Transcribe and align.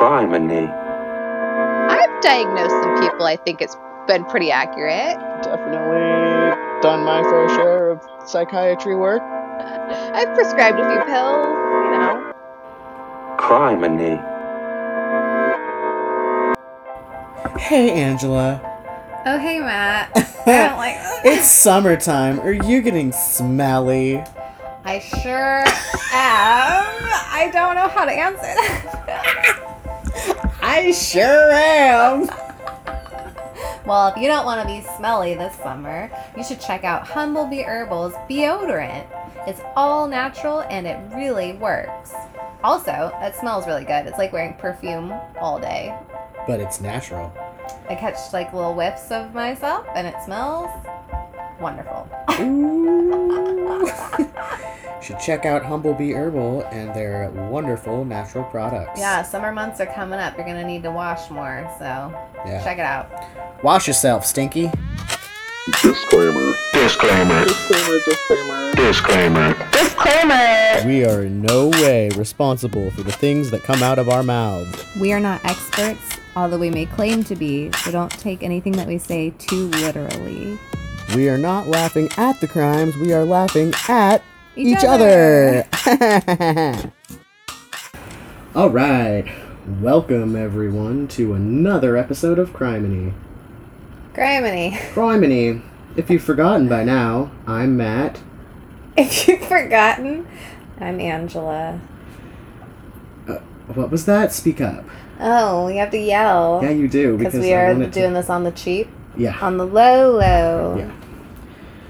Criminy. 0.00 0.66
I've 1.90 2.22
diagnosed 2.22 2.70
some 2.70 3.02
people. 3.02 3.26
I 3.26 3.36
think 3.36 3.60
it's 3.60 3.76
been 4.06 4.24
pretty 4.24 4.50
accurate. 4.50 5.18
Definitely 5.42 6.00
done 6.80 7.04
my 7.04 7.22
fair 7.22 7.48
share 7.50 7.90
of 7.90 8.00
psychiatry 8.26 8.96
work. 8.96 9.20
I've 9.60 10.34
prescribed 10.34 10.80
a 10.80 10.88
few 10.88 11.04
pills, 11.04 11.44
you 11.44 11.90
know. 11.90 12.32
Criminy. 13.36 14.16
Hey, 17.58 17.90
Angela. 17.90 18.58
Oh, 19.26 19.38
hey, 19.38 19.60
Matt. 19.60 20.12
I 20.46 20.68
don't 20.68 20.78
like 20.78 20.96
It's 21.26 21.46
summertime. 21.46 22.40
Are 22.40 22.52
you 22.52 22.80
getting 22.80 23.12
smelly? 23.12 24.24
I 24.82 24.98
sure 25.00 25.62
am. 26.14 26.86
I 27.32 27.50
don't 27.52 27.74
know 27.74 27.88
how 27.88 28.06
to 28.06 28.12
answer 28.12 28.40
that. 28.40 28.99
I 30.72 30.92
sure 30.92 31.50
am. 31.50 32.20
well, 33.84 34.06
if 34.06 34.16
you 34.16 34.28
don't 34.28 34.46
want 34.46 34.60
to 34.60 34.66
be 34.68 34.86
smelly 34.96 35.34
this 35.34 35.56
summer, 35.56 36.08
you 36.36 36.44
should 36.44 36.60
check 36.60 36.84
out 36.84 37.04
Humblebee 37.04 37.64
Herbal's 37.64 38.14
deodorant. 38.30 39.04
It's 39.48 39.60
all 39.74 40.06
natural 40.06 40.60
and 40.70 40.86
it 40.86 40.96
really 41.12 41.54
works. 41.54 42.12
Also, 42.62 43.10
it 43.20 43.34
smells 43.34 43.66
really 43.66 43.84
good. 43.84 44.06
It's 44.06 44.16
like 44.16 44.32
wearing 44.32 44.54
perfume 44.54 45.12
all 45.40 45.58
day. 45.58 45.92
But 46.46 46.60
it's 46.60 46.80
natural. 46.80 47.32
I 47.88 47.96
catch 47.96 48.32
like 48.32 48.54
little 48.54 48.72
whiffs 48.72 49.10
of 49.10 49.34
myself 49.34 49.84
and 49.96 50.06
it 50.06 50.14
smells 50.24 50.70
wonderful. 51.58 52.08
Ooh. 55.00 55.04
Should 55.04 55.18
check 55.20 55.46
out 55.46 55.62
Humblebee 55.62 56.14
Herbal 56.14 56.64
and 56.70 56.94
their 56.94 57.30
wonderful 57.30 58.04
natural 58.04 58.44
products. 58.44 58.98
Yeah, 59.00 59.22
summer 59.22 59.52
months 59.52 59.80
are 59.80 59.86
coming 59.86 60.18
up. 60.18 60.36
You're 60.36 60.46
gonna 60.46 60.64
need 60.64 60.82
to 60.84 60.90
wash 60.90 61.30
more, 61.30 61.68
so 61.78 62.12
Yeah. 62.46 62.62
check 62.62 62.78
it 62.78 62.84
out. 62.84 63.10
Wash 63.62 63.86
yourself, 63.86 64.26
Stinky. 64.26 64.70
Disclaimer. 65.82 66.54
Disclaimer. 66.72 67.44
Disclaimer, 67.44 68.74
disclaimer. 68.74 69.54
Disclaimer. 69.72 70.86
We 70.86 71.04
are 71.04 71.22
in 71.22 71.42
no 71.42 71.68
way 71.68 72.08
responsible 72.16 72.90
for 72.92 73.02
the 73.02 73.12
things 73.12 73.50
that 73.50 73.62
come 73.62 73.82
out 73.82 73.98
of 73.98 74.08
our 74.08 74.22
mouths. 74.22 74.84
We 75.00 75.12
are 75.12 75.20
not 75.20 75.44
experts, 75.44 76.00
although 76.34 76.58
we 76.58 76.70
may 76.70 76.86
claim 76.86 77.22
to 77.24 77.36
be, 77.36 77.70
so 77.72 77.90
don't 77.92 78.10
take 78.10 78.42
anything 78.42 78.72
that 78.72 78.86
we 78.86 78.98
say 78.98 79.30
too 79.38 79.68
literally. 79.68 80.58
We 81.14 81.28
are 81.28 81.38
not 81.38 81.68
laughing 81.68 82.08
at 82.16 82.40
the 82.40 82.48
crimes, 82.48 82.96
we 82.96 83.12
are 83.12 83.24
laughing 83.24 83.72
at 83.88 84.22
Each 84.56 84.78
each, 84.78 84.84
other. 84.84 85.64
All 88.54 88.70
right. 88.70 89.24
Welcome 89.80 90.34
everyone 90.34 91.06
to 91.08 91.34
another 91.34 91.96
episode 91.96 92.38
of 92.38 92.50
Criminy. 92.50 93.12
Griminy, 94.12 94.72
Criminy. 94.92 95.62
If 95.96 96.10
you've 96.10 96.22
forgotten 96.24 96.68
by 96.68 96.82
now, 96.82 97.30
I'm 97.46 97.76
Matt. 97.76 98.20
if 98.96 99.28
you've 99.28 99.44
forgotten, 99.44 100.26
I'm 100.80 100.98
Angela. 101.00 101.80
Uh, 103.28 103.36
what 103.74 103.90
was 103.90 104.04
that? 104.06 104.32
Speak 104.32 104.60
up. 104.60 104.84
Oh, 105.20 105.66
we 105.66 105.76
have 105.76 105.90
to 105.92 105.98
yell. 105.98 106.60
Yeah, 106.62 106.70
you 106.70 106.88
do 106.88 107.16
Because 107.16 107.34
we 107.34 107.52
are 107.54 107.72
doing 107.74 107.90
to... 107.92 108.00
this 108.14 108.28
on 108.28 108.42
the 108.42 108.50
cheap, 108.50 108.88
Yeah. 109.16 109.38
on 109.40 109.58
the 109.58 109.66
low 109.66 110.12
low. 110.18 110.76
Yeah. 110.78 110.90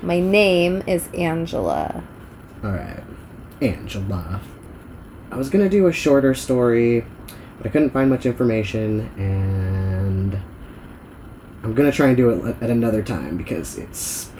My 0.03 0.21
name 0.21 0.83
is 0.87 1.09
Angela. 1.15 2.05
All 2.65 2.71
right. 2.71 3.03
Angela. 3.63 4.41
I 5.31 5.37
was 5.37 5.49
gonna 5.51 5.69
do 5.69 5.87
a 5.87 5.93
shorter 5.93 6.35
story, 6.35 7.05
but 7.59 7.67
I 7.67 7.71
couldn't 7.71 7.91
find 7.91 8.11
much 8.11 8.27
information, 8.27 9.11
and 9.17 10.39
I'm 11.63 11.75
gonna 11.75 11.93
try 11.93 12.09
and 12.09 12.17
do 12.17 12.31
it 12.31 12.57
at 12.61 12.71
another 12.71 13.03
time 13.03 13.37
because 13.37 13.79
it's 13.79 14.31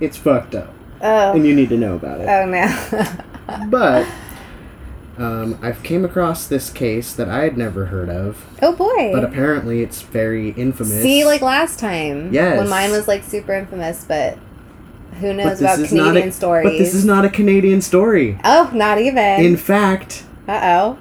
it's 0.00 0.16
fucked 0.16 0.54
up, 0.54 0.72
Oh, 1.00 1.32
and 1.32 1.46
you 1.46 1.54
need 1.54 1.68
to 1.70 1.76
know 1.76 1.94
about 1.94 2.20
it. 2.20 2.28
oh 2.28 2.46
no. 2.46 3.66
But 3.70 4.08
um, 5.18 5.56
I've 5.62 5.82
came 5.84 6.04
across 6.04 6.46
this 6.48 6.68
case 6.68 7.12
that 7.14 7.28
I 7.28 7.44
had 7.44 7.56
never 7.56 7.86
heard 7.86 8.08
of, 8.10 8.44
oh 8.60 8.74
boy. 8.74 9.12
but 9.12 9.22
apparently 9.24 9.82
it's 9.82 10.02
very 10.02 10.50
infamous. 10.50 11.00
See, 11.02 11.24
like 11.24 11.42
last 11.42 11.78
time. 11.78 12.32
Yes. 12.32 12.58
When 12.58 12.68
mine 12.68 12.90
was 12.90 13.06
like 13.06 13.22
super 13.22 13.52
infamous, 13.54 14.04
but 14.06 14.36
who 15.20 15.32
knows 15.34 15.60
about 15.60 15.86
Canadian 15.86 16.28
a- 16.28 16.32
stories? 16.32 16.64
But 16.64 16.78
this 16.78 16.94
is 16.94 17.04
not 17.04 17.24
a 17.24 17.30
Canadian 17.30 17.80
story. 17.80 18.38
Oh, 18.44 18.70
not 18.74 18.98
even. 18.98 19.44
In 19.44 19.56
fact, 19.56 20.24
uh 20.48 20.60
oh. 20.62 20.98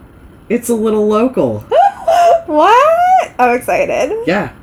it's 0.50 0.70
a 0.70 0.76
little 0.76 1.08
local. 1.08 1.60
what? 2.46 3.32
I'm 3.40 3.58
excited. 3.58 4.16
Yeah. 4.26 4.54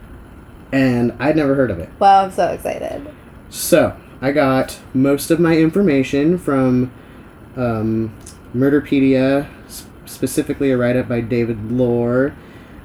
And 0.72 1.12
I'd 1.18 1.36
never 1.36 1.54
heard 1.54 1.70
of 1.70 1.78
it. 1.78 1.90
Well, 1.98 2.24
I'm 2.24 2.32
so 2.32 2.48
excited. 2.48 3.12
So, 3.50 3.94
I 4.22 4.32
got 4.32 4.78
most 4.94 5.30
of 5.30 5.38
my 5.38 5.56
information 5.56 6.38
from 6.38 6.90
um, 7.56 8.16
Murderpedia, 8.54 9.48
specifically 10.06 10.70
a 10.70 10.78
write 10.78 10.96
up 10.96 11.08
by 11.08 11.20
David 11.20 11.70
Lohr. 11.70 12.34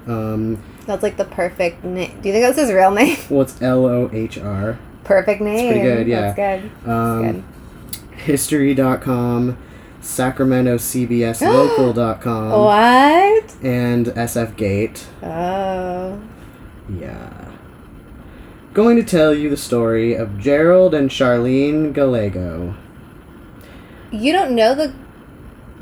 Um, 0.08 0.62
That's 0.86 1.04
like 1.04 1.18
the 1.18 1.26
perfect 1.26 1.84
name. 1.84 2.20
Do 2.22 2.30
you 2.30 2.34
think 2.34 2.46
that's 2.46 2.58
his 2.58 2.72
real 2.72 2.92
name? 2.92 3.18
well, 3.30 3.42
it's 3.42 3.62
L 3.62 3.86
O 3.86 4.10
H 4.12 4.38
R. 4.38 4.80
Perfect 5.08 5.42
name. 5.42 5.72
pretty 5.74 5.88
good, 5.88 6.08
yeah. 6.08 6.32
That's 6.34 6.62
good. 6.64 6.72
That's 6.86 6.88
Um, 6.88 7.44
History.com, 8.18 9.58
SacramentoCBSLocal.com, 10.02 12.50
good. 12.50 12.58
What? 12.66 13.56
and 13.64 14.06
SFGate. 14.08 15.06
Oh. 15.24 16.20
Yeah. 16.90 17.30
Going 18.74 18.96
to 18.98 19.04
tell 19.04 19.34
you 19.34 19.50
the 19.50 19.56
story 19.58 20.14
of 20.14 20.38
Gerald 20.40 20.94
and 20.94 21.10
Charlene 21.10 21.94
Gallego. 21.94 22.76
You 24.12 24.32
don't 24.34 24.54
know 24.56 24.76
the. 24.76 24.94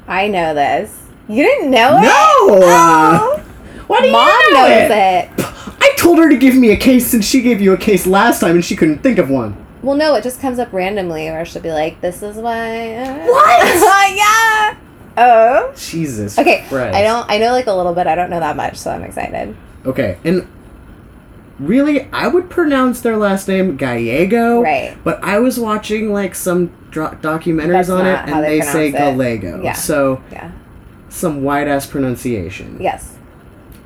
I 0.07 0.27
know 0.27 0.53
this. 0.53 1.01
You 1.27 1.43
didn't 1.43 1.71
know 1.71 1.97
it? 1.97 2.01
No! 2.03 2.09
Oh. 2.11 3.41
Why 3.87 4.01
do 4.01 4.11
Mom 4.11 4.29
you 4.29 4.53
know 4.53 4.67
knows 4.67 4.91
it? 4.91 4.91
it. 4.91 5.29
I 6.05 6.07
told 6.07 6.19
her 6.19 6.29
to 6.29 6.37
give 6.37 6.53
me 6.53 6.69
a 6.69 6.77
case 6.77 7.07
since 7.07 7.25
she 7.25 7.41
gave 7.41 7.59
you 7.59 7.73
a 7.73 7.77
case 7.77 8.05
last 8.05 8.39
time 8.39 8.53
and 8.53 8.63
she 8.63 8.75
couldn't 8.75 8.99
think 8.99 9.17
of 9.17 9.31
one. 9.31 9.57
Well, 9.81 9.95
no, 9.97 10.13
it 10.13 10.21
just 10.23 10.39
comes 10.39 10.59
up 10.59 10.71
randomly, 10.71 11.27
or 11.29 11.43
she'll 11.45 11.63
be 11.63 11.71
like, 11.71 11.99
"This 12.01 12.21
is 12.21 12.35
why." 12.37 12.93
Uh, 12.93 13.25
what? 13.25 14.15
yeah. 14.15 14.77
Oh. 15.17 15.73
Jesus 15.75 16.37
Okay. 16.37 16.63
Christ. 16.69 16.95
I 16.95 17.01
don't. 17.01 17.27
I 17.27 17.39
know 17.39 17.51
like 17.53 17.65
a 17.65 17.73
little 17.73 17.93
bit. 17.95 18.05
I 18.05 18.13
don't 18.13 18.29
know 18.29 18.39
that 18.39 18.55
much, 18.55 18.77
so 18.77 18.91
I'm 18.91 19.01
excited. 19.01 19.57
Okay, 19.83 20.19
and 20.23 20.47
really, 21.59 22.07
I 22.13 22.27
would 22.27 22.51
pronounce 22.51 23.01
their 23.01 23.17
last 23.17 23.47
name 23.47 23.75
Gallego. 23.75 24.61
Right. 24.61 24.95
But 25.03 25.23
I 25.23 25.39
was 25.39 25.59
watching 25.59 26.13
like 26.13 26.35
some 26.35 26.71
dro- 26.91 27.17
documentaries 27.21 27.87
That's 27.87 27.89
on 27.89 28.05
it 28.05 28.19
and 28.29 28.43
they 28.43 28.59
they 28.59 28.65
say. 28.65 28.91
Gallego. 28.91 29.63
Yeah. 29.63 29.73
So, 29.73 30.21
Yeah. 30.31 30.51
some 31.09 31.41
white 31.43 31.67
ass 31.67 31.87
pronunciation. 31.87 32.77
Yes. 32.79 33.14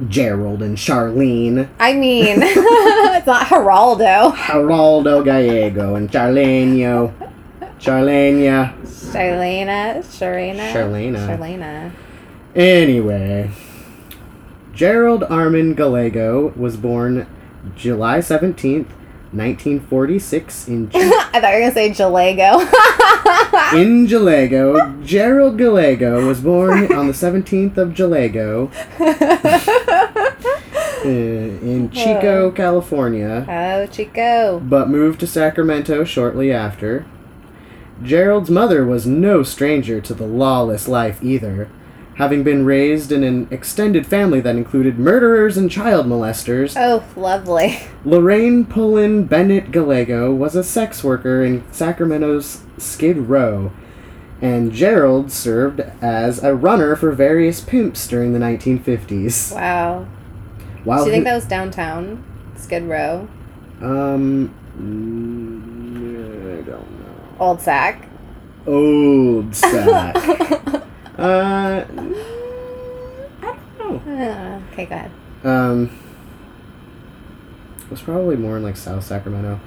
Gerald 0.08 0.62
and 0.62 0.78
Charlene. 0.78 1.68
I 1.80 1.94
mean, 1.94 2.38
it's 2.42 3.28
not 3.28 3.48
Geraldo. 3.48 4.32
Geraldo 4.34 5.24
Gallego 5.26 5.96
and 5.96 6.10
Charlenio. 6.10 7.14
Charlenia. 7.80 8.74
Charlena. 8.84 10.00
Charlena. 10.04 10.72
Charlena. 10.72 11.28
Charlena. 11.28 11.92
Anyway, 12.56 13.52
Gerald 14.74 15.24
Armin 15.24 15.74
Gallego 15.74 16.54
was 16.56 16.78
born 16.78 17.28
July 17.76 18.20
17th, 18.20 18.88
1946 19.32 20.68
in, 20.68 20.90
I 20.94 21.40
thought 21.40 21.54
you 21.54 21.56
were 21.56 21.60
gonna 21.60 21.72
say 21.72 21.92
Jalego. 21.92 22.60
in 23.74 24.08
Jalego. 24.08 25.06
Gerald 25.06 25.58
Gallego 25.58 26.26
was 26.28 26.42
born 26.42 26.92
on 26.92 27.06
the 27.06 27.14
17th 27.14 27.78
of 27.78 27.90
Jalego 27.90 28.72
uh, 31.06 31.08
in 31.08 31.90
Chico, 31.92 32.52
California, 32.52 33.46
oh, 33.48 33.86
Chico. 33.88 34.60
but 34.60 34.90
moved 34.90 35.20
to 35.20 35.28
Sacramento 35.28 36.04
shortly 36.04 36.52
after. 36.52 37.06
Gerald's 38.02 38.50
mother 38.50 38.86
was 38.86 39.06
no 39.06 39.44
stranger 39.44 40.00
to 40.02 40.14
the 40.14 40.26
lawless 40.26 40.88
life 40.88 41.24
either, 41.24 41.70
having 42.20 42.44
been 42.44 42.64
raised 42.66 43.12
in 43.12 43.24
an 43.24 43.48
extended 43.50 44.06
family 44.06 44.40
that 44.42 44.56
included 44.56 45.00
murderers 45.00 45.58
and 45.58 45.72
child 45.72 46.06
molesters. 46.06 46.76
Oh, 46.78 47.04
lovely. 47.20 47.80
Lorraine 48.06 48.66
Pullen 48.66 49.24
Bennett 49.24 49.72
Gallego 49.72 50.32
was 50.34 50.56
a 50.56 50.64
sex 50.64 51.04
worker 51.04 51.44
in 51.44 51.64
Sacramento's 51.72 52.62
Skid 52.78 53.18
Row, 53.18 53.72
and 54.42 54.72
Gerald 54.72 55.32
served 55.32 55.80
as 56.02 56.44
a 56.44 56.54
runner 56.54 56.96
for 56.96 57.12
various 57.12 57.62
pimps 57.62 58.08
during 58.08 58.34
the 58.34 58.40
1950s. 58.40 59.56
Wow. 59.56 60.06
While 60.84 61.06
Do 61.06 61.10
you 61.10 61.12
think 61.16 61.24
he- 61.26 61.30
that 61.30 61.36
was 61.36 61.46
downtown? 61.46 62.24
Skid 62.58 62.84
Row? 62.84 63.28
um, 63.82 64.54
I 64.78 66.62
don't 66.70 66.92
know. 67.00 67.38
Old 67.40 67.62
Sack? 67.62 68.06
Old 68.68 69.56
sack. 69.56 70.16
uh, 71.20 71.86
I 73.42 73.58
don't 73.78 74.06
know. 74.06 74.14
Uh, 74.14 74.62
okay, 74.74 74.86
go 74.86 74.96
ahead. 74.96 75.12
Um, 75.44 75.90
it 77.80 77.92
was 77.92 78.02
probably 78.02 78.36
more 78.36 78.58
in 78.58 78.64
like 78.64 78.78
South 78.78 79.04
Sacramento. 79.04 79.60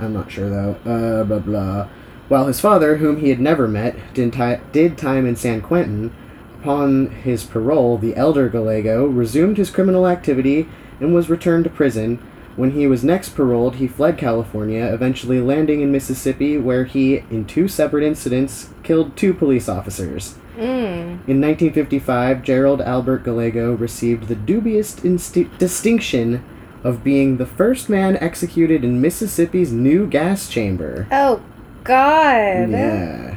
I'm 0.00 0.12
not 0.12 0.30
sure 0.30 0.50
though. 0.50 0.76
Uh, 0.84 1.24
blah 1.24 1.38
blah. 1.38 1.88
While 2.28 2.48
his 2.48 2.60
father, 2.60 2.96
whom 2.96 3.18
he 3.18 3.28
had 3.28 3.38
never 3.38 3.68
met, 3.68 3.96
did, 4.12 4.32
ti- 4.32 4.56
did 4.72 4.98
time 4.98 5.26
in 5.26 5.36
San 5.36 5.60
Quentin, 5.60 6.12
upon 6.60 7.10
his 7.10 7.44
parole, 7.44 7.98
the 7.98 8.16
elder 8.16 8.48
Gallego 8.48 9.06
resumed 9.06 9.58
his 9.58 9.70
criminal 9.70 10.08
activity 10.08 10.68
and 10.98 11.14
was 11.14 11.30
returned 11.30 11.62
to 11.64 11.70
prison. 11.70 12.16
When 12.56 12.72
he 12.72 12.88
was 12.88 13.04
next 13.04 13.36
paroled, 13.36 13.76
he 13.76 13.86
fled 13.86 14.18
California, 14.18 14.86
eventually 14.86 15.40
landing 15.40 15.82
in 15.82 15.92
Mississippi, 15.92 16.58
where 16.58 16.84
he, 16.84 17.18
in 17.30 17.44
two 17.44 17.68
separate 17.68 18.02
incidents, 18.02 18.70
killed 18.82 19.16
two 19.16 19.32
police 19.32 19.68
officers. 19.68 20.34
Mm. 20.56 21.28
In 21.28 21.40
1955, 21.40 22.42
Gerald 22.42 22.80
Albert 22.80 23.24
Gallego 23.24 23.74
received 23.74 24.28
the 24.28 24.34
dubious 24.34 24.96
insti- 24.96 25.56
distinction 25.58 26.42
of 26.82 27.04
being 27.04 27.36
the 27.36 27.46
first 27.46 27.88
man 27.88 28.16
executed 28.18 28.84
in 28.84 29.00
Mississippi's 29.00 29.72
new 29.72 30.06
gas 30.06 30.48
chamber. 30.48 31.06
Oh, 31.10 31.42
God. 31.84 32.70
Yeah. 32.70 33.36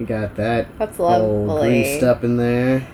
You 0.00 0.06
got 0.06 0.36
that 0.36 0.66
That's 0.78 0.98
all 1.00 1.44
lovely. 1.46 1.68
greased 1.82 2.02
up 2.02 2.22
in 2.24 2.36
there. 2.36 2.86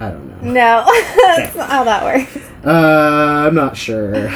I 0.00 0.10
don't 0.10 0.42
know. 0.42 0.52
No, 0.52 0.84
that's 1.36 1.56
not 1.56 1.70
how 1.70 1.84
that 1.84 2.02
works. 2.04 2.36
Uh, 2.64 3.46
I'm 3.46 3.54
not 3.54 3.76
sure. 3.76 4.30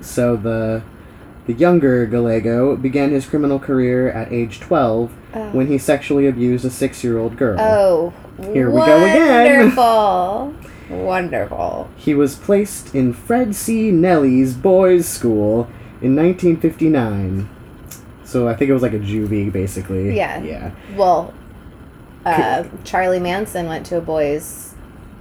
So 0.00 0.36
the 0.36 0.82
the 1.46 1.52
younger 1.52 2.06
Gallego 2.06 2.76
began 2.76 3.10
his 3.10 3.26
criminal 3.26 3.58
career 3.58 4.10
at 4.10 4.32
age 4.32 4.58
12 4.60 5.12
Oh. 5.34 5.50
when 5.50 5.66
he 5.66 5.76
sexually 5.78 6.26
abused 6.26 6.64
a 6.64 6.70
six-year-old 6.70 7.36
girl. 7.36 7.60
Oh, 7.60 8.12
Here 8.52 8.70
we 8.70 8.76
go 8.80 8.96
again. 9.04 9.76
Wonderful. 9.76 10.54
Wonderful. 10.88 11.88
He 11.96 12.14
was 12.14 12.34
placed 12.34 12.94
in 12.94 13.12
Fred 13.12 13.54
C. 13.54 13.90
Nelles 13.90 14.54
boys' 14.54 15.06
school 15.06 15.64
in 16.00 16.16
1959. 16.16 17.48
So 18.24 18.48
I 18.48 18.54
think 18.54 18.70
it 18.70 18.72
was 18.72 18.82
like 18.82 18.94
a 18.94 18.98
juvie, 18.98 19.52
basically. 19.52 20.16
Yeah. 20.16 20.42
Yeah. 20.42 20.70
Well, 20.96 21.34
uh, 22.24 22.64
Charlie 22.84 23.20
Manson 23.20 23.66
went 23.66 23.84
to 23.86 23.98
a 23.98 24.00
boys' 24.00 24.74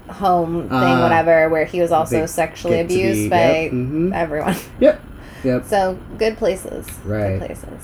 home 0.09 0.63
thing, 0.69 0.71
Uh, 0.71 1.01
whatever, 1.01 1.49
where 1.49 1.65
he 1.65 1.81
was 1.81 1.91
also 1.91 2.25
sexually 2.25 2.77
to 2.81 2.87
be- 2.87 3.01
abused 3.03 3.29
by 3.29 3.63
yep, 3.63 3.71
mhm. 3.71 4.13
everyone. 4.13 4.55
Yep. 4.79 5.01
Yep. 5.43 5.65
So 5.67 5.97
good 6.17 6.37
places. 6.37 6.87
Right. 7.05 7.39
Good 7.39 7.47
places. 7.47 7.83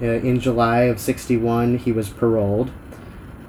Uh, 0.00 0.06
in 0.06 0.40
July 0.40 0.82
of 0.82 1.00
61, 1.00 1.78
he 1.78 1.92
was 1.92 2.08
paroled. 2.10 2.70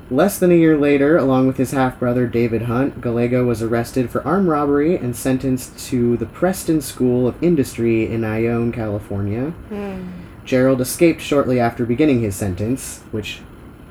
Less 0.09 0.39
than 0.39 0.51
a 0.51 0.55
year 0.55 0.77
later, 0.77 1.17
along 1.17 1.47
with 1.47 1.57
his 1.57 1.71
half 1.71 1.99
brother 1.99 2.27
David 2.27 2.63
Hunt, 2.63 3.01
Gallego 3.01 3.43
was 3.45 3.61
arrested 3.61 4.09
for 4.09 4.25
armed 4.25 4.47
robbery 4.47 4.95
and 4.95 5.13
sentenced 5.13 5.77
to 5.89 6.15
the 6.15 6.25
Preston 6.25 6.79
School 6.79 7.27
of 7.27 7.41
Industry 7.43 8.09
in 8.09 8.23
Ione, 8.23 8.71
California. 8.71 9.49
Hmm. 9.67 10.07
Gerald 10.45 10.79
escaped 10.79 11.19
shortly 11.19 11.59
after 11.59 11.85
beginning 11.85 12.21
his 12.21 12.35
sentence, 12.35 13.01
which. 13.11 13.41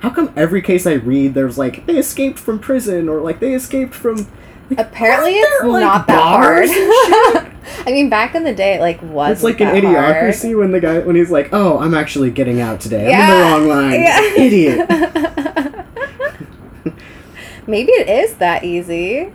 How 0.00 0.08
come 0.08 0.32
every 0.37 0.62
case 0.62 0.87
I 0.87 0.94
read 0.94 1.35
there's 1.35 1.58
like, 1.58 1.85
they 1.85 1.99
escaped 1.99 2.38
from 2.38 2.58
prison 2.61 3.08
or 3.11 3.20
like 3.20 3.41
they 3.41 3.53
escaped 3.53 3.94
from. 3.94 4.26
Apparently, 4.79 5.35
Aren't 5.35 5.44
it's 5.44 5.61
there, 5.61 5.70
like, 5.70 5.82
not 5.82 6.06
that 6.06 6.23
hard. 6.23 7.45
I 7.87 7.93
mean, 7.93 8.09
back 8.09 8.35
in 8.35 8.45
the 8.45 8.55
day, 8.55 8.75
it, 8.75 8.81
like 8.81 9.01
was 9.03 9.33
It's 9.33 9.43
like 9.43 9.61
an 9.61 9.69
idiocracy 9.75 10.57
when 10.57 10.73
the 10.73 10.81
guy 10.81 10.99
when 11.01 11.17
he's 11.17 11.31
like, 11.31 11.51
"Oh, 11.53 11.79
I'm 11.79 11.95
actually 11.95 12.31
getting 12.31 12.61
out 12.61 12.81
today. 12.81 13.13
I'm 13.13 13.31
in 13.31 13.39
the 13.39 13.45
wrong 13.45 13.69
line, 13.91 14.01
Yeah. 14.01 14.21
idiot." 14.37 14.89
Maybe 17.67 17.91
it 17.93 18.09
is 18.09 18.35
that 18.37 18.63
easy. 18.65 19.33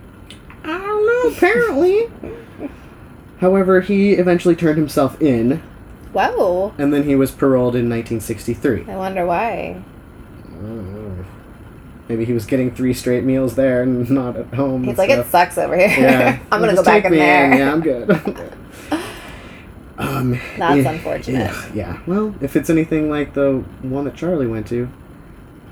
I 0.63 0.77
don't 0.77 1.05
know. 1.05 1.29
Apparently. 1.35 2.07
However, 3.39 3.81
he 3.81 4.13
eventually 4.13 4.55
turned 4.55 4.77
himself 4.77 5.21
in, 5.21 5.61
Whoa. 6.13 6.73
and 6.77 6.93
then 6.93 7.03
he 7.03 7.15
was 7.15 7.31
paroled 7.31 7.75
in 7.75 7.89
1963. 7.89 8.85
I 8.87 8.95
wonder 8.95 9.25
why. 9.25 9.81
I 10.47 10.51
don't 10.51 10.90
know. 10.90 10.90
Maybe 12.11 12.25
he 12.25 12.33
was 12.33 12.45
getting 12.45 12.71
three 12.75 12.93
straight 12.93 13.23
meals 13.23 13.55
there 13.55 13.83
and 13.83 14.09
not 14.09 14.35
at 14.35 14.47
home. 14.53 14.83
He's 14.83 14.97
like, 14.97 15.09
it 15.09 15.25
sucks 15.27 15.57
over 15.57 15.77
here. 15.77 15.87
Yeah, 15.87 16.39
I'm 16.51 16.59
gonna 16.59 16.75
go 16.75 16.83
back 16.83 17.05
in 17.05 17.13
there. 17.13 17.55
Yeah, 17.57 17.71
I'm 17.71 17.79
good. 17.79 18.09
Um, 19.97 20.31
That's 20.57 20.83
yeah, 20.83 20.91
unfortunate. 20.91 21.51
Yeah, 21.51 21.71
yeah. 21.75 21.99
Well, 22.07 22.33
if 22.41 22.55
it's 22.55 22.69
anything 22.71 23.09
like 23.09 23.33
the 23.35 23.63
one 23.83 24.05
that 24.05 24.15
Charlie 24.15 24.47
went 24.47 24.65
to, 24.67 24.89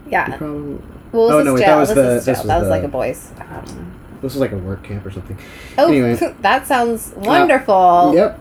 Yeah. 0.10 0.38
probably 0.38 0.78
Well, 1.12 1.32
Oh, 1.32 1.42
no, 1.44 1.56
wait, 1.56 1.62
that 1.66 1.76
was 1.78 1.90
this 1.90 1.96
the- 2.26 2.32
this 2.32 2.38
was 2.40 2.48
that 2.48 2.58
was 2.60 2.66
the- 2.66 2.70
like 2.70 2.84
a 2.84 2.88
boys. 2.88 3.32
Um, 3.40 3.92
this 4.22 4.34
was 4.34 4.38
like 4.38 4.52
a 4.52 4.58
work 4.58 4.84
camp 4.84 5.04
or 5.06 5.10
something. 5.12 5.38
oh, 5.80 5.88
Anyway. 5.88 6.16
that 6.42 6.68
sounds 6.68 7.12
wonderful. 7.18 8.14
Yep. 8.14 8.40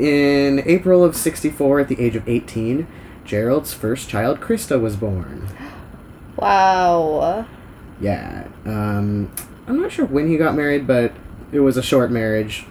In 0.00 0.62
April 0.66 1.04
of 1.04 1.14
64, 1.16 1.80
at 1.80 1.88
the 1.88 2.00
age 2.00 2.16
of 2.16 2.28
18, 2.28 2.86
Gerald's 3.24 3.72
first 3.72 4.08
child, 4.08 4.40
Krista, 4.40 4.78
was 4.80 4.96
born. 4.96 5.46
Wow. 6.40 7.46
Yeah. 8.00 8.46
Um, 8.64 9.30
I'm 9.66 9.80
not 9.80 9.92
sure 9.92 10.06
when 10.06 10.28
he 10.28 10.36
got 10.36 10.54
married, 10.54 10.86
but 10.86 11.12
it 11.52 11.60
was 11.60 11.76
a 11.76 11.82
short 11.82 12.10
marriage. 12.10 12.66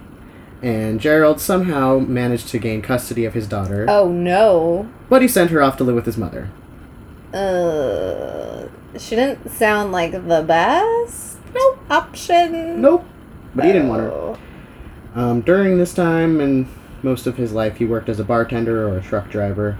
And 0.62 1.00
Gerald 1.00 1.39
somehow 1.39 2.00
managed 2.00 2.50
to 2.50 2.60
gain 2.60 2.81
custody 2.81 3.24
of 3.25 3.33
his 3.33 3.48
daughter, 3.48 3.86
Oh 3.88 4.10
no. 4.10 4.89
but 5.10 5.21
he 5.21 5.27
sent 5.27 5.51
her 5.51 5.62
off 5.62 5.77
to 5.77 5.83
live 5.86 5.95
with 5.95 6.06
his 6.06 6.18
mother. 6.18 6.50
Uh, 7.33 8.68
shouldn't 8.98 9.50
sound 9.51 9.92
like 9.94 10.12
the 10.12 10.44
best 10.45 11.38
no 11.54 11.80
option. 11.89 12.81
Nope. 12.81 13.06
But 13.56 13.65
he 13.65 13.72
didn't 13.72 13.88
want 13.88 14.01
her. 14.01 14.12
Oh. 14.12 14.38
Um, 15.15 15.42
during 15.42 15.77
this 15.77 15.94
time 15.94 16.39
and 16.42 16.68
most 17.01 17.25
of 17.25 17.38
his 17.38 17.51
life, 17.54 17.77
he 17.77 17.86
worked 17.86 18.10
as 18.10 18.19
a 18.19 18.24
bartender 18.24 18.88
or 18.88 18.98
a 18.98 19.01
truck 19.01 19.30
driver. 19.30 19.77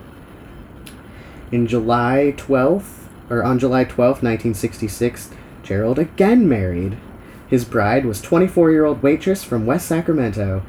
In 1.52 1.68
July 1.68 2.34
12th, 2.38 2.99
or 3.30 3.44
on 3.44 3.60
July 3.60 3.86
12th, 3.86 4.22
1966, 4.24 5.30
Gerald 5.64 6.00
again 6.00 6.48
married. 6.50 6.98
His 7.48 7.66
bride 7.66 8.06
was 8.06 8.22
24 8.22 8.72
year 8.72 8.86
old 8.86 9.02
waitress 9.04 9.44
from 9.44 9.66
West 9.66 9.88
Sacramento. 9.88 10.64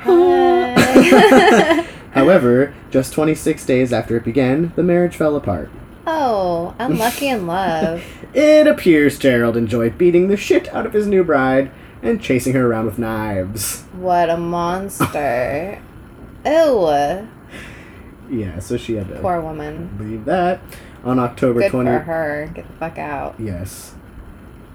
Hi. 0.00 1.86
However, 2.12 2.74
just 2.90 3.12
26 3.12 3.64
days 3.66 3.92
after 3.92 4.16
it 4.16 4.24
began, 4.24 4.72
the 4.76 4.82
marriage 4.82 5.16
fell 5.16 5.36
apart. 5.36 5.70
oh, 6.06 6.74
unlucky 6.78 7.28
in 7.28 7.46
love. 7.46 8.02
It 8.32 8.68
appears 8.68 9.18
Gerald 9.18 9.56
enjoyed 9.56 9.98
beating 9.98 10.28
the 10.28 10.36
shit 10.36 10.72
out 10.72 10.86
of 10.86 10.92
his 10.92 11.08
new 11.08 11.24
bride 11.24 11.72
and 12.00 12.22
chasing 12.22 12.52
her 12.54 12.64
around 12.64 12.86
with 12.86 12.96
knives. 12.96 13.82
What 13.92 14.30
a 14.30 14.36
monster. 14.36 15.82
Ew. 16.46 17.26
Yeah, 18.30 18.60
so 18.60 18.76
she 18.76 18.94
had 18.94 19.08
to 19.08 19.16
Poor 19.18 19.40
woman. 19.40 19.88
believe 19.98 20.24
that. 20.26 20.60
On 21.04 21.18
October 21.18 21.60
Good 21.60 21.70
20. 21.70 21.90
for 21.90 21.98
her. 22.00 22.50
Get 22.54 22.66
the 22.66 22.72
fuck 22.74 22.98
out. 22.98 23.34
Yes. 23.38 23.94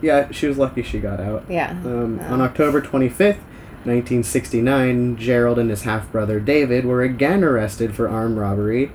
Yeah, 0.02 0.32
she 0.32 0.48
was 0.48 0.58
lucky 0.58 0.82
she 0.84 1.00
got 1.00 1.20
out. 1.20 1.46
Yeah. 1.50 1.72
Um. 1.72 2.20
On 2.22 2.42
October 2.42 2.82
25th, 2.82 3.38
1969, 3.86 5.18
Gerald 5.18 5.60
and 5.60 5.70
his 5.70 5.84
half 5.84 6.12
brother 6.12 6.40
David 6.40 6.86
were 6.86 7.02
again 7.02 7.44
arrested 7.44 7.96
for 7.96 8.08
armed 8.10 8.38
robbery. 8.38 8.92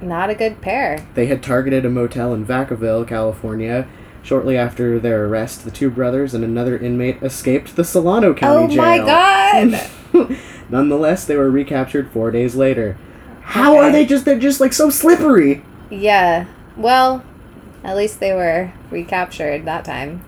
Not 0.00 0.30
a 0.30 0.34
good 0.34 0.60
pair. 0.60 1.06
They 1.14 1.26
had 1.26 1.42
targeted 1.42 1.84
a 1.84 1.90
motel 1.90 2.34
in 2.34 2.44
Vacaville, 2.44 3.06
California. 3.06 3.86
Shortly 4.24 4.56
after 4.56 4.98
their 5.00 5.26
arrest, 5.26 5.64
the 5.64 5.70
two 5.70 5.90
brothers 5.90 6.32
and 6.34 6.44
another 6.44 6.76
inmate 6.78 7.22
escaped 7.22 7.74
the 7.76 7.84
Solano 7.84 8.34
County 8.34 8.64
oh 8.64 8.68
jail. 8.68 8.76
my 8.76 8.98
god! 8.98 10.38
Nonetheless, 10.70 11.24
they 11.24 11.36
were 11.36 11.50
recaptured 11.50 12.10
four 12.10 12.30
days 12.30 12.54
later. 12.54 12.96
How 13.42 13.76
are 13.78 13.90
they 13.90 14.06
just? 14.06 14.24
They're 14.24 14.38
just 14.38 14.60
like 14.60 14.72
so 14.72 14.90
slippery. 14.90 15.62
yeah. 15.90 16.46
Well, 16.76 17.24
at 17.84 17.96
least 17.96 18.20
they 18.20 18.32
were 18.32 18.72
recaptured 18.90 19.64
that 19.64 19.84
time. 19.84 20.24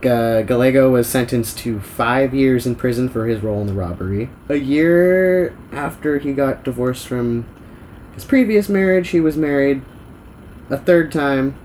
Ga- 0.00 0.42
Gallego 0.42 0.90
was 0.90 1.08
sentenced 1.08 1.58
to 1.58 1.80
five 1.80 2.34
years 2.34 2.66
in 2.66 2.74
prison 2.74 3.08
for 3.08 3.26
his 3.26 3.42
role 3.42 3.60
in 3.60 3.66
the 3.66 3.72
robbery. 3.72 4.28
A 4.48 4.56
year 4.56 5.56
after 5.72 6.18
he 6.18 6.32
got 6.32 6.62
divorced 6.64 7.06
from 7.06 7.46
his 8.14 8.24
previous 8.24 8.68
marriage, 8.68 9.08
he 9.08 9.20
was 9.20 9.36
married 9.36 9.82
a 10.70 10.76
third 10.76 11.10
time. 11.10 11.56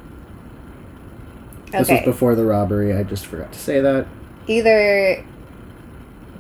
This 1.72 1.90
was 1.90 2.02
before 2.02 2.36
the 2.36 2.46
robbery. 2.46 2.94
I 2.94 3.04
just 3.04 3.26
forgot 3.26 3.54
to 3.54 3.60
say 3.60 3.80
that. 3.80 4.08
Either 4.48 5.24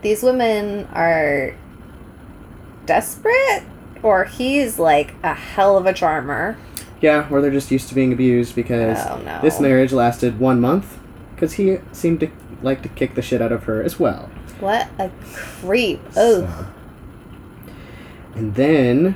these 0.01 0.24
women 0.24 0.88
are 0.94 1.56
desperate 2.86 3.63
or 4.01 4.24
he's 4.25 4.80
like 4.80 5.13
a 5.22 5.34
hell 5.34 5.78
of 5.78 5.86
a 5.86 5.94
charmer. 5.94 6.58
Yeah, 7.01 7.27
or 7.32 7.41
they're 7.41 7.51
just 7.51 7.72
used 7.72 7.88
to 7.89 7.96
being 7.96 8.12
abused 8.12 8.56
because 8.56 8.98
Oh 9.08 9.22
no. 9.24 9.39
this 9.41 9.60
marriage 9.60 9.94
lasted 9.94 10.39
one 10.39 10.60
month 10.60 10.98
because 11.36 11.53
he 11.53 11.77
seemed 11.94 12.20
to 12.22 12.29
like 12.62 12.82
to 12.84 12.89
kick 12.89 13.15
the 13.15 13.22
shit 13.22 13.41
out 13.41 13.51
of 13.53 13.63
her 13.63 13.82
as 13.82 14.00
well. 14.00 14.29
What 14.60 14.88
a 15.00 15.10
creep. 15.34 16.01
Oh. 16.18 16.41
So- 16.41 16.65
And 18.36 18.56
then 18.56 19.15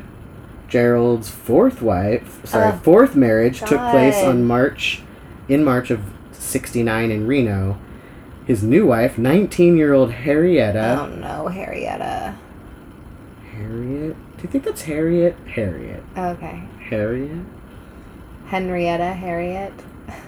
Gerald's 0.69 1.29
fourth 1.29 1.81
wife, 1.81 2.45
sorry, 2.45 2.71
Oh, 2.73 2.79
fourth 2.83 3.15
marriage 3.15 3.59
took 3.59 3.79
place 3.91 4.23
on 4.23 4.45
March, 4.45 5.01
in 5.49 5.63
March 5.63 5.91
of 5.91 5.99
'69 6.31 7.11
in 7.11 7.27
Reno. 7.27 7.77
His 8.45 8.63
new 8.63 8.85
wife, 8.87 9.17
19 9.17 9.77
year 9.77 9.93
old 9.93 10.11
Harrietta. 10.11 10.99
oh 11.01 11.07
no, 11.07 11.47
Harrietta. 11.49 12.35
Harriet? 13.55 14.15
Do 14.37 14.43
you 14.43 14.49
think 14.49 14.63
that's 14.63 14.81
Harriet? 14.83 15.35
Harriet. 15.47 16.03
Okay. 16.17 16.63
Harriet? 16.89 17.45
Henrietta, 18.53 19.13
Harriet. 19.13 19.73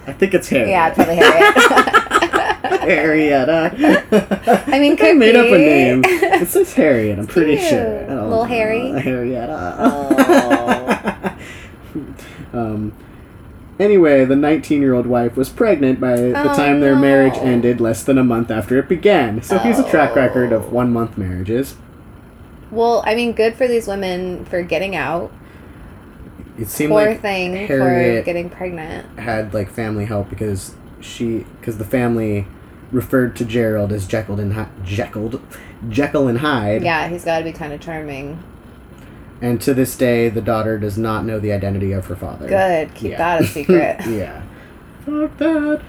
I 0.08 0.14
think 0.14 0.34
it's 0.34 0.50
Harriet. 0.50 0.70
Yeah, 0.70 0.88
it's 0.88 0.96
probably 0.96 1.16
Harriet. 1.18 1.54
Harrietta. 2.82 4.64
I 4.74 4.80
mean, 4.80 4.94
I 4.94 4.96
could 4.96 5.18
made 5.18 5.36
up 5.36 5.46
a 5.46 5.58
name. 5.60 6.02
It 6.04 6.48
says 6.48 6.74
Harriet, 6.74 7.20
I'm 7.20 7.28
pretty 7.28 7.56
cute. 7.58 7.70
sure. 7.70 8.04
I 8.06 8.08
Little 8.16 8.30
know. 8.30 8.44
Harry? 8.46 8.80
Harrietta. 8.94 9.76
Oh. 9.78 11.38
um, 12.54 12.94
anyway, 13.80 14.26
the 14.26 14.36
19 14.36 14.82
year 14.82 14.96
old 14.96 15.06
wife 15.06 15.38
was 15.38 15.50
pregnant 15.50 16.00
by 16.00 16.16
the 16.16 16.30
Oh, 16.30 16.56
time 16.56 16.80
their 16.82 16.96
marriage 16.96 17.36
ended 17.36 17.80
less 17.80 18.04
than 18.04 18.18
a 18.18 18.24
month 18.24 18.50
after 18.50 18.80
it 18.80 18.90
began. 18.90 19.44
So 19.44 19.60
here's 19.60 19.78
a 19.78 19.88
track 19.88 20.16
record 20.16 20.52
Oh. 20.52 20.56
of 20.58 20.72
one 20.74 20.92
month 20.92 21.16
marriages. 21.16 21.76
Well, 22.72 23.04
I 23.06 23.14
mean, 23.14 23.34
good 23.34 23.54
for 23.56 23.68
these 23.68 23.86
women 23.88 24.46
for 24.46 24.64
getting 24.64 24.96
out. 24.96 25.32
It 26.58 26.70
seemed 26.70 26.92
Poor 26.92 27.06
like 27.08 27.22
thing 27.22 27.56
Harriet- 27.68 28.22
for 28.22 28.26
getting 28.26 28.50
pregnant. 28.50 29.20
had 29.20 29.54
like 29.54 29.70
family 29.70 30.06
help 30.06 30.30
because 30.30 30.74
she 31.02 31.46
because 31.60 31.78
the 31.78 31.86
family 31.86 32.48
referred 32.92 33.36
to 33.36 33.46
Gerald 33.46 33.92
as 33.92 34.08
Jekyll 34.08 34.40
and 34.40 34.54
Hy- 34.54 34.70
Jekyll 34.84 35.42
Jekyll 35.90 36.28
and 36.28 36.40
Hyde. 36.40 36.84
Yeah, 36.84 37.08
he's 37.10 37.26
got 37.26 37.40
to 37.40 37.44
be 37.44 37.52
kind 37.52 37.74
of 37.74 37.82
charming. 37.82 38.42
And 39.42 39.60
to 39.62 39.74
this 39.74 39.98
day, 39.98 40.30
the 40.30 40.42
daughter 40.42 40.80
does 40.80 40.98
not 40.98 41.26
know 41.26 41.40
the 41.40 41.52
identity 41.52 41.92
of 41.92 42.06
her 42.06 42.16
father. 42.16 42.48
Good, 42.48 42.94
keep 42.96 43.12
Yeah. 43.12 43.18
that 43.18 43.42
a 43.42 43.44
secret. 43.48 43.98
yeah. 44.08 44.42
Fuck 45.06 45.38
that. 45.38 45.82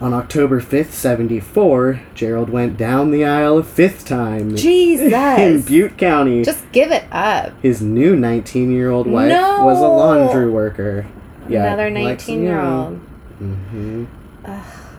On 0.00 0.14
October 0.14 0.62
5th, 0.62 0.92
74, 0.92 2.00
Gerald 2.14 2.48
went 2.48 2.78
down 2.78 3.10
the 3.10 3.22
aisle 3.24 3.58
a 3.58 3.62
fifth 3.62 4.06
time 4.06 4.56
Jesus! 4.56 5.12
in 5.12 5.60
Butte 5.60 5.98
County. 5.98 6.42
Just 6.42 6.70
give 6.72 6.90
it 6.90 7.04
up. 7.12 7.52
His 7.60 7.82
new 7.82 8.16
19 8.16 8.72
year 8.72 8.90
old 8.90 9.06
wife 9.06 9.28
No! 9.28 9.62
was 9.64 9.78
a 9.78 9.82
laundry 9.86 10.48
worker. 10.50 11.06
Another 11.46 11.90
19 11.90 12.42
year 12.42 12.60
old. 12.60 13.00
Mm-hmm. 13.42 14.04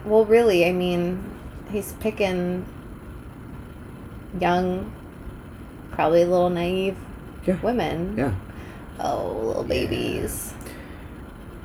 Well, 0.05 0.25
really, 0.25 0.65
I 0.65 0.72
mean, 0.72 1.24
he's 1.72 1.93
picking 1.93 2.65
young, 4.39 4.91
probably 5.91 6.22
a 6.24 6.27
little 6.27 6.50
naive 6.50 6.98
Yeah. 7.48 7.60
women. 7.62 8.15
Yeah. 8.17 8.34
Oh, 9.00 9.41
little 9.46 9.63
babies. 9.63 10.53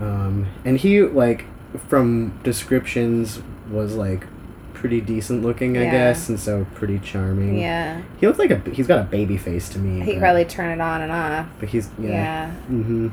Um, 0.00 0.46
and 0.64 0.78
he, 0.78 1.02
like, 1.02 1.44
from 1.88 2.38
descriptions, 2.42 3.40
was, 3.70 3.94
like, 3.94 4.26
pretty 4.74 5.00
decent 5.00 5.42
looking, 5.42 5.76
I 5.78 5.84
Yeah. 5.84 5.90
guess, 5.90 6.28
and 6.28 6.38
so 6.38 6.66
pretty 6.74 6.98
charming. 6.98 7.58
Yeah. 7.58 8.02
He 8.20 8.26
looks 8.26 8.38
like 8.38 8.50
a, 8.50 8.60
he's 8.70 8.86
got 8.86 8.98
a 9.00 9.04
baby 9.04 9.36
face 9.36 9.68
to 9.70 9.78
me. 9.78 10.04
He 10.04 10.12
but, 10.12 10.20
probably 10.20 10.44
turn 10.44 10.70
it 10.70 10.80
on 10.80 11.00
and 11.02 11.10
off. 11.10 11.46
But 11.58 11.70
he's, 11.70 11.88
Yeah. 11.98 12.10
yeah. 12.10 12.50
hmm 12.68 13.08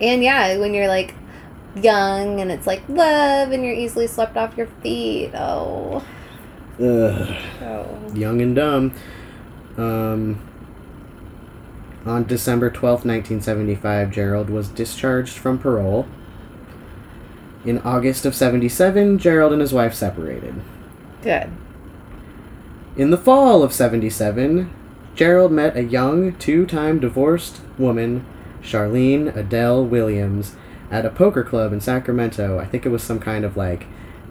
And 0.00 0.22
yeah, 0.22 0.58
when 0.58 0.74
you're 0.74 0.88
like 0.88 1.14
young 1.80 2.40
and 2.40 2.50
it's 2.50 2.66
like 2.66 2.82
love 2.88 3.52
and 3.52 3.64
you're 3.64 3.72
easily 3.74 4.06
swept 4.06 4.36
off 4.36 4.56
your 4.56 4.66
feet. 4.82 5.30
Oh. 5.34 6.02
Ugh. 6.80 7.34
Oh. 7.62 7.86
Young 8.14 8.42
and 8.42 8.56
dumb. 8.56 8.92
Um, 9.78 10.40
on 12.04 12.24
December 12.24 12.68
12th, 12.70 13.04
1975, 13.04 14.10
Gerald 14.10 14.50
was 14.50 14.68
discharged 14.68 15.36
from 15.38 15.58
parole. 15.58 16.06
In 17.66 17.78
August 17.78 18.24
of 18.24 18.34
77, 18.34 19.18
Gerald 19.18 19.52
and 19.52 19.60
his 19.60 19.72
wife 19.72 19.92
separated. 19.92 20.54
Good. 21.22 21.50
In 22.96 23.10
the 23.10 23.18
fall 23.18 23.64
of 23.64 23.72
77, 23.72 24.72
Gerald 25.16 25.50
met 25.50 25.76
a 25.76 25.82
young, 25.82 26.36
two 26.36 26.64
time 26.64 27.00
divorced 27.00 27.60
woman, 27.76 28.24
Charlene 28.62 29.34
Adele 29.34 29.84
Williams, 29.84 30.54
at 30.90 31.04
a 31.04 31.10
poker 31.10 31.42
club 31.42 31.72
in 31.72 31.80
Sacramento. 31.80 32.58
I 32.58 32.66
think 32.66 32.86
it 32.86 32.90
was 32.90 33.02
some 33.02 33.18
kind 33.18 33.44
of 33.44 33.56
like 33.56 33.86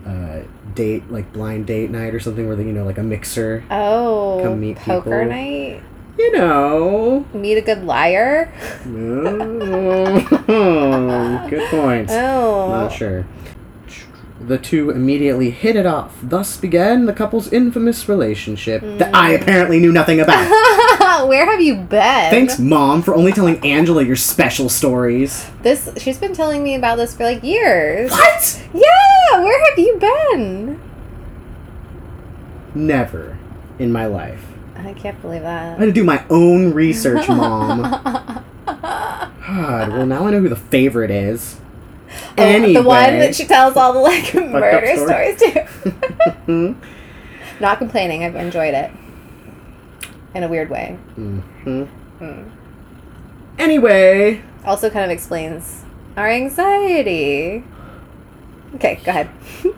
uh, 0.06 0.44
date, 0.74 1.12
like 1.12 1.34
blind 1.34 1.68
date 1.68 1.92
night 1.92 2.16
or 2.16 2.20
something 2.22 2.48
where, 2.48 2.56
they, 2.56 2.64
you 2.64 2.72
know, 2.72 2.86
like 2.86 2.98
a 2.98 3.04
mixer. 3.04 3.66
Oh. 3.70 4.40
Come 4.42 4.62
meet 4.62 4.78
poker 4.78 5.10
people. 5.10 5.26
night. 5.26 5.84
You 6.18 6.32
know. 6.32 7.26
Meet 7.34 7.58
a 7.58 7.62
good 7.62 7.84
liar. 7.84 8.54
Oh, 10.48 11.48
good 11.50 11.70
point. 11.70 12.10
Oh. 12.10 12.70
Not 12.70 12.94
sure. 12.94 13.26
The 14.40 14.58
two 14.58 14.92
immediately 14.92 15.50
hit 15.50 15.76
it 15.76 15.86
off. 15.86 16.16
Thus 16.22 16.56
began 16.58 17.06
the 17.06 17.14
couple's 17.14 17.52
infamous 17.52 18.08
relationship 18.08 18.82
that 18.82 19.14
I 19.14 19.32
mm. 19.32 19.42
apparently 19.42 19.80
knew 19.80 19.92
nothing 19.92 20.20
about. 20.20 20.48
Where 21.28 21.50
have 21.50 21.62
you 21.62 21.76
been? 21.76 22.30
Thanks, 22.30 22.60
Mom, 22.60 23.02
for 23.02 23.16
only 23.16 23.32
telling 23.32 23.58
Angela 23.66 24.04
your 24.04 24.16
special 24.16 24.70
stories. 24.70 25.50
This 25.64 25.90
she's 25.98 26.18
been 26.18 26.34
telling 26.34 26.62
me 26.64 26.76
about 26.76 26.98
this 26.98 27.16
for 27.16 27.24
like 27.24 27.44
years. 27.44 28.12
What? 28.12 28.68
Yeah, 28.74 29.42
where 29.42 29.70
have 29.70 29.80
you 29.80 29.98
been? 29.98 30.82
Never 32.76 33.38
in 33.80 33.92
my 33.92 34.06
life. 34.06 34.55
I 34.76 34.94
can't 34.94 35.20
believe 35.22 35.42
that. 35.42 35.64
I 35.66 35.70
that. 35.72 35.80
had 35.80 35.86
to 35.86 35.92
do 35.92 36.04
my 36.04 36.24
own 36.30 36.74
research, 36.74 37.28
Mom. 37.28 37.82
God, 38.66 39.90
well, 39.92 40.06
now 40.06 40.26
I 40.28 40.32
know 40.32 40.40
who 40.42 40.50
the 40.50 40.56
favorite 40.56 41.12
is. 41.12 41.60
Oh, 42.38 42.44
anyway. 42.44 42.74
the 42.74 42.84
one 42.84 43.20
that 43.20 43.36
she 43.36 43.46
tells 43.46 43.76
all 43.78 43.94
the 43.94 44.00
like 44.00 44.34
murder 44.34 44.96
story. 44.96 45.36
stories 45.38 45.68
to. 46.48 46.76
Not 47.60 47.78
complaining. 47.78 48.24
I've 48.24 48.36
enjoyed 48.36 48.74
it 48.74 48.92
in 50.34 50.44
a 50.44 50.48
weird 50.48 50.70
way. 50.70 50.98
hmm 51.16 51.40
Mm. 52.20 52.50
Anyway, 53.60 54.42
Also, 54.64 54.90
kind 54.90 55.04
of 55.06 55.12
explains 55.12 55.84
our 56.16 56.28
anxiety. 56.30 57.64
Okay, 58.76 59.00
go 59.04 59.10
ahead. 59.12 59.30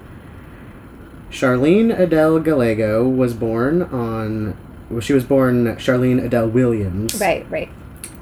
Charlene 1.31 1.97
Adele 1.97 2.39
Gallego 2.39 3.07
was 3.07 3.33
born 3.33 3.81
on. 3.83 4.55
Well, 4.89 5.01
she 5.01 5.13
was 5.13 5.23
born 5.23 5.65
Charlene 5.75 6.23
Adele 6.23 6.49
Williams. 6.49 7.19
Right, 7.19 7.49
right. 7.49 7.69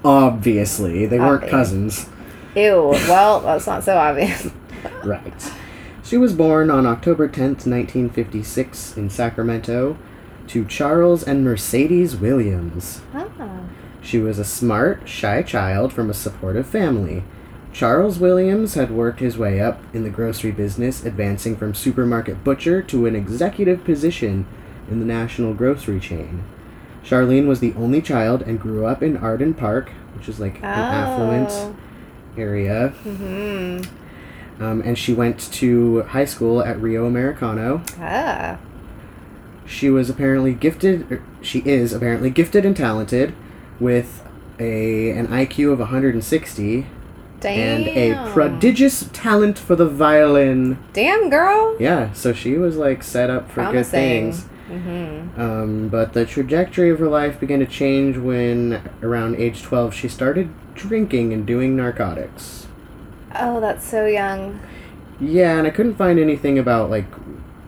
Obviously, 0.03 1.05
they 1.05 1.19
weren't 1.19 1.49
cousins. 1.49 2.07
Ew. 2.55 2.91
Well, 3.07 3.41
that's 3.41 3.67
not 3.67 3.83
so 3.83 3.97
obvious. 3.97 4.49
Right. 5.03 5.51
She 6.03 6.15
was 6.15 6.33
born 6.33 6.69
on 6.69 6.85
October 6.85 7.27
10th, 7.27 7.65
1956, 7.65 8.95
in 8.97 9.09
Sacramento, 9.09 9.97
to 10.47 10.63
Charles 10.65 11.23
and 11.23 11.43
Mercedes 11.43 12.15
Williams. 12.15 13.01
Ah. 13.11 13.61
She 14.01 14.19
was 14.19 14.37
a 14.37 14.45
smart, 14.45 15.09
shy 15.09 15.41
child 15.41 15.91
from 15.91 16.11
a 16.11 16.13
supportive 16.13 16.67
family. 16.67 17.23
Charles 17.73 18.19
Williams 18.19 18.75
had 18.75 18.91
worked 18.91 19.19
his 19.19 19.37
way 19.37 19.59
up 19.59 19.81
in 19.93 20.03
the 20.03 20.11
grocery 20.11 20.51
business, 20.51 21.03
advancing 21.03 21.57
from 21.57 21.73
supermarket 21.73 22.43
butcher 22.43 22.83
to 22.83 23.07
an 23.07 23.15
executive 23.15 23.83
position 23.83 24.45
in 24.89 24.99
the 24.99 25.05
national 25.05 25.55
grocery 25.55 25.99
chain. 25.99 26.43
Charlene 27.05 27.47
was 27.47 27.59
the 27.59 27.73
only 27.75 28.01
child 28.01 28.41
and 28.41 28.59
grew 28.59 28.85
up 28.85 29.03
in 29.03 29.15
Arden 29.17 29.53
Park, 29.53 29.89
which 30.17 30.27
is 30.27 30.39
like 30.39 30.57
an 30.57 30.63
affluent 30.65 31.75
area. 32.37 32.89
hmm 33.03 33.81
Um, 34.59 34.81
and 34.81 34.97
she 34.97 35.13
went 35.13 35.39
to 35.53 36.01
high 36.03 36.25
school 36.25 36.61
at 36.63 36.79
Rio 36.81 37.05
Americano. 37.05 37.81
Ah. 37.99 38.57
She 39.67 39.89
was 39.89 40.09
apparently 40.09 40.53
gifted. 40.53 41.11
er, 41.11 41.21
She 41.41 41.59
is 41.59 41.93
apparently 41.93 42.29
gifted 42.29 42.65
and 42.65 42.75
talented, 42.75 43.33
with 43.79 44.23
a 44.59 45.11
an 45.11 45.27
IQ 45.27 45.73
of 45.73 45.79
160 45.79 46.85
Damn. 47.41 47.59
and 47.59 47.87
a 47.87 48.31
prodigious 48.31 49.09
talent 49.11 49.59
for 49.59 49.75
the 49.75 49.87
violin. 49.87 50.77
Damn, 50.93 51.29
girl. 51.29 51.75
Yeah, 51.79 52.13
so 52.13 52.31
she 52.33 52.57
was 52.57 52.77
like 52.77 53.03
set 53.03 53.29
up 53.29 53.51
for 53.51 53.69
good 53.71 53.85
things. 53.85 54.45
Mm-hmm. 54.69 55.39
Um, 55.39 55.89
but 55.89 56.13
the 56.13 56.25
trajectory 56.25 56.89
of 56.89 56.99
her 56.99 57.07
life 57.07 57.39
began 57.39 57.59
to 57.59 57.65
change 57.65 58.17
when, 58.17 58.81
around 59.01 59.35
age 59.35 59.61
12, 59.61 59.93
she 59.93 60.07
started 60.07 60.49
drinking 60.73 61.33
and 61.33 61.45
doing 61.45 61.75
narcotics. 61.75 62.67
Oh, 63.35 63.59
that's 63.59 63.87
so 63.87 64.05
young. 64.05 64.59
Yeah, 65.19 65.57
and 65.57 65.67
I 65.67 65.69
couldn't 65.69 65.95
find 65.95 66.19
anything 66.19 66.57
about 66.59 66.89
like, 66.89 67.05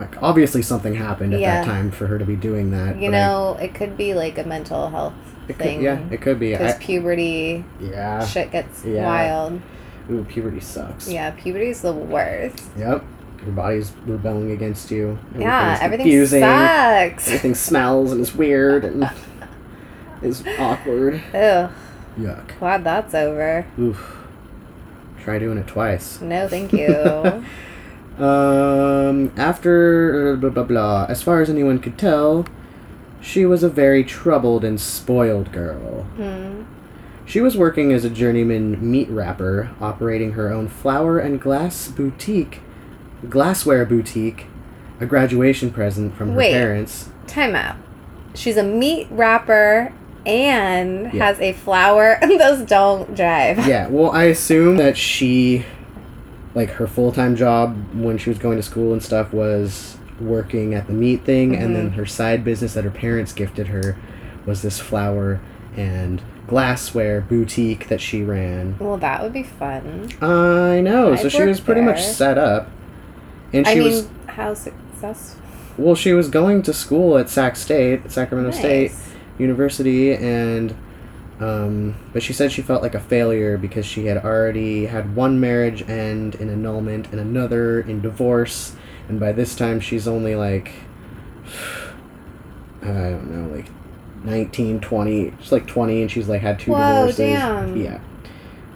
like 0.00 0.20
obviously 0.22 0.62
something 0.62 0.94
happened 0.94 1.34
at 1.34 1.40
Yeah. 1.40 1.60
that 1.60 1.66
time 1.66 1.90
for 1.90 2.06
her 2.08 2.18
to 2.18 2.24
be 2.24 2.36
doing 2.36 2.70
that. 2.72 2.96
You 3.00 3.10
but 3.10 3.16
I- 3.16 3.26
know, 3.26 3.58
it 3.60 3.74
could 3.74 3.96
be 3.96 4.14
like 4.14 4.38
a 4.38 4.44
mental 4.44 4.90
health 4.90 5.14
it 5.48 5.56
could, 5.56 5.64
thing. 5.66 5.82
yeah, 5.82 6.00
it 6.10 6.20
could 6.20 6.38
be. 6.38 6.50
Because 6.52 6.76
puberty 6.78 7.64
yeah. 7.80 8.24
shit 8.26 8.50
gets 8.50 8.84
Yeah. 8.84 9.06
wild. 9.06 9.60
Ooh, 10.10 10.24
puberty 10.24 10.60
sucks. 10.60 11.08
Yeah, 11.08 11.30
puberty's 11.30 11.82
the 11.82 11.92
worst. 11.92 12.64
Yep. 12.78 13.04
Your 13.44 13.52
body's 13.54 13.92
rebelling 14.04 14.50
against 14.50 14.90
you. 14.90 15.18
yeah, 15.38 15.78
everything 15.80 16.04
confusing. 16.04 16.42
sucks. 16.42 17.26
Everything 17.28 17.54
smells 17.54 18.12
and 18.12 18.20
is 18.20 18.34
weird 18.34 18.84
and 18.84 19.10
is 20.22 20.44
awkward. 20.58 21.22
Ugh, 21.32 21.70
Yuck. 22.18 22.58
glad 22.58 22.84
that's 22.84 23.14
over. 23.14 23.64
Oof. 23.78 24.16
Try 25.22 25.38
doing 25.38 25.58
it 25.58 25.66
twice. 25.66 26.20
No, 26.20 26.48
thank 26.48 26.72
you. 26.72 27.44
Um, 28.18 29.32
after 29.36 30.36
blah 30.36 30.50
blah 30.50 30.64
blah, 30.64 31.06
as 31.08 31.22
far 31.22 31.40
as 31.40 31.48
anyone 31.48 31.78
could 31.78 31.96
tell, 31.96 32.46
she 33.20 33.46
was 33.46 33.62
a 33.62 33.68
very 33.68 34.02
troubled 34.02 34.64
and 34.64 34.80
spoiled 34.80 35.52
girl. 35.52 36.02
Hmm. 36.16 36.62
She 37.24 37.40
was 37.40 37.56
working 37.56 37.92
as 37.92 38.04
a 38.04 38.10
journeyman 38.10 38.78
meat 38.90 39.08
wrapper, 39.10 39.70
operating 39.80 40.32
her 40.32 40.50
own 40.52 40.66
flower 40.68 41.18
and 41.18 41.40
glass 41.40 41.86
boutique, 41.88 42.60
glassware 43.28 43.84
boutique, 43.84 44.46
a 45.00 45.06
graduation 45.06 45.70
present 45.70 46.14
from 46.16 46.30
her 46.30 46.36
Wait. 46.36 46.52
parents. 46.52 47.10
Time 47.26 47.54
out. 47.54 47.76
She's 48.34 48.56
a 48.56 48.62
meat 48.62 49.06
wrapper 49.10 49.92
and 50.26 51.12
Yeah. 51.12 51.26
has 51.26 51.40
a 51.40 51.52
flower. 51.52 52.18
Those 52.22 52.62
don't 52.62 53.14
drive. 53.14 53.66
Yeah, 53.66 53.88
well, 53.88 54.10
I 54.10 54.24
assume 54.24 54.76
that 54.76 54.96
she, 54.96 55.64
like, 56.54 56.70
her 56.72 56.86
full 56.86 57.12
time 57.12 57.36
job 57.36 57.76
when 57.94 58.18
she 58.18 58.30
was 58.30 58.38
going 58.38 58.56
to 58.56 58.62
school 58.62 58.92
and 58.92 59.02
stuff 59.02 59.32
was 59.32 59.96
working 60.20 60.74
at 60.74 60.86
the 60.86 60.92
meat 60.92 61.24
thing, 61.24 61.54
and 61.54 61.74
then 61.74 61.88
mm-hmm. 61.88 61.98
her 61.98 62.06
side 62.06 62.44
business 62.44 62.74
that 62.74 62.84
her 62.84 62.90
parents 62.90 63.32
gifted 63.32 63.68
her 63.68 63.96
was 64.46 64.62
this 64.62 64.80
flower 64.80 65.40
and 65.76 66.20
glassware 66.48 67.20
boutique 67.20 67.88
that 67.88 68.00
she 68.00 68.22
ran. 68.22 68.76
Well, 68.78 68.96
that 68.96 69.22
would 69.22 69.32
be 69.32 69.42
fun. 69.44 70.08
I 70.20 70.80
know, 70.80 71.14
so 71.14 71.26
I'd 71.26 71.32
she 71.32 71.42
was 71.42 71.58
work 71.58 71.66
pretty 71.66 71.82
much 71.82 71.96
there. 71.98 72.12
set 72.14 72.38
up. 72.38 72.70
And 73.52 73.66
I 73.66 73.74
she 73.74 73.80
mean, 73.80 73.92
was, 73.92 74.08
how 74.26 74.54
successful? 74.54 75.42
well, 75.76 75.94
she 75.94 76.12
was 76.12 76.28
going 76.28 76.62
to 76.62 76.72
school 76.72 77.16
at 77.18 77.28
Sac 77.30 77.56
State, 77.56 78.10
Sacramento 78.10 78.50
State 78.56 78.92
University, 79.38 80.12
and, 80.14 80.74
um, 81.40 81.94
but 82.12 82.22
she 82.22 82.32
said 82.32 82.50
she 82.52 82.62
felt 82.62 82.82
like 82.82 82.94
a 82.94 83.00
failure 83.00 83.56
because 83.56 83.86
she 83.86 84.06
had 84.06 84.18
already 84.24 84.86
had 84.86 85.14
one 85.14 85.38
marriage 85.40 85.88
end 85.88 86.34
in 86.36 86.50
annulment 86.50 87.06
and 87.12 87.20
another 87.20 87.80
in 87.80 88.00
divorce, 88.00 88.74
and 89.08 89.20
by 89.20 89.32
this 89.32 89.54
time 89.54 89.80
she's 89.80 90.08
only 90.08 90.34
like, 90.34 90.72
I 92.82 92.86
don't 92.86 93.30
know, 93.30 93.54
like 93.56 93.68
19, 94.24 94.80
20, 94.80 95.34
she's 95.40 95.52
like 95.52 95.66
20, 95.66 96.02
and 96.02 96.10
she's 96.10 96.28
like 96.28 96.40
had 96.42 96.58
two 96.58 96.72
Whoa, 96.72 97.06
divorces. 97.06 97.16
damn. 97.16 97.76
Yeah. 97.76 98.00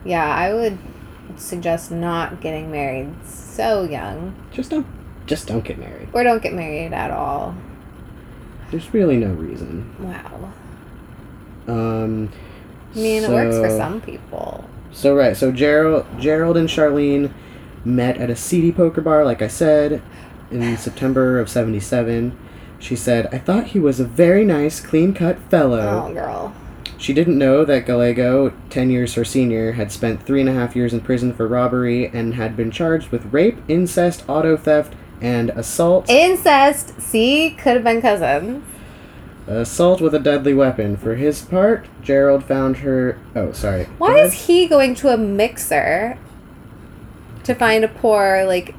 Yeah, 0.05 0.25
I 0.35 0.53
would 0.55 0.79
suggest 1.37 1.91
not 1.91 2.41
getting 2.41 2.71
married 2.71 3.15
so 3.53 3.85
young, 3.85 4.35
Just 4.53 4.71
don't, 4.71 4.87
just 5.27 5.47
don't 5.49 5.65
get 5.65 5.79
married. 5.79 6.09
or 6.13 6.23
don't 6.25 6.43
get 6.43 6.55
married 6.55 6.93
at 6.93 7.11
all. 7.11 7.55
There's 8.71 8.93
really 8.95 9.17
no 9.19 9.33
reason. 9.33 9.95
Wow. 9.99 10.53
Um, 11.69 12.31
I 12.95 12.99
mean, 12.99 13.23
it 13.25 13.31
works 13.31 13.57
for 13.57 13.71
some 13.71 14.01
people. 14.01 14.65
So 14.93 15.15
right, 15.15 15.37
so 15.37 15.53
Gerald, 15.53 16.07
Gerald 16.19 16.57
and 16.57 16.69
Charlene 16.69 17.33
met 17.85 18.17
at 18.19 18.31
a 18.31 18.37
seedy 18.37 18.73
poker 18.73 19.01
bar, 19.01 19.25
like 19.25 19.43
I 19.43 19.49
said, 19.49 20.03
in 20.51 20.77
September 20.77 21.39
of 21.39 21.49
'77. 21.49 22.37
She 22.79 22.97
said, 22.97 23.27
"I 23.33 23.39
thought 23.39 23.69
he 23.69 23.79
was 23.79 24.01
a 24.01 24.05
very 24.05 24.45
nice, 24.45 24.81
clean-cut 24.81 25.39
fellow." 25.51 26.07
Oh, 26.09 26.13
girl. 26.13 26.55
She 27.03 27.13
didn't 27.13 27.37
know 27.37 27.65
that 27.65 27.85
Gallego, 27.85 28.53
ten 28.71 28.89
years 28.89 29.15
her 29.15 29.25
senior, 29.25 29.73
had 29.73 29.91
spent 29.91 30.25
three 30.25 30.39
and 30.39 30.49
a 30.49 30.53
half 30.53 30.77
years 30.77 30.93
in 30.93 31.01
prison 31.01 31.35
for 31.35 31.49
robbery 31.49 32.07
and 32.07 32.35
had 32.35 32.57
been 32.57 32.71
charged 32.71 33.09
with 33.09 33.33
rape, 33.33 33.59
incest, 33.67 34.23
auto 34.29 34.57
theft, 34.57 34.95
and 35.21 35.51
assault. 35.51 36.09
Incest. 36.09 37.01
See, 37.01 37.57
could 37.59 37.75
have 37.75 37.83
been 37.83 38.03
cousins. 38.03 38.65
Assault 39.49 40.01
with 40.01 40.15
a 40.15 40.21
deadly 40.21 40.55
weapon. 40.55 40.97
For 40.97 41.17
his 41.17 41.43
part, 41.43 41.87
Gerald 42.03 42.45
found 42.45 42.77
her. 42.79 43.19
Oh, 43.35 43.51
sorry. 43.51 43.87
Why 43.99 44.21
is 44.21 44.47
he 44.47 44.69
going 44.69 44.95
to 44.95 45.09
a 45.09 45.17
mixer 45.17 46.17
to 47.43 47.55
find 47.57 47.83
a 47.83 47.89
poor, 47.89 48.45
like, 48.47 48.77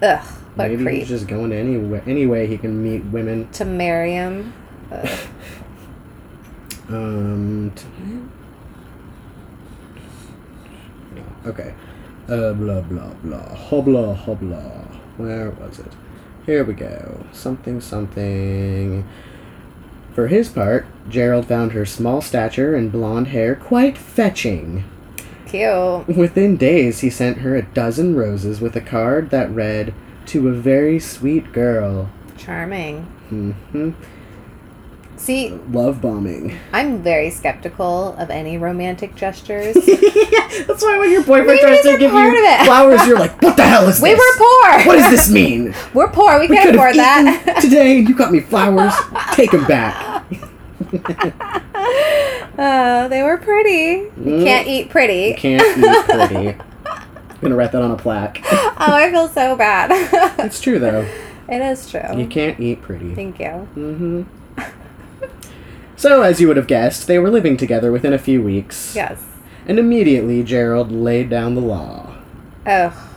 ugh, 0.00 0.24
what 0.54 0.70
Maybe 0.70 0.84
creep. 0.84 0.98
he's 1.00 1.08
just 1.08 1.26
going 1.26 1.52
any 1.52 1.76
way, 1.76 2.00
any 2.06 2.24
way 2.24 2.46
he 2.46 2.56
can 2.56 2.82
meet 2.82 3.04
women. 3.04 3.50
To 3.52 3.66
marry 3.66 4.12
him. 4.12 4.54
Um. 6.88 7.72
Okay. 11.46 11.74
Uh, 12.28 12.52
blah 12.52 12.80
blah 12.80 13.10
blah. 13.22 13.56
Hobla 13.56 14.16
hobla. 14.24 14.86
Where 15.16 15.50
was 15.50 15.78
it? 15.78 15.92
Here 16.46 16.64
we 16.64 16.74
go. 16.74 17.24
Something 17.32 17.80
something. 17.80 19.06
For 20.14 20.28
his 20.28 20.48
part, 20.48 20.86
Gerald 21.08 21.46
found 21.46 21.72
her 21.72 21.86
small 21.86 22.20
stature 22.20 22.74
and 22.74 22.90
blonde 22.90 23.28
hair 23.28 23.54
quite 23.54 23.96
fetching. 23.96 24.84
Cute. 25.46 26.08
Within 26.08 26.56
days, 26.56 27.00
he 27.00 27.08
sent 27.10 27.38
her 27.38 27.56
a 27.56 27.62
dozen 27.62 28.16
roses 28.16 28.60
with 28.60 28.76
a 28.76 28.80
card 28.80 29.30
that 29.30 29.50
read, 29.50 29.94
"To 30.26 30.48
a 30.48 30.52
very 30.52 30.98
sweet 30.98 31.52
girl." 31.52 32.10
Charming. 32.36 33.06
hmm 33.28 33.90
See, 35.28 35.50
Love 35.72 36.00
bombing. 36.00 36.58
I'm 36.72 37.02
very 37.02 37.28
skeptical 37.28 38.16
of 38.16 38.30
any 38.30 38.56
romantic 38.56 39.14
gestures. 39.14 39.74
That's 39.74 40.82
why 40.82 40.96
when 40.98 41.12
your 41.12 41.22
boyfriend 41.22 41.60
tries 41.60 41.82
to 41.82 41.98
give 41.98 42.10
you 42.14 42.64
flowers, 42.64 43.06
you're 43.06 43.18
like, 43.18 43.42
"What 43.42 43.54
the 43.58 43.62
hell 43.66 43.86
is 43.90 44.00
we 44.00 44.08
this? 44.08 44.18
We 44.18 44.24
were 44.24 44.38
poor. 44.38 44.86
What 44.86 44.96
does 44.96 45.10
this 45.10 45.30
mean? 45.30 45.74
We're 45.92 46.08
poor. 46.08 46.40
We, 46.40 46.46
We 46.48 46.56
can't 46.56 46.74
afford 46.74 46.94
that. 46.94 47.58
today, 47.60 47.98
you 47.98 48.14
got 48.14 48.32
me 48.32 48.40
flowers. 48.40 48.94
Take 49.34 49.50
them 49.50 49.66
back." 49.66 50.24
uh, 52.56 53.08
they 53.08 53.22
were 53.22 53.36
pretty. 53.36 54.08
You 54.16 54.38
Mm. 54.38 54.44
can't 54.44 54.66
eat 54.66 54.88
pretty. 54.88 55.26
You 55.28 55.34
can't 55.34 55.78
eat 55.78 56.04
pretty. 56.06 56.48
I'm 56.86 57.38
gonna 57.42 57.54
write 57.54 57.72
that 57.72 57.82
on 57.82 57.90
a 57.90 57.96
plaque. 57.96 58.40
oh, 58.50 58.74
I 58.78 59.10
feel 59.10 59.28
so 59.28 59.56
bad. 59.56 59.90
It's 60.38 60.58
true 60.58 60.78
though. 60.78 61.06
it 61.50 61.60
is 61.60 61.90
true. 61.90 62.16
You 62.16 62.26
can't 62.26 62.58
eat 62.58 62.80
pretty. 62.80 63.14
Thank 63.14 63.38
you. 63.40 63.50
hmm 63.50 64.22
So, 65.98 66.22
as 66.22 66.40
you 66.40 66.46
would 66.46 66.56
have 66.56 66.68
guessed, 66.68 67.08
they 67.08 67.18
were 67.18 67.28
living 67.28 67.56
together 67.56 67.90
within 67.90 68.12
a 68.12 68.20
few 68.20 68.40
weeks. 68.40 68.94
Yes. 68.94 69.20
And 69.66 69.80
immediately, 69.80 70.44
Gerald 70.44 70.92
laid 70.92 71.28
down 71.28 71.56
the 71.56 71.60
law. 71.60 72.14
Oh. 72.64 73.10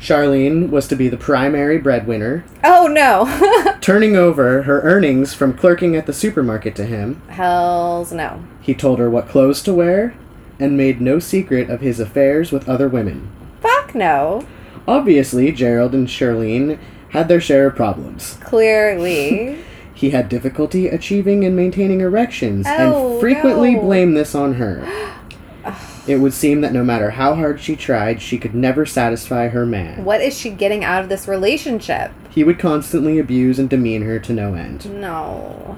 Charlene 0.00 0.68
was 0.70 0.88
to 0.88 0.96
be 0.96 1.08
the 1.08 1.16
primary 1.16 1.78
breadwinner, 1.78 2.44
Oh 2.64 2.88
no. 2.88 3.78
turning 3.80 4.16
over 4.16 4.62
her 4.62 4.80
earnings 4.82 5.34
from 5.34 5.56
clerking 5.56 5.94
at 5.94 6.06
the 6.06 6.12
supermarket 6.12 6.74
to 6.76 6.84
him. 6.84 7.22
Hells 7.28 8.10
no. 8.12 8.42
He 8.60 8.74
told 8.74 8.98
her 8.98 9.08
what 9.08 9.28
clothes 9.28 9.62
to 9.62 9.72
wear 9.72 10.14
and 10.58 10.76
made 10.76 11.00
no 11.00 11.20
secret 11.20 11.70
of 11.70 11.80
his 11.80 12.00
affairs 12.00 12.50
with 12.50 12.68
other 12.68 12.88
women. 12.88 13.30
Fuck 13.60 13.94
no. 13.94 14.44
Obviously, 14.88 15.52
Gerald 15.52 15.94
and 15.94 16.08
Charlene 16.08 16.78
had 17.10 17.28
their 17.28 17.40
share 17.40 17.68
of 17.68 17.76
problems. 17.76 18.36
Clearly. 18.42 19.64
He 19.96 20.10
had 20.10 20.28
difficulty 20.28 20.88
achieving 20.88 21.44
and 21.44 21.56
maintaining 21.56 22.02
erections 22.02 22.66
Oh, 22.68 23.12
and 23.12 23.20
frequently 23.20 23.74
no. 23.74 23.80
blamed 23.80 24.16
this 24.16 24.34
on 24.34 24.54
her. 24.54 24.86
It 26.06 26.18
would 26.20 26.34
seem 26.34 26.60
that 26.60 26.72
no 26.72 26.84
matter 26.84 27.10
how 27.10 27.34
hard 27.34 27.58
she 27.60 27.74
tried, 27.74 28.22
she 28.22 28.38
could 28.38 28.54
never 28.54 28.86
satisfy 28.86 29.48
her 29.48 29.66
man. 29.66 30.04
what 30.04 30.20
is 30.20 30.38
she 30.38 30.50
getting 30.50 30.84
out 30.84 31.02
of 31.02 31.08
this 31.08 31.26
relationship? 31.26 32.12
He 32.30 32.44
would 32.44 32.60
constantly 32.60 33.18
abuse 33.18 33.58
and 33.58 33.68
demean 33.68 34.02
her 34.02 34.20
to 34.20 34.32
no 34.32 34.54
end. 34.54 34.88
No. 35.00 35.76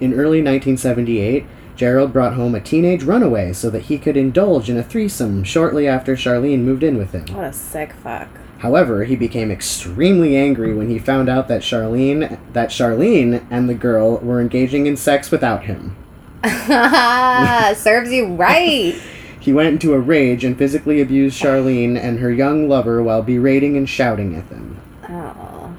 In 0.00 0.12
early 0.12 0.42
1978, 0.42 1.46
Gerald 1.76 2.12
brought 2.12 2.34
home 2.34 2.56
a 2.56 2.60
teenage 2.60 3.04
runaway 3.04 3.52
so 3.52 3.70
that 3.70 3.82
he 3.82 3.96
could 3.96 4.16
indulge 4.16 4.68
in 4.68 4.76
a 4.76 4.82
threesome 4.82 5.44
shortly 5.44 5.86
after 5.86 6.16
Charlene 6.16 6.62
moved 6.64 6.82
in 6.82 6.98
with 6.98 7.12
him. 7.12 7.26
What 7.32 7.44
a 7.44 7.52
sick 7.52 7.92
fuck. 7.92 8.28
However, 8.60 9.04
he 9.04 9.16
became 9.16 9.50
extremely 9.50 10.36
angry 10.36 10.74
when 10.74 10.90
he 10.90 10.98
found 10.98 11.30
out 11.30 11.48
that 11.48 11.62
Charlene 11.62 12.38
that 12.52 12.68
Charlene 12.68 13.46
and 13.50 13.68
the 13.68 13.74
girl 13.74 14.18
were 14.18 14.38
engaging 14.38 14.86
in 14.86 14.98
sex 14.98 15.30
without 15.30 15.64
him. 15.64 15.96
Serves 17.76 18.12
you 18.12 18.34
right. 18.34 19.00
He 19.40 19.54
went 19.54 19.68
into 19.70 19.94
a 19.94 19.98
rage 19.98 20.44
and 20.44 20.58
physically 20.58 21.00
abused 21.00 21.40
Charlene 21.40 21.98
and 21.98 22.18
her 22.18 22.30
young 22.30 22.68
lover 22.68 23.02
while 23.02 23.22
berating 23.22 23.74
and 23.74 23.88
shouting 23.88 24.36
at 24.36 24.50
them. 24.50 24.78
Oh. 25.08 25.74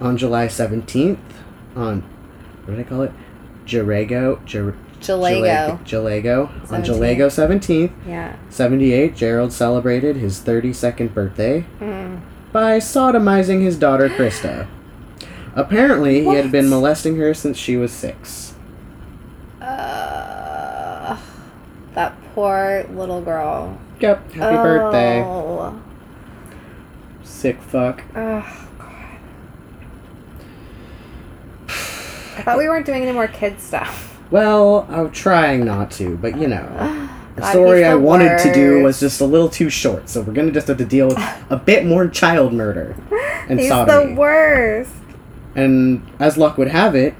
On 0.00 0.16
July 0.16 0.48
17th, 0.48 1.16
on 1.76 2.02
what 2.64 2.74
did 2.74 2.84
I 2.84 2.88
call 2.88 3.02
it? 3.02 3.12
Jarago, 3.66 4.44
Jar- 4.44 4.74
Jalago. 5.00 5.78
Jalago. 5.84 6.48
On 6.72 6.82
17th. 6.82 6.86
Jalago 6.86 7.26
17th, 7.30 7.90
Yeah. 8.08 8.32
78, 8.50 9.14
Gerald 9.16 9.52
celebrated 9.52 10.16
his 10.16 10.40
32nd 10.40 11.12
birthday 11.14 11.64
Mm. 11.80 12.20
by 12.52 12.78
sodomizing 12.78 13.62
his 13.62 13.76
daughter 13.76 14.08
Krista. 14.08 14.66
Apparently, 15.54 16.22
he 16.22 16.34
had 16.34 16.50
been 16.52 16.68
molesting 16.68 17.16
her 17.16 17.32
since 17.32 17.56
she 17.56 17.76
was 17.76 17.90
six. 17.92 18.54
Uh, 19.60 21.16
that 21.94 22.14
poor 22.34 22.84
little 22.94 23.20
girl. 23.22 23.78
Yep, 24.00 24.32
happy 24.32 24.56
birthday. 24.56 25.22
Oh. 25.22 25.74
Sick 27.22 27.60
fuck. 27.62 28.02
Oh, 28.14 28.44
God. 28.78 29.18
I 32.38 32.42
thought 32.42 32.58
we 32.58 32.68
weren't 32.68 32.84
doing 32.86 33.02
any 33.02 33.12
more 33.12 33.28
kid 33.28 33.60
stuff. 33.60 34.15
Well, 34.30 34.86
I'm 34.90 35.10
trying 35.10 35.64
not 35.64 35.90
to, 35.92 36.16
but 36.16 36.38
you 36.38 36.48
know. 36.48 37.08
The 37.36 37.50
story 37.50 37.84
I 37.84 37.94
wanted 37.94 38.38
to 38.38 38.54
do 38.54 38.82
was 38.82 38.98
just 38.98 39.20
a 39.20 39.26
little 39.26 39.50
too 39.50 39.68
short, 39.68 40.08
so 40.08 40.22
we're 40.22 40.32
gonna 40.32 40.52
just 40.52 40.68
have 40.68 40.78
to 40.78 40.86
deal 40.86 41.08
with 41.08 41.18
a 41.50 41.58
bit 41.58 41.84
more 41.84 42.08
child 42.08 42.54
murder 42.54 42.96
and 43.50 43.60
He's 43.60 43.68
sodomy. 43.68 44.14
the 44.14 44.18
worst. 44.18 44.94
And 45.54 46.10
as 46.18 46.38
luck 46.38 46.56
would 46.56 46.68
have 46.68 46.94
it, 46.94 47.14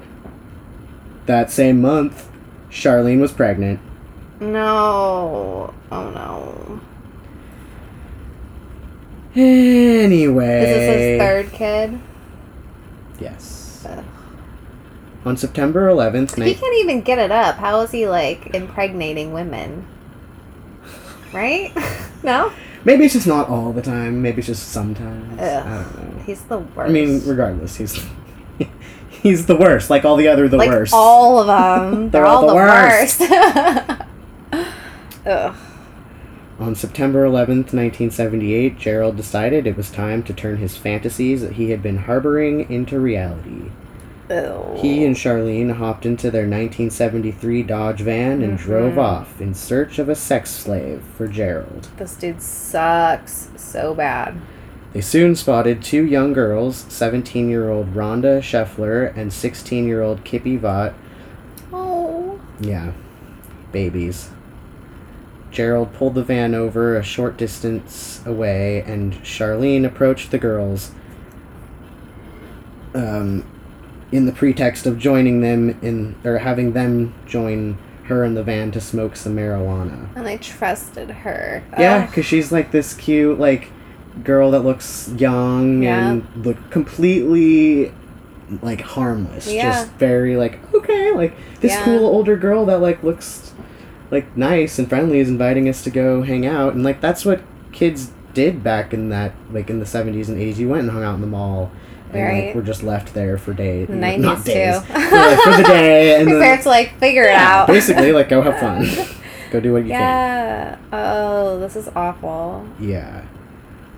that 1.27 1.51
same 1.51 1.81
month, 1.81 2.31
Charlene 2.71 3.19
was 3.19 3.31
pregnant. 3.31 3.79
No. 4.39 5.71
Oh 5.91 6.09
no. 6.09 6.81
Anyway. 9.35 10.61
Is 10.61 10.65
this 10.65 10.99
his 10.99 11.19
third 11.19 11.51
kid? 11.51 11.99
Yes. 13.19 13.85
On 15.27 15.35
September 15.35 15.89
11th, 15.89 16.41
He 16.41 16.53
can't 16.55 16.75
even 16.77 17.01
get 17.01 17.19
it 17.19 17.31
up. 17.31 17.57
How 17.57 17.81
is 17.81 17.91
he 17.91 18.07
like 18.07 18.55
impregnating 18.55 19.33
women? 19.33 19.85
Right? 21.33 21.73
no? 22.23 22.53
maybe 22.85 23.03
it's 23.03 23.13
just 23.13 23.27
not 23.27 23.49
all 23.49 23.73
the 23.73 23.81
time. 23.81 24.21
Maybe 24.21 24.37
it's 24.37 24.47
just 24.47 24.69
sometimes. 24.69 25.37
Ugh. 25.37 25.67
I 25.67 25.83
don't 25.83 26.17
know. 26.17 26.23
He's 26.23 26.41
the 26.43 26.59
worst. 26.59 26.89
I 26.89 26.93
mean, 26.93 27.21
regardless, 27.25 27.75
he's 27.75 28.01
he's 29.09 29.45
the 29.47 29.55
worst. 29.57 29.89
Like 29.89 30.05
all 30.05 30.15
the 30.15 30.29
other 30.29 30.47
the 30.47 30.55
like 30.55 30.69
worst. 30.69 30.93
all 30.93 31.39
of 31.39 31.47
them. 31.47 32.09
They're, 32.09 32.21
They're 32.21 32.25
all 32.25 32.37
all, 32.37 32.47
the 32.47 32.47
the 32.47 32.55
worst. 32.55 33.19
worst. 33.19 34.71
Ugh. 35.25 35.55
On 36.57 36.73
September 36.73 37.25
11th, 37.25 37.73
1978, 37.73 38.79
Gerald 38.79 39.17
decided 39.17 39.67
it 39.67 39.75
was 39.75 39.91
time 39.91 40.23
to 40.23 40.33
turn 40.33 40.55
his 40.55 40.77
fantasies 40.77 41.41
that 41.41 41.53
he 41.53 41.71
had 41.71 41.83
been 41.83 41.97
harboring 41.97 42.67
into 42.71 42.97
reality. 42.97 43.71
Ew. 44.29 44.75
He 44.77 45.05
and 45.05 45.15
Charlene 45.15 45.71
hopped 45.77 46.05
into 46.05 46.29
their 46.29 46.45
1973 46.45 47.63
Dodge 47.63 48.01
van 48.01 48.41
and 48.41 48.57
drove 48.57 48.95
Mhm. 48.95 48.97
off 49.01 49.39
in 49.41 49.53
search 49.53 49.99
of 49.99 50.09
a 50.09 50.15
sex 50.15 50.49
slave 50.49 51.01
for 51.17 51.27
Gerald. 51.27 51.87
This 51.97 52.15
dude 52.15 52.41
sucks 52.41 53.49
so 53.55 53.93
bad. 53.93 54.35
They 54.93 55.01
soon 55.01 55.35
spotted 55.35 55.81
two 55.81 56.03
young 56.05 56.33
girls, 56.33 56.85
17 56.89 57.49
year 57.49 57.69
old 57.69 57.93
Rhonda 57.93 58.41
Scheffler 58.41 59.15
and 59.15 59.31
16 59.31 59.87
year 59.87 60.01
old 60.01 60.23
Kippy 60.23 60.57
Vaught. 60.57 60.93
Oh. 61.71 62.39
Yeah, 62.59 62.91
babies. 63.71 64.29
Gerald 65.51 65.93
pulled 65.93 66.15
the 66.15 66.23
van 66.23 66.53
over 66.53 66.97
a 66.97 67.03
short 67.03 67.37
distance 67.37 68.21
away, 68.25 68.83
and 68.85 69.13
Charlene 69.23 69.85
approached 69.85 70.31
the 70.31 70.37
girls 70.37 70.91
um, 72.93 73.43
in 74.11 74.25
the 74.25 74.31
pretext 74.31 74.85
of 74.85 74.97
joining 74.97 75.41
them 75.41 75.77
in, 75.81 76.15
or 76.23 76.37
having 76.39 76.73
them 76.73 77.13
join 77.25 77.77
her 78.05 78.23
in 78.23 78.35
the 78.35 78.43
van 78.43 78.71
to 78.71 78.79
smoke 78.79 79.15
some 79.17 79.35
marijuana. 79.35 80.07
And 80.15 80.27
I 80.27 80.37
trusted 80.37 81.09
her. 81.09 81.61
Yeah, 81.77 82.05
because 82.05 82.25
she's 82.25 82.51
like 82.51 82.71
this 82.71 82.93
cute, 82.93 83.37
like, 83.39 83.69
girl 84.23 84.51
that 84.51 84.61
looks 84.61 85.09
young 85.17 85.83
Yeah. 85.83 86.09
and 86.09 86.27
look 86.45 86.57
completely 86.71 87.91
like 88.61 88.81
harmless. 88.81 89.51
Yeah. 89.51 89.71
Just 89.71 89.91
very 89.93 90.37
like 90.37 90.57
okay, 90.73 91.11
like 91.13 91.33
this 91.59 91.73
Yeah. 91.73 91.83
cool 91.83 92.05
older 92.05 92.35
girl 92.37 92.65
that 92.65 92.81
like 92.81 93.03
looks 93.03 93.53
like 94.09 94.35
nice 94.37 94.79
and 94.79 94.87
friendly 94.89 95.19
is 95.19 95.29
inviting 95.29 95.67
us 95.69 95.83
to 95.83 95.89
go 95.91 96.21
hang 96.23 96.45
out 96.47 96.73
and 96.73 96.83
like 96.83 96.99
that's 97.01 97.25
what 97.25 97.41
kids 97.73 98.11
did 98.33 98.63
back 98.63 98.93
in 98.93 99.09
that 99.09 99.33
like 99.51 99.69
in 99.69 99.79
the 99.79 99.85
70s 99.85 100.29
and 100.29 100.37
80s. 100.39 100.57
You 100.57 100.69
went 100.69 100.83
and 100.83 100.91
hung 100.91 101.03
out 101.03 101.15
in 101.15 101.21
the 101.21 101.27
mall 101.27 101.71
Right. 102.13 102.45
like 102.47 102.55
were 102.55 102.61
just 102.61 102.83
left 102.83 103.13
there 103.13 103.37
for 103.37 103.53
days. 103.53 103.87
The 103.87 103.95
not 103.95 104.37
90s 104.39 104.45
days. 104.45 104.79
too. 104.79 104.85
For, 104.87 105.15
like, 105.15 105.39
for 105.39 105.57
the 105.57 105.63
day 105.63 106.15
and 106.19 106.29
Your 106.29 106.39
then 106.39 106.45
parents 106.47 106.65
were 106.65 106.71
like, 106.71 106.97
figure 106.99 107.23
it 107.23 107.31
yeah, 107.31 107.61
out. 107.61 107.67
basically 107.67 108.11
like 108.11 108.29
go 108.29 108.41
have 108.41 108.59
fun. 108.59 108.85
go 109.51 109.59
do 109.59 109.73
what 109.73 109.83
you 109.83 109.89
can. 109.89 109.99
yeah. 109.99 110.77
Oh, 110.93 111.59
this 111.59 111.75
is 111.75 111.89
awful. 111.95 112.67
Yeah. 112.79 113.23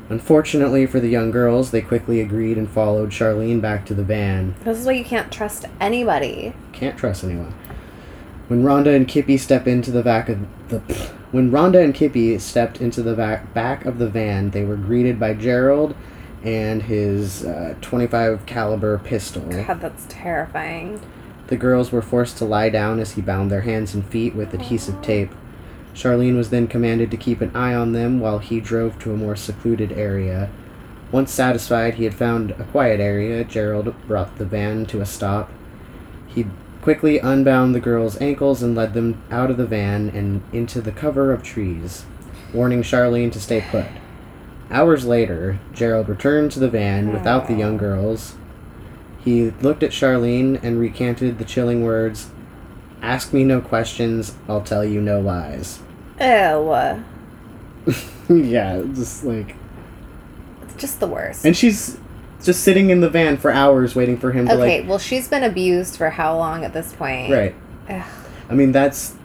Unfortunately 0.10 0.88
for 0.88 1.00
the 1.00 1.08
young 1.10 1.30
girls, 1.30 1.69
they 1.69 1.82
quickly 1.82 2.19
agreed 2.19 2.58
and 2.58 2.67
followed 2.69 3.12
Charlene 3.12 3.62
back 3.62 3.86
to 3.86 3.93
the 3.93 4.04
van. 4.04 4.56
This 4.63 4.80
is 4.80 4.86
why 4.88 4.93
you 4.93 5.06
can't 5.06 5.32
trust 5.32 5.65
anybody. 5.80 6.54
Can't 6.74 6.98
trust 6.98 7.24
anyone. 7.24 7.54
When 8.48 8.63
Rhonda 8.63 8.95
and 8.95 9.08
Kippy 9.08 9.38
step 9.38 9.67
into 9.67 9.91
the 9.91 10.02
back 10.02 10.28
of 10.30 10.39
the 10.69 10.80
when 11.32 11.52
Rhonda 11.52 11.84
and 11.84 11.93
Kippy 11.93 12.39
stepped 12.39 12.82
into 12.82 13.04
the 13.04 13.13
back 13.13 13.54
back 13.54 13.86
of 13.86 14.00
the 14.00 14.10
van, 14.10 14.50
they 14.50 14.65
were 14.65 14.78
greeted 14.78 15.19
by 15.19 15.36
Gerald 15.36 15.95
and 16.43 16.84
his 16.84 17.45
uh, 17.45 17.75
25 17.82 18.45
caliber 18.45 18.97
pistol. 18.99 19.41
God, 19.43 19.82
that's 19.82 20.06
terrifying. 20.08 21.02
The 21.47 21.58
girls 21.58 21.91
were 21.91 22.02
forced 22.02 22.38
to 22.38 22.45
lie 22.45 22.69
down 22.69 22.99
as 22.99 23.13
he 23.13 23.21
bound 23.21 23.49
their 23.49 23.62
hands 23.62 23.93
and 23.93 24.06
feet 24.08 24.36
with 24.36 24.54
adhesive 24.54 25.02
tape. 25.02 25.32
Charlene 25.93 26.38
was 26.38 26.49
then 26.49 26.67
commanded 26.67 27.12
to 27.12 27.17
keep 27.17 27.41
an 27.41 27.56
eye 27.56 27.73
on 27.73 27.93
them 27.93 28.19
while 28.19 28.39
he 28.39 28.60
drove 28.60 28.99
to 28.99 29.12
a 29.12 29.17
more 29.17 29.36
secluded 29.36 29.91
area. 29.91 30.49
Once 31.12 31.32
satisfied 31.32 31.95
he 31.95 32.04
had 32.04 32.13
found 32.13 32.52
a 32.52 32.63
quiet 32.65 32.99
area, 32.99 33.43
Gerald 33.43 33.93
brought 34.08 34.38
the 34.38 34.45
van 34.45 34.86
to 34.86 35.02
a 35.02 35.06
stop. 35.06 35.49
He 36.28 36.45
quickly 36.82 37.17
unbound 37.19 37.73
the 37.73 37.80
girls' 37.80 38.21
ankles 38.21 38.62
and 38.62 38.75
led 38.75 38.93
them 38.93 39.21
out 39.32 39.49
of 39.49 39.58
the 39.58 39.65
van 39.65 40.10
and 40.10 40.43
into 40.54 40.82
the 40.82 40.91
cover 40.91 41.34
of 41.34 41.43
trees, 41.43 42.06
warning 42.54 42.84
Charlene 42.84 43.32
to 43.32 43.39
stay 43.39 43.65
put. 43.69 43.88
Hours 44.71 45.05
later, 45.05 45.60
Gerald 45.73 46.10
returned 46.10 46.51
to 46.51 46.60
the 46.60 46.69
van 46.69 47.12
without 47.12 47.47
the 47.47 47.55
young 47.55 47.77
girls. 47.77 48.36
He 49.23 49.49
looked 49.62 49.84
at 49.84 49.91
Charlene 49.91 50.62
and 50.63 50.79
recanted 50.79 51.39
the 51.39 51.45
chilling 51.45 51.84
words 51.84 52.29
Ask 53.01 53.32
me 53.32 53.43
no 53.43 53.62
questions, 53.62 54.36
I'll 54.47 54.62
tell 54.62 54.84
you 54.84 54.99
no 54.99 55.21
lies. 55.21 55.79
Ew. 56.19 57.03
yeah, 58.29 58.82
just 58.93 59.23
like. 59.23 59.55
It's 60.63 60.75
just 60.75 60.99
the 60.99 61.08
worst. 61.08 61.45
And 61.45 61.55
she's 61.55 61.97
just 62.43 62.62
sitting 62.62 62.89
in 62.89 62.99
the 62.99 63.10
van 63.10 63.38
for 63.38 63.51
hours 63.51 63.95
waiting 63.95 64.17
for 64.17 64.32
him 64.32 64.47
to, 64.47 64.53
okay, 64.53 64.82
like. 64.82 64.89
well, 64.89 64.99
she's 64.99 65.27
been 65.29 65.43
abused 65.43 65.95
for 65.95 66.10
how 66.10 66.38
long 66.38 66.65
at 66.65 66.73
this 66.73 66.93
point? 66.93 67.32
Right. 67.32 67.55
Ugh. 67.89 68.05
I 68.49 68.53
mean, 68.53 68.71
that's. 68.71 69.15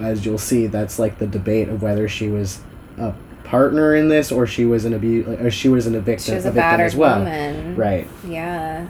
As 0.00 0.24
you'll 0.24 0.38
see, 0.38 0.66
that's 0.66 0.98
like 0.98 1.18
the 1.18 1.26
debate 1.26 1.68
of 1.68 1.82
whether 1.82 2.08
she 2.08 2.28
was 2.28 2.60
a 2.98 3.12
partner 3.44 3.94
in 3.94 4.08
this 4.08 4.32
or 4.32 4.46
she 4.46 4.64
was 4.64 4.84
an 4.84 4.92
abuse 4.94 5.26
or 5.28 5.50
she 5.50 5.68
was 5.68 5.86
an 5.86 5.94
a 5.94 6.00
victim, 6.00 6.24
She 6.24 6.34
was 6.34 6.44
a 6.44 6.48
a 6.48 6.52
victim 6.52 6.70
battered 6.70 6.86
as 6.86 6.96
well. 6.96 7.18
woman. 7.20 7.76
Right. 7.76 8.08
Yeah. 8.26 8.88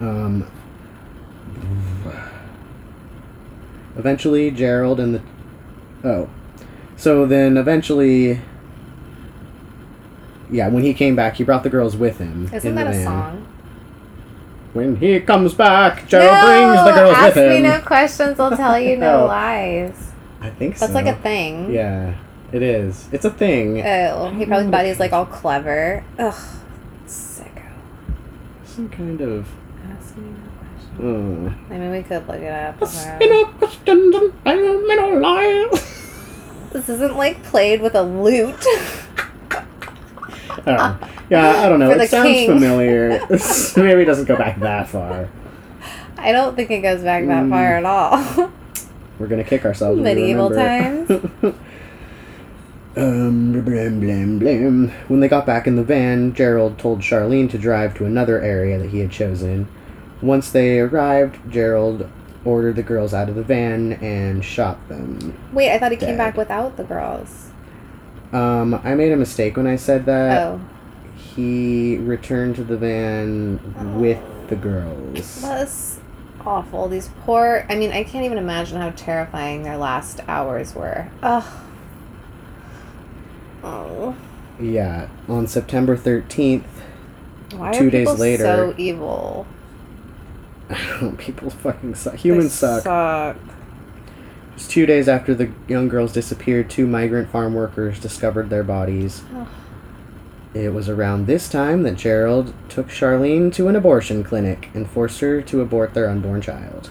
Um, 0.00 0.46
eventually, 3.96 4.50
Gerald 4.50 5.00
and 5.00 5.14
the. 5.16 5.22
Oh. 6.08 6.28
So 6.96 7.26
then 7.26 7.56
eventually. 7.56 8.40
Yeah, 10.50 10.68
when 10.68 10.82
he 10.82 10.94
came 10.94 11.14
back, 11.14 11.36
he 11.36 11.44
brought 11.44 11.62
the 11.62 11.70
girls 11.70 11.96
with 11.96 12.18
him. 12.18 12.50
Isn't 12.52 12.74
that 12.74 12.88
a 12.88 12.90
van. 12.90 13.04
song? 13.04 13.46
When 14.72 14.96
he 14.96 15.20
comes 15.20 15.54
back, 15.54 16.08
Gerald 16.08 16.44
brings 16.44 16.84
the 16.84 16.92
girls 17.00 17.16
ask 17.16 17.34
with 17.36 17.44
him. 17.44 17.62
me 17.62 17.68
no 17.68 17.80
questions, 17.80 18.38
I'll 18.40 18.56
tell 18.56 18.78
you 18.78 18.96
no 18.96 19.20
No. 19.20 19.26
lies. 19.26 20.10
I 20.40 20.50
think 20.50 20.76
so. 20.76 20.86
That's 20.86 20.94
like 20.94 21.06
a 21.06 21.14
thing. 21.20 21.72
Yeah, 21.72 22.14
it 22.52 22.62
is. 22.62 23.08
It's 23.12 23.24
a 23.24 23.30
thing. 23.30 23.80
Oh, 23.84 24.30
he 24.30 24.46
probably 24.46 24.70
thought 24.70 24.84
he 24.84 24.90
was 24.90 25.00
like 25.00 25.12
all 25.12 25.26
clever. 25.26 26.04
Ugh. 26.18 26.34
Sicko. 27.06 27.62
Some 28.64 28.88
kind 28.88 29.20
of. 29.20 29.48
Ask 29.90 30.16
me 30.16 30.24
no 30.28 30.50
questions. 30.58 31.60
Uh, 31.70 31.74
I 31.74 31.78
mean, 31.78 31.90
we 31.90 32.02
could 32.02 32.26
look 32.28 32.36
it 32.40 32.52
up. 32.52 32.80
you 33.20 33.28
know, 33.30 33.44
questions 33.58 34.14
and 34.14 34.32
tell 34.44 34.56
me 34.56 34.96
no 34.96 35.08
lies. 35.20 35.96
This 36.72 36.88
isn't 36.88 37.16
like 37.16 37.42
played 37.42 37.80
with 37.80 37.94
a 37.94 38.02
lute. 38.02 38.64
Oh. 40.66 40.98
Yeah, 41.30 41.48
I 41.64 41.68
don't 41.68 41.78
know. 41.78 41.90
It 41.90 42.10
sounds 42.10 42.26
king. 42.28 42.48
familiar. 42.50 43.10
Maybe 43.76 44.02
it 44.02 44.06
doesn't 44.06 44.26
go 44.26 44.36
back 44.36 44.58
that 44.60 44.88
far. 44.88 45.28
I 46.18 46.32
don't 46.32 46.54
think 46.54 46.70
it 46.70 46.80
goes 46.80 47.02
back 47.02 47.24
that 47.26 47.44
Mm. 47.44 47.50
far 47.50 47.76
at 47.78 47.84
all. 47.84 48.50
We're 49.18 49.26
gonna 49.28 49.44
kick 49.44 49.64
ourselves. 49.64 50.00
Medieval 50.00 50.50
remember. 50.50 51.54
um, 52.96 53.52
blam, 53.64 54.00
blam, 54.00 54.38
blam. 54.38 54.88
When 55.08 55.20
they 55.20 55.28
got 55.28 55.46
back 55.46 55.66
in 55.66 55.76
the 55.76 55.84
van, 55.84 56.34
Gerald 56.34 56.78
told 56.78 57.00
Charlene 57.00 57.50
to 57.50 57.58
drive 57.58 57.94
to 57.96 58.04
another 58.04 58.40
area 58.40 58.78
that 58.78 58.90
he 58.90 58.98
had 59.00 59.10
chosen. 59.10 59.68
Once 60.20 60.50
they 60.50 60.80
arrived, 60.80 61.50
Gerald 61.50 62.08
ordered 62.44 62.76
the 62.76 62.82
girls 62.82 63.12
out 63.14 63.28
of 63.28 63.34
the 63.34 63.42
van 63.42 63.92
and 63.94 64.44
shot 64.44 64.88
them. 64.88 65.36
Wait, 65.52 65.70
I 65.70 65.78
thought 65.78 65.92
he 65.92 65.96
came 65.96 66.16
back 66.16 66.36
without 66.36 66.76
the 66.76 66.84
girls. 66.84 67.50
Um, 68.32 68.74
I 68.84 68.94
made 68.94 69.12
a 69.12 69.16
mistake 69.16 69.56
when 69.56 69.66
I 69.66 69.76
said 69.76 70.06
that. 70.06 70.38
oh. 70.46 70.60
He 71.16 71.96
returned 71.98 72.56
to 72.56 72.64
the 72.64 72.76
van 72.76 73.60
with 74.00 74.20
the 74.48 74.56
girls. 74.56 75.40
That's 75.42 76.00
awful. 76.44 76.88
These 76.88 77.08
poor. 77.24 77.66
I 77.68 77.76
mean, 77.76 77.92
I 77.92 78.02
can't 78.04 78.24
even 78.24 78.38
imagine 78.38 78.78
how 78.80 78.90
terrifying 78.90 79.62
their 79.62 79.76
last 79.76 80.20
hours 80.26 80.74
were. 80.74 81.08
Ugh. 81.22 81.44
Oh. 83.62 84.14
Yeah, 84.60 85.08
on 85.28 85.46
September 85.46 85.96
13th, 85.96 86.64
Why 87.54 87.72
Two 87.72 87.88
are 87.88 87.90
days 87.90 88.06
people 88.08 88.14
later- 88.16 88.44
so 88.44 88.74
evil? 88.76 89.46
people 91.18 91.50
fucking 91.50 91.94
suck. 91.94 92.14
Humans 92.16 92.52
suck. 92.52 92.82
Suck. 92.84 93.36
It's 94.54 94.68
two 94.68 94.86
days 94.86 95.08
after 95.08 95.34
the 95.34 95.50
young 95.66 95.88
girls 95.88 96.12
disappeared, 96.12 96.68
two 96.70 96.86
migrant 96.86 97.30
farm 97.30 97.54
workers 97.54 97.98
discovered 97.98 98.50
their 98.50 98.62
bodies. 98.62 99.22
Ugh. 99.34 99.48
It 100.52 100.74
was 100.74 100.88
around 100.88 101.26
this 101.26 101.48
time 101.48 101.84
that 101.84 101.96
Gerald 101.96 102.52
took 102.68 102.88
Charlene 102.88 103.52
to 103.54 103.68
an 103.68 103.76
abortion 103.76 104.22
clinic 104.24 104.68
and 104.74 104.88
forced 104.90 105.20
her 105.20 105.40
to 105.42 105.60
abort 105.60 105.94
their 105.94 106.08
unborn 106.10 106.42
child. 106.42 106.90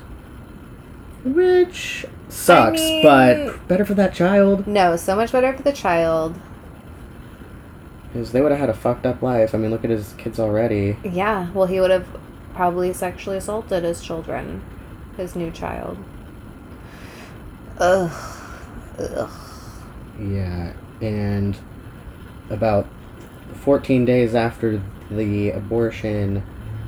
Which 1.24 2.06
sucks, 2.30 2.80
mean- 2.80 3.04
but 3.04 3.68
better 3.68 3.86
for 3.86 3.94
that 3.96 4.14
child. 4.14 4.66
No, 4.66 4.96
so 4.96 5.16
much 5.16 5.32
better 5.32 5.54
for 5.56 5.64
the 5.64 5.74
child. 5.74 6.40
Because 8.12 8.32
they 8.32 8.42
would 8.42 8.52
have 8.52 8.60
had 8.60 8.70
a 8.70 8.74
fucked 8.74 9.06
up 9.06 9.22
life. 9.22 9.54
I 9.54 9.58
mean, 9.58 9.72
look 9.72 9.84
at 9.84 9.90
his 9.90 10.14
kids 10.14 10.40
already. 10.40 10.98
Yeah, 11.04 11.52
well, 11.52 11.68
he 11.68 11.80
would 11.80 11.92
have 11.92 12.08
probably 12.56 12.92
sexually 12.92 13.38
assaulted 13.38 13.84
his 13.84 14.02
children, 14.02 14.64
his 15.16 15.36
new 15.36 15.52
child. 15.52 15.98
Ugh. 17.78 18.12
Ugh. 19.00 19.32
Yeah, 20.20 20.74
and 21.02 21.58
about 22.50 22.88
14 23.54 24.06
days 24.06 24.36
after 24.36 24.82
the 25.10 25.52
abortion, 25.52 26.44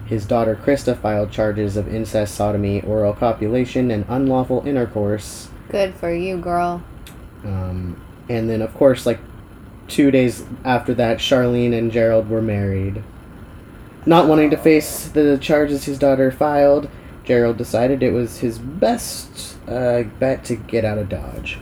his 0.06 0.26
daughter 0.26 0.60
Krista 0.62 0.98
filed 0.98 1.32
charges 1.32 1.78
of 1.78 1.94
incest, 1.94 2.36
sodomy, 2.36 2.82
oral 2.82 3.14
copulation, 3.14 3.92
and 3.92 4.06
unlawful 4.10 4.66
intercourse. 4.68 5.50
Good 5.70 5.94
for 5.96 6.14
you, 6.14 6.38
girl. 6.38 6.84
Um, 7.46 8.02
and 8.28 8.50
then, 8.50 8.62
of 8.62 8.74
course, 8.74 9.06
like 9.06 9.20
two 9.92 10.10
days 10.10 10.44
after 10.64 10.94
that, 10.96 11.20
Charlene 11.20 11.78
and 11.78 11.92
Gerald 11.92 12.30
were 12.30 12.42
married. 12.42 13.04
Not 14.06 14.28
wanting 14.28 14.50
to 14.50 14.58
face 14.58 15.08
the 15.10 15.38
charges 15.38 15.86
his 15.86 16.00
daughter 16.00 16.32
filed, 16.32 16.90
Gerald 17.24 17.58
decided 17.58 18.02
it 18.02 18.14
was 18.14 18.40
his 18.40 18.58
best 18.58 19.58
uh, 19.68 20.04
bet 20.04 20.44
to 20.46 20.56
get 20.56 20.86
out 20.86 20.98
of 20.98 21.10
Dodge. 21.10 21.60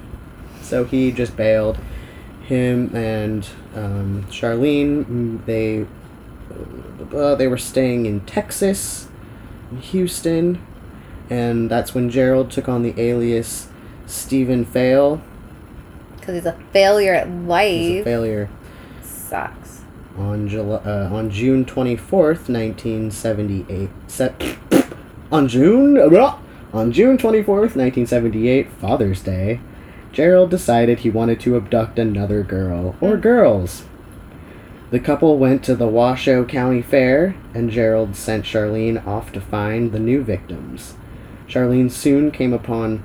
So 0.62 0.86
he 0.86 1.12
just 1.12 1.36
bailed. 1.36 1.78
Him 2.44 2.96
and 2.96 3.48
um, 3.76 4.26
Charlene, 4.30 5.06
mm, 5.06 5.46
they 5.46 5.86
uh, 7.16 7.36
they 7.36 7.48
were 7.48 7.58
staying 7.58 8.06
in 8.06 8.22
Texas, 8.22 9.08
in 9.70 9.78
Houston, 9.78 10.66
and 11.30 11.70
that's 11.70 11.94
when 11.94 12.10
Gerald 12.10 12.50
took 12.50 12.68
on 12.68 12.82
the 12.82 13.00
alias 13.00 13.68
Stephen 14.08 14.66
Fail. 14.66 15.22
Because 16.32 16.44
he's 16.44 16.46
a 16.46 16.72
failure 16.72 17.14
at 17.14 17.28
He's 17.28 17.36
a 17.36 17.48
life. 17.48 18.04
failure. 18.04 18.50
Sucks. 19.02 19.82
On 20.18 20.48
July, 20.48 20.78
uh, 20.86 21.10
on 21.12 21.30
June 21.32 21.66
twenty 21.66 21.96
fourth, 21.96 22.50
nineteen 22.50 23.10
seventy 23.10 23.66
eight. 23.70 23.90
Se- 24.08 24.58
on 25.32 25.48
June, 25.48 25.98
on 26.74 26.92
June 26.92 27.18
twenty 27.18 27.42
fourth, 27.42 27.76
nineteen 27.76 28.06
seventy 28.06 28.48
eight, 28.50 28.70
Father's 28.74 29.22
Day, 29.22 29.60
Gerald 30.12 30.50
decided 30.52 31.00
he 31.00 31.10
wanted 31.10 31.40
to 31.42 31.56
abduct 31.56 31.98
another 31.98 32.44
girl 32.44 32.96
or 33.02 33.18
girls. 33.18 33.86
The 34.92 35.00
couple 35.00 35.38
went 35.38 35.64
to 35.66 35.76
the 35.76 35.88
Washoe 35.88 36.46
County 36.46 36.82
Fair, 36.82 37.36
and 37.54 37.70
Gerald 37.72 38.16
sent 38.16 38.44
Charlene 38.46 39.06
off 39.08 39.32
to 39.32 39.40
find 39.42 39.92
the 39.92 40.00
new 40.00 40.24
victims. 40.24 40.96
Charlene 41.48 41.92
soon 41.92 42.30
came 42.32 42.54
upon 42.54 43.04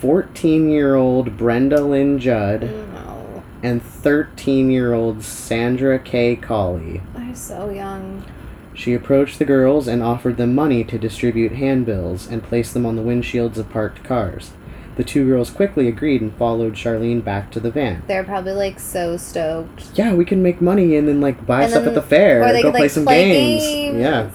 14 0.00 0.68
year 0.68 0.94
old 0.94 1.36
Brenda 1.36 1.80
Lynn 1.82 2.18
Judd 2.18 2.62
No. 2.62 3.42
and 3.62 3.82
13 3.82 4.70
year 4.70 4.94
old 4.94 5.22
Sandra 5.24 5.98
K. 5.98 6.36
Colley. 6.36 7.00
They're 7.16 7.34
so 7.34 7.70
young. 7.70 8.24
She 8.74 8.94
approached 8.94 9.40
the 9.40 9.44
girls 9.44 9.88
and 9.88 10.02
offered 10.02 10.36
them 10.36 10.54
money 10.54 10.84
to 10.84 10.98
distribute 10.98 11.52
handbills 11.52 12.28
and 12.28 12.44
place 12.44 12.72
them 12.72 12.86
on 12.86 12.94
the 12.94 13.02
windshields 13.02 13.56
of 13.56 13.70
parked 13.70 14.04
cars. 14.04 14.52
The 14.94 15.02
two 15.02 15.26
girls 15.26 15.50
quickly 15.50 15.88
agreed 15.88 16.20
and 16.22 16.32
followed 16.34 16.74
Charlene 16.74 17.24
back 17.24 17.50
to 17.52 17.60
the 17.60 17.70
van. 17.72 18.02
They're 18.06 18.22
probably 18.24 18.52
like 18.52 18.78
so 18.78 19.16
stoked. 19.16 19.86
Yeah, 19.94 20.14
we 20.14 20.24
can 20.24 20.42
make 20.44 20.60
money 20.60 20.94
and 20.96 21.08
then 21.08 21.20
like 21.20 21.44
buy 21.44 21.62
And 21.62 21.70
stuff 21.70 21.84
then- 21.84 21.94
at 21.96 22.00
the 22.00 22.02
fair. 22.08 22.42
Or 22.44 22.52
they 22.52 22.62
go 22.62 22.68
could 22.68 22.74
play 22.76 22.80
like 22.82 22.90
some 22.92 23.04
play 23.04 23.24
games. 23.32 23.62
games. 23.64 23.98
Yeah, 24.00 24.30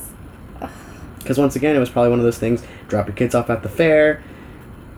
because 1.20 1.38
once 1.38 1.56
again, 1.56 1.74
it 1.76 1.80
was 1.80 1.90
probably 1.90 2.10
one 2.10 2.20
of 2.20 2.26
those 2.26 2.38
things. 2.38 2.64
Drop 2.90 3.08
your 3.08 3.16
kids 3.16 3.34
off 3.34 3.50
at 3.50 3.64
the 3.64 3.70
fair. 3.70 4.22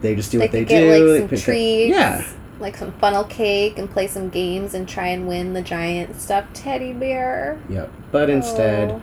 They 0.01 0.15
just 0.15 0.31
do 0.31 0.37
They 0.39 0.45
what 0.45 0.51
they 0.51 0.65
get 0.65 0.79
do. 0.81 1.07
like 1.11 1.19
some 1.21 1.29
pick 1.29 1.39
treats. 1.39 1.89
Yeah, 1.95 2.25
Like 2.59 2.77
some 2.77 2.91
funnel 2.93 3.23
cake 3.25 3.77
and 3.77 3.89
play 3.89 4.07
some 4.07 4.29
games 4.29 4.73
and 4.73 4.87
try 4.87 5.07
and 5.07 5.27
win 5.27 5.53
the 5.53 5.61
giant 5.61 6.19
stuffed 6.21 6.53
teddy 6.55 6.93
bear. 6.93 7.59
Yep. 7.69 7.91
But 8.11 8.29
instead, 8.29 8.91
Oh. 8.91 9.01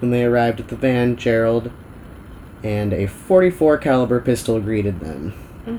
when 0.00 0.10
they 0.10 0.24
arrived 0.24 0.60
at 0.60 0.68
the 0.68 0.76
van, 0.76 1.16
Gerald 1.16 1.70
and 2.62 2.92
a 2.92 3.06
44 3.06 3.76
caliber 3.78 4.20
pistol 4.20 4.58
greeted 4.60 5.00
them. 5.00 5.34
Mm. 5.66 5.78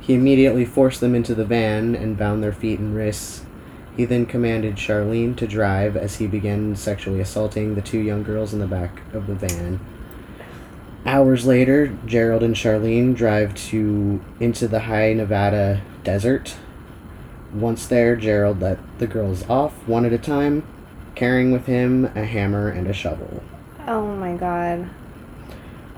He 0.00 0.14
immediately 0.14 0.64
forced 0.64 1.00
them 1.00 1.14
into 1.14 1.34
the 1.34 1.44
van 1.44 1.94
and 1.94 2.18
bound 2.18 2.42
their 2.42 2.52
feet 2.52 2.78
and 2.78 2.94
wrists. 2.94 3.42
He 3.96 4.04
then 4.04 4.24
commanded 4.26 4.76
Charlene 4.76 5.36
to 5.36 5.46
drive 5.46 5.96
as 5.96 6.16
he 6.16 6.26
began 6.26 6.74
sexually 6.76 7.20
assaulting 7.20 7.74
the 7.74 7.80
two 7.82 7.98
young 7.98 8.22
girls 8.22 8.52
in 8.52 8.60
the 8.60 8.66
back 8.66 9.00
of 9.12 9.26
the 9.26 9.34
van. 9.34 9.80
Hours 11.06 11.46
later, 11.46 11.96
Gerald 12.04 12.42
and 12.42 12.54
Charlene 12.54 13.16
drive 13.16 13.54
to 13.54 14.20
into 14.38 14.68
the 14.68 14.80
high 14.80 15.12
Nevada 15.14 15.80
desert. 16.04 16.56
Once 17.54 17.86
there, 17.86 18.16
Gerald 18.16 18.60
let 18.60 18.78
the 18.98 19.06
girls 19.06 19.48
off 19.48 19.72
one 19.88 20.04
at 20.04 20.12
a 20.12 20.18
time, 20.18 20.62
carrying 21.14 21.52
with 21.52 21.66
him 21.66 22.04
a 22.14 22.24
hammer 22.24 22.68
and 22.68 22.86
a 22.86 22.92
shovel. 22.92 23.42
Oh 23.88 24.14
my 24.14 24.34
god. 24.34 24.88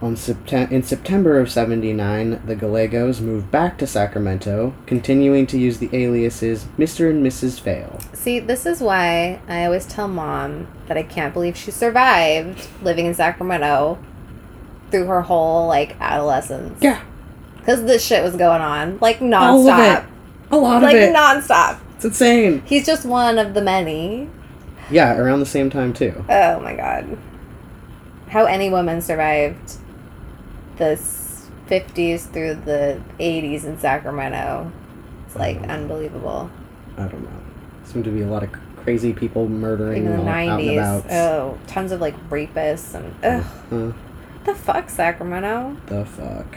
On 0.01 0.17
Septem- 0.17 0.73
in 0.73 0.83
September 0.83 1.39
of 1.39 1.51
79, 1.51 2.41
the 2.45 2.57
Gallegos 2.57 3.21
moved 3.21 3.53
back 3.53 3.79
to 3.79 3.87
Sacramento, 3.87 4.75
continuing 4.87 5.47
to 5.47 5.59
use 5.59 5.79
the 5.79 5.91
aliases 5.93 6.67
Mr. 6.77 7.09
and 7.11 7.25
Mrs. 7.25 7.61
Fail. 7.61 8.01
See, 8.13 8.41
this 8.41 8.67
is 8.67 8.81
why 8.81 9.41
I 9.49 9.65
always 9.65 9.87
tell 9.87 10.09
mom 10.09 10.67
that 10.89 10.97
I 10.97 11.05
can't 11.05 11.33
believe 11.33 11.57
she 11.57 11.71
survived 11.71 12.67
living 12.83 13.07
in 13.07 13.15
Sacramento 13.15 13.99
through 14.93 15.07
her 15.07 15.23
whole 15.23 15.67
like 15.67 15.97
adolescence. 16.01 16.79
Yeah, 16.81 17.01
Because 17.59 17.83
this 17.85 18.05
shit 18.05 18.23
was 18.23 18.37
going 18.37 18.61
on 18.63 18.99
like 19.01 19.21
all 19.21 19.27
of 19.69 19.75
nonstop. 19.75 19.99
it. 20.05 20.09
A 20.53 20.57
lot 20.57 20.83
Like 20.83 20.95
of 20.95 21.03
it. 21.03 21.15
nonstop. 21.17 21.79
it's 21.97 22.05
insane. 22.05 22.63
He's 22.65 22.87
just 22.87 23.05
one 23.05 23.39
of 23.39 23.55
the 23.55 23.63
many. 23.63 24.29
Yeah, 24.91 25.17
around 25.17 25.41
the 25.41 25.47
same 25.47 25.71
time, 25.71 25.93
too. 25.95 26.25
Oh 26.29 26.61
my 26.61 26.75
god. 26.77 27.17
How 28.29 28.45
any 28.45 28.69
woman 28.71 29.01
survived 29.01 29.79
the 30.77 30.99
50s 31.69 32.21
through 32.31 32.55
the 32.57 33.01
80s 33.19 33.65
in 33.65 33.79
Sacramento. 33.79 34.71
It's 35.27 35.37
like 35.37 35.61
Mhm. 35.63 35.71
unbelievable. 35.71 36.51
I 36.99 37.03
don't 37.03 37.23
know. 37.23 37.29
Seemed 37.85 38.05
to 38.05 38.11
be 38.11 38.23
a 38.23 38.27
lot 38.27 38.43
of 38.43 38.51
crazy 38.85 39.13
people 39.13 39.49
murdering 39.49 40.05
In 40.05 40.13
the 40.13 40.19
all 40.19 40.29
out 40.29 40.61
and 40.61 40.69
90s. 40.69 41.05
Oh, 41.13 41.57
tons 41.67 41.93
of 41.93 42.01
like 42.01 42.15
rapists 42.29 42.95
and 42.95 43.15
ugh. 43.25 43.45
Huh, 43.71 43.93
The 44.45 44.55
fuck, 44.55 44.91
Sacramento? 44.91 45.77
the 45.87 46.05
fuck. 46.05 46.57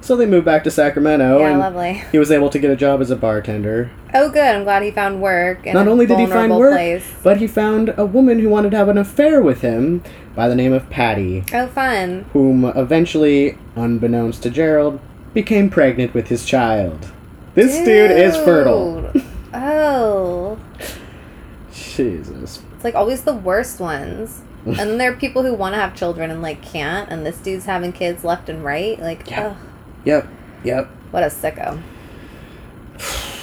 So 0.00 0.16
they 0.16 0.26
moved 0.26 0.44
back 0.44 0.64
to 0.64 0.70
Sacramento, 0.70 1.38
yeah, 1.38 1.50
and 1.50 1.60
lovely. 1.60 2.02
he 2.10 2.18
was 2.18 2.32
able 2.32 2.50
to 2.50 2.58
get 2.58 2.70
a 2.72 2.76
job 2.76 3.00
as 3.00 3.10
a 3.12 3.16
bartender. 3.16 3.88
Oh, 4.12 4.30
good. 4.30 4.42
I'm 4.56 4.64
glad 4.64 4.82
he 4.82 4.90
found 4.90 5.22
work. 5.22 5.64
Not 5.64 5.86
only 5.86 6.06
did 6.06 6.18
he 6.18 6.26
find 6.26 6.56
work, 6.56 6.72
place. 6.74 7.08
but 7.22 7.36
he 7.36 7.46
found 7.46 7.94
a 7.96 8.04
woman 8.04 8.40
who 8.40 8.48
wanted 8.48 8.70
to 8.72 8.76
have 8.76 8.88
an 8.88 8.98
affair 8.98 9.40
with 9.40 9.60
him 9.60 10.02
by 10.34 10.48
the 10.48 10.56
name 10.56 10.72
of 10.72 10.90
Patty, 10.90 11.44
Oh, 11.54 11.68
fun. 11.68 12.24
whom 12.32 12.64
eventually, 12.64 13.56
unbeknownst 13.76 14.42
to 14.42 14.50
Gerald, 14.50 14.98
became 15.34 15.70
pregnant 15.70 16.14
with 16.14 16.26
his 16.28 16.44
child. 16.44 17.12
This 17.54 17.76
dude 17.84 18.10
is 18.10 18.36
fertile. 18.36 19.10
Oh. 19.54 20.58
Jesus. 21.74 22.61
It's 22.82 22.84
like 22.84 22.96
always 22.96 23.22
the 23.22 23.32
worst 23.32 23.78
ones. 23.78 24.40
and 24.66 24.74
then 24.76 24.98
there 24.98 25.12
are 25.12 25.14
people 25.14 25.44
who 25.44 25.54
want 25.54 25.76
to 25.76 25.80
have 25.80 25.94
children 25.94 26.32
and 26.32 26.42
like 26.42 26.60
can't, 26.62 27.08
and 27.10 27.24
this 27.24 27.38
dude's 27.38 27.64
having 27.64 27.92
kids 27.92 28.24
left 28.24 28.48
and 28.48 28.64
right. 28.64 28.98
Like, 28.98 29.30
Yeah. 29.30 29.50
ugh, 29.50 29.56
Yep, 30.04 30.28
yep. 30.64 30.88
what 31.12 31.22
a 31.22 31.26
sicko. 31.26 31.80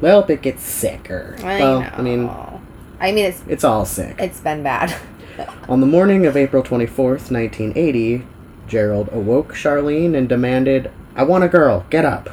Well, 0.00 0.24
it 0.28 0.42
gets 0.42 0.64
sicker. 0.64 1.36
I 1.44 1.60
well, 1.60 1.80
know. 1.82 1.90
I 1.96 2.02
mean, 2.02 2.28
I 2.98 3.12
mean, 3.12 3.24
it's 3.26 3.40
it's 3.46 3.62
all 3.62 3.84
sick. 3.84 4.16
it's 4.18 4.40
been 4.40 4.64
bad. 4.64 4.92
On 5.68 5.80
the 5.80 5.86
morning 5.86 6.26
of 6.26 6.36
April 6.36 6.64
24th, 6.64 7.30
1980, 7.30 8.26
Gerald 8.66 9.10
awoke 9.12 9.54
Charlene 9.54 10.16
and 10.16 10.28
demanded, 10.28 10.90
I 11.14 11.22
want 11.22 11.44
a 11.44 11.48
girl, 11.48 11.86
get 11.88 12.04
up. 12.04 12.30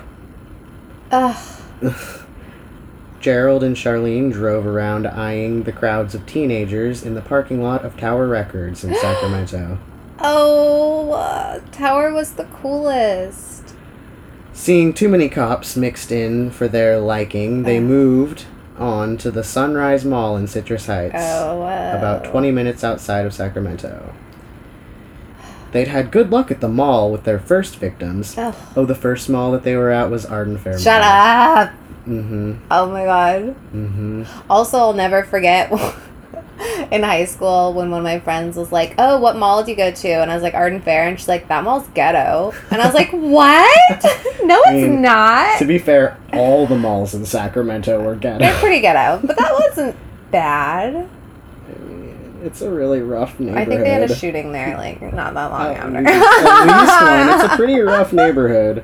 Ugh. 1.11 1.61
Gerald 3.19 3.63
and 3.63 3.75
Charlene 3.75 4.31
drove 4.31 4.65
around 4.65 5.05
eyeing 5.07 5.63
the 5.63 5.71
crowds 5.71 6.15
of 6.15 6.25
teenagers 6.25 7.03
in 7.03 7.15
the 7.15 7.21
parking 7.21 7.61
lot 7.61 7.83
of 7.83 7.97
Tower 7.97 8.27
Records 8.27 8.83
in 8.83 8.95
Sacramento. 9.01 9.77
Oh, 10.19 11.11
uh, 11.11 11.59
Tower 11.71 12.13
was 12.13 12.33
the 12.33 12.45
coolest. 12.45 13.73
Seeing 14.53 14.93
too 14.93 15.07
many 15.09 15.29
cops 15.29 15.75
mixed 15.77 16.11
in 16.11 16.49
for 16.51 16.67
their 16.67 16.99
liking, 16.99 17.63
they 17.63 17.77
Oh. 17.77 17.81
moved 17.81 18.45
on 18.77 19.17
to 19.17 19.31
the 19.31 19.43
Sunrise 19.43 20.05
Mall 20.05 20.37
in 20.37 20.47
Citrus 20.47 20.87
Heights, 20.87 21.15
Oh, 21.17 21.59
wow. 21.59 21.97
about 21.97 22.23
20 22.25 22.51
minutes 22.51 22.83
outside 22.83 23.25
of 23.25 23.33
Sacramento. 23.33 24.13
They'd 25.71 25.89
had 25.89 26.11
good 26.11 26.31
luck 26.31 26.49
at 26.49 26.61
the 26.61 26.67
mall 26.69 27.11
with 27.11 27.25
their 27.25 27.39
first 27.39 27.75
victims. 27.75 28.35
Ugh. 28.37 28.55
Oh, 28.75 28.85
the 28.85 28.95
first 28.95 29.29
mall 29.29 29.51
that 29.51 29.63
they 29.63 29.75
were 29.75 29.91
at 29.91 30.09
was 30.09 30.25
Arden 30.25 30.57
Fair. 30.57 30.79
Shut 30.79 31.01
up! 31.01 31.71
Mm-hmm. 32.09 32.53
Oh 32.71 32.89
my 32.89 33.05
god. 33.05 33.55
Mm-hmm. 33.73 34.23
Also, 34.49 34.77
I'll 34.77 34.93
never 34.93 35.23
forget 35.23 35.71
in 36.91 37.03
high 37.03 37.25
school 37.25 37.73
when 37.73 37.91
one 37.91 37.99
of 37.99 38.03
my 38.03 38.19
friends 38.19 38.57
was 38.57 38.71
like, 38.71 38.95
"Oh, 38.97 39.19
what 39.19 39.37
mall 39.37 39.63
do 39.63 39.69
you 39.69 39.77
go 39.77 39.91
to?" 39.91 40.07
And 40.09 40.31
I 40.31 40.33
was 40.33 40.41
like, 40.41 40.55
"Arden 40.55 40.81
Fair," 40.81 41.07
and 41.07 41.19
she's 41.19 41.27
like, 41.27 41.47
"That 41.49 41.63
mall's 41.63 41.87
ghetto." 41.89 42.53
And 42.71 42.81
I 42.81 42.85
was 42.85 42.95
like, 42.95 43.09
"What? 43.13 44.03
no, 44.43 44.59
it's 44.65 44.87
mean, 44.87 45.01
not. 45.01 45.59
To 45.59 45.65
be 45.65 45.77
fair, 45.77 46.17
all 46.33 46.65
the 46.65 46.77
malls 46.77 47.13
in 47.13 47.25
Sacramento 47.25 48.01
were 48.03 48.15
ghetto. 48.15 48.39
They're 48.39 48.59
pretty 48.59 48.81
ghetto, 48.81 49.25
but 49.25 49.37
that 49.37 49.51
wasn't 49.67 49.95
bad. 50.31 51.07
It's 52.41 52.61
a 52.61 52.71
really 52.71 53.01
rough 53.01 53.37
neighborhood. 53.39 53.61
I 53.61 53.65
think 53.65 53.81
they 53.81 53.89
had 53.91 54.09
a 54.09 54.15
shooting 54.15 54.53
there, 54.53 54.77
like 54.77 55.01
not 55.13 55.33
that 55.33 55.51
long 55.51 55.75
At 55.75 55.77
after. 55.77 56.07
at 56.07 56.65
least 56.65 57.01
one. 57.01 57.45
It's 57.45 57.53
a 57.53 57.55
pretty 57.57 57.79
rough 57.81 58.13
neighborhood. 58.13 58.83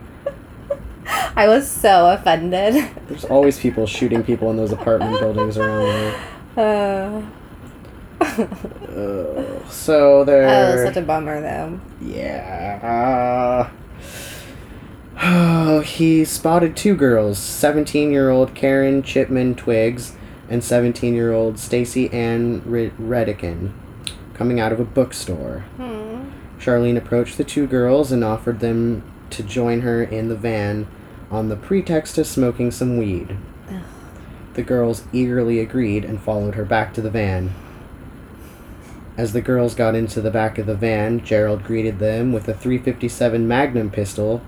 I 1.35 1.47
was 1.47 1.69
so 1.69 2.11
offended. 2.11 2.73
There's 3.07 3.25
always 3.25 3.59
people 3.59 3.85
shooting 3.87 4.23
people 4.23 4.49
in 4.51 4.57
those 4.57 4.71
apartment 4.71 5.19
buildings 5.19 5.57
around 5.57 5.83
there. 5.85 6.15
Uh, 6.57 7.21
Uh, 8.21 9.69
so 9.69 10.19
oh, 10.21 10.23
there. 10.25 10.85
such 10.87 10.97
a 10.97 11.01
bummer 11.01 11.41
though. 11.41 11.79
Yeah. 12.01 13.69
Oh, 15.21 15.79
he 15.81 16.25
spotted 16.25 16.75
two 16.75 16.95
girls 16.95 17.37
17 17.39 18.11
year 18.11 18.29
old 18.29 18.53
Karen 18.55 19.01
Chipman 19.03 19.55
Twiggs 19.55 20.15
and 20.49 20.63
17 20.63 21.13
year 21.13 21.31
old 21.33 21.57
Stacy 21.59 22.11
Ann 22.11 22.61
Red- 22.65 22.97
Redican 22.97 23.71
coming 24.33 24.59
out 24.59 24.71
of 24.71 24.79
a 24.79 24.85
bookstore. 24.85 25.59
Hmm. 25.77 26.29
Charlene 26.59 26.97
approached 26.97 27.37
the 27.37 27.43
two 27.43 27.67
girls 27.67 28.11
and 28.11 28.23
offered 28.23 28.59
them 28.59 29.03
to 29.35 29.43
join 29.43 29.81
her 29.81 30.03
in 30.03 30.29
the 30.29 30.35
van 30.35 30.87
on 31.31 31.49
the 31.49 31.55
pretext 31.55 32.17
of 32.17 32.27
smoking 32.27 32.71
some 32.71 32.97
weed. 32.97 33.37
The 34.53 34.63
girls 34.63 35.03
eagerly 35.11 35.59
agreed 35.59 36.05
and 36.05 36.21
followed 36.21 36.55
her 36.55 36.63
back 36.65 36.93
to 36.93 37.01
the 37.01 37.09
van. 37.09 37.53
As 39.17 39.33
the 39.33 39.41
girls 39.41 39.75
got 39.75 39.95
into 39.95 40.21
the 40.21 40.31
back 40.31 40.57
of 40.57 40.65
the 40.65 40.75
van, 40.75 41.23
Gerald 41.23 41.63
greeted 41.63 41.99
them 41.99 42.31
with 42.33 42.47
a 42.47 42.53
357 42.53 43.47
Magnum 43.47 43.89
pistol. 43.89 44.41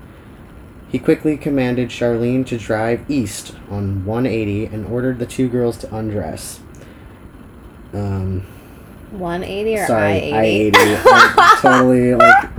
He 0.89 0.99
quickly 0.99 1.35
commanded 1.35 1.89
Charlene 1.89 2.45
to 2.47 2.57
drive 2.57 3.09
east 3.09 3.53
on 3.69 4.05
180 4.05 4.65
and 4.67 4.85
ordered 4.85 5.19
the 5.19 5.25
two 5.25 5.49
girls 5.49 5.77
to 5.79 5.93
undress. 5.93 6.61
Um, 7.93 8.45
180 9.11 9.77
or 9.79 9.87
Sorry, 9.87 10.33
I 10.33 10.37
I 10.37 10.43
80? 10.43 10.47
eighty. 10.47 10.77
I 10.79 11.57
totally 11.61 12.15
like 12.15 12.49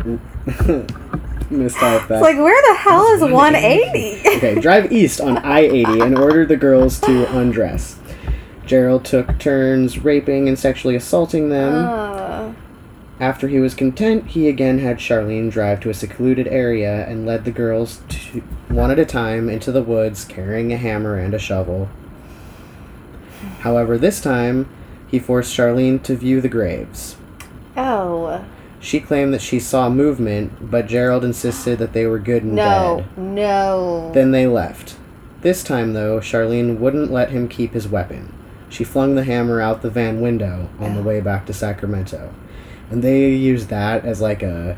mistyped 1.51 2.09
that. 2.09 2.15
It's 2.17 2.23
like, 2.23 2.37
where 2.39 2.61
the 2.73 2.79
hell 2.79 3.07
is 3.15 3.21
180? 3.23 4.29
okay, 4.37 4.61
drive 4.61 4.93
east 4.93 5.21
on 5.21 5.39
I 5.45 5.61
eighty 5.61 6.01
and 6.01 6.19
order 6.19 6.45
the 6.47 6.57
girls 6.57 6.99
to 7.01 7.37
undress. 7.37 7.99
Gerald 8.67 9.05
took 9.05 9.39
turns 9.39 9.99
raping 10.05 10.47
and 10.49 10.59
sexually 10.59 10.95
assaulting 10.95 11.49
them. 11.49 11.75
Uh, 11.75 12.53
After 13.19 13.49
he 13.49 13.59
was 13.61 13.75
content, 13.75 14.27
he 14.29 14.47
again 14.49 14.79
had 14.81 14.99
Charlene 14.99 15.51
drive 15.51 15.81
to 15.81 15.91
a 15.91 15.95
secluded 15.95 16.47
area 16.49 17.07
and 17.09 17.25
led 17.27 17.45
the 17.47 17.51
girls 17.51 18.01
to, 18.11 18.41
one 18.69 18.91
at 18.91 18.99
a 18.99 19.07
time 19.07 19.49
into 19.49 19.73
the 19.73 19.83
woods 19.83 20.25
carrying 20.25 20.73
a 20.73 20.77
hammer 20.77 21.17
and 21.19 21.33
a 21.35 21.39
shovel. 21.39 21.89
However, 23.61 23.97
this 23.99 24.21
time, 24.21 24.69
he 25.09 25.19
forced 25.19 25.57
Charlene 25.57 26.03
to 26.03 26.15
view 26.15 26.41
the 26.41 26.49
graves. 26.49 27.17
oh. 27.77 28.45
She 28.81 29.01
claimed 29.01 29.35
that 29.35 29.43
she 29.43 29.59
saw 29.59 29.89
movement, 29.91 30.71
but 30.71 30.87
Gerald 30.87 31.25
insisted 31.25 31.79
that 31.79 31.93
they 31.93 32.07
were 32.07 32.19
good 32.19 32.45
and 32.45 32.55
No, 32.55 33.05
dead. 33.17 33.19
no. 33.19 33.33
No. 34.09 34.13
Then 34.13 34.31
they 34.31 34.47
left. 34.47 34.97
This 35.41 35.63
time, 35.65 35.93
though, 35.95 36.21
Charlene 36.21 36.79
wouldn't 36.79 37.11
let 37.13 37.31
him 37.31 37.49
keep 37.49 37.73
his 37.73 37.89
weapon. 37.89 38.33
She 38.69 38.85
flung 38.85 39.15
the 39.15 39.25
hammer 39.25 39.61
out 39.61 39.83
the 39.83 39.91
van 39.91 40.21
window 40.21 40.69
on 40.79 40.95
the 40.95 41.03
way 41.03 41.21
back 41.21 41.47
to 41.47 41.53
Sacramento. 41.53 42.33
And 42.91 43.03
they 43.03 43.31
used 43.31 43.69
that 43.69 44.05
as 44.05 44.21
like 44.21 44.43
a. 44.43 44.77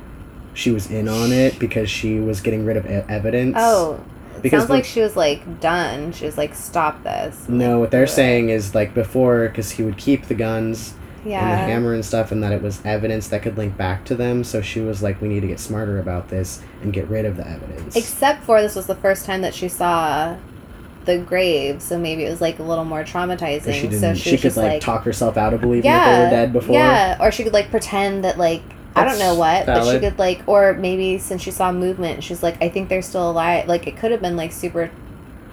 She 0.55 0.71
was 0.71 0.91
in 0.91 1.09
on 1.09 1.33
it 1.33 1.59
because 1.59 1.89
she 1.91 2.19
was 2.19 2.41
getting 2.41 2.65
rid 2.65 2.77
of 2.77 2.87
e- 2.87 3.05
evidence. 3.09 3.55
oh. 3.59 4.01
It 4.37 4.43
Because 4.43 4.61
sounds 4.63 4.69
the- 4.69 4.75
like 4.75 4.85
she 4.85 5.01
was 5.01 5.17
like 5.17 5.61
done. 5.61 6.13
She 6.13 6.25
was 6.25 6.39
like, 6.39 6.55
stop 6.55 7.03
this. 7.05 7.49
No, 7.49 7.79
what 7.79 7.91
they're 7.91 8.07
saying 8.07 8.49
is 8.49 8.75
like 8.75 8.95
before, 8.95 9.49
because 9.49 9.73
he 9.73 9.83
would 9.83 9.97
keep 9.99 10.27
the 10.27 10.35
guns 10.35 10.95
and 11.25 11.53
the 11.53 11.57
hammer 11.57 11.95
and 11.95 12.05
stuff, 12.05 12.33
and 12.33 12.43
that 12.43 12.53
it 12.53 12.63
was 12.63 12.81
evidence 12.85 13.29
that 13.29 13.43
could 13.43 13.57
link 13.59 13.77
back 13.77 14.05
to 14.07 14.15
them. 14.15 14.45
So 14.45 14.63
she 14.63 14.81
was 14.81 15.03
like, 15.03 15.21
we 15.21 15.29
need 15.29 15.41
to 15.41 15.47
get 15.47 15.61
smarter 15.61 15.99
about 15.99 16.29
this 16.29 16.63
and 16.83 16.93
get 16.93 17.09
rid 17.09 17.25
of 17.25 17.37
the 17.37 17.47
evidence. 17.49 17.97
Except 17.97 18.43
for 18.45 18.61
this 18.63 18.75
was 18.75 18.87
the 18.87 18.95
first 18.95 19.27
time 19.27 19.43
that 19.43 19.55
she 19.55 19.69
saw 19.69 20.37
the 21.05 21.19
grave, 21.19 21.81
so 21.83 21.99
maybe 21.99 22.25
it 22.25 22.31
was 22.31 22.41
like 22.41 22.59
a 22.59 22.63
little 22.63 22.85
more 22.85 23.05
traumatizing. 23.05 23.75
She 23.75 23.91
so 23.99 24.15
she 24.15 24.31
she, 24.31 24.39
could 24.39 24.57
like, 24.57 24.73
like, 24.73 24.83
talk 24.83 25.05
herself 25.05 25.37
out 25.37 25.55
of 25.55 25.61
believing 25.61 25.91
yeah, 25.91 26.05
that 26.05 26.17
they 26.17 26.25
were 26.25 26.31
dead 26.31 26.53
before. 26.53 26.75
Yeah, 26.75 27.17
or 27.21 27.33
she 27.33 27.43
could 27.43 27.53
like 27.53 27.71
pretend 27.71 28.25
that 28.25 28.39
like 28.39 28.63
I 28.95 29.05
don't 29.05 29.19
know 29.19 29.35
what, 29.35 29.67
but 29.67 29.91
she 29.91 29.99
could 29.99 30.19
like, 30.19 30.43
or 30.47 30.75
maybe 30.75 31.19
since 31.19 31.43
she 31.43 31.51
saw 31.51 31.73
movement, 31.73 32.25
she's 32.25 32.43
like, 32.43 32.61
I 32.63 32.69
think 32.69 32.89
they're 32.89 33.03
still 33.03 33.31
alive. 33.31 33.69
Like 33.69 33.87
it 33.87 33.97
could 33.97 34.11
have 34.11 34.21
been 34.21 34.37
like 34.37 34.53
super 34.53 34.91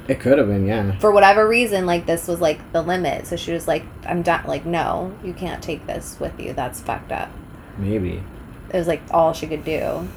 It 0.07 0.19
could 0.19 0.37
have 0.37 0.47
been, 0.47 0.65
yeah. 0.65 0.97
for 0.99 1.11
whatever 1.11 1.47
reason, 1.47 1.85
like 1.85 2.05
this 2.05 2.27
was 2.27 2.39
like 2.39 2.71
the 2.71 2.81
limit. 2.81 3.27
So 3.27 3.35
she 3.35 3.51
was 3.51 3.67
like, 3.67 3.83
I'm 4.05 4.21
done. 4.21 4.45
Like 4.47 4.65
no, 4.65 5.13
you 5.23 5.33
can't 5.33 5.61
take 5.61 5.85
this 5.85 6.17
with 6.19 6.39
you. 6.39 6.53
That's 6.53 6.79
fucked 6.79 7.11
up. 7.11 7.29
Maybe. 7.77 8.23
It 8.69 8.77
was 8.77 8.87
like 8.87 9.01
all 9.11 9.33
she 9.33 9.47
could 9.47 9.65
do. 9.65 10.07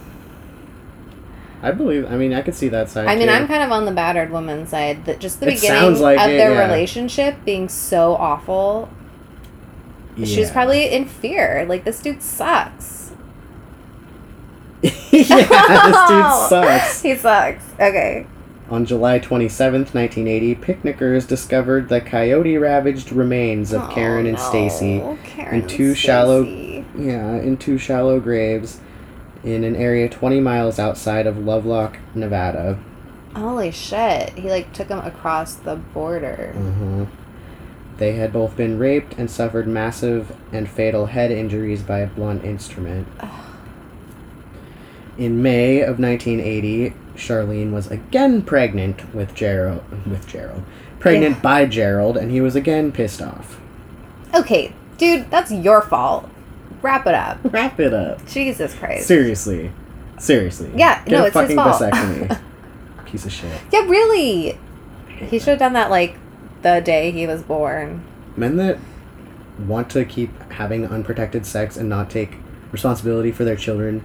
I 1.62 1.72
believe. 1.72 2.10
I 2.10 2.16
mean, 2.16 2.32
I 2.32 2.42
could 2.42 2.54
see 2.54 2.68
that 2.68 2.88
side. 2.88 3.06
I 3.06 3.16
mean, 3.16 3.28
too. 3.28 3.34
I'm 3.34 3.46
kind 3.46 3.62
of 3.62 3.70
on 3.70 3.84
the 3.84 3.92
battered 3.92 4.30
woman 4.30 4.66
side. 4.66 5.04
That 5.04 5.20
just 5.20 5.40
the 5.40 5.48
It 5.48 5.56
beginning 5.56 6.00
like 6.00 6.18
of 6.18 6.30
it, 6.30 6.36
their 6.36 6.54
yeah. 6.54 6.66
relationship 6.66 7.44
being 7.44 7.68
so 7.68 8.14
awful. 8.14 8.88
She 10.24 10.40
was 10.40 10.50
probably 10.50 10.90
in 10.90 11.06
fear. 11.06 11.64
Like 11.68 11.84
this 11.84 12.00
dude 12.00 12.22
sucks. 12.22 13.12
yeah, 14.82 14.90
this 15.10 15.28
dude 15.28 15.28
sucks. 16.48 17.02
he 17.02 17.14
sucks. 17.16 17.64
Okay. 17.74 18.26
On 18.70 18.84
July 18.86 19.18
27th, 19.18 19.94
1980, 19.94 20.54
picnickers 20.56 21.26
discovered 21.26 21.88
the 21.88 22.00
coyote 22.00 22.56
ravaged 22.56 23.10
remains 23.10 23.72
of 23.72 23.90
Karen 23.90 24.26
and 24.26 24.38
Stacy. 24.38 25.00
Oh, 25.02 25.18
in 25.50 25.66
two 25.66 25.92
shallow- 25.94 26.42
Yeah, 26.96 27.34
in 27.36 27.56
two 27.56 27.78
shallow 27.78 28.20
graves 28.20 28.78
in 29.42 29.64
an 29.64 29.74
area 29.74 30.08
20 30.08 30.38
miles 30.40 30.78
outside 30.78 31.26
of 31.26 31.36
Lovelock, 31.38 31.98
Nevada. 32.14 32.78
Holy 33.34 33.70
shit! 33.72 34.30
He 34.30 34.48
like 34.50 34.72
took 34.72 34.88
them 34.88 35.04
across 35.04 35.54
the 35.54 35.76
border. 35.76 36.52
hmm 36.54 37.04
They 37.98 38.12
had 38.12 38.32
both 38.32 38.56
been 38.56 38.78
raped 38.78 39.14
and 39.18 39.28
suffered 39.30 39.66
massive 39.66 40.32
and 40.52 40.68
fatal 40.68 41.06
head 41.06 41.30
injuries 41.32 41.82
by 41.82 41.98
a 42.00 42.06
blunt 42.06 42.44
instrument. 42.44 43.06
In 45.20 45.42
May 45.42 45.82
of 45.82 45.98
1980, 45.98 46.94
Charlene 47.14 47.72
was 47.72 47.90
again 47.90 48.40
pregnant 48.40 49.14
with 49.14 49.34
Gerald. 49.34 49.82
With 50.10 50.26
Gerald, 50.26 50.62
pregnant 50.98 51.36
Yeah. 51.36 51.42
by 51.42 51.66
Gerald, 51.66 52.16
and 52.16 52.30
he 52.30 52.40
was 52.40 52.56
again 52.56 52.90
pissed 52.90 53.20
off. 53.20 53.60
Okay, 54.34 54.72
dude, 54.96 55.30
that's 55.30 55.52
your 55.52 55.82
fault. 55.82 56.26
Wrap 56.80 57.06
it 57.06 57.14
up. 57.14 57.38
Wrap 57.44 57.78
it 57.78 57.92
up. 57.92 58.26
Jesus 58.26 58.72
Christ. 58.74 59.06
Seriously, 59.06 59.70
seriously. 60.18 60.70
Yeah, 60.74 61.02
Get 61.04 61.10
no, 61.12 61.24
it's 61.26 61.36
his 61.38 61.52
fault. 61.54 61.82
vasectomy. 61.82 62.40
Piece 63.04 63.26
of 63.26 63.32
shit. 63.32 63.52
Yeah, 63.70 63.80
really. 63.80 64.58
He 65.18 65.38
should 65.38 65.48
have 65.50 65.58
done 65.58 65.74
that 65.74 65.90
like 65.90 66.16
the 66.62 66.80
day 66.80 67.10
he 67.10 67.26
was 67.26 67.42
born. 67.42 68.02
Men 68.38 68.56
that 68.56 68.78
want 69.68 69.90
to 69.90 70.06
keep 70.06 70.30
having 70.52 70.86
unprotected 70.86 71.44
sex 71.44 71.76
and 71.76 71.90
not 71.90 72.08
take 72.08 72.38
responsibility 72.72 73.30
for 73.32 73.44
their 73.44 73.56
children 73.56 74.02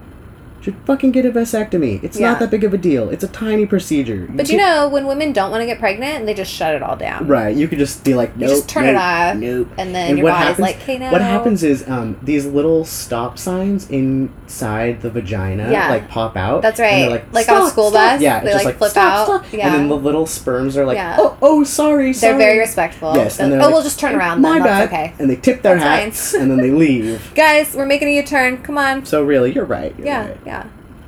should 0.65 0.75
fucking 0.85 1.11
get 1.11 1.25
a 1.25 1.31
vasectomy. 1.31 2.03
It's 2.03 2.19
Yeah. 2.19 2.31
not 2.31 2.39
that 2.39 2.49
big 2.49 2.63
of 2.63 2.73
a 2.73 2.77
deal. 2.77 3.09
It's 3.09 3.23
a 3.23 3.27
tiny 3.27 3.65
procedure. 3.67 4.27
But 4.29 4.49
you 4.49 4.57
know, 4.57 4.87
when 4.89 5.05
women 5.05 5.31
don't 5.31 5.51
want 5.51 5.61
to 5.61 5.65
get 5.67 5.79
pregnant, 5.79 6.25
they 6.25 6.33
just 6.33 6.51
shut 6.51 6.73
it 6.73 6.81
all 6.81 6.95
down. 6.95 7.27
right? 7.27 7.55
You 7.55 7.67
could 7.67 7.77
just 7.77 8.03
be 8.03 8.13
like, 8.15 8.35
nope, 8.35 8.49
You 8.49 8.55
just 8.55 8.67
turn 8.67 8.85
it 8.85 8.95
off, 8.95 9.35
Nope. 9.35 9.67
And 9.77 9.93
then 9.93 10.09
And 10.09 10.17
your 10.17 10.25
what 10.25 10.31
body's 10.33 10.47
happens- 10.47 10.59
like, 10.67 10.75
hey, 10.81 10.97
no. 10.97 11.11
What 11.11 11.21
happens 11.21 11.63
is 11.63 11.87
um, 11.87 12.17
these 12.23 12.45
little 12.45 12.83
stop 12.85 13.37
signs 13.37 13.87
inside 13.89 15.01
the 15.01 15.09
vagina 15.09 15.69
Yeah. 15.71 15.89
like 15.89 16.09
pop 16.09 16.35
out. 16.35 16.61
That's 16.61 16.79
and 16.79 16.89
they're 17.03 17.09
right. 17.19 17.33
Like 17.33 17.49
on 17.49 17.61
a 17.63 17.69
school 17.69 17.89
stop." 17.91 18.13
bus, 18.15 18.21
Yeah, 18.21 18.39
they, 18.39 18.51
just 18.51 18.65
like, 18.65 18.77
flip 18.77 18.91
"Stop, 18.91 19.13
out." 19.13 19.25
stop." 19.45 19.53
Yeah. 19.53 19.67
And 19.67 19.75
then 19.75 19.87
the 19.89 19.95
little 19.97 20.25
sperms 20.25 20.77
are 20.77 20.85
like, 20.85 20.97
Yeah. 20.97 21.17
oh, 21.19 21.37
oh, 21.41 21.63
sorry, 21.63 22.11
sorry. 22.13 22.31
They're 22.33 22.39
very 22.39 22.59
respectful. 22.59 23.13
Yes, 23.15 23.39
and 23.39 23.47
oh, 23.47 23.51
they're 23.51 23.65
like, 23.65 23.73
we'll 23.73 23.83
just 23.83 23.99
turn 23.99 24.15
around 24.15 24.41
My 24.41 24.53
then. 24.53 24.63
bad. 24.63 24.89
That's 24.89 24.93
okay. 24.93 25.13
And 25.19 25.29
they 25.29 25.35
tip 25.35 25.61
their 25.61 25.77
That's 25.77 26.05
hats 26.05 26.33
and 26.33 26.49
then 26.49 26.57
they 26.57 26.71
leave. 26.71 27.31
Guys, 27.35 27.75
we're 27.75 27.85
making 27.85 28.07
a 28.07 28.11
U-turn. 28.15 28.57
Come 28.63 28.77
on. 28.77 29.05
So 29.05 29.23
really, 29.23 29.51
you're 29.53 29.65
right. 29.65 29.93
You're 29.97 30.07
Yeah, 30.07 30.27
right. 30.27 30.37
Yeah. 30.55 30.67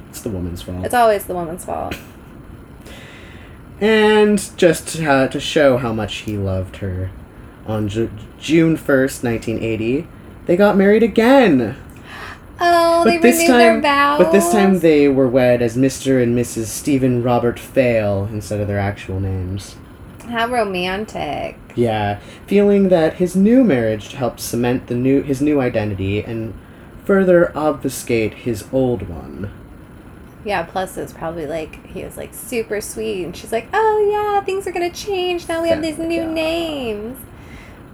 It's 0.09 0.21
the 0.21 0.29
woman's 0.29 0.61
fault. 0.61 0.85
It's 0.85 0.93
always 0.93 1.25
the 1.25 1.33
woman's 1.33 1.63
fault. 1.65 1.95
and 3.79 4.49
just 4.57 4.99
uh, 5.01 5.27
to 5.27 5.39
show 5.39 5.77
how 5.77 5.93
much 5.93 6.15
he 6.17 6.37
loved 6.37 6.77
her, 6.77 7.11
on 7.65 7.87
Ju- 7.87 8.09
June 8.39 8.77
1st, 8.77 9.23
1980, 9.23 10.07
they 10.45 10.55
got 10.55 10.77
married 10.77 11.03
again. 11.03 11.75
Oh, 12.59 13.03
they 13.03 13.17
renewed 13.19 13.49
their 13.49 13.81
vows. 13.81 14.17
but 14.19 14.31
this 14.31 14.51
time 14.51 14.79
they 14.79 15.07
were 15.07 15.27
wed 15.27 15.61
as 15.61 15.77
Mr. 15.77 16.23
and 16.23 16.35
Mrs. 16.35 16.65
Stephen 16.65 17.21
Robert 17.21 17.57
Feil 17.57 18.27
instead 18.31 18.59
of 18.59 18.67
their 18.67 18.79
actual 18.79 19.19
names. 19.19 19.75
How 20.27 20.47
romantic. 20.47 21.57
Yeah, 21.75 22.19
feeling 22.47 22.89
that 22.89 23.15
his 23.15 23.35
new 23.35 23.63
marriage 23.63 24.13
helped 24.13 24.39
cement 24.39 24.87
the 24.87 24.95
new 24.95 25.21
his 25.21 25.39
new 25.41 25.61
identity 25.61 26.23
and 26.23 26.53
further 27.07 27.57
obfuscate 27.57 28.33
his 28.33 28.65
old 28.73 29.07
one. 29.07 29.49
Yeah, 30.43 30.63
plus 30.63 30.97
it's 30.97 31.13
probably 31.13 31.47
like 31.47 31.85
he 31.87 32.03
was 32.03 32.17
like 32.17 32.33
super 32.33 32.79
sweet 32.81 33.23
and 33.23 33.35
she's 33.35 33.51
like, 33.51 33.67
Oh 33.73 34.09
yeah, 34.11 34.43
things 34.43 34.67
are 34.67 34.71
gonna 34.71 34.91
change. 34.91 35.47
Now 35.47 35.61
we 35.61 35.69
have 35.69 35.81
these 35.81 35.97
new 35.97 36.25
names. 36.29 37.17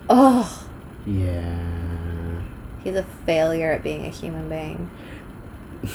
Oh 0.10 0.68
Yeah. 1.06 2.42
he's 2.84 2.96
a 2.96 3.04
failure 3.26 3.72
at 3.72 3.84
being 3.84 4.06
a 4.06 4.10
human 4.10 4.50
being. 4.50 4.90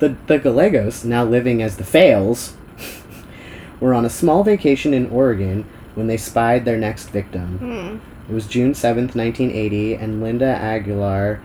The 0.00 0.14
the 0.28 0.38
Gallegos, 0.38 1.04
now 1.04 1.24
living 1.24 1.60
as 1.60 1.76
the 1.76 1.82
Feils, 1.82 2.54
were 3.80 3.92
on 3.94 4.04
a 4.04 4.10
small 4.10 4.44
vacation 4.44 4.94
in 4.94 5.10
Oregon 5.10 5.64
when 5.96 6.06
they 6.06 6.16
spied 6.16 6.64
their 6.64 6.78
next 6.78 7.08
victim. 7.10 7.58
Hmm. 7.58 8.30
It 8.30 8.34
was 8.34 8.46
June 8.46 8.74
7th, 8.74 9.16
1980, 9.16 9.94
and 9.94 10.22
Linda 10.22 10.44
Aguilar 10.46 11.40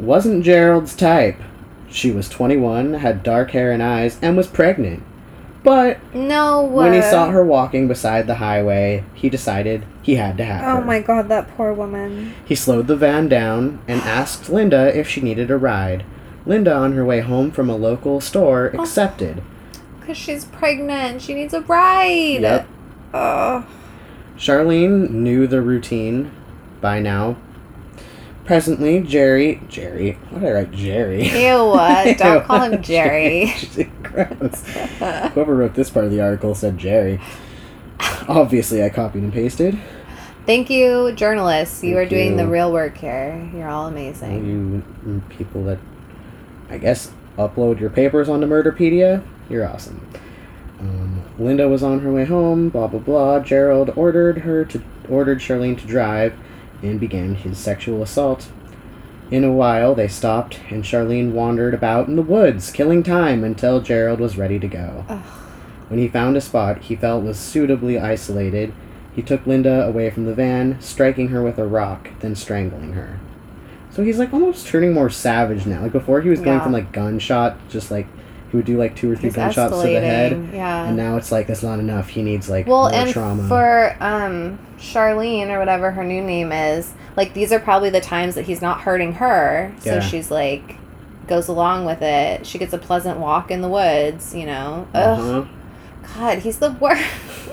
wasn't 0.00 0.44
Gerald's 0.44 0.94
type. 0.96 1.36
She 1.90 2.10
was 2.10 2.28
21, 2.28 2.94
had 2.94 3.22
dark 3.22 3.52
hair 3.52 3.72
and 3.72 3.82
eyes, 3.82 4.18
and 4.20 4.36
was 4.36 4.46
pregnant. 4.46 5.02
But 5.64 5.98
No 6.14 6.62
when 6.62 6.92
he 6.92 7.02
saw 7.02 7.30
her 7.30 7.44
walking 7.44 7.88
beside 7.88 8.26
the 8.26 8.36
highway, 8.36 9.04
he 9.14 9.28
decided 9.28 9.84
he 10.02 10.14
had 10.14 10.36
to 10.38 10.44
have 10.44 10.62
oh 10.62 10.76
her. 10.76 10.82
Oh 10.82 10.84
my 10.84 11.00
god, 11.00 11.28
that 11.28 11.48
poor 11.56 11.72
woman. 11.72 12.34
He 12.44 12.54
slowed 12.54 12.86
the 12.86 12.96
van 12.96 13.28
down 13.28 13.80
and 13.88 14.00
asked 14.02 14.48
Linda 14.48 14.96
if 14.96 15.08
she 15.08 15.20
needed 15.20 15.50
a 15.50 15.58
ride. 15.58 16.04
Linda, 16.46 16.74
on 16.74 16.92
her 16.92 17.04
way 17.04 17.20
home 17.20 17.50
from 17.50 17.68
a 17.68 17.76
local 17.76 18.20
store, 18.20 18.70
Oh. 18.78 18.82
accepted. 18.82 19.42
Because 20.00 20.16
she's 20.16 20.44
pregnant. 20.46 21.20
She 21.20 21.34
needs 21.34 21.52
a 21.52 21.60
ride. 21.60 22.40
Yep. 22.40 22.66
Oh. 23.12 23.66
Charlene 24.38 25.10
knew 25.10 25.46
the 25.46 25.60
routine 25.60 26.30
by 26.80 27.00
now. 27.00 27.36
Presently, 28.48 29.00
Jerry. 29.02 29.60
Jerry? 29.68 30.12
What 30.30 30.40
did 30.40 30.48
I 30.48 30.52
write 30.52 30.70
Jerry? 30.70 31.28
Ew, 31.28 31.54
uh, 31.54 32.14
don't 32.16 32.44
call 32.46 32.62
him 32.62 32.82
Jerry. 32.82 33.52
Gross. 34.02 34.64
Whoever 35.34 35.54
wrote 35.54 35.74
this 35.74 35.90
part 35.90 36.06
of 36.06 36.10
the 36.10 36.22
article 36.22 36.54
said 36.54 36.78
Jerry. 36.78 37.20
Obviously, 38.26 38.82
I 38.82 38.88
copied 38.88 39.22
and 39.22 39.34
pasted. 39.34 39.78
Thank 40.46 40.70
you, 40.70 41.12
journalists. 41.12 41.84
You 41.84 41.96
Thank 41.96 42.06
are 42.06 42.08
doing 42.08 42.36
the 42.38 42.48
real 42.48 42.72
work 42.72 42.96
here. 42.96 43.50
You're 43.54 43.68
all 43.68 43.86
amazing. 43.86 44.82
You 45.04 45.22
people 45.28 45.64
that, 45.64 45.78
I 46.70 46.78
guess, 46.78 47.12
upload 47.36 47.78
your 47.80 47.90
papers 47.90 48.30
onto 48.30 48.46
Murderpedia, 48.46 49.22
you're 49.50 49.68
awesome. 49.68 50.00
Um, 50.80 51.22
Linda 51.38 51.68
was 51.68 51.82
on 51.82 52.00
her 52.00 52.10
way 52.10 52.24
home. 52.24 52.70
Blah 52.70 52.86
blah 52.86 53.00
blah. 53.00 53.40
Gerald 53.40 53.90
ordered 53.94 54.38
her 54.38 54.64
to 54.64 54.82
ordered 55.10 55.40
Charlene 55.40 55.78
to 55.78 55.86
drive, 55.86 56.32
and 56.82 57.00
began 57.00 57.34
his 57.34 57.58
sexual 57.58 58.02
assault. 58.02 58.48
In 59.30 59.44
a 59.44 59.52
while, 59.52 59.94
they 59.94 60.08
stopped, 60.08 60.60
and 60.70 60.82
Charlene 60.84 61.32
wandered 61.32 61.74
about 61.74 62.08
in 62.08 62.16
the 62.16 62.22
woods, 62.22 62.70
killing 62.70 63.02
time 63.02 63.44
until 63.44 63.80
Gerald 63.80 64.20
was 64.20 64.38
ready 64.38 64.58
to 64.58 64.68
go. 64.68 65.04
Ugh. 65.08 65.22
When 65.88 65.98
he 66.00 66.08
found 66.08 66.36
a 66.36 66.40
spot 66.40 66.82
he 66.82 66.96
felt 66.96 67.24
was 67.24 67.38
suitably 67.38 67.98
isolated, 67.98 68.72
he 69.14 69.22
took 69.22 69.46
Linda 69.46 69.86
away 69.86 70.10
from 70.10 70.26
the 70.26 70.34
van, 70.34 70.80
striking 70.80 71.28
her 71.28 71.42
with 71.42 71.58
a 71.58 71.66
rock, 71.66 72.10
then 72.20 72.34
strangling 72.34 72.92
her. 72.92 73.18
So 73.90 74.04
he's 74.04 74.18
like 74.18 74.32
almost 74.32 74.66
turning 74.66 74.92
more 74.92 75.10
savage 75.10 75.66
now. 75.66 75.82
Like 75.82 75.92
before, 75.92 76.20
he 76.20 76.28
was 76.30 76.40
going 76.40 76.58
Yeah. 76.58 76.62
from 76.64 76.72
like 76.72 76.92
gunshot, 76.92 77.56
just 77.68 77.90
like 77.90 78.06
he 78.50 78.56
would 78.56 78.66
do 78.66 78.78
like 78.78 78.96
two 78.96 79.10
or 79.12 79.16
three 79.16 79.30
gunshots 79.30 79.74
to 79.74 79.82
the 79.82 80.00
head, 80.00 80.50
Yeah. 80.54 80.86
and 80.86 80.96
now 80.96 81.16
it's 81.16 81.30
like 81.30 81.46
that's 81.46 81.62
not 81.62 81.78
enough. 81.78 82.08
He 82.08 82.22
needs 82.22 82.48
like 82.48 82.66
well, 82.66 82.88
more 82.90 82.92
and 82.94 83.10
trauma. 83.10 83.46
for 83.48 83.96
um, 84.00 84.58
Charlene 84.78 85.48
or 85.48 85.58
whatever 85.58 85.90
her 85.90 86.02
new 86.04 86.22
name 86.22 86.50
is, 86.52 86.92
like 87.16 87.34
these 87.34 87.52
are 87.52 87.58
probably 87.60 87.90
the 87.90 88.00
times 88.00 88.34
that 88.36 88.46
he's 88.46 88.62
not 88.62 88.80
hurting 88.80 89.14
her. 89.14 89.72
So 89.80 89.94
Yeah. 89.94 90.00
she's 90.00 90.30
like 90.30 90.76
goes 91.26 91.46
along 91.48 91.84
with 91.84 92.00
it. 92.00 92.46
She 92.46 92.56
gets 92.58 92.72
a 92.72 92.78
pleasant 92.78 93.18
walk 93.18 93.50
in 93.50 93.60
the 93.60 93.68
woods. 93.68 94.34
You 94.34 94.46
know. 94.46 94.88
Ugh. 94.94 95.18
uh-huh. 95.20 95.44
God, 96.16 96.38
he's 96.38 96.58
the 96.58 96.70
worst. 96.72 97.04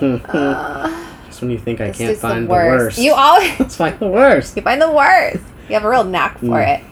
Just 1.26 1.42
when 1.42 1.50
you 1.50 1.58
think 1.58 1.80
I 1.82 1.90
can't 1.90 2.16
find 2.16 2.46
the 2.46 2.50
worst, 2.50 2.96
You 2.98 3.12
always 3.12 3.50
let's 3.60 3.76
find 3.76 3.98
the 3.98 4.06
worst. 4.08 4.56
you 4.56 4.62
find 4.62 4.80
the 4.80 4.90
worst. 4.90 5.42
You 5.68 5.74
have 5.74 5.84
a 5.84 5.90
real 5.90 6.04
knack 6.04 6.38
for 6.38 6.46
Mm. 6.46 6.78
it. 6.78 6.84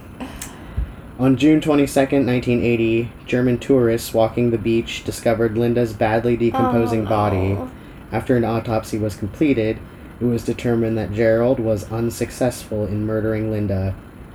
On 1.19 1.37
June 1.37 1.61
22nd, 1.61 2.27
1980, 2.27 3.13
German 3.27 3.59
tourists 3.59 4.13
walking 4.13 4.51
the 4.51 4.59
beach 4.59 5.05
discovered 5.05 5.57
Linda's 5.57 5.93
badly 5.93 6.37
decomposing 6.37 7.07
Oh, 7.07 7.09
body. 7.09 7.49
no. 7.55 7.71
After 8.11 8.37
an 8.37 8.45
autopsy 8.45 8.99
was 8.99 9.15
completed, 9.15 9.79
it 10.21 10.25
was 10.25 10.45
determined 10.45 10.99
that 10.99 11.13
Gerald 11.13 11.61
was 11.61 11.91
unsuccessful 11.93 12.85
in 12.87 13.07
murdering 13.07 13.51
Linda. 13.51 13.95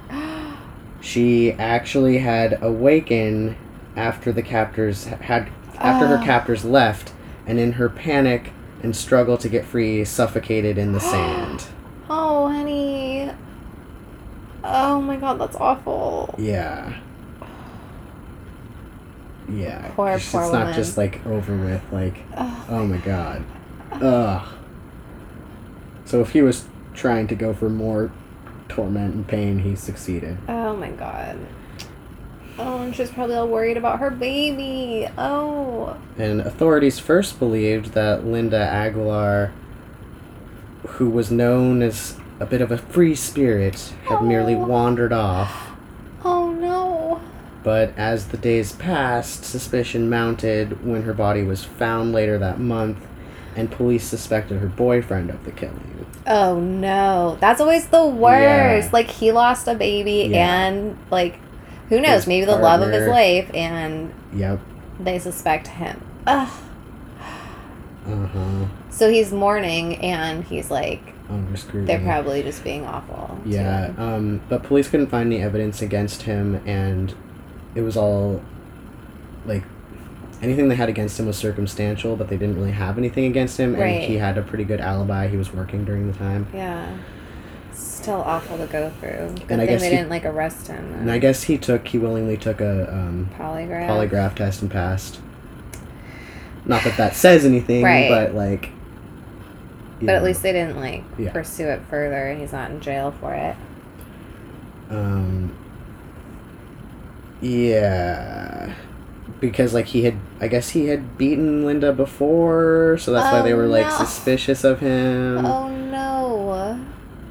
She 1.02 1.54
actually 1.54 2.18
had 2.18 2.60
awakened 2.62 3.56
after 3.96 4.34
the 4.34 4.42
captors 4.42 5.06
had 5.06 5.48
after 5.78 6.08
her 6.08 6.20
Oh. 6.22 6.26
captors 6.26 6.66
left, 6.66 7.14
and 7.48 7.58
in 7.58 7.74
her 7.74 7.88
panic 7.88 8.52
and 8.84 8.94
struggle 8.94 9.38
to 9.38 9.48
get 9.48 9.64
free, 9.66 10.04
suffocated 10.04 10.78
in 10.78 10.92
the 10.92 11.00
sand. 11.14 11.64
Oh, 12.10 12.50
honey. 12.50 13.09
Oh 14.64 15.02
my 15.02 15.16
god, 15.16 15.40
that's 15.40 15.56
awful. 15.56 16.36
Yeah. 16.38 17.00
Yeah. 19.48 19.90
Poor, 19.96 20.12
it's 20.12 20.32
poor 20.32 20.42
it's 20.42 20.52
woman. 20.52 20.68
not 20.68 20.76
just 20.76 20.98
like 20.98 21.26
over 21.26 21.56
with. 21.56 21.82
Like, 21.92 22.18
Ugh. 22.36 22.66
oh 22.70 22.86
my 22.86 22.98
god. 22.98 23.44
Ugh. 23.92 24.48
So 26.06 26.22
if 26.22 26.32
he 26.32 26.42
was 26.42 26.66
trying 26.94 27.28
to 27.28 27.36
go 27.36 27.54
for 27.54 27.70
more 27.70 28.12
torment 28.68 29.16
and 29.16 29.28
pain, 29.28 29.60
he 29.60 29.76
succeeded. 29.76 30.38
Oh 30.48 30.76
my 30.76 30.92
god. 30.92 31.38
Oh, 32.58 32.82
and 32.82 32.94
she's 32.94 33.10
probably 33.10 33.36
all 33.36 33.48
worried 33.48 33.78
about 33.78 34.00
her 34.00 34.10
baby. 34.10 35.08
Oh. 35.18 35.96
And 36.18 36.42
authorities 36.42 37.00
first 37.00 37.40
believed 37.40 37.94
that 37.94 38.26
Linda 38.26 38.58
Aguilar, 38.60 39.54
who 40.86 41.10
was 41.10 41.32
known 41.32 41.82
as 41.82 42.19
a 42.40 42.46
bit 42.46 42.62
of 42.62 42.72
a 42.72 42.78
free 42.78 43.16
spirit, 43.16 43.94
had 44.08 44.22
merely 44.24 44.56
Oh. 44.56 44.66
wandered 44.66 45.12
off. 45.14 45.72
Oh 46.24 46.52
no. 46.52 47.20
But 47.64 47.94
as 47.98 48.28
the 48.28 48.38
days 48.38 48.72
passed, 48.74 49.44
suspicion 49.44 50.10
mounted 50.10 50.86
when 50.86 51.04
her 51.04 51.14
body 51.14 51.44
was 51.44 51.64
found 51.66 52.14
later 52.14 52.38
that 52.38 52.60
month, 52.60 52.98
and 53.56 53.70
police 53.70 54.06
suspected 54.06 54.60
her 54.60 54.68
boyfriend 54.68 55.30
of 55.30 55.44
the 55.44 55.52
killing. 55.52 56.06
Oh 56.28 56.60
no. 56.60 57.38
That's 57.42 57.60
always 57.60 57.88
the 57.88 58.06
worst. 58.06 58.88
Yeah. 58.88 58.90
Like 58.94 59.10
he 59.10 59.32
lost 59.32 59.68
a 59.68 59.76
baby 59.76 60.30
Yeah. 60.32 60.68
and 60.68 60.98
like 61.12 61.40
who 61.90 62.00
knows, 62.00 62.18
His 62.22 62.28
maybe 62.28 62.46
the 62.46 62.56
love 62.56 62.82
of 62.82 62.92
his 62.92 63.08
life 63.08 63.50
and 63.54 64.14
Yep. 64.34 64.60
they 65.00 65.18
suspect 65.20 65.68
him. 65.68 66.00
Ugh. 66.28 66.48
Uh 68.08 68.26
huh. 68.28 68.66
So 68.90 69.10
he's 69.10 69.32
mourning 69.32 69.96
and 69.98 70.44
he's 70.44 70.70
like 70.72 71.02
Under 71.30 71.56
scrutiny. 71.58 71.86
they're 71.86 72.04
probably 72.06 72.44
just 72.44 72.64
being 72.64 72.86
awful. 72.86 73.40
Yeah. 73.46 73.94
Um. 73.98 74.42
But 74.50 74.64
police 74.64 74.90
couldn't 74.90 75.08
find 75.08 75.32
any 75.32 75.42
evidence 75.42 75.82
against 75.82 76.24
him, 76.24 76.62
and 76.66 77.14
it 77.76 77.82
was 77.82 77.96
all 77.96 78.42
like 79.46 79.64
anything 80.42 80.68
they 80.70 80.76
had 80.76 80.90
against 80.90 81.20
him 81.20 81.26
was 81.28 81.38
circumstantial, 81.38 82.16
but 82.16 82.28
they 82.30 82.38
didn't 82.38 82.56
really 82.56 82.72
have 82.72 82.98
anything 82.98 83.26
against 83.26 83.58
him, 83.60 83.74
and 83.74 83.82
Right. 83.84 84.02
he 84.02 84.16
had 84.18 84.38
a 84.38 84.42
pretty 84.42 84.64
good 84.64 84.82
alibi. 84.82 85.28
He 85.28 85.38
was 85.38 85.54
working 85.54 85.86
during 85.86 86.12
the 86.12 86.18
time. 86.18 86.48
Yeah. 86.54 86.98
Still 87.74 88.22
awful 88.26 88.58
to 88.58 88.66
go 88.66 88.90
through. 89.00 89.30
Good 89.36 89.46
And 89.52 89.62
I 89.62 89.66
guess 89.66 89.82
they 89.82 89.90
he- 89.90 89.96
didn't 89.98 90.10
like 90.10 90.26
arrest 90.26 90.68
him. 90.68 90.94
And 91.00 91.12
I 91.12 91.18
guess 91.20 91.44
he 91.44 91.58
took 91.58 91.88
he 91.88 91.98
willingly 91.98 92.38
took 92.38 92.60
a 92.62 92.92
um, 92.92 93.30
polygraph. 93.38 93.88
polygraph 93.88 94.36
test 94.36 94.62
and 94.62 94.72
passed. 94.72 95.20
Not 96.66 96.84
that 96.84 96.98
that 96.98 97.16
says 97.16 97.46
anything, 97.46 97.84
Right. 97.84 98.10
but 98.10 98.34
like. 98.36 98.72
But 100.02 100.16
at 100.16 100.24
least 100.24 100.42
they 100.44 100.54
didn't 100.54 100.78
like 100.78 101.04
Yeah. 101.18 101.32
pursue 101.32 101.68
it 101.68 101.82
further 101.90 102.28
and 102.30 102.40
he's 102.40 102.54
not 102.54 102.72
in 102.72 102.80
jail 102.80 103.12
for 103.20 103.34
it. 103.34 103.56
Um. 104.90 105.52
Yeah. 107.42 108.74
Because 109.40 109.74
like 109.74 109.86
he 109.86 110.04
had, 110.04 110.16
I 110.42 110.48
guess 110.48 110.70
he 110.70 110.88
had 110.88 111.18
beaten 111.18 111.66
Linda 111.66 111.94
before, 111.94 112.98
so 113.00 113.12
that's 113.14 113.32
why 113.32 113.42
they 113.42 113.54
Oh, 113.54 113.58
were 113.58 113.68
like 113.68 113.86
no. 113.88 113.92
suspicious 113.94 114.64
of 114.64 114.80
him. 114.80 115.46
oh 115.46 115.70
no. 115.70 116.80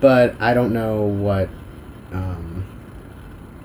But 0.01 0.35
I 0.41 0.55
don't 0.55 0.73
know 0.73 1.03
what 1.03 1.49
um, 2.12 2.64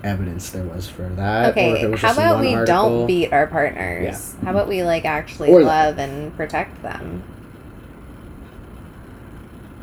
evidence 0.04 0.49
there 0.49 0.64
was 0.64 0.89
for 0.89 1.04
that. 1.04 1.45
or 1.45 1.49
if 1.49 1.51
Okay, 1.51 1.82
it 1.84 1.91
was 1.91 2.01
how 2.01 2.12
about 2.12 2.41
we 2.41 2.54
article. 2.56 2.66
don't 2.99 3.08
beat 3.08 3.32
our 3.32 3.47
partners? 3.47 4.36
How 4.43 4.51
about 4.51 4.68
we 4.68 4.84
like 4.84 5.06
actually 5.06 5.49
Or- 5.51 5.62
love 5.64 5.97
and 5.99 6.36
protect 6.36 6.82
them? 6.82 7.24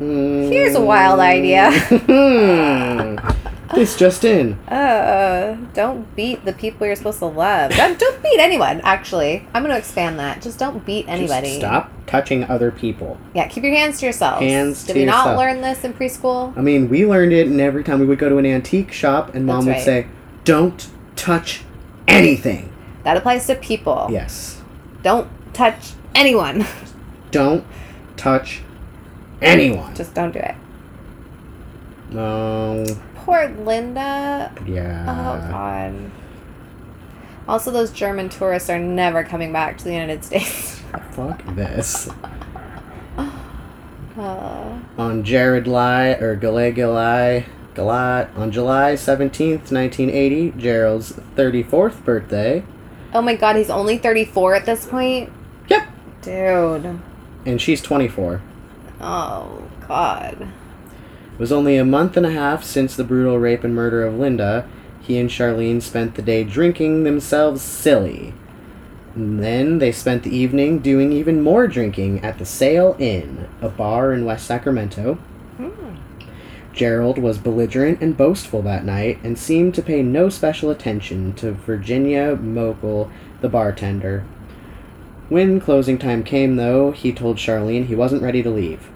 Here's 0.01 0.75
a 0.75 0.81
wild 0.81 1.19
idea. 1.19 1.71
Hmm. 1.71 3.17
This 3.75 3.95
just 3.95 4.25
in. 4.25 4.53
Uh, 4.67 5.55
don't 5.73 6.13
beat 6.15 6.43
the 6.43 6.51
people 6.51 6.85
you're 6.85 6.95
supposed 6.95 7.19
to 7.19 7.27
love. 7.27 7.71
Don't, 7.71 7.97
don't 7.97 8.21
beat 8.21 8.39
anyone, 8.39 8.81
actually. 8.81 9.47
I'm 9.53 9.63
going 9.63 9.73
to 9.73 9.77
expand 9.77 10.19
that. 10.19 10.41
Just 10.41 10.59
don't 10.59 10.85
beat 10.85 11.07
anybody. 11.07 11.47
Just 11.47 11.59
stop 11.61 11.91
touching 12.05 12.43
other 12.45 12.69
people. 12.71 13.17
Yeah, 13.33 13.47
keep 13.47 13.63
your 13.63 13.73
hands 13.73 13.99
to 13.99 14.07
yourselves. 14.07 14.41
Hands 14.41 14.83
Did 14.83 14.93
to 14.93 14.99
we 14.99 15.05
not 15.05 15.19
yourself. 15.19 15.37
learn 15.37 15.61
this 15.61 15.83
in 15.85 15.93
preschool? 15.93 16.57
I 16.57 16.61
mean, 16.61 16.89
we 16.89 17.05
learned 17.05 17.31
it, 17.31 17.47
and 17.47 17.61
every 17.61 17.83
time 17.83 17.99
we 17.99 18.05
would 18.07 18.19
go 18.19 18.27
to 18.27 18.37
an 18.39 18.45
antique 18.45 18.91
shop, 18.91 19.33
and 19.33 19.45
mom 19.45 19.65
would 19.67 19.79
say, 19.79 20.07
"Don't 20.43 20.89
touch 21.15 21.61
anything." 22.09 22.73
That 23.03 23.15
applies 23.15 23.47
to 23.47 23.55
people. 23.55 24.09
Yes. 24.11 24.61
Don't 25.01 25.29
touch 25.53 25.93
anyone. 26.13 26.65
Don't 27.31 27.65
touch 28.17 28.63
anyone. 29.41 29.95
Just 29.95 30.13
don't 30.13 30.31
do 30.31 30.39
it. 30.39 30.55
No. 32.11 32.85
Poor 33.15 33.47
Linda. 33.49 34.51
Yeah. 34.65 35.05
Oh, 35.07 35.51
God. 35.51 36.11
Also, 37.47 37.71
those 37.71 37.91
German 37.91 38.29
tourists 38.29 38.69
are 38.69 38.79
never 38.79 39.23
coming 39.23 39.51
back 39.53 39.77
to 39.77 39.83
the 39.83 39.93
United 39.93 40.23
States. 40.23 40.79
Fuck 41.11 41.43
this. 41.55 42.09
Uh, 44.17 44.79
on 44.97 45.23
Jared 45.23 45.67
Lai 45.67 46.09
or 46.15 46.35
Galay 46.35 46.73
Galay 46.73 47.45
Galat 47.73 48.35
on 48.37 48.51
July 48.51 48.93
17th, 48.93 49.71
1980, 49.71 50.51
Gerald's 50.57 51.13
34th 51.35 52.03
birthday. 52.03 52.63
oh 53.13 53.21
my 53.21 53.35
god, 53.35 53.55
he's 53.55 53.69
only 53.69 53.97
34 53.97 54.55
at 54.55 54.65
this 54.65 54.85
point? 54.85 55.31
Yep. 55.69 55.87
Dude. 56.21 56.99
And 57.45 57.61
she's 57.61 57.81
24. 57.81 58.41
Oh, 59.01 59.67
God. 59.87 60.41
It 61.33 61.39
was 61.39 61.51
only 61.51 61.77
a 61.77 61.85
month 61.85 62.15
and 62.15 62.25
a 62.25 62.31
half 62.31 62.63
since 62.63 62.95
the 62.95 63.03
brutal 63.03 63.39
rape 63.39 63.63
and 63.63 63.73
murder 63.73 64.05
of 64.05 64.13
Linda. 64.13 64.67
He 65.01 65.17
and 65.17 65.29
Charlene 65.29 65.81
spent 65.81 66.13
the 66.15 66.21
day 66.21 66.43
drinking 66.43 67.03
themselves 67.03 67.63
silly. 67.63 68.33
And 69.15 69.43
then 69.43 69.79
they 69.79 69.91
spent 69.91 70.23
the 70.23 70.35
evening 70.35 70.79
doing 70.79 71.11
even 71.11 71.41
more 71.41 71.67
drinking 71.67 72.23
at 72.23 72.37
the 72.37 72.45
Sail 72.45 72.95
Inn, 72.99 73.49
a 73.59 73.69
bar 73.69 74.13
in 74.13 74.23
West 74.23 74.45
Sacramento. 74.45 75.15
Hmm. 75.57 75.95
Gerald 76.73 77.17
was 77.17 77.37
belligerent 77.37 78.01
and 78.01 78.15
boastful 78.15 78.61
that 78.61 78.85
night 78.85 79.19
and 79.23 79.37
seemed 79.37 79.73
to 79.75 79.81
pay 79.81 80.01
no 80.01 80.29
special 80.29 80.69
attention 80.69 81.33
to 81.33 81.51
Virginia 81.51 82.37
Mochel, 82.37 83.11
the 83.41 83.49
bartender. 83.49 84.23
When 85.31 85.61
closing 85.61 85.97
time 85.97 86.25
came, 86.25 86.57
though, 86.57 86.91
he 86.91 87.13
told 87.13 87.37
Charlene 87.37 87.85
he 87.85 87.95
wasn't 87.95 88.21
ready 88.21 88.43
to 88.43 88.49
leave. 88.49 88.89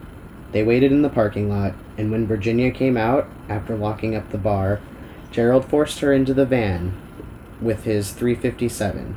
They 0.52 0.64
waited 0.64 0.92
in 0.92 1.02
the 1.02 1.08
parking 1.08 1.48
lot, 1.48 1.76
and 1.98 2.12
when 2.12 2.28
Virginia 2.28 2.72
came 2.72 2.98
out, 2.98 3.30
after 3.48 3.74
locking 3.78 4.18
up 4.18 4.30
the 4.32 4.38
bar, 4.38 4.82
Gerald 5.32 5.64
forced 5.64 6.02
her 6.02 6.12
into 6.12 6.34
the 6.34 6.46
van 6.46 6.92
with 7.62 7.86
his 7.86 8.12
357. 8.12 9.16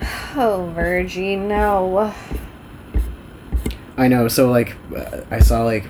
Oh, 0.36 0.72
Virgie, 0.74 1.36
no. 1.36 2.12
I 3.96 4.08
know. 4.08 4.26
So 4.26 4.50
like, 4.50 4.74
I 5.30 5.38
saw 5.38 5.62
like 5.62 5.84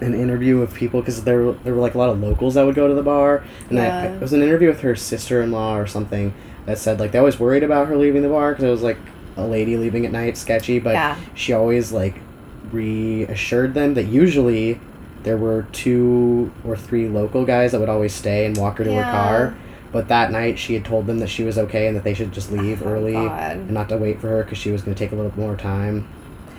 an 0.00 0.14
interview 0.14 0.62
of 0.62 0.72
people 0.72 1.00
because 1.00 1.24
there 1.24 1.42
were- 1.42 1.56
there 1.64 1.74
were 1.74 1.80
like 1.80 1.96
a 1.96 1.98
lot 1.98 2.10
of 2.10 2.20
locals 2.22 2.54
that 2.54 2.64
would 2.64 2.76
go 2.76 2.86
to 2.86 2.94
the 2.94 3.02
bar, 3.02 3.42
and 3.68 3.80
I, 3.80 4.06
it 4.06 4.20
was 4.20 4.32
an 4.32 4.40
interview 4.42 4.68
with 4.68 4.82
her 4.82 4.94
sister 4.94 5.42
in 5.42 5.50
law 5.50 5.76
or 5.76 5.88
something 5.88 6.32
that 6.66 6.78
said 6.78 7.00
like 7.00 7.10
they 7.10 7.18
always 7.18 7.40
worried 7.40 7.64
about 7.64 7.88
her 7.88 7.96
leaving 7.96 8.22
the 8.22 8.28
bar 8.28 8.52
because 8.52 8.62
it 8.64 8.70
was 8.70 8.82
like 8.84 8.98
a 9.38 9.46
lady 9.46 9.76
leaving 9.76 10.04
at 10.04 10.12
night, 10.12 10.36
sketchy, 10.36 10.78
but 10.78 10.92
Yeah. 10.94 11.16
she 11.34 11.52
always 11.52 11.92
like 11.92 12.14
reassured 12.72 13.74
them 13.74 13.94
that 13.94 14.04
usually 14.06 14.80
there 15.22 15.36
were 15.36 15.66
two 15.72 16.50
or 16.66 16.76
three 16.76 17.08
local 17.08 17.44
guys 17.44 17.72
that 17.72 17.80
would 17.80 17.88
always 17.88 18.12
stay 18.14 18.46
and 18.46 18.56
walk 18.56 18.78
her 18.78 18.84
to 18.84 18.90
Yeah. 18.90 19.02
her 19.04 19.10
car. 19.12 19.54
But 19.90 20.08
that 20.08 20.30
night, 20.30 20.58
she 20.58 20.74
had 20.74 20.84
told 20.84 21.06
them 21.06 21.18
that 21.20 21.30
she 21.30 21.44
was 21.44 21.56
okay 21.58 21.86
and 21.86 21.96
that 21.96 22.04
they 22.04 22.12
should 22.12 22.30
just 22.32 22.52
leave 22.52 22.82
Oh, 22.84 22.90
early 22.90 23.14
God. 23.14 23.52
and 23.56 23.70
not 23.70 23.88
to 23.88 23.96
wait 23.96 24.20
for 24.20 24.28
her 24.28 24.42
because 24.42 24.58
she 24.58 24.70
was 24.70 24.82
going 24.82 24.94
to 24.94 24.98
take 24.98 25.12
a 25.12 25.14
little 25.16 25.32
more 25.36 25.56
time. 25.56 26.06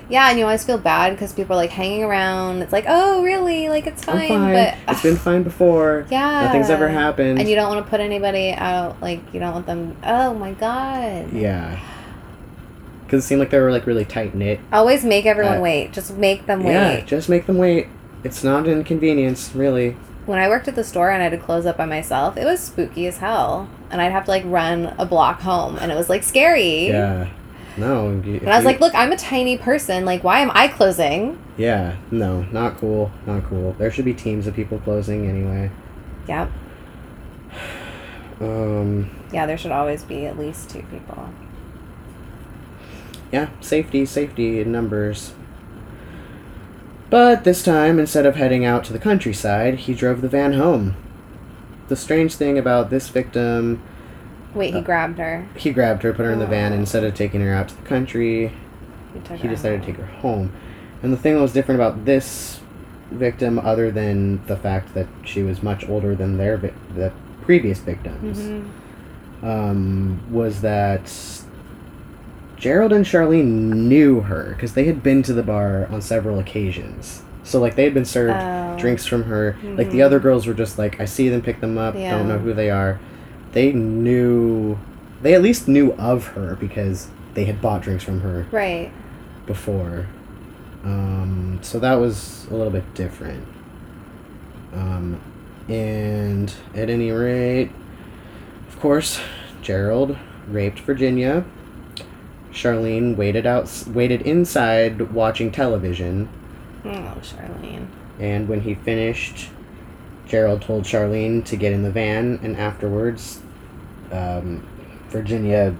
Yeah, 0.10 0.28
and 0.32 0.40
you 0.40 0.46
always 0.46 0.64
feel 0.64 0.80
bad 0.80 1.12
because 1.12 1.32
people 1.34 1.54
are 1.54 1.58
like 1.58 1.70
hanging 1.70 2.04
around. 2.04 2.64
It's 2.64 2.74
like, 2.74 2.86
oh, 2.88 3.22
really? 3.24 3.70
Like, 3.70 3.86
it's 3.86 4.04
fine. 4.04 4.28
Fine. 4.28 4.54
But 4.54 4.76
it's 4.88 5.04
been 5.04 5.16
fine 5.18 5.44
before. 5.44 6.08
yeah. 6.10 6.46
Nothing's 6.46 6.72
ever 6.72 6.88
happened. 6.88 7.38
And 7.40 7.48
you 7.48 7.56
don't 7.56 7.70
want 7.70 7.86
to 7.86 7.90
put 7.90 8.00
anybody 8.00 8.52
out. 8.52 9.00
Like, 9.00 9.20
you 9.32 9.40
don't 9.40 9.54
want 9.54 9.68
them. 9.68 9.96
Oh, 10.04 10.34
my 10.34 10.54
God. 10.54 11.32
Yeah. 11.32 11.78
Because 13.10 13.24
it 13.24 13.28
seemed 13.28 13.40
like 13.40 13.50
they 13.50 13.60
were 13.60 13.72
like 13.72 13.88
really 13.88 14.06
tight 14.06 14.36
knit. 14.36 14.60
Always 14.72 15.04
make 15.04 15.26
everyone 15.26 15.58
Uh, 15.58 15.62
wait. 15.62 15.92
Just 15.94 16.16
make 16.16 16.46
them 16.46 16.64
wait. 16.64 16.74
Yeah, 16.74 17.02
just 17.02 17.28
make 17.28 17.48
them 17.48 17.58
wait. 17.58 17.88
It's 18.24 18.44
not 18.44 18.68
an 18.68 18.72
inconvenience, 18.74 19.50
really. 19.56 19.98
When 20.28 20.38
I 20.38 20.48
worked 20.48 20.68
at 20.68 20.76
the 20.76 20.84
store 20.84 21.10
and 21.10 21.20
I 21.20 21.24
had 21.24 21.32
to 21.32 21.40
close 21.40 21.66
up 21.66 21.76
by 21.76 21.88
myself, 21.88 22.38
it 22.38 22.46
was 22.46 22.60
spooky 22.60 23.08
as 23.08 23.18
hell. 23.18 23.68
And 23.90 24.00
I'd 24.00 24.12
have 24.12 24.26
to 24.26 24.30
like 24.30 24.44
run 24.46 24.94
a 25.00 25.08
block 25.08 25.42
home, 25.42 25.78
and 25.82 25.92
it 25.92 25.96
was 25.96 26.08
like 26.08 26.22
scary. 26.22 26.90
Yeah. 26.90 27.30
No. 27.78 28.10
And 28.10 28.48
I 28.48 28.58
was 28.58 28.66
like, 28.66 28.80
look, 28.80 28.94
I'm 28.94 29.12
a 29.12 29.18
tiny 29.18 29.58
person. 29.58 30.06
Like, 30.06 30.24
why 30.24 30.42
am 30.42 30.52
I 30.54 30.68
closing? 30.68 31.42
Yeah. 31.58 31.96
No. 32.12 32.44
Not 32.52 32.78
cool. 32.78 33.10
Not 33.26 33.44
cool. 33.46 33.74
There 33.80 33.90
should 33.90 34.06
be 34.06 34.14
teams 34.14 34.46
of 34.46 34.54
people 34.54 34.78
closing 34.78 35.28
anyway. 35.28 35.72
Yep. 36.28 36.52
Um. 38.42 39.10
Yeah, 39.34 39.46
there 39.46 39.58
should 39.58 39.72
always 39.74 40.04
be 40.06 40.26
at 40.26 40.40
least 40.40 40.70
two 40.70 40.84
people. 40.84 41.30
Yeah. 43.32 43.50
Safety. 43.62 44.06
Safety 44.06 44.60
in 44.60 44.72
numbers. 44.72 45.34
But 47.10 47.44
this 47.44 47.64
time, 47.64 47.98
instead 48.00 48.26
of 48.26 48.36
heading 48.36 48.66
out 48.66 48.84
to 48.86 48.94
the 48.94 49.00
countryside, 49.00 49.76
he 49.80 49.94
drove 49.94 50.22
the 50.22 50.28
van 50.30 50.54
home. 50.54 50.96
The 51.88 51.96
strange 51.96 52.36
thing 52.36 52.58
about 52.58 52.90
this 52.92 53.10
victim 53.10 53.82
Wait, 54.54 54.74
he 54.74 54.80
Uh, 54.80 54.84
grabbed 54.84 55.18
her. 55.20 55.46
he 55.56 55.72
grabbed 55.72 56.02
her, 56.04 56.12
put 56.14 56.26
her 56.26 56.32
in 56.32 56.40
the 56.40 56.46
van, 56.48 56.72
Oh. 56.72 56.76
and 56.76 56.82
instead 56.82 57.04
of 57.04 57.14
taking 57.16 57.42
her 57.42 57.54
out 57.54 57.68
to 57.70 57.76
the 57.76 57.82
country, 57.88 58.52
He, 59.30 59.36
he 59.38 59.48
decided 59.48 59.82
to 59.82 59.86
take 59.88 59.98
her 59.98 60.06
home. 60.22 60.52
And 61.04 61.12
the 61.14 61.18
thing 61.18 61.36
that 61.36 61.42
was 61.42 61.54
different 61.54 61.80
about 61.82 62.06
this 62.06 62.60
victim, 63.12 63.58
other 63.60 63.90
than 63.92 64.42
the 64.48 64.56
fact 64.58 64.94
that 64.96 65.08
she 65.24 65.42
was 65.44 65.62
much 65.64 65.88
older 65.90 66.14
than 66.16 66.38
their 66.38 66.58
vi- 66.58 66.72
the 66.96 67.12
previous 67.42 67.80
victims, 67.80 68.40
Mhm. 68.40 69.44
um, 69.48 70.20
was 70.32 70.62
that 70.62 71.12
Gerald 72.60 72.92
and 72.92 73.06
Charlene 73.06 73.72
knew 73.74 74.22
her 74.22 74.54
because 74.56 74.74
they 74.74 74.84
had 74.84 75.02
been 75.02 75.24
to 75.24 75.34
the 75.34 75.44
bar 75.44 75.88
on 75.92 76.02
several 76.02 76.40
occasions. 76.40 77.22
So 77.44 77.60
like 77.60 77.76
they 77.76 77.86
had 77.86 77.94
been 77.94 78.06
served 78.06 78.36
Oh. 78.38 78.76
drinks 78.78 79.06
from 79.06 79.24
her. 79.24 79.56
Like 79.64 79.90
the 79.92 80.00
Mhm. 80.00 80.06
other 80.06 80.20
girls 80.20 80.46
were 80.46 80.54
just 80.54 80.78
like, 80.78 81.00
I 81.00 81.06
see 81.06 81.30
them, 81.30 81.42
pick 81.42 81.62
them 81.62 81.78
up, 81.78 81.96
Yeah. 81.96 82.18
don't 82.18 82.28
know 82.28 82.38
who 82.38 82.54
they 82.54 82.70
are. 82.70 83.00
They 83.54 83.72
knew, 83.72 84.78
they 85.22 85.34
at 85.34 85.42
least 85.42 85.68
knew 85.68 85.94
of 85.94 86.28
her 86.28 86.56
because 86.60 87.08
they 87.34 87.46
had 87.46 87.62
bought 87.62 87.82
drinks 87.82 88.04
from 88.04 88.22
her 88.22 88.46
Right. 88.52 88.92
before. 89.48 90.06
Um, 90.86 91.60
so 91.62 91.80
that 91.80 91.96
was 91.96 92.46
a 92.52 92.56
little 92.56 92.72
bit 92.72 92.94
different. 92.94 93.44
Um, 94.76 95.18
and 95.70 96.54
at 96.76 96.90
any 96.90 97.12
rate, 97.12 97.72
of 98.68 98.80
course, 98.80 99.20
Gerald 99.62 100.18
raped 100.52 100.80
Virginia. 100.82 101.44
Charlene 102.54 103.16
waited 103.16 103.46
out, 103.46 103.84
waited 103.88 104.22
inside 104.24 105.12
watching 105.12 105.52
television, 105.52 106.28
Oh, 106.86 107.16
Charlene. 107.22 107.88
and 108.20 108.48
when 108.48 108.62
he 108.62 108.74
finished, 108.76 109.50
Gerald 110.28 110.62
told 110.62 110.84
Charlene 110.84 111.44
to 111.46 111.56
get 111.56 111.74
in 111.74 111.84
the 111.84 111.92
van, 111.92 112.40
and 112.44 112.56
afterwards, 112.58 113.40
um, 114.12 114.66
Virginia 115.10 115.76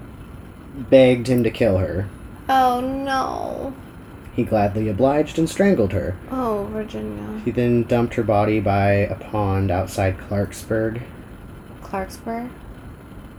begged 0.88 1.26
him 1.28 1.42
to 1.44 1.50
kill 1.50 1.78
her. 1.78 2.06
Oh 2.48 2.80
no. 2.80 3.74
He 4.34 4.44
gladly 4.44 4.88
obliged 4.88 5.38
and 5.38 5.48
strangled 5.50 5.92
her. 5.92 6.16
Oh, 6.30 6.68
Virginia. 6.72 7.40
He 7.44 7.50
then 7.50 7.82
dumped 7.82 8.14
her 8.14 8.22
body 8.22 8.60
by 8.60 8.90
a 8.92 9.16
pond 9.16 9.70
outside 9.70 10.16
Clarksburg. 10.18 11.02
Clarksburg? 11.82 12.48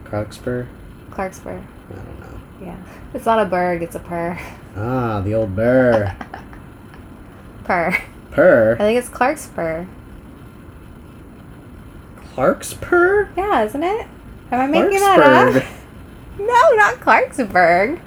Clarksburg? 0.03 0.67
Clarksburg. 1.11 1.61
I 1.91 1.93
don't 1.95 2.19
know. 2.19 2.41
Yeah. 2.61 2.77
It's 3.13 3.25
not 3.25 3.39
a 3.39 3.45
berg, 3.45 3.83
it's 3.83 3.95
a 3.95 3.99
purr. 3.99 4.39
Ah, 4.75 5.21
the 5.21 5.33
old 5.33 5.55
burr. 5.55 6.15
Purr. 7.65 7.97
Purr? 8.31 8.73
I 8.75 8.77
think 8.77 8.97
it's 8.97 9.09
Clarksburg. 9.09 9.87
Clarkspur? 12.35 13.29
Yeah, 13.35 13.63
isn't 13.63 13.83
it? 13.83 14.07
Am 14.51 14.59
I 14.61 14.67
making 14.67 14.99
that 14.99 15.19
up? 15.55 15.63
No, 16.39 16.47
not 16.75 16.95
Clarksburg. 17.01 17.99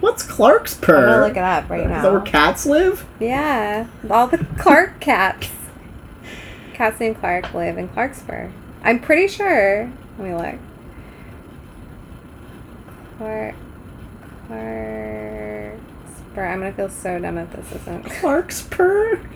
What's 0.00 0.24
Clarkspur? 0.26 0.96
I'm 0.96 1.04
gonna 1.04 1.26
look 1.28 1.36
it 1.36 1.42
up 1.42 1.68
right 1.70 1.82
Is 1.82 1.88
now. 1.88 2.02
that 2.02 2.10
where 2.12 2.20
cats 2.22 2.66
live? 2.66 3.06
Yeah, 3.20 3.86
all 4.10 4.26
the 4.26 4.38
Clark 4.58 4.98
cats. 5.00 5.50
Cats 6.72 6.98
named 6.98 7.20
Clark 7.20 7.52
live 7.54 7.78
in 7.78 7.88
Clarksburg. 7.90 8.50
I'm 8.82 8.98
pretty 8.98 9.28
sure. 9.28 9.92
Let 10.18 10.26
me 10.28 10.34
look. 10.34 10.58
Clark. 13.18 13.54
Clarksburg. 14.48 15.78
I'm 16.36 16.60
gonna 16.60 16.72
feel 16.72 16.88
so 16.88 17.18
dumb 17.18 17.38
if 17.38 17.50
this 17.52 17.72
isn't. 17.82 18.04
Clarkspur? 18.20 19.26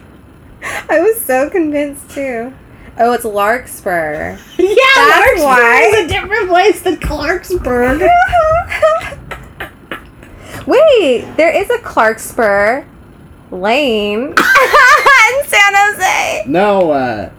I 0.90 1.00
was 1.00 1.20
so 1.20 1.48
convinced 1.50 2.10
too. 2.10 2.52
Oh, 2.98 3.12
it's 3.12 3.24
Larkspur. 3.24 4.38
Yeah, 4.58 4.74
That's 4.96 5.40
why. 5.42 5.90
is 5.94 6.04
a 6.04 6.08
different 6.08 6.48
place 6.48 6.82
than 6.82 6.96
Clarksburg. 6.96 8.00
Wait, 10.66 11.24
there 11.36 11.50
is 11.54 11.70
a 11.70 11.78
Clarkspur 11.78 12.84
Lane 13.50 14.22
in 14.28 14.34
San 14.34 15.72
Jose. 15.74 16.42
no, 16.46 16.90
uh, 16.90 17.30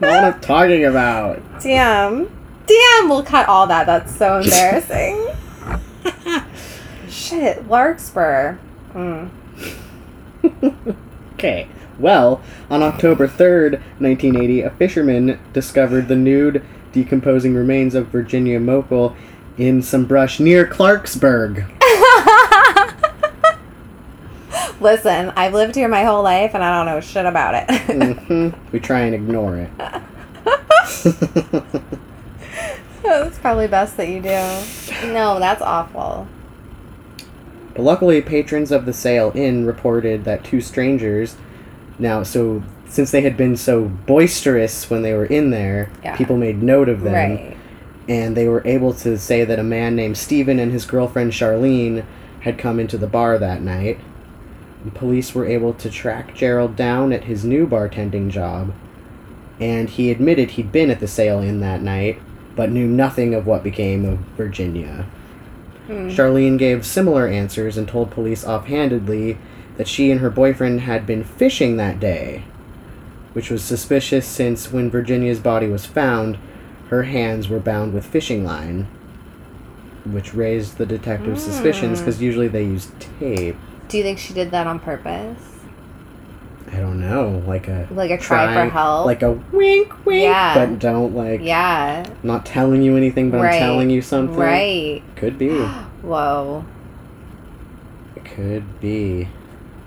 not 0.00 0.10
what 0.10 0.24
I'm 0.34 0.40
talking 0.40 0.84
about. 0.86 1.42
Damn. 1.60 2.30
Damn, 2.66 3.08
we'll 3.08 3.24
cut 3.24 3.48
all 3.48 3.66
that. 3.66 3.86
That's 3.86 4.14
so 4.16 4.38
embarrassing. 4.38 5.26
Shit, 7.08 7.68
Larkspur. 7.68 8.56
Mm. 8.94 9.30
Okay. 11.34 11.68
Well, 11.98 12.42
on 12.68 12.82
October 12.82 13.26
3rd, 13.26 13.80
1980, 13.98 14.60
a 14.60 14.70
fisherman 14.72 15.38
discovered 15.54 16.06
the 16.08 16.16
nude, 16.16 16.62
decomposing 16.92 17.54
remains 17.54 17.94
of 17.94 18.08
Virginia 18.08 18.60
Mochel 18.60 19.16
in 19.56 19.80
some 19.82 20.04
brush 20.04 20.38
near 20.38 20.66
Clarksburg. 20.66 21.64
Listen, 24.80 25.32
I've 25.34 25.54
lived 25.54 25.76
here 25.76 25.88
my 25.88 26.04
whole 26.04 26.22
life 26.22 26.50
and 26.54 26.62
I 26.62 26.76
don't 26.76 26.84
know 26.94 27.00
shit 27.00 27.24
about 27.24 27.54
it. 27.54 27.70
hmm 27.86 28.50
We 28.72 28.80
try 28.80 29.00
and 29.00 29.14
ignore 29.14 29.56
it. 29.56 29.70
it's 33.26 33.38
probably 33.38 33.66
best 33.68 33.96
that 33.96 34.08
you 34.08 34.20
do. 34.20 35.12
No, 35.12 35.38
that's 35.38 35.62
awful. 35.62 36.26
But 37.74 37.82
luckily, 37.82 38.20
patrons 38.20 38.72
of 38.72 38.84
the 38.86 38.92
Sail 38.92 39.32
Inn 39.34 39.64
reported 39.66 40.24
that 40.24 40.44
two 40.44 40.60
strangers. 40.60 41.36
Now, 41.98 42.22
so 42.22 42.62
since 42.88 43.10
they 43.10 43.20
had 43.20 43.36
been 43.36 43.56
so 43.56 43.84
boisterous 43.84 44.90
when 44.90 45.02
they 45.02 45.12
were 45.14 45.26
in 45.26 45.50
there, 45.50 45.90
Yeah. 46.02 46.16
people 46.16 46.36
made 46.36 46.62
note 46.62 46.88
of 46.88 47.02
them. 47.02 47.14
Right. 47.14 47.56
and 48.08 48.36
they 48.36 48.48
were 48.48 48.62
able 48.66 48.92
to 48.92 49.16
say 49.16 49.44
that 49.44 49.60
a 49.60 49.62
man 49.62 49.94
named 49.94 50.16
Stephen 50.16 50.58
and 50.58 50.72
his 50.72 50.84
girlfriend 50.84 51.30
Charlene 51.30 52.02
had 52.40 52.58
come 52.58 52.80
into 52.80 52.98
the 52.98 53.06
bar 53.06 53.38
that 53.38 53.62
night. 53.62 53.98
And 54.82 54.92
police 54.92 55.32
were 55.32 55.46
able 55.46 55.74
to 55.74 55.88
track 55.90 56.34
Gerald 56.34 56.74
down 56.74 57.12
at 57.12 57.24
his 57.24 57.44
new 57.44 57.68
bartending 57.68 58.28
job, 58.28 58.72
and 59.60 59.88
he 59.88 60.10
admitted 60.10 60.52
he'd 60.52 60.72
been 60.72 60.90
at 60.90 60.98
the 60.98 61.06
Sail 61.06 61.38
Inn 61.40 61.60
that 61.60 61.82
night, 61.82 62.18
but 62.56 62.70
knew 62.70 62.86
nothing 62.86 63.34
of 63.34 63.46
what 63.46 63.62
became 63.62 64.04
of 64.04 64.18
Virginia. 64.36 65.06
Hmm. 65.86 66.08
Charlene 66.08 66.58
gave 66.58 66.86
similar 66.86 67.26
answers 67.26 67.76
and 67.76 67.88
told 67.88 68.10
police 68.10 68.44
offhandedly 68.44 69.38
that 69.76 69.88
she 69.88 70.10
and 70.10 70.20
her 70.20 70.30
boyfriend 70.30 70.82
had 70.82 71.06
been 71.06 71.24
fishing 71.24 71.76
that 71.76 71.98
day, 71.98 72.44
which 73.32 73.50
was 73.50 73.62
suspicious 73.62 74.26
since 74.26 74.72
when 74.72 74.90
Virginia's 74.90 75.40
body 75.40 75.66
was 75.66 75.86
found, 75.86 76.38
her 76.88 77.04
hands 77.04 77.48
were 77.48 77.60
bound 77.60 77.94
with 77.94 78.04
fishing 78.04 78.44
line, 78.44 78.88
which 80.04 80.34
raised 80.34 80.76
the 80.76 80.86
detective's 80.86 81.42
suspicions 81.42 82.00
because 82.00 82.20
usually 82.20 82.48
they 82.48 82.64
use 82.64 82.90
tape. 83.18 83.56
Do 83.88 83.96
you 83.96 84.02
think 84.02 84.18
she 84.18 84.34
did 84.34 84.50
that 84.50 84.66
on 84.66 84.80
purpose? 84.80 85.49
I 86.72 86.76
don't 86.76 87.00
know, 87.00 87.42
like 87.46 87.66
a 87.68 87.88
Like 87.90 88.10
a 88.12 88.18
try 88.18 88.54
for 88.54 88.70
help? 88.70 89.06
like 89.06 89.22
a 89.22 89.32
wink, 89.52 89.92
wink, 90.06 90.22
Yeah. 90.22 90.54
but 90.54 90.78
don't 90.78 91.14
like 91.14 91.40
yeah. 91.42 92.04
not 92.22 92.46
telling 92.46 92.82
you 92.82 92.96
anything, 92.96 93.30
but 93.30 93.40
Right. 93.40 93.54
I'm 93.54 93.60
telling 93.60 93.90
you 93.90 94.00
something. 94.02 94.36
Right. 94.38 95.02
Could 95.16 95.36
be. 95.38 95.48
Whoa. 96.02 96.64
It 98.16 98.24
could 98.24 98.80
be. 98.80 99.28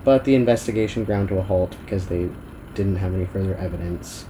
But 0.04 0.26
the 0.26 0.36
investigation 0.36 1.06
ground 1.06 1.30
to 1.30 1.38
a 1.38 1.42
halt 1.42 1.76
because 1.86 2.08
they 2.08 2.30
didn't 2.76 2.98
have 2.98 3.14
any 3.14 3.26
further 3.26 3.56
evidence. 3.56 4.26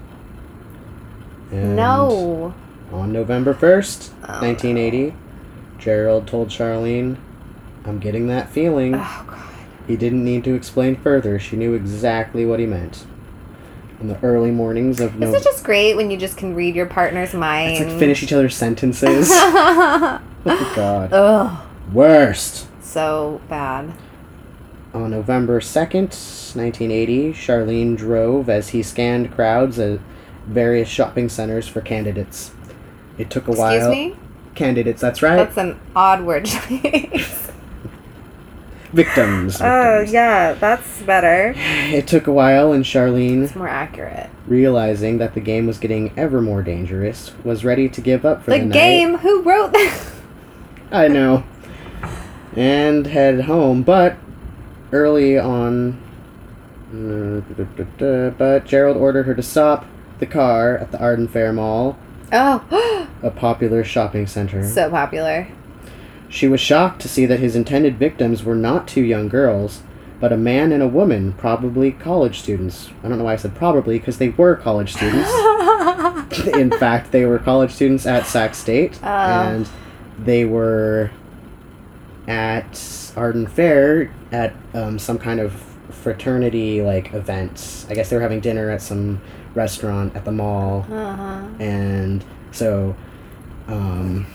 And 1.51 1.76
No. 1.76 2.54
On 2.91 3.12
November 3.12 3.54
1st, 3.56 4.12
Oh, 4.30 4.41
1980, 4.41 5.16
Gerald 5.80 6.28
told 6.28 6.49
Charlene, 6.49 7.18
I'm 7.86 7.97
getting 7.99 8.28
that 8.28 8.49
feeling. 8.49 8.93
Oh 8.95 9.24
god. 9.28 9.39
He 9.88 9.98
didn't 9.98 10.24
need 10.24 10.44
to 10.46 10.54
explain 10.54 10.96
further. 10.96 11.40
She 11.40 11.56
knew 11.56 11.74
exactly 11.74 12.46
what 12.46 12.60
he 12.60 12.66
meant. 12.66 13.06
In 14.00 14.08
the 14.08 14.20
early 14.22 14.52
mornings 14.52 15.00
of 15.00 15.22
Isn't 15.22 15.36
it 15.36 15.44
just 15.44 15.64
great 15.64 15.96
when 15.96 16.12
you 16.12 16.18
just 16.18 16.38
can 16.38 16.56
read 16.56 16.76
your 16.76 16.86
partner's 16.86 17.34
mind? 17.34 17.74
It's 17.74 17.90
like 17.90 18.00
finish 18.00 18.24
each 18.24 18.34
other's 18.34 18.56
sentences. 18.56 19.30
oh 19.32 20.20
god. 20.76 21.14
Ugh. 21.14 21.66
Worst. 21.94 22.68
So 22.82 23.42
bad. 23.50 23.94
On 24.94 25.10
November 25.10 25.60
2nd, 25.60 26.10
1980, 26.56 27.34
Charlene 27.34 27.98
drove 27.98 28.50
as 28.50 28.70
he 28.70 28.84
scanned 28.84 29.34
crowds 29.34 29.80
at 29.80 30.00
various 30.46 30.88
shopping 30.88 31.30
centers 31.30 31.68
for 31.68 31.82
candidates. 31.82 32.52
It 33.18 33.30
took 33.30 33.48
a 33.48 33.52
Excuse 33.52 33.60
while. 33.60 33.90
me? 33.92 34.16
Candidates, 34.54 35.02
that's 35.02 35.24
right. 35.24 35.38
That's 35.38 35.58
an 35.58 35.80
odd 35.96 36.24
word 36.24 36.46
choice. 36.46 37.52
Victims. 38.94 39.60
oh, 39.60 39.91
victims. 39.98 40.14
yeah, 40.14 40.54
that's 40.54 41.02
better. 41.02 41.54
It 41.58 42.08
took 42.08 42.28
a 42.28 42.32
while, 42.32 42.72
and 42.72 42.86
Charlene, 42.86 43.44
It's 43.44 43.56
more 43.56 43.68
accurate. 43.68 44.30
realizing 44.48 45.18
that 45.18 45.34
the 45.34 45.39
game 45.39 45.66
was 45.68 45.78
getting 45.80 46.14
ever 46.18 46.41
more 46.41 46.62
dangerous, 46.64 47.32
was 47.44 47.66
ready 47.66 47.89
to 47.89 48.02
give 48.02 48.24
up 48.26 48.44
for 48.44 48.52
The 48.52 48.60
the, 48.60 48.66
night. 48.66 48.74
game? 48.74 49.18
Who 49.18 49.41
wrote 49.41 49.74
that? 49.74 50.02
I 50.91 51.08
know. 51.08 51.44
And 52.56 53.08
head 53.08 53.41
home, 53.41 53.82
but 53.82 54.16
early 54.91 55.39
on. 55.39 56.00
But 56.91 58.66
Gerald 58.66 58.98
ordered 58.98 59.26
her 59.26 59.34
to 59.34 59.41
stop 59.44 59.86
the 60.20 60.26
car 60.28 60.78
at 60.78 60.91
the 60.91 61.00
Arden 61.00 61.28
Fair 61.28 61.52
Mall, 61.52 61.98
Oh, 62.32 63.08
a 63.24 63.32
popular 63.32 63.84
shopping 63.84 64.28
center. 64.28 64.68
so 64.68 64.89
popular. 64.89 65.48
She 66.34 66.48
was 66.48 66.60
shocked 66.60 67.00
to 67.04 67.08
see 67.08 67.28
that 67.28 67.40
his 67.40 67.56
intended 67.56 68.00
victims 68.00 68.44
were 68.44 68.56
not 68.56 68.88
two 68.88 69.04
young 69.04 69.30
girls, 69.30 69.84
but 70.20 70.34
a 70.34 70.38
man 70.38 70.72
and 70.72 70.82
a 70.82 70.88
woman, 70.88 71.34
probably 71.34 71.92
college 71.92 72.40
students. 72.40 72.90
I 73.04 73.08
don't 73.10 73.20
know 73.20 73.26
why 73.26 73.34
I 73.34 73.36
said 73.36 73.54
probably, 73.54 74.00
because 74.00 74.18
they 74.18 74.30
were 74.30 74.56
college 74.56 74.94
students. 74.94 75.30
in 76.48 76.72
fact, 76.72 77.12
they 77.12 77.26
were 77.26 77.38
college 77.38 77.70
students 77.70 78.08
at 78.08 78.26
Sac 78.26 78.56
State, 78.56 79.00
Oh. 79.04 79.08
and 79.08 79.70
they 80.18 80.44
were 80.44 81.12
at 82.28 83.12
Arden 83.16 83.46
Fair 83.46 84.12
at 84.32 84.56
um, 84.74 84.98
some 84.98 85.20
kind 85.20 85.40
of 85.40 85.54
fraternity 85.92 86.82
like 86.82 87.14
event. 87.14 87.86
I 87.90 87.94
guess 87.94 88.10
they 88.10 88.16
were 88.16 88.24
having 88.24 88.40
dinner 88.40 88.72
at 88.72 88.82
some 88.82 89.22
restaurant 89.54 90.16
at 90.16 90.26
the 90.26 90.32
mall, 90.32 90.88
Uh-huh. 90.92 91.44
and 91.60 92.26
so 92.52 92.96
um, 93.68 94.26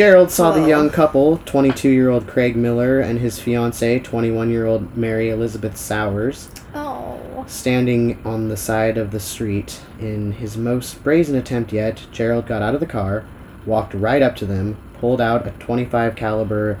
Gerald 0.00 0.30
saw 0.30 0.50
the 0.50 0.66
young 0.66 0.88
couple, 0.88 1.36
22 1.44 1.90
year 1.90 2.08
old 2.08 2.26
Craig 2.26 2.56
Miller 2.56 3.00
and 3.00 3.18
his 3.18 3.38
fiancee, 3.38 4.00
21 4.00 4.48
year 4.48 4.64
old 4.64 4.96
Mary 4.96 5.28
Elizabeth 5.28 5.76
Sowers 5.76 6.48
Oh. 6.74 7.18
standing 7.46 8.16
on 8.24 8.48
the 8.48 8.56
side 8.56 8.96
of 8.96 9.10
the 9.10 9.20
street. 9.20 9.82
In 10.00 10.32
his 10.32 10.56
most 10.56 11.04
brazen 11.04 11.36
attempt 11.36 11.70
yet, 11.74 12.06
Gerald 12.12 12.46
got 12.46 12.62
out 12.62 12.72
of 12.72 12.80
the 12.80 12.86
car, 12.86 13.24
walked 13.66 13.92
right 13.92 14.22
up 14.22 14.36
to 14.36 14.46
them, 14.46 14.78
pulled 14.98 15.20
out 15.20 15.46
a 15.46 15.50
25 15.58 16.16
caliber 16.16 16.78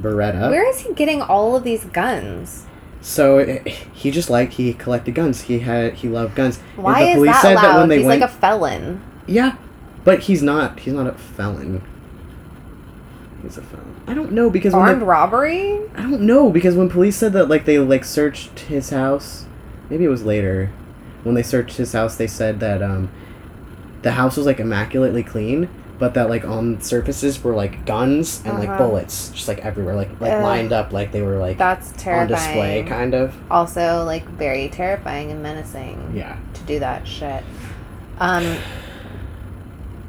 Beretta. 0.00 0.48
Where 0.48 0.66
is 0.66 0.80
he 0.80 0.94
getting 0.94 1.20
all 1.20 1.54
of 1.54 1.64
these 1.64 1.84
guns? 1.84 2.64
So 3.02 3.36
eh, 3.36 3.58
he 3.92 4.10
just 4.10 4.30
liked 4.30 4.54
he 4.54 4.72
collected 4.72 5.14
guns. 5.14 5.42
He 5.42 5.58
had 5.58 5.92
he 5.92 6.08
loved 6.08 6.34
guns. 6.36 6.58
And 6.76 6.84
Why 6.84 7.02
the 7.04 7.10
is 7.10 7.14
police 7.16 7.32
that 7.32 7.42
said 7.42 7.52
allowed? 7.58 7.80
when 7.80 7.88
they 7.90 7.98
He's 7.98 8.06
went, 8.06 8.22
like 8.22 8.30
a 8.30 8.32
felon. 8.32 9.02
yeah, 9.26 9.56
but 10.04 10.20
he's 10.20 10.42
not. 10.42 10.78
He's 10.80 10.94
not 10.94 11.06
a 11.06 11.12
felon. 11.12 11.82
He's 13.42 13.58
a 13.58 13.62
felon. 13.62 14.00
I 14.06 14.14
don't 14.14 14.32
know 14.32 14.48
because 14.50 14.72
when 14.72 14.82
Armed 14.82 15.02
the, 15.02 15.06
robbery? 15.06 15.80
I 15.96 16.02
don't 16.02 16.22
know 16.22 16.50
because 16.50 16.74
when 16.76 16.88
police 16.88 17.16
said 17.16 17.32
that 17.34 17.48
like 17.48 17.64
they 17.64 17.78
like 17.78 18.04
searched 18.04 18.60
his 18.60 18.90
house, 18.90 19.46
maybe 19.90 20.04
it 20.04 20.08
was 20.08 20.24
later. 20.24 20.70
When 21.24 21.34
they 21.34 21.42
searched 21.42 21.76
his 21.76 21.92
house, 21.92 22.16
they 22.16 22.26
said 22.26 22.60
that 22.60 22.82
um, 22.82 23.10
the 24.02 24.12
house 24.12 24.36
was 24.36 24.46
like 24.46 24.58
immaculately 24.60 25.22
clean, 25.22 25.68
but 25.98 26.14
that 26.14 26.28
like 26.28 26.44
on 26.44 26.80
surfaces 26.80 27.42
were 27.42 27.54
like 27.54 27.84
guns 27.86 28.42
and 28.44 28.58
like 28.58 28.68
Uh-huh. 28.68 28.78
bullets 28.88 29.28
just 29.30 29.46
like 29.48 29.58
everywhere, 29.58 29.94
like 29.94 30.20
like 30.20 30.32
Ugh. 30.32 30.42
lined 30.42 30.72
up 30.72 30.92
like 30.92 31.12
they 31.12 31.22
were 31.22 31.38
like 31.38 31.58
That's 31.58 31.90
on 31.92 31.98
terrifying. 31.98 32.28
display, 32.28 32.82
kind 32.88 33.14
of. 33.14 33.34
Also, 33.50 34.04
like, 34.04 34.24
very 34.30 34.68
terrifying 34.68 35.30
and 35.30 35.42
menacing 35.42 36.12
Yeah. 36.14 36.36
to 36.54 36.62
do 36.62 36.78
that 36.80 37.06
shit. 37.06 37.44
Um, 38.18 38.56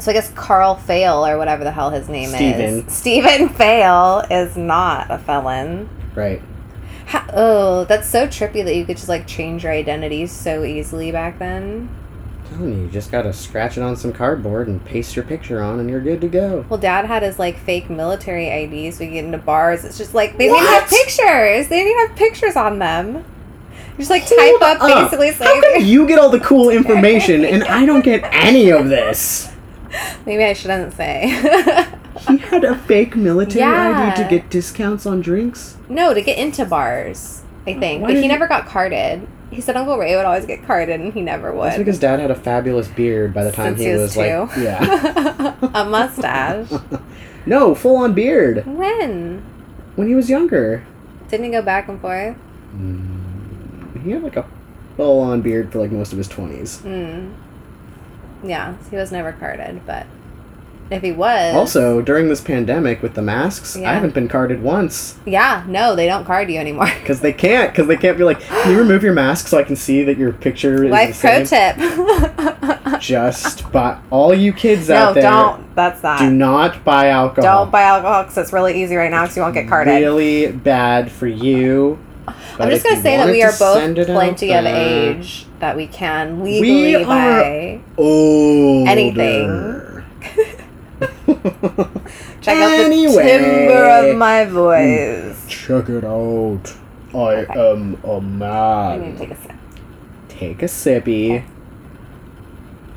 so 0.03 0.11
I 0.11 0.13
guess 0.13 0.31
Carl 0.33 0.75
Feil, 0.75 1.27
or 1.27 1.37
whatever 1.37 1.63
the 1.63 1.71
hell 1.71 1.89
his 1.89 2.09
name 2.09 2.29
Steven. 2.29 2.85
is. 2.87 2.93
Stephen 2.93 3.49
Feil 3.49 4.25
is 4.29 4.55
not 4.57 5.09
a 5.09 5.17
felon. 5.17 5.89
Right. 6.15 6.41
Ha- 7.07 7.27
oh, 7.33 7.85
that's 7.85 8.07
so 8.09 8.27
trippy 8.27 8.63
that 8.65 8.75
you 8.75 8.85
could 8.85 8.97
just, 8.97 9.09
like, 9.09 9.27
change 9.27 9.63
your 9.63 9.73
identity 9.73 10.25
so 10.27 10.63
easily 10.63 11.11
back 11.11 11.37
then. 11.39 11.89
telling 12.49 12.73
you, 12.77 12.81
you 12.83 12.89
just 12.89 13.11
gotta 13.11 13.33
scratch 13.33 13.77
it 13.77 13.81
on 13.81 13.95
some 13.95 14.13
cardboard 14.13 14.67
and 14.67 14.83
paste 14.85 15.15
your 15.15 15.25
picture 15.25 15.61
on, 15.61 15.79
and 15.79 15.89
you're 15.89 15.99
good 16.01 16.21
to 16.21 16.27
go. 16.27 16.65
Well, 16.69 16.79
Dad 16.79 17.05
had 17.05 17.23
his 17.23 17.39
like 17.39 17.57
fake 17.57 17.89
military 17.89 18.47
IDs. 18.47 18.99
We 18.99 19.07
get 19.07 19.25
into 19.25 19.37
bars. 19.37 19.83
It's 19.85 19.97
just 19.97 20.13
like 20.13 20.37
they 20.37 20.47
didn't 20.49 20.65
have 20.67 20.87
pictures. 20.89 21.67
They 21.69 21.83
didn't 21.83 22.07
have 22.07 22.17
pictures 22.17 22.55
on 22.55 22.79
them. 22.79 23.15
You 23.17 23.99
Just 23.99 24.09
like 24.09 24.25
type 24.27 24.61
up, 24.61 24.81
up. 24.81 25.11
basically 25.11 25.31
How 25.33 25.61
saying. 25.61 25.85
you 25.85 26.07
get 26.07 26.17
all 26.19 26.29
the 26.29 26.39
cool 26.39 26.69
information 26.79 27.45
and 27.45 27.63
I 27.65 27.85
don't 27.85 28.03
get 28.03 28.23
any 28.33 28.71
of 28.71 28.89
this? 28.89 29.52
Maybe 30.25 30.43
I 30.43 30.53
shouldn't 30.53 30.93
say. 30.93 31.27
He 32.27 32.37
had 32.37 32.63
a 32.63 32.77
fake 32.77 33.15
military 33.17 33.63
ID 33.65 34.15
to 34.23 34.29
get 34.29 34.49
discounts 34.49 35.05
on 35.05 35.19
drinks. 35.19 35.75
no, 35.89 36.13
to 36.13 36.21
get 36.21 36.37
into 36.37 36.63
bars, 36.63 37.41
I 37.67 37.73
think. 37.73 38.01
Why 38.01 38.09
but 38.09 38.13
did 38.13 38.17
he 38.17 38.21
he- 38.23 38.27
never 38.29 38.47
got 38.47 38.65
carded. 38.67 39.27
He 39.49 39.59
said 39.61 39.75
Uncle 39.75 39.97
Ray 39.97 40.15
would 40.15 40.23
always 40.25 40.45
get 40.45 40.63
carded, 40.65 41.01
and 41.01 41.11
he 41.13 41.21
never 41.21 41.51
would. 41.51 41.65
That's 41.65 41.77
because 41.79 41.99
Dad 41.99 42.19
had 42.19 42.31
a 42.31 42.35
fabulous 42.35 42.87
beard 42.87 43.33
by 43.33 43.43
the 43.43 43.51
time 43.51 43.75
Since 43.75 43.79
he 43.81 43.87
he 43.87 43.93
was, 43.93 44.01
was 44.15 44.17
like, 44.17 44.57
yeah, 44.57 45.55
a 45.73 45.85
mustache. 45.85 46.69
no, 47.45 47.75
full 47.75 47.97
on 47.97 48.13
beard 48.13 48.65
when? 48.65 49.43
when 49.95 50.07
he 50.07 50.15
was 50.15 50.29
younger. 50.29 50.83
Didn't 51.29 51.45
he 51.47 51.51
go 51.51 51.61
back 51.61 51.89
and 51.89 51.99
forth? 51.99 52.35
Mm, 52.75 54.01
He 54.03 54.11
had 54.11 54.23
like 54.23 54.37
a 54.37 54.45
full 54.97 55.19
on 55.19 55.41
beard 55.41 55.71
for 55.71 55.79
like 55.79 55.91
most 55.91 56.11
of 56.13 56.17
his 56.19 56.27
twenties. 56.27 56.79
Mm. 56.83 57.33
Yeah, 58.43 58.75
he 58.89 58.95
was 58.95 59.11
never 59.11 59.31
carded, 59.31 59.85
but 59.85 60.05
if 60.91 61.01
he 61.01 61.11
was. 61.11 61.55
Also, 61.55 62.01
during 62.01 62.29
this 62.29 62.41
pandemic 62.41 63.01
with 63.01 63.13
the 63.13 63.21
masks, 63.21 63.75
I 63.75 63.93
haven't 63.93 64.13
been 64.13 64.27
carded 64.27 64.61
once 64.61 65.17
Yeah, 65.25 65.63
no, 65.67 65.95
they 65.95 66.05
don't 66.05 66.25
card 66.25 66.51
you 66.51 66.59
anymore. 66.59 66.91
because 66.99 67.21
they 67.21 67.33
can't. 67.33 67.71
Because 67.71 67.87
they 67.87 67.97
can't 67.97 68.17
be 68.17 68.23
like, 68.23 68.41
can 68.41 68.71
you 68.71 68.77
remove 68.77 69.03
your 69.03 69.13
mask 69.13 69.47
so 69.47 69.57
I 69.57 69.63
can 69.63 69.75
see 69.75 70.03
that 70.03 70.17
your 70.17 70.33
picture 70.33 70.83
is 70.83 70.91
Life 70.91 71.19
pro 71.19 71.43
same? 71.43 71.77
tip. 71.77 72.99
Just 72.99 73.71
buy 73.71 73.99
all 74.09 74.33
you 74.33 74.53
kids 74.53 74.89
no, 74.89 74.95
out 74.95 75.13
there. 75.15 75.23
No, 75.23 75.29
don't. 75.29 75.75
That's 75.75 76.03
not. 76.03 76.19
Do 76.19 76.29
not 76.29 76.83
buy 76.83 77.09
alcohol. 77.09 77.63
Don't 77.63 77.71
buy 77.71 77.83
alcohol 77.83 78.23
because 78.23 78.37
it's 78.37 78.53
really 78.53 78.81
easy 78.81 78.95
right 78.95 79.11
now 79.11 79.23
because 79.23 79.35
you 79.35 79.41
won't 79.41 79.55
get 79.55 79.67
carded. 79.67 79.93
Really 79.93 80.51
bad 80.51 81.11
for 81.11 81.27
you. 81.27 81.97
I'm 82.27 82.69
just 82.69 82.85
gonna 82.85 83.01
say 83.01 83.17
that 83.17 83.27
we 83.27 83.41
are 83.43 83.51
both 83.51 83.77
send 83.77 83.97
it 83.97 84.09
out 84.09 84.13
plenty 84.13 84.53
of 84.53 84.63
there- 84.63 84.75
age 85.17 85.45
that 85.63 85.77
we 85.77 85.87
can 85.87 86.43
legally 86.43 86.95
are- 86.95 87.05
buy. 87.05 87.79
Older. 87.97 88.89
Anything. 88.91 90.03
Check 92.41 92.57
out 92.57 92.77
the 92.77 92.83
Anyway. 92.83 93.23
timbre 93.23 94.09
of 94.11 94.17
my 94.17 94.43
voice. 94.43 95.39
Mm. 95.39 95.47
Check 95.47 95.87
it 95.89 96.03
out. 96.03 96.75
I 97.15 97.45
Okay. 97.45 97.71
am 97.71 97.97
a 98.03 98.17
I 98.17 98.97
need 98.97 99.05
man. 99.05 99.13
to 99.13 99.17
take 99.19 99.31
a 99.31 99.35
sip. 99.41 99.51
Take 100.27 100.61
a 100.63 100.65
sippy. 100.65 101.43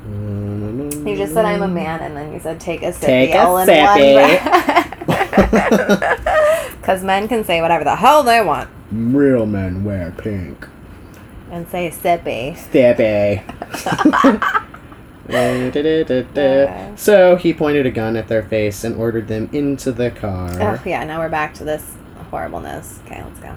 You 0.09 1.15
just 1.15 1.33
said 1.33 1.45
I'm 1.45 1.61
a 1.61 1.67
man, 1.69 2.01
and 2.01 2.17
then 2.17 2.33
you 2.33 2.39
said 2.41 2.59
take 2.59 2.81
a 2.83 2.91
sip. 2.91 3.03
Take 3.03 3.33
a 3.33 3.43
all 3.43 3.65
sippy. 3.65 4.39
Because 6.81 7.01
men 7.11 7.29
can 7.29 7.45
say 7.45 7.61
whatever 7.61 7.85
the 7.85 7.95
hell 7.95 8.23
they 8.23 8.41
want 8.41 8.69
Real 8.91 9.45
men 9.45 9.83
wear 9.85 10.11
pink. 10.17 10.67
And 11.57 11.67
say. 11.69 11.89
Sippy. 11.89 12.55
Yeah. 16.65 16.95
so 16.95 17.35
he 17.35 17.53
pointed 17.53 17.85
a 17.85 17.91
gun 17.91 18.15
at 18.15 18.27
their 18.27 18.43
face 18.43 18.83
and 18.83 18.95
ordered 18.95 19.27
them 19.27 19.49
into 19.51 19.91
the 19.91 20.09
car. 20.11 20.49
Oh 20.61 20.81
yeah, 20.85 21.03
now 21.03 21.19
we're 21.19 21.29
back 21.29 21.53
to 21.55 21.63
this 21.63 21.95
horribleness. 22.31 22.99
Okay, 23.05 23.21
let's 23.23 23.39
go. 23.39 23.53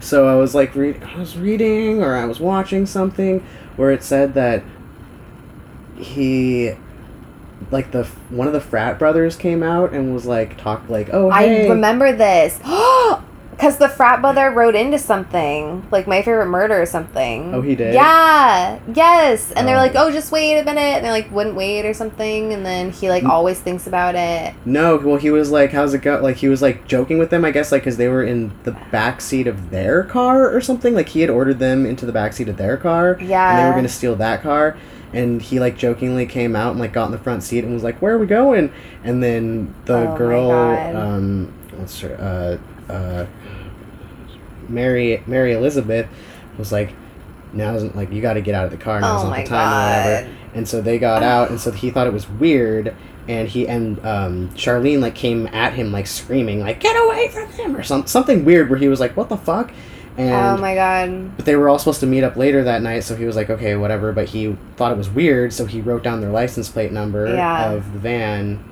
So 0.00 0.26
I 0.28 0.34
was 0.34 0.54
like, 0.54 0.74
read- 0.74 1.02
I 1.02 1.16
was 1.18 1.38
reading 1.38 2.02
or 2.02 2.14
I 2.16 2.24
was 2.26 2.40
watching 2.40 2.86
something 2.86 3.40
where 3.76 3.90
it 3.90 4.02
said 4.02 4.34
that 4.34 4.62
he, 5.96 6.72
like 7.70 7.92
the 7.92 8.04
one 8.28 8.46
of 8.48 8.52
the 8.52 8.60
frat 8.60 8.98
brothers 8.98 9.36
came 9.36 9.62
out 9.62 9.92
and 9.92 10.12
was 10.12 10.26
like, 10.26 10.58
talk 10.58 10.88
like, 10.88 11.08
oh 11.12 11.30
hey, 11.30 11.66
I 11.66 11.70
remember 11.70 12.12
this. 12.12 12.58
Oh, 12.66 13.24
Because 13.62 13.76
the 13.76 13.88
frat 13.88 14.20
brother 14.20 14.50
wrote 14.50 14.74
into 14.74 14.98
something, 14.98 15.86
like 15.92 16.08
My 16.08 16.20
Favorite 16.22 16.46
Murder 16.48 16.82
or 16.82 16.84
something. 16.84 17.54
Oh, 17.54 17.60
he 17.62 17.76
did? 17.76 17.94
Yeah, 17.94 18.80
yes. 18.92 19.52
And 19.52 19.68
they're 19.68 19.76
Oh. 19.76 19.78
like, 19.78 19.92
oh, 19.94 20.10
just 20.10 20.32
wait 20.32 20.58
a 20.58 20.64
minute. 20.64 20.80
And 20.96 21.04
they 21.04 21.12
like 21.12 21.30
wouldn't 21.30 21.54
wait 21.54 21.86
or 21.86 21.94
something. 21.94 22.52
And 22.52 22.66
then 22.66 22.90
he 22.90 23.08
like 23.08 23.22
Mm. 23.22 23.28
always 23.28 23.60
thinks 23.60 23.86
about 23.86 24.16
it. 24.16 24.54
No, 24.64 24.96
well 24.96 25.14
he 25.14 25.30
was 25.30 25.52
like, 25.52 25.70
how's 25.70 25.94
it 25.94 26.02
go? 26.02 26.18
Like 26.20 26.38
he 26.38 26.48
was 26.48 26.60
like 26.60 26.88
joking 26.88 27.20
with 27.20 27.30
them, 27.30 27.44
I 27.44 27.52
guess, 27.52 27.70
like 27.70 27.82
because 27.82 27.98
they 27.98 28.08
were 28.08 28.24
in 28.24 28.50
the 28.64 28.72
back 28.90 29.20
seat 29.20 29.46
of 29.46 29.70
their 29.70 30.02
car 30.02 30.52
or 30.52 30.60
something. 30.60 30.92
Like 30.96 31.10
he 31.10 31.20
had 31.20 31.30
ordered 31.30 31.60
them 31.60 31.86
into 31.86 32.04
the 32.04 32.10
back 32.10 32.32
seat 32.32 32.48
of 32.48 32.56
their 32.56 32.76
car, 32.76 33.16
Yeah. 33.20 33.48
and 33.48 33.58
they 33.60 33.68
were 33.70 33.76
gonna 33.76 33.88
steal 33.88 34.16
that 34.16 34.42
car. 34.42 34.74
And 35.14 35.40
he 35.40 35.60
like 35.60 35.76
jokingly 35.78 36.26
came 36.26 36.56
out 36.56 36.72
and 36.72 36.80
like 36.80 36.92
got 36.92 37.04
in 37.06 37.12
the 37.12 37.18
front 37.18 37.44
seat 37.44 37.62
and 37.62 37.72
was 37.72 37.84
like, 37.84 38.02
"Where 38.02 38.14
are 38.14 38.18
we 38.18 38.26
going?" 38.26 38.72
And 39.04 39.22
then 39.22 39.72
the 39.84 40.08
Oh 40.10 40.16
girl, 40.16 40.50
um, 40.50 41.52
what's 41.76 42.00
her, 42.00 42.58
uh, 42.88 42.92
uh, 42.92 43.26
Mary 44.72 45.22
Mary 45.26 45.52
Elizabeth, 45.52 46.06
was 46.58 46.72
like, 46.72 46.92
"Now's 47.52 47.84
like 47.94 48.10
you 48.12 48.20
got 48.22 48.34
to 48.34 48.40
get 48.40 48.54
out 48.54 48.64
of 48.64 48.70
the 48.70 48.76
car. 48.76 49.00
Now's 49.00 49.24
Oh 49.24 49.28
not 49.30 49.36
the 49.36 49.44
time 49.44 49.68
or 49.72 49.98
whatever." 50.00 50.26
god. 50.26 50.36
and 50.54 50.68
so 50.68 50.80
they 50.80 50.98
got 50.98 51.22
out 51.22 51.50
and 51.50 51.60
so 51.60 51.70
he 51.70 51.90
thought 51.90 52.06
it 52.06 52.12
was 52.12 52.28
weird 52.28 52.94
and 53.28 53.48
he 53.48 53.68
and 53.68 54.04
um, 54.04 54.48
charlene 54.50 55.00
like 55.00 55.14
came 55.14 55.46
at 55.48 55.72
him 55.74 55.92
like 55.92 56.06
screaming 56.08 56.60
like 56.60 56.80
get 56.80 56.94
away 57.06 57.28
from 57.28 57.48
him 57.52 57.76
or 57.76 57.82
some, 57.84 58.04
something 58.06 58.44
weird 58.44 58.68
where 58.68 58.78
he 58.78 58.88
was 58.88 58.98
like 59.00 59.16
what 59.16 59.28
the 59.28 59.36
fuck 59.36 59.70
and 60.18 60.30
Oh 60.34 60.60
my 60.60 60.74
god. 60.74 61.36
but 61.36 61.46
they 61.46 61.54
were 61.56 61.68
all 61.70 61.78
supposed 61.78 62.00
to 62.00 62.06
meet 62.06 62.22
up 62.24 62.36
later 62.36 62.64
that 62.64 62.82
night 62.82 63.04
so 63.04 63.14
he 63.16 63.24
was 63.24 63.36
like 63.36 63.48
okay 63.48 63.76
whatever 63.76 64.12
but 64.12 64.28
he 64.28 64.58
thought 64.76 64.90
it 64.92 64.98
was 64.98 65.08
weird 65.08 65.52
so 65.54 65.64
he 65.66 65.80
wrote 65.80 66.02
down 66.02 66.20
their 66.20 66.30
license 66.32 66.68
plate 66.68 66.90
number 66.92 67.32
Yeah. 67.32 67.70
of 67.70 67.92
the 67.92 67.98
van 68.00 68.62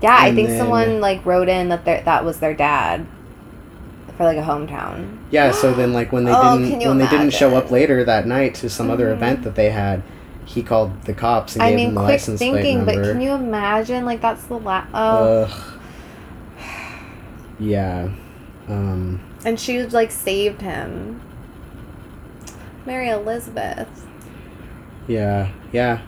Yeah, 0.00 0.16
I 0.16 0.32
think 0.34 0.48
then- 0.48 0.58
someone 0.58 1.00
like 1.00 1.26
wrote 1.26 1.48
in 1.48 1.68
that 1.70 1.84
their, 1.84 2.02
that 2.04 2.24
was 2.24 2.38
their 2.38 2.54
dad 2.54 3.04
for 4.22 4.34
like 4.34 4.38
a 4.38 4.42
hometown. 4.42 5.18
yeah 5.30 5.50
so 5.50 5.72
then 5.74 5.92
like 5.92 6.12
when 6.12 6.24
they 6.24 6.32
Oh, 6.34 6.58
didn't 6.58 6.70
can 6.70 6.80
you 6.80 6.88
when 6.88 6.98
they 6.98 7.08
didn't 7.08 7.30
show 7.30 7.48
up 7.56 7.64
imagine? 7.64 7.72
later 7.72 8.04
that 8.04 8.26
night 8.26 8.54
to 8.56 8.70
some 8.70 8.90
other 8.90 9.12
event 9.12 9.42
that 9.42 9.54
they 9.54 9.70
had 9.70 10.02
he 10.44 10.62
called 10.62 11.02
the 11.04 11.14
cops 11.14 11.54
and 11.54 11.62
I 11.62 11.70
gave 11.70 11.76
mean, 11.76 11.86
them 11.86 11.94
the 11.94 12.00
quick 12.02 12.12
license 12.14 12.38
thinking, 12.38 12.84
plate 12.84 12.86
but 12.86 12.94
number 12.96 13.12
can 13.12 13.20
you 13.20 13.32
imagine? 13.32 14.04
Like 14.04 14.20
that's 14.20 14.44
the 14.44 14.58
last. 14.58 14.90
Oh, 14.92 15.44
Ugh. 15.44 15.80
yeah 17.58 18.08
um 18.68 19.20
and 19.44 19.58
she 19.58 19.78
was 19.78 19.92
like 19.92 20.10
saved 20.12 20.62
him. 20.62 21.20
Mary 22.86 23.08
Elizabeth. 23.08 23.88
Yeah, 25.08 25.50
yeah. 25.72 26.02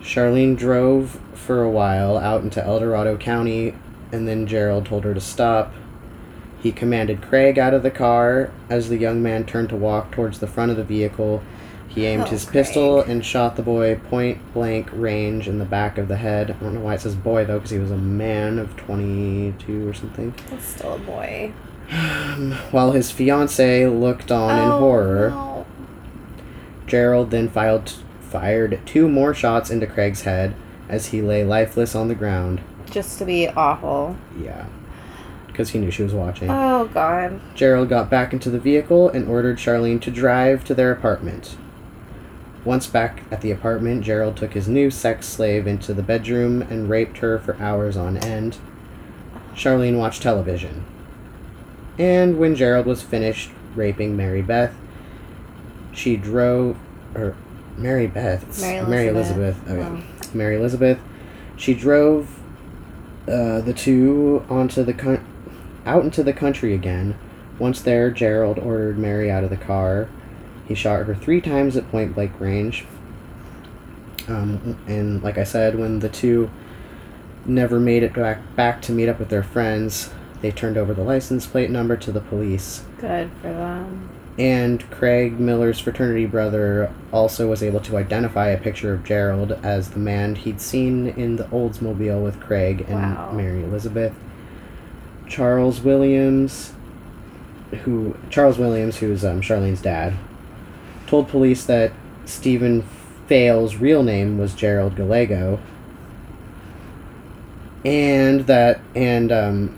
Charlene 0.00 0.56
drove 0.56 1.18
for 1.34 1.62
a 1.62 1.70
while 1.70 2.16
out 2.18 2.42
into 2.42 2.62
El 2.64 2.80
Dorado 2.80 3.16
County, 3.16 3.74
and 4.12 4.26
then 4.28 4.46
Gerald 4.46 4.86
told 4.86 5.04
her 5.04 5.14
to 5.14 5.20
stop. 5.20 5.72
He 6.66 6.72
commanded 6.72 7.22
Craig 7.22 7.60
out 7.60 7.74
of 7.74 7.84
the 7.84 7.92
car. 7.92 8.50
As 8.68 8.88
the 8.88 8.96
young 8.96 9.22
man 9.22 9.44
turned 9.44 9.68
to 9.68 9.76
walk 9.76 10.10
towards 10.10 10.40
the 10.40 10.48
front 10.48 10.72
of 10.72 10.76
the 10.76 10.82
vehicle, 10.82 11.40
he 11.86 12.06
aimed 12.06 12.24
Oh, 12.24 12.26
his 12.26 12.44
pistol 12.44 13.00
and 13.00 13.24
shot 13.24 13.54
the 13.54 13.62
boy 13.62 14.00
point 14.10 14.38
blank 14.52 14.88
range 14.92 15.46
in 15.46 15.60
the 15.60 15.64
back 15.64 15.96
of 15.96 16.08
the 16.08 16.16
head. 16.16 16.50
I 16.50 16.54
don't 16.54 16.74
know 16.74 16.80
why 16.80 16.94
it 16.94 17.02
says 17.02 17.14
boy 17.14 17.44
though, 17.44 17.58
because 17.58 17.70
he 17.70 17.78
was 17.78 17.92
a 17.92 17.96
man 17.96 18.58
of 18.58 18.76
22 18.78 19.88
or 19.88 19.94
something. 19.94 20.34
That's 20.50 20.64
still 20.66 20.94
a 20.94 20.98
boy. 20.98 21.52
While 22.72 22.90
his 22.90 23.12
fiancee 23.12 23.86
looked 23.86 24.32
on 24.32 24.58
in 24.58 24.68
Oh, 24.72 24.78
horror. 24.80 25.30
no. 25.30 25.66
Gerald 26.88 27.30
then 27.30 27.48
filed, 27.48 27.94
fired 28.22 28.80
two 28.84 29.08
more 29.08 29.34
shots 29.34 29.70
into 29.70 29.86
Craig's 29.86 30.22
head 30.22 30.56
as 30.88 31.06
he 31.06 31.22
lay 31.22 31.44
lifeless 31.44 31.94
on 31.94 32.08
the 32.08 32.16
ground. 32.16 32.60
Just 32.90 33.18
to 33.20 33.24
be 33.24 33.46
awful. 33.50 34.16
Yeah. 34.36 34.66
Because 35.56 35.70
he 35.70 35.78
knew 35.78 35.90
she 35.90 36.02
was 36.02 36.12
watching. 36.12 36.50
Oh 36.50 36.84
god. 36.92 37.40
Gerald 37.54 37.88
got 37.88 38.10
back 38.10 38.34
into 38.34 38.50
the 38.50 38.58
vehicle 38.58 39.08
and 39.08 39.26
ordered 39.26 39.56
Charlene 39.56 40.02
to 40.02 40.10
drive 40.10 40.64
to 40.64 40.74
their 40.74 40.92
apartment. 40.92 41.56
Once 42.62 42.86
back 42.86 43.22
at 43.30 43.40
the 43.40 43.50
apartment, 43.50 44.04
Gerald 44.04 44.36
took 44.36 44.52
his 44.52 44.68
new 44.68 44.90
sex 44.90 45.26
slave 45.26 45.66
into 45.66 45.94
the 45.94 46.02
bedroom 46.02 46.60
and 46.60 46.90
raped 46.90 47.16
her 47.18 47.38
for 47.38 47.56
hours 47.56 47.96
on 47.96 48.18
end. 48.18 48.58
Charlene 49.54 49.96
watched 49.96 50.20
television. 50.20 50.84
And 51.98 52.38
when 52.38 52.54
Gerald 52.54 52.84
was 52.84 53.00
finished 53.00 53.48
raping 53.74 54.14
Mary 54.14 54.42
Beth, 54.42 54.74
she 55.90 56.18
drove. 56.18 56.76
Or 57.14 57.34
Mary 57.78 58.08
Beth. 58.08 58.60
Mary 58.60 58.86
Mary 58.86 59.08
Elizabeth. 59.08 59.56
Elizabeth. 59.66 60.04
Okay. 60.20 60.36
Mary 60.36 60.56
Elizabeth. 60.56 60.98
She 61.56 61.72
drove 61.72 62.38
uh, 63.26 63.62
the 63.62 63.72
two 63.72 64.44
onto 64.50 64.84
the 64.84 64.92
coun 64.92 65.24
out 65.86 66.04
into 66.04 66.22
the 66.22 66.32
country 66.32 66.74
again. 66.74 67.16
Once 67.58 67.80
there, 67.80 68.10
Gerald 68.10 68.58
ordered 68.58 68.98
Mary 68.98 69.30
out 69.30 69.44
of 69.44 69.50
the 69.50 69.56
car. 69.56 70.08
He 70.66 70.74
shot 70.74 71.06
her 71.06 71.14
three 71.14 71.40
times 71.40 71.76
at 71.76 71.90
point 71.90 72.14
blank 72.14 72.38
range. 72.40 72.84
Um, 74.28 74.76
and 74.86 75.22
like 75.22 75.38
I 75.38 75.44
said, 75.44 75.78
when 75.78 76.00
the 76.00 76.08
two 76.08 76.50
never 77.44 77.78
made 77.78 78.02
it 78.02 78.12
back 78.12 78.56
back 78.56 78.82
to 78.82 78.92
meet 78.92 79.08
up 79.08 79.18
with 79.18 79.28
their 79.28 79.44
friends, 79.44 80.10
they 80.42 80.50
turned 80.50 80.76
over 80.76 80.92
the 80.92 81.02
license 81.04 81.46
plate 81.46 81.70
number 81.70 81.96
to 81.96 82.10
the 82.12 82.20
police. 82.20 82.82
Good 82.98 83.30
for 83.40 83.48
them. 83.52 84.10
And 84.38 84.88
Craig 84.90 85.40
Miller's 85.40 85.78
fraternity 85.78 86.26
brother 86.26 86.92
also 87.10 87.48
was 87.48 87.62
able 87.62 87.80
to 87.80 87.96
identify 87.96 88.48
a 88.48 88.60
picture 88.60 88.92
of 88.92 89.02
Gerald 89.02 89.52
as 89.62 89.90
the 89.90 89.98
man 89.98 90.34
he'd 90.34 90.60
seen 90.60 91.06
in 91.06 91.36
the 91.36 91.44
Oldsmobile 91.44 92.22
with 92.22 92.38
Craig 92.40 92.84
and 92.86 93.14
Wow. 93.14 93.32
Mary 93.32 93.62
Elizabeth. 93.64 94.12
Charles 95.28 95.80
Williams 95.80 96.72
who 97.70 98.16
Charles 98.30 98.58
Williams, 98.58 98.98
who's 98.98 99.24
um, 99.24 99.40
Charlene's 99.40 99.82
dad, 99.82 100.14
told 101.06 101.28
police 101.28 101.64
that 101.64 101.92
Stephen 102.24 102.82
Feil's 103.28 103.76
real 103.76 104.02
name 104.02 104.38
was 104.38 104.54
Gerald 104.54 104.96
Gallego, 104.96 105.60
and 107.84 108.46
that 108.46 108.80
and 108.94 109.32
um, 109.32 109.76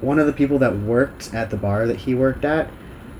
one 0.00 0.18
of 0.18 0.26
the 0.26 0.32
people 0.32 0.58
that 0.58 0.76
worked 0.76 1.32
at 1.32 1.50
the 1.50 1.56
bar 1.56 1.86
that 1.86 1.98
he 1.98 2.14
worked 2.14 2.44
at 2.44 2.68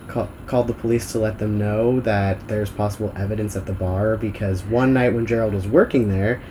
ca- 0.09 0.29
called 0.47 0.67
the 0.67 0.75
police 0.75 1.13
to 1.13 1.19
let 1.19 1.39
them 1.39 1.59
know 1.59 2.01
that 2.01 2.49
there's 2.49 2.71
possible 2.71 3.13
evidence 3.17 3.55
at 3.55 3.67
the 3.67 3.73
bar 3.73 4.17
because 4.17 4.63
one 4.65 4.93
night 4.93 5.15
when 5.15 5.27
Gerald 5.27 5.55
was 5.55 5.67
working 5.69 6.09
there, 6.09 6.43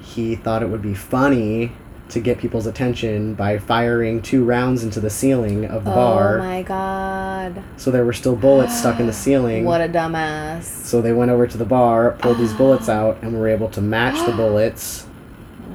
he 0.00 0.34
thought 0.34 0.62
it 0.62 0.68
would 0.68 0.82
be 0.82 0.94
funny 0.94 1.72
to 2.10 2.20
get 2.20 2.38
people's 2.38 2.66
attention 2.66 3.34
by 3.34 3.58
firing 3.58 4.22
two 4.22 4.44
rounds 4.44 4.84
into 4.84 5.00
the 5.00 5.10
ceiling 5.10 5.64
of 5.64 5.84
the 5.84 5.90
Oh 5.90 5.94
bar. 5.94 6.38
Oh 6.38 6.42
my 6.44 6.62
god. 6.62 7.62
So 7.76 7.90
there 7.90 8.04
were 8.04 8.12
still 8.12 8.36
bullets 8.36 8.78
stuck 8.78 9.00
in 9.00 9.06
the 9.06 9.12
ceiling. 9.24 9.64
What 9.64 9.80
a 9.80 9.88
dumbass. 9.88 10.62
so 10.64 11.00
they 11.02 11.12
went 11.12 11.30
over 11.32 11.46
to 11.46 11.58
the 11.58 11.64
bar, 11.64 12.12
pulled 12.20 12.38
these 12.38 12.52
bullets 12.52 12.88
out, 12.98 13.18
and 13.22 13.38
were 13.38 13.48
able 13.48 13.68
to 13.70 13.80
match 13.80 14.24
the 14.24 14.32
bullets. 14.36 15.06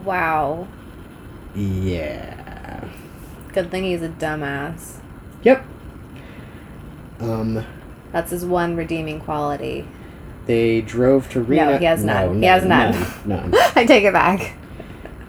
Wow. 0.05 0.67
Yeah. 1.55 2.85
Good 3.53 3.69
thing 3.69 3.83
he's 3.83 4.01
a 4.01 4.09
dumbass. 4.09 4.99
Yep. 5.43 5.65
Um, 7.19 7.65
That's 8.11 8.31
his 8.31 8.45
one 8.45 8.75
redeeming 8.75 9.19
quality. 9.19 9.85
they 10.47 10.81
drove 10.81 11.29
to 11.31 11.41
Reno. 11.41 11.73
No, 11.73 11.77
he 11.77 11.85
has 11.85 12.03
none. 12.03 12.39
No, 12.39 12.39
He 12.39 12.45
has 12.45 12.65
none. 12.65 13.05
None. 13.25 13.53
I 13.75 13.85
take 13.85 14.03
it 14.05 14.13
back. 14.13 14.55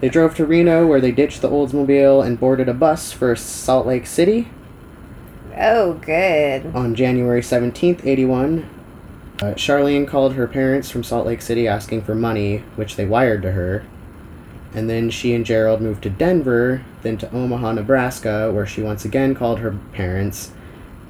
They 0.03 0.09
drove 0.09 0.35
to 0.35 0.45
Reno, 0.45 0.85
where 0.85 1.01
they 1.01 1.13
ditched 1.13 1.43
the 1.43 1.49
Oldsmobile 1.49 2.27
and 2.27 2.39
boarded 2.39 2.69
a 2.69 2.75
bus 2.75 3.13
for 3.13 3.37
Salt 3.37 3.87
Lake 3.87 4.05
City 4.05 4.49
Oh, 5.57 5.93
good. 6.05 6.67
on 6.75 6.97
January 6.97 7.41
17th, 7.41 8.05
81. 8.05 8.69
Uh, 9.41 9.45
Charlene 9.55 10.09
called 10.09 10.35
her 10.35 10.49
parents 10.49 10.91
from 10.91 11.05
Salt 11.05 11.25
Lake 11.25 11.41
City 11.41 11.69
asking 11.69 12.03
for 12.03 12.17
money, 12.17 12.65
which 12.75 12.97
they 12.97 13.05
wired 13.05 13.43
to 13.43 13.53
her. 13.53 13.85
And 14.75 14.91
then 14.91 15.09
she 15.09 15.35
and 15.35 15.47
Gerald 15.47 15.81
moved 15.81 16.03
to 16.03 16.11
Denver, 16.11 16.83
then 17.03 17.17
to 17.19 17.33
Omaha, 17.33 17.75
Nebraska, 17.75 18.51
where 18.51 18.67
she 18.67 18.83
once 18.83 19.05
again 19.05 19.37
called 19.37 19.61
her 19.61 19.79
parents. 19.93 20.51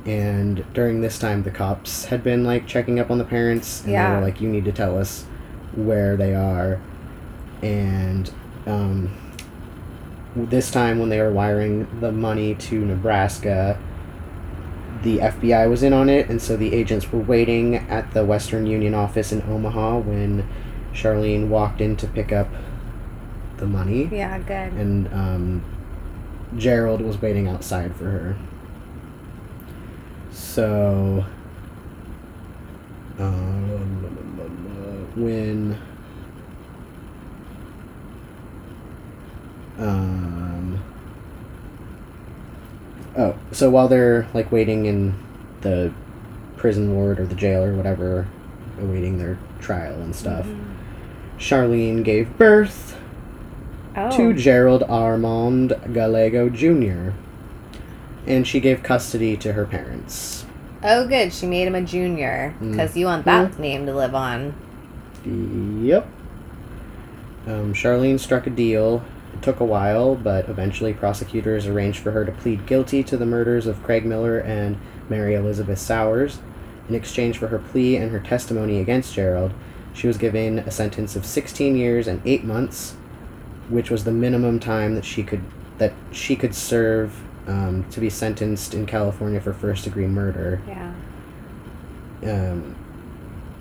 And 0.05 0.67
during 0.75 1.01
this 1.01 1.19
time, 1.19 1.45
the 1.45 1.51
cops 1.51 2.05
had 2.07 2.23
been 2.23 2.45
like 2.45 2.67
checking 2.67 3.01
up 3.01 3.11
on 3.11 3.17
the 3.17 3.25
parents, 3.25 3.85
and 3.85 3.95
they 3.95 3.99
were 4.17 4.21
like, 4.21 4.41
"You 4.43 4.51
need 4.51 4.67
to 4.67 4.73
tell 4.73 4.99
us 4.99 5.25
where 5.75 6.15
they 6.17 6.35
are." 6.35 6.79
And 7.63 8.29
um, 8.67 9.11
this 10.37 10.71
time, 10.71 10.99
when 10.99 11.09
they 11.09 11.21
were 11.21 11.33
wiring 11.33 12.01
the 12.01 12.11
money 12.13 12.55
to 12.55 12.85
Nebraska, 12.85 13.79
the 15.03 15.19
FBI 15.19 15.69
was 15.69 15.83
in 15.83 15.93
on 15.93 16.09
it, 16.09 16.29
and 16.29 16.41
so 16.41 16.57
the 16.57 16.73
agents 16.73 17.11
were 17.13 17.19
waiting 17.19 17.77
at 17.77 18.13
the 18.15 18.25
Western 18.25 18.67
Union 18.67 18.95
office 18.95 19.33
in 19.33 19.43
Omaha 19.43 19.99
when 19.99 20.49
Charlene 20.95 21.49
walked 21.49 21.81
in 21.81 21.97
to 21.97 22.07
pick 22.07 22.33
up 22.33 22.49
the 23.57 23.67
money, 23.67 24.09
Yeah, 24.13 24.39
good. 24.39 24.73
and 24.79 25.13
um, 25.13 25.65
Gerald 26.57 27.01
was 27.01 27.21
waiting 27.21 27.49
outside 27.49 27.95
for 27.97 28.05
her. 28.05 28.37
So, 30.31 31.25
um, 33.19 35.13
when 35.17 35.79
um, 39.79 40.83
oh, 43.17 43.35
so 43.53 43.71
while 43.71 43.89
they're 43.89 44.27
like 44.35 44.51
waiting 44.53 44.87
in 44.87 45.15
the 45.63 45.93
prison 46.57 46.95
ward 46.95 47.19
or 47.21 47.27
the 47.27 47.35
jail 47.35 47.63
or 47.63 47.75
whatever, 47.75 48.27
awaiting 48.81 49.19
their 49.19 49.39
trial 49.61 49.95
and 50.01 50.15
stuff, 50.15 50.47
Charlene 51.39 52.05
gave 52.05 52.37
birth 52.39 52.99
Oh. 53.95 54.17
to 54.17 54.33
Gerald 54.33 54.83
Armand 54.85 55.75
Gallego 55.93 56.49
Jr. 56.49 57.11
And 58.27 58.47
she 58.47 58.59
gave 58.59 58.83
custody 58.83 59.37
to 59.39 59.53
her 59.53 59.67
parents. 59.67 60.47
Oh, 60.83 61.07
good. 61.07 61.31
She 61.33 61.47
made 61.47 61.67
him 61.67 61.75
a 61.75 61.83
junior 61.83 62.55
Mm. 62.61 62.71
because 62.71 62.97
you 62.97 63.05
want 63.07 63.25
that 63.27 63.59
name 63.59 63.85
to 63.87 63.95
live 63.95 64.15
on. 64.15 64.55
Yep. 65.27 66.07
Um, 67.47 67.75
Charlene 67.75 68.19
struck 68.19 68.47
a 68.47 68.51
deal. 68.51 69.03
Took 69.43 69.61
a 69.61 69.65
while, 69.65 70.15
but 70.15 70.49
eventually 70.49 70.95
prosecutors 70.95 71.67
arranged 71.67 71.99
for 71.99 72.13
her 72.13 72.25
to 72.25 72.33
plead 72.33 72.65
guilty 72.65 73.03
to 73.03 73.17
the 73.17 73.27
murders 73.27 73.67
of 73.67 73.83
Craig 73.83 74.07
Miller 74.07 74.39
and 74.39 74.79
Mary 75.09 75.35
Elizabeth 75.35 75.81
Sowers. 75.81 76.39
In 76.89 76.95
exchange 76.95 77.39
for 77.39 77.49
her 77.49 77.59
plea 77.59 77.97
and 77.97 78.13
her 78.13 78.21
testimony 78.21 78.79
against 78.79 79.15
Gerald, 79.15 79.53
she 79.95 80.07
was 80.07 80.17
given 80.17 80.61
a 80.61 80.71
sentence 80.71 81.17
of 81.17 81.27
16 81.27 81.77
years 81.77 82.07
and 82.07 82.23
8 82.25 82.45
months, 82.45 82.93
which 83.69 83.91
was 83.91 84.05
the 84.05 84.13
minimum 84.13 84.61
time 84.61 84.95
that 84.95 85.05
she 85.05 85.23
could 85.23 85.43
that 85.79 85.93
she 86.13 86.37
could 86.37 86.55
serve 86.55 87.21
um, 87.49 87.85
to 87.91 87.99
be 87.99 88.09
sentenced 88.09 88.75
in 88.75 88.87
California 88.87 89.41
for 89.41 89.53
first 89.53 89.85
degree 89.85 90.07
murder. 90.07 90.63
Yeah. 90.69 90.93
Um, 92.25 92.77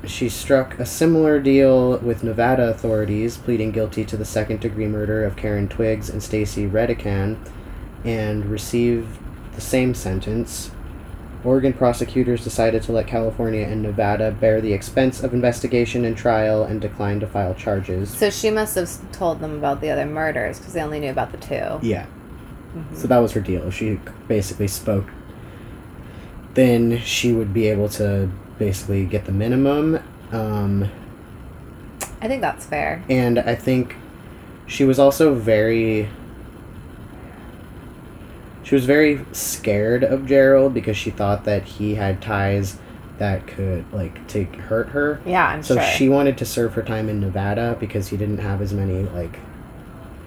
she 0.06 0.30
struck 0.30 0.80
a 0.80 0.86
similar 0.86 1.40
deal 1.40 1.98
with 2.00 2.24
Nevada 2.24 2.70
authorities, 2.70 3.38
pleading 3.38 3.72
guilty 3.72 4.04
to 4.06 4.18
the 4.18 4.26
second 4.26 4.60
degree 4.60 4.88
murder 4.88 5.24
of 5.24 5.36
Karen 5.36 5.68
Twiggs 5.68 6.10
and 6.10 6.24
Stacy 6.24 6.68
Redican, 6.68 7.38
and 8.04 8.46
received 8.46 9.20
the 9.54 9.62
same 9.62 9.94
sentence. 9.94 10.72
Oregon 11.44 11.74
prosecutors 11.74 12.44
decided 12.44 12.84
to 12.84 12.92
let 12.92 13.08
California 13.08 13.66
and 13.66 13.82
Nevada 13.82 14.32
bear 14.32 14.62
the 14.62 14.74
expense 14.74 15.24
of 15.24 15.34
investigation 15.34 16.06
and 16.06 16.16
trial 16.16 16.64
and 16.64 16.80
declined 16.80 17.22
to 17.22 17.28
file 17.28 17.56
charges. 17.56 18.12
So 18.12 18.30
she 18.30 18.52
must 18.52 18.76
have 18.76 19.12
told 19.12 19.40
them 19.40 19.58
about 19.58 19.82
the 19.82 19.90
other 19.90 20.06
murders 20.06 20.60
because 20.60 20.74
they 20.74 20.82
only 20.82 21.00
knew 21.00 21.10
about 21.10 21.32
the 21.32 21.38
two. 21.38 21.80
Yeah. 21.88 22.06
Mm-hmm. 22.76 22.96
So 22.96 23.08
that 23.08 23.18
was 23.18 23.32
her 23.34 23.42
deal. 23.42 23.72
She 23.72 24.00
basically 24.28 24.68
spoke. 24.68 25.08
Then 26.54 27.00
she 27.00 27.32
would 27.32 27.54
be 27.54 27.68
able 27.68 27.90
to 27.90 28.30
basically 28.66 29.04
get 29.06 29.26
the 29.26 29.32
minimum. 29.32 29.98
Um, 30.32 30.88
I 32.22 32.28
think 32.28 32.42
that's 32.42 32.64
fair. 32.64 33.04
and 33.10 33.40
I 33.40 33.56
think 33.56 33.96
she 34.68 34.84
was 34.86 35.00
also 35.00 35.34
very. 35.34 36.08
She 38.64 38.76
was 38.76 38.86
very 38.86 39.26
scared 39.32 40.04
of 40.04 40.28
Gerald 40.28 40.74
because 40.76 40.96
she 40.96 41.10
thought 41.10 41.44
that 41.46 41.64
he 41.64 41.96
had 41.96 42.22
ties 42.22 42.78
that 43.18 43.48
could 43.48 43.84
like 43.92 44.26
to 44.28 44.44
hurt 44.46 44.90
her. 44.90 45.20
Yeah, 45.26 45.48
I'm 45.48 45.64
So 45.64 45.76
sure. 45.76 45.84
she 45.84 46.08
wanted 46.08 46.38
to 46.38 46.46
serve 46.46 46.76
her 46.76 46.84
time 46.84 47.10
in 47.10 47.20
Nevada 47.20 47.76
because 47.80 48.10
he 48.10 48.18
didn't 48.18 48.38
have 48.38 48.62
as 48.62 48.74
many 48.74 49.04
like 49.04 49.40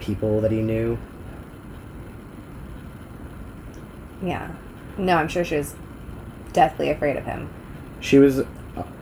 people 0.01 0.41
that 0.41 0.51
he 0.51 0.61
knew. 0.61 0.99
yeah. 4.23 4.51
No, 4.99 5.17
I'm 5.17 5.29
sure 5.29 5.45
she 5.45 5.57
was 5.57 5.75
deathly 6.53 6.91
afraid 6.91 7.17
of 7.17 7.25
him. 7.25 7.49
She 8.05 8.19
was 8.19 8.43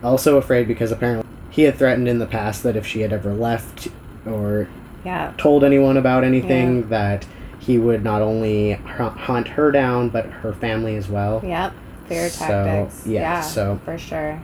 also 0.05 0.37
afraid 0.37 0.69
because 0.69 0.93
apparently 0.93 1.27
he 1.51 1.63
had 1.63 1.75
threatened 1.75 2.07
in 2.07 2.21
the 2.21 2.27
past 2.27 2.63
that 2.63 2.77
if 2.77 2.87
she 2.87 3.01
had 3.01 3.13
ever 3.13 3.35
left 3.35 3.89
or 4.25 4.69
Yeah. 5.05 5.33
told 5.37 5.65
anyone 5.65 5.97
about 5.97 6.23
anything, 6.23 6.89
that 6.89 7.27
he 7.59 7.79
would 7.79 8.05
not 8.05 8.23
only 8.23 8.73
hunt 8.75 9.49
her 9.49 9.73
down 9.73 10.09
but 10.09 10.27
her 10.27 10.53
family 10.53 10.95
as 10.97 11.09
well. 11.09 11.43
Yep. 11.45 11.73
Fear 12.09 12.29
So, 12.29 12.47
tactics. 12.47 13.05
yeah, 13.05 13.41
so- 13.41 13.81
for 13.85 13.99
sure. 13.99 14.39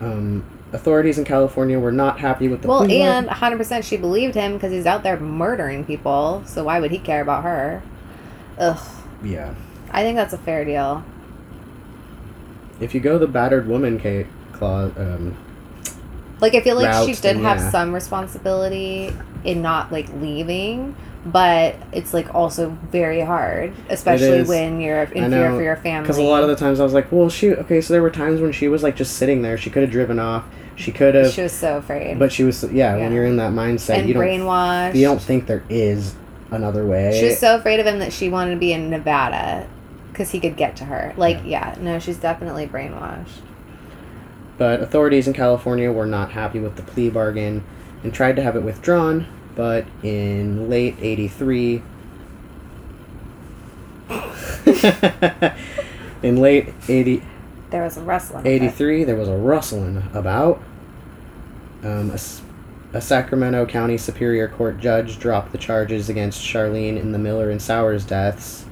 Um, 0.00 0.42
authorities 0.72 1.16
in 1.16 1.24
California 1.24 1.78
were 1.78 1.92
not 1.92 2.18
happy 2.18 2.48
with 2.48 2.62
the 2.62 2.68
Well, 2.68 2.90
and 2.90 3.28
100% 3.28 3.84
she 3.84 3.96
believed 3.96 4.34
him 4.34 4.54
because 4.54 4.72
he's 4.72 4.86
out 4.86 5.04
there 5.04 5.18
murdering 5.20 5.84
people. 5.84 6.42
So 6.46 6.64
why 6.64 6.80
would 6.80 6.90
he 6.90 6.98
care 6.98 7.20
about 7.22 7.44
her? 7.44 7.82
Ugh. 8.58 8.78
yeah. 9.22 9.50
I 9.92 10.02
think 10.02 10.16
that's 10.16 10.32
a 10.32 10.38
fair 10.38 10.64
deal. 10.64 11.04
If 12.80 12.94
you 12.94 13.00
go 13.00 13.18
the 13.18 13.26
battered 13.26 13.66
woman 13.68 14.00
ca- 14.00 14.26
clause, 14.52 14.92
um, 14.96 15.36
Like 16.40 16.54
I 16.54 16.60
feel 16.60 16.76
like 16.76 17.06
she 17.08 17.20
did 17.20 17.36
have 17.36 17.58
yeah. 17.58 17.70
some 17.70 17.92
responsibility 17.94 19.12
in 19.44 19.62
not 19.62 19.92
like 19.92 20.08
leaving, 20.20 20.94
but 21.26 21.76
it's 21.92 22.14
like 22.14 22.34
also 22.34 22.70
very 22.90 23.20
hard, 23.20 23.72
especially 23.90 24.42
when 24.44 24.80
you're 24.80 25.02
in 25.02 25.30
fear 25.30 25.50
for 25.50 25.62
your 25.62 25.76
family. 25.76 26.02
because 26.02 26.18
a 26.18 26.22
lot 26.22 26.42
of 26.42 26.48
the 26.48 26.56
times 26.56 26.80
I 26.80 26.84
was 26.84 26.94
like, 26.94 27.12
well, 27.12 27.28
she 27.28 27.52
okay. 27.52 27.80
So 27.80 27.92
there 27.92 28.02
were 28.02 28.10
times 28.10 28.40
when 28.40 28.52
she 28.52 28.68
was 28.68 28.82
like 28.82 28.96
just 28.96 29.16
sitting 29.16 29.42
there. 29.42 29.58
She 29.58 29.68
could 29.70 29.82
have 29.82 29.90
driven 29.90 30.18
off. 30.18 30.44
She 30.76 30.92
could 30.92 31.14
have, 31.14 31.30
she 31.32 31.42
was 31.42 31.52
so 31.52 31.76
afraid. 31.76 32.18
but 32.18 32.32
she 32.32 32.42
was 32.42 32.62
yeah, 32.64 32.96
Yeah. 32.96 33.02
When 33.02 33.12
you're 33.12 33.26
in 33.26 33.36
that 33.36 33.52
mindset, 33.52 33.98
and 33.98 34.08
you 34.08 34.14
don't 34.14 34.22
brainwashed. 34.22 34.94
you 34.94 35.04
don't 35.04 35.20
think 35.20 35.46
there 35.46 35.62
is 35.68 36.14
another 36.50 36.86
way. 36.86 37.18
She 37.20 37.26
was 37.26 37.38
so 37.38 37.56
afraid 37.56 37.80
of 37.80 37.86
him 37.86 37.98
that 37.98 38.14
she 38.14 38.30
wanted 38.30 38.52
to 38.54 38.56
be 38.60 38.72
in 38.72 38.88
Nevada 38.88 39.68
because 40.20 40.32
he 40.32 40.38
could 40.38 40.54
get 40.54 40.76
to 40.76 40.84
her. 40.84 41.14
Like, 41.16 41.40
yeah, 41.46 41.78
no, 41.80 41.98
she's 41.98 42.18
definitely 42.18 42.66
brainwashed. 42.66 43.40
But 44.58 44.82
authorities 44.82 45.26
in 45.26 45.32
California 45.32 45.90
were 45.90 46.04
not 46.04 46.32
happy 46.32 46.60
with 46.60 46.76
the 46.76 46.82
plea 46.82 47.08
bargain 47.08 47.64
and 48.02 48.12
tried 48.12 48.36
to 48.36 48.42
have 48.42 48.54
it 48.54 48.62
withdrawn, 48.62 49.26
but 49.56 49.86
in 50.02 50.68
late 50.68 50.96
83 51.00 51.82
In 56.22 56.36
late 56.36 56.74
80, 56.86 57.22
There 57.70 57.82
was 57.82 57.96
a 57.96 58.02
rustling. 58.02 58.46
83, 58.46 59.04
there 59.04 59.16
was 59.16 59.28
a 59.28 59.36
rustling 59.38 60.06
about. 60.12 60.60
Um, 61.82 62.10
a, 62.10 62.18
a 62.92 63.00
Sacramento 63.00 63.64
County 63.64 63.96
Superior 63.96 64.48
Court 64.48 64.80
judge 64.80 65.18
dropped 65.18 65.52
the 65.52 65.58
charges 65.58 66.10
against 66.10 66.42
Charlene 66.42 67.00
in 67.00 67.12
the 67.12 67.18
Miller 67.18 67.48
and 67.48 67.62
Sowers 67.62 68.04
deaths. 68.04 68.66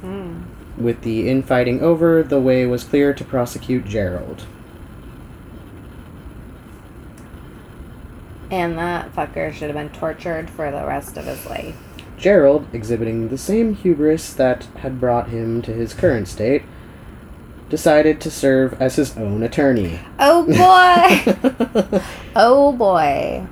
Hmm. 0.00 0.44
With 0.80 1.02
the 1.02 1.28
infighting 1.28 1.82
over, 1.82 2.22
the 2.22 2.40
way 2.40 2.64
was 2.64 2.84
clear 2.84 3.12
to 3.12 3.22
prosecute 3.22 3.84
Gerald. 3.84 4.46
And 8.50 8.78
that 8.78 9.14
fucker 9.14 9.52
should 9.52 9.68
have 9.68 9.76
been 9.76 9.90
tortured 9.90 10.48
for 10.48 10.70
the 10.70 10.86
rest 10.86 11.18
of 11.18 11.26
his 11.26 11.44
life. 11.44 11.76
Gerald, 12.16 12.66
exhibiting 12.72 13.28
the 13.28 13.36
same 13.36 13.74
hubris 13.74 14.32
that 14.32 14.64
had 14.78 14.98
brought 14.98 15.28
him 15.28 15.60
to 15.62 15.72
his 15.72 15.92
current 15.92 16.28
state, 16.28 16.62
decided 17.68 18.18
to 18.22 18.30
serve 18.30 18.80
as 18.80 18.96
his 18.96 19.16
own 19.18 19.42
attorney. 19.42 20.00
Oh 20.18 20.44
boy! 20.46 22.00
oh 22.36 22.72
boy. 22.72 23.46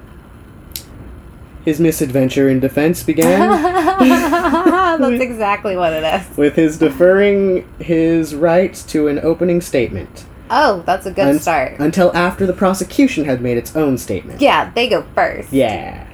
His 1.69 1.79
misadventure 1.79 2.49
in 2.49 2.61
defense 2.61 3.03
began 3.03 3.41
That's 5.01 5.21
exactly 5.23 5.77
what 5.77 5.93
it 5.93 6.03
is. 6.03 6.37
with 6.37 6.57
his 6.57 6.79
deferring 6.79 7.69
his 7.79 8.35
right 8.35 8.73
to 8.89 9.07
an 9.09 9.19
opening 9.19 9.61
statement 9.61 10.25
Oh, 10.51 10.83
that's 10.87 11.05
a 11.05 11.11
good 11.11 11.27
Un- 11.27 11.39
start. 11.41 11.75
until 11.79 12.11
after 12.17 12.47
the 12.47 12.55
prosecution 12.55 13.27
had 13.27 13.43
made 13.43 13.59
its 13.59 13.77
own 13.77 13.99
statement. 13.99 14.41
Yeah, 14.41 14.71
they 14.75 14.89
go 14.89 15.03
first. 15.15 15.53
Yeah. 15.53 16.07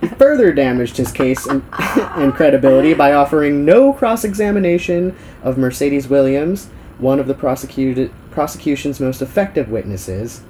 He 0.00 0.08
further 0.08 0.52
damaged 0.52 0.96
his 0.96 1.12
case 1.12 1.46
and, 1.46 1.62
and 1.78 2.34
credibility 2.34 2.94
by 2.94 3.12
offering 3.12 3.64
no 3.64 3.92
cross 3.92 4.24
examination 4.24 5.14
of 5.44 5.56
Mercedes 5.56 6.08
Williams, 6.08 6.66
one 6.98 7.20
of 7.20 7.28
the 7.28 7.34
prosecuted, 7.34 8.10
prosecution's 8.32 8.98
most 8.98 9.22
effective 9.22 9.68
witnesses, 9.68 10.40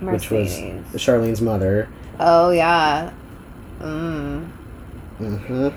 which 0.00 0.32
was 0.32 0.50
Charlene's 0.96 1.40
mother. 1.40 1.88
Oh 2.18 2.50
yeah. 2.50 3.12
Mm. 3.80 4.50
Mm-hmm. 5.20 5.68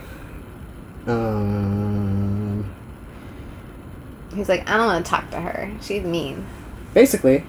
Um, 1.10 2.76
He's 4.36 4.48
like, 4.50 4.70
I 4.70 4.78
don't 4.78 4.86
want 4.88 5.06
to 5.06 5.10
talk 5.10 5.30
to 5.32 5.40
her. 5.42 5.72
She's 5.82 6.04
mean. 6.04 6.46
basically. 6.94 7.44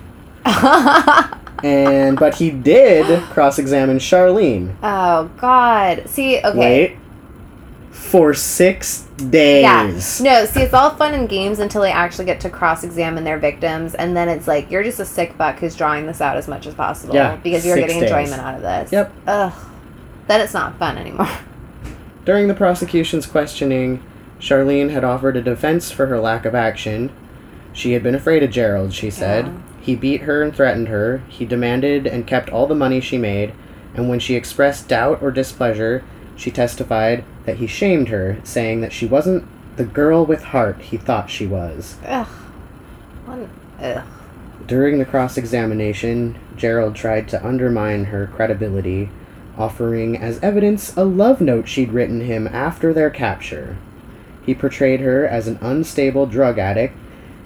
And 1.63 2.19
but 2.19 2.37
he 2.37 2.51
did 2.51 3.21
cross-examine 3.25 3.99
Charlene. 3.99 4.75
oh 4.83 5.31
God. 5.37 6.09
See, 6.09 6.39
okay. 6.39 6.59
Wait. 6.59 6.97
For 7.91 8.33
six 8.33 9.03
days. 9.29 9.63
Yeah. 9.63 9.93
No, 10.41 10.47
see, 10.47 10.63
it's 10.63 10.73
all 10.73 10.89
fun 10.97 11.13
and 11.13 11.29
games 11.29 11.59
until 11.59 11.83
they 11.83 11.93
actually 11.93 12.25
get 12.25 12.41
to 12.41 12.49
cross 12.51 12.83
examine 12.83 13.25
their 13.25 13.37
victims, 13.39 13.95
and 13.95 14.17
then 14.17 14.31
it's 14.31 14.49
like 14.49 14.71
you're 14.71 14.83
just 14.83 15.01
a 15.01 15.05
sick 15.05 15.37
buck 15.37 15.59
who's 15.59 15.77
drawing 15.77 16.07
this 16.07 16.23
out 16.23 16.39
as 16.39 16.49
much 16.49 16.67
as 16.67 16.73
possible. 16.73 17.15
Yeah, 17.15 17.37
Because 17.37 17.67
you're 17.67 17.77
getting 17.77 18.01
days. 18.01 18.11
enjoyment 18.11 18.41
out 18.41 18.55
of 18.55 18.63
this. 18.63 18.91
Yep. 18.91 19.13
Ugh. 19.27 19.53
Then 20.31 20.43
it's 20.43 20.55
not 20.55 20.79
fun 20.79 20.97
anymore. 20.97 21.29
During 22.25 22.47
the 22.47 22.55
prosecution's 22.55 23.27
questioning, 23.27 24.01
Charlene 24.39 24.91
had 24.91 25.03
offered 25.03 25.37
a 25.37 25.43
defense 25.43 25.91
for 25.91 26.07
her 26.07 26.21
lack 26.21 26.45
of 26.45 26.55
action. 26.55 27.11
She 27.73 27.95
had 27.95 28.05
been 28.05 28.15
afraid 28.15 28.45
of 28.45 28.53
Gerald, 28.53 28.95
she 28.95 29.11
said. 29.11 29.47
Yeah. 29.47 29.59
He 29.81 29.97
beat 29.97 30.21
her 30.21 30.41
and 30.41 30.55
threatened 30.55 30.87
her. 30.87 31.25
He 31.29 31.45
demanded 31.45 32.07
and 32.07 32.29
kept 32.29 32.49
all 32.49 32.69
the 32.69 32.77
money 32.77 33.01
she 33.01 33.19
made. 33.19 33.53
And 33.97 34.09
when 34.09 34.21
she 34.21 34.37
expressed 34.37 34.87
doubt 34.87 35.21
or 35.21 35.33
displeasure, 35.33 36.05
she 36.37 36.53
testified 36.53 37.25
that 37.45 37.57
he 37.57 37.67
shamed 37.67 38.11
her, 38.11 38.39
saying 38.45 38.83
that 38.83 38.93
she 38.93 39.07
wasn't 39.07 39.49
the 39.77 39.85
girl 39.85 40.25
with 40.25 40.45
heart 40.45 40.81
he 40.81 40.97
thought 40.97 41.29
she 41.29 41.49
was. 41.49 41.97
Ugh. 42.07 42.29
What? 43.25 43.49
Ugh. 43.85 44.05
During 44.65 45.01
the 45.01 45.05
cross 45.05 45.37
examination, 45.37 46.39
Gerald 46.57 46.95
tried 46.95 47.29
to 47.31 47.45
undermine 47.45 48.05
her 48.05 48.29
credibility, 48.29 49.11
offering 49.61 50.17
as 50.17 50.39
evidence 50.41 50.97
a 50.97 51.05
love 51.05 51.41
note 51.41 51.69
she'd 51.69 51.93
written 51.93 52.23
him 52.23 52.47
after 52.49 52.93
their 52.93 53.11
capture. 53.11 53.77
He 54.45 54.55
portrayed 54.55 55.01
her 55.01 55.27
as 55.27 55.47
an 55.47 55.59
unstable 55.61 56.27
drug 56.27 56.59
addict 56.59 56.97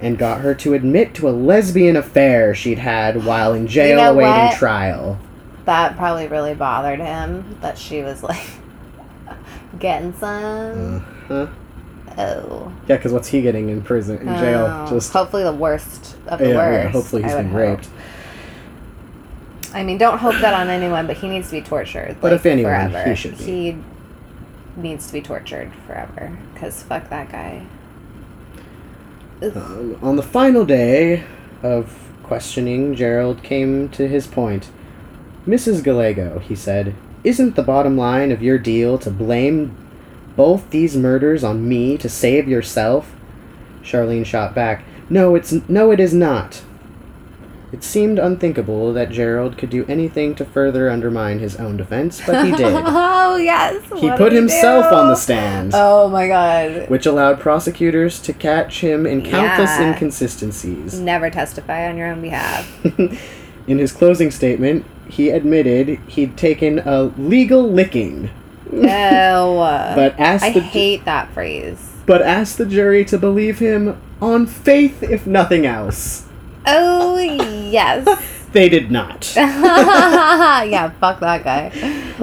and 0.00 0.16
got 0.18 0.40
her 0.42 0.54
to 0.54 0.74
admit 0.74 1.14
to 1.14 1.28
a 1.28 1.30
lesbian 1.30 1.96
affair 1.96 2.54
she'd 2.54 2.78
had 2.78 3.24
while 3.24 3.52
in 3.52 3.66
jail 3.66 3.96
know 3.98 4.12
awaiting 4.12 4.46
what? 4.46 4.58
trial. 4.58 5.18
That 5.64 5.96
probably 5.96 6.28
really 6.28 6.54
bothered 6.54 7.00
him 7.00 7.58
that 7.60 7.78
she 7.78 8.02
was 8.02 8.22
like 8.22 8.46
getting 9.78 10.12
some. 10.14 10.96
Uh-huh. 11.28 11.46
Oh. 12.16 12.72
Yeah, 12.86 12.96
because 12.96 13.12
what's 13.12 13.28
he 13.28 13.42
getting 13.42 13.70
in 13.70 13.82
prison, 13.82 14.18
in 14.18 14.26
jail? 14.26 14.66
Oh. 14.70 14.86
Just 14.88 15.12
hopefully 15.12 15.42
the 15.42 15.52
worst 15.52 16.16
of 16.26 16.38
the 16.38 16.50
yeah, 16.50 16.54
worst. 16.56 16.84
yeah, 16.84 16.88
hopefully 16.90 17.22
he's 17.22 17.32
been 17.32 17.50
hope. 17.50 17.56
raped. 17.58 17.88
I 19.74 19.82
mean, 19.82 19.98
don't 19.98 20.18
hope 20.18 20.36
that 20.40 20.54
on 20.54 20.68
anyone, 20.68 21.06
but 21.06 21.16
he 21.16 21.28
needs 21.28 21.48
to 21.48 21.60
be 21.60 21.60
tortured. 21.60 22.16
But 22.20 22.30
like, 22.30 22.40
if 22.40 22.46
anyone, 22.46 22.90
forever. 22.90 23.10
he 23.10 23.16
should 23.16 23.36
be. 23.36 23.44
He 23.44 23.78
needs 24.76 25.08
to 25.08 25.12
be 25.12 25.20
tortured 25.20 25.72
forever. 25.86 26.38
Because 26.54 26.82
fuck 26.82 27.10
that 27.10 27.30
guy. 27.30 27.66
Um, 29.42 29.98
on 30.00 30.16
the 30.16 30.22
final 30.22 30.64
day 30.64 31.24
of 31.62 32.08
questioning, 32.22 32.94
Gerald 32.94 33.42
came 33.42 33.88
to 33.90 34.06
his 34.06 34.28
point. 34.28 34.70
Mrs. 35.46 35.82
Gallego, 35.82 36.38
he 36.38 36.54
said, 36.54 36.94
isn't 37.24 37.56
the 37.56 37.62
bottom 37.62 37.96
line 37.96 38.30
of 38.30 38.42
your 38.42 38.58
deal 38.58 38.96
to 38.98 39.10
blame 39.10 39.76
both 40.36 40.70
these 40.70 40.96
murders 40.96 41.42
on 41.42 41.68
me 41.68 41.98
to 41.98 42.08
save 42.08 42.48
yourself? 42.48 43.14
Charlene 43.82 44.24
shot 44.24 44.54
back. 44.54 44.84
No, 45.10 45.34
it's 45.34 45.52
no, 45.68 45.90
it 45.90 46.00
is 46.00 46.14
not. 46.14 46.62
It 47.74 47.82
seemed 47.82 48.20
unthinkable 48.20 48.92
that 48.92 49.10
Gerald 49.10 49.58
could 49.58 49.68
do 49.68 49.84
anything 49.88 50.36
to 50.36 50.44
further 50.44 50.88
undermine 50.88 51.40
his 51.40 51.56
own 51.56 51.76
defense, 51.76 52.22
but 52.24 52.44
he 52.46 52.52
did. 52.52 52.60
oh 52.72 53.34
yes. 53.36 53.82
he 53.98 54.06
what 54.06 54.16
put 54.16 54.30
himself 54.32 54.90
do? 54.90 54.94
on 54.94 55.08
the 55.08 55.16
stand, 55.16 55.72
Oh 55.74 56.08
my 56.08 56.28
god. 56.28 56.88
which 56.88 57.04
allowed 57.04 57.40
prosecutors 57.40 58.20
to 58.20 58.32
catch 58.32 58.80
him 58.80 59.06
in 59.06 59.22
countless 59.24 59.70
Yeah. 59.70 59.88
inconsistencies. 59.90 61.00
Never 61.00 61.30
testify 61.30 61.88
on 61.88 61.96
your 61.96 62.06
own 62.12 62.20
behalf. 62.20 62.64
In 63.66 63.78
his 63.78 63.90
closing 63.90 64.30
statement, 64.30 64.84
he 65.08 65.30
admitted 65.30 65.98
he'd 66.06 66.36
taken 66.36 66.78
a 66.78 67.02
legal 67.18 67.68
licking, 67.68 68.30
no. 68.70 69.56
but 69.96 70.14
asked 70.20 70.44
I 70.44 70.52
the 70.52 70.60
hate 70.60 71.04
that 71.06 71.32
phrase. 71.32 71.90
but 72.06 72.22
asked 72.22 72.56
the 72.58 72.66
jury 72.66 73.04
to 73.06 73.18
believe 73.18 73.58
him 73.58 74.00
on 74.22 74.46
faith, 74.46 75.02
if 75.02 75.26
nothing 75.26 75.66
else. 75.66 76.23
Oh 76.66 77.18
yes. 77.18 78.06
They 78.54 78.68
did 78.68 78.88
not. 78.88 79.32
yeah, 79.36 80.90
fuck 81.00 81.18
that 81.18 81.42
guy. 81.42 81.72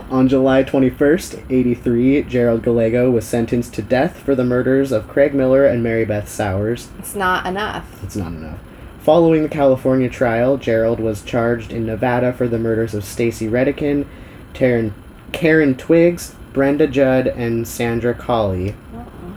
On 0.10 0.30
July 0.30 0.64
21st, 0.64 1.44
83, 1.50 2.24
Gerald 2.24 2.64
Gallego 2.64 3.12
was 3.12 3.28
sentenced 3.28 3.74
to 3.74 3.82
death 3.82 4.18
for 4.18 4.34
the 4.34 4.46
murders 4.46 4.94
of 4.94 5.10
Craig 5.10 5.34
Miller 5.34 5.66
and 5.66 5.84
Mary 5.84 6.06
Beth 6.06 6.30
Sowers. 6.30 6.88
It's 7.00 7.16
not 7.16 7.46
enough. 7.46 8.02
It's 8.02 8.16
not 8.16 8.32
enough. 8.32 8.60
Following 9.02 9.44
the 9.44 9.50
California 9.50 10.08
trial, 10.08 10.56
Gerald 10.56 11.02
was 11.02 11.22
charged 11.22 11.74
in 11.74 11.86
Nevada 11.86 12.32
for 12.32 12.48
the 12.48 12.58
murders 12.58 12.94
of 12.94 13.04
Stacy 13.04 13.50
Redican, 13.50 14.06
Taryn, 14.54 14.94
Karen 15.34 15.76
Twiggs, 15.76 16.34
Brenda 16.54 16.88
Judd, 16.88 17.28
and 17.28 17.68
Sandra 17.68 18.14
Colley. 18.14 18.76
Uh-uh. 18.96 19.34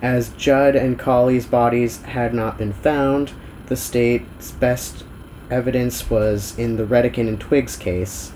As 0.00 0.30
Judd 0.30 0.74
and 0.74 0.98
Colley's 0.98 1.44
bodies 1.44 2.00
had 2.02 2.32
not 2.32 2.56
been 2.56 2.72
found, 2.72 3.32
the 3.66 3.76
state's 3.76 4.50
best 4.52 5.04
evidence 5.50 6.08
was 6.10 6.58
in 6.58 6.76
the 6.76 6.84
Redican 6.84 7.28
and 7.28 7.40
Twiggs 7.40 7.76
case. 7.76 8.32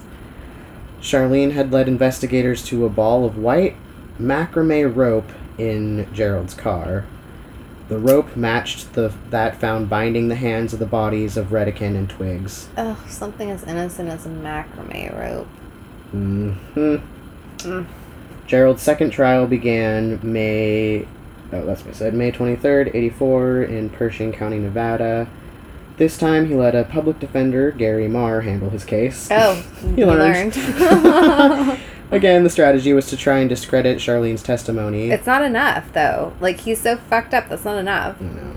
Charlene 1.00 1.52
had 1.52 1.72
led 1.72 1.88
investigators 1.88 2.64
to 2.66 2.84
a 2.84 2.88
ball 2.88 3.24
of 3.24 3.38
white 3.38 3.76
macrame 4.20 4.94
rope 4.94 5.30
in 5.56 6.06
Gerald's 6.12 6.54
car. 6.54 7.04
The 7.88 7.98
rope 7.98 8.36
matched 8.36 8.92
the 8.92 9.12
that 9.30 9.58
found 9.60 9.88
binding 9.88 10.28
the 10.28 10.34
hands 10.34 10.72
of 10.72 10.78
the 10.78 10.86
bodies 10.86 11.36
of 11.36 11.46
Redican 11.48 11.96
and 11.96 12.08
Twiggs. 12.10 12.68
Oh, 12.76 13.02
something 13.08 13.50
as 13.50 13.62
innocent 13.64 14.10
as 14.10 14.26
a 14.26 14.28
macrame 14.28 15.18
rope. 15.18 15.46
hmm 16.10 16.52
Mm. 17.58 17.86
Gerald's 18.46 18.82
second 18.82 19.10
trial 19.10 19.46
began 19.46 20.20
May. 20.22 21.08
Oh, 21.52 21.64
that's 21.64 21.82
what 21.84 21.94
I 21.94 21.98
said. 21.98 22.14
May 22.14 22.30
twenty 22.30 22.56
third, 22.56 22.88
eighty 22.94 23.10
four, 23.10 23.62
in 23.62 23.88
Pershing 23.90 24.32
County, 24.32 24.58
Nevada. 24.58 25.28
This 25.96 26.16
time, 26.16 26.46
he 26.46 26.54
let 26.54 26.74
a 26.76 26.84
public 26.84 27.18
defender, 27.18 27.70
Gary 27.72 28.06
Marr, 28.06 28.42
handle 28.42 28.70
his 28.70 28.84
case. 28.84 29.28
Oh, 29.32 29.54
He 29.96 30.04
learned. 30.04 30.54
learned. 30.56 31.80
Again, 32.10 32.42
the 32.44 32.50
strategy 32.50 32.92
was 32.92 33.06
to 33.08 33.16
try 33.16 33.38
and 33.40 33.48
discredit 33.50 33.98
Charlene's 33.98 34.42
testimony. 34.42 35.10
it's 35.10 35.26
not 35.26 35.42
enough, 35.42 35.92
though. 35.92 36.32
Like, 36.40 36.60
he's 36.60 36.80
so 36.80 36.96
fucked 36.96 37.34
up, 37.34 37.48
that's 37.48 37.64
not 37.64 37.76
enough. 37.78 38.18
No. 38.20 38.54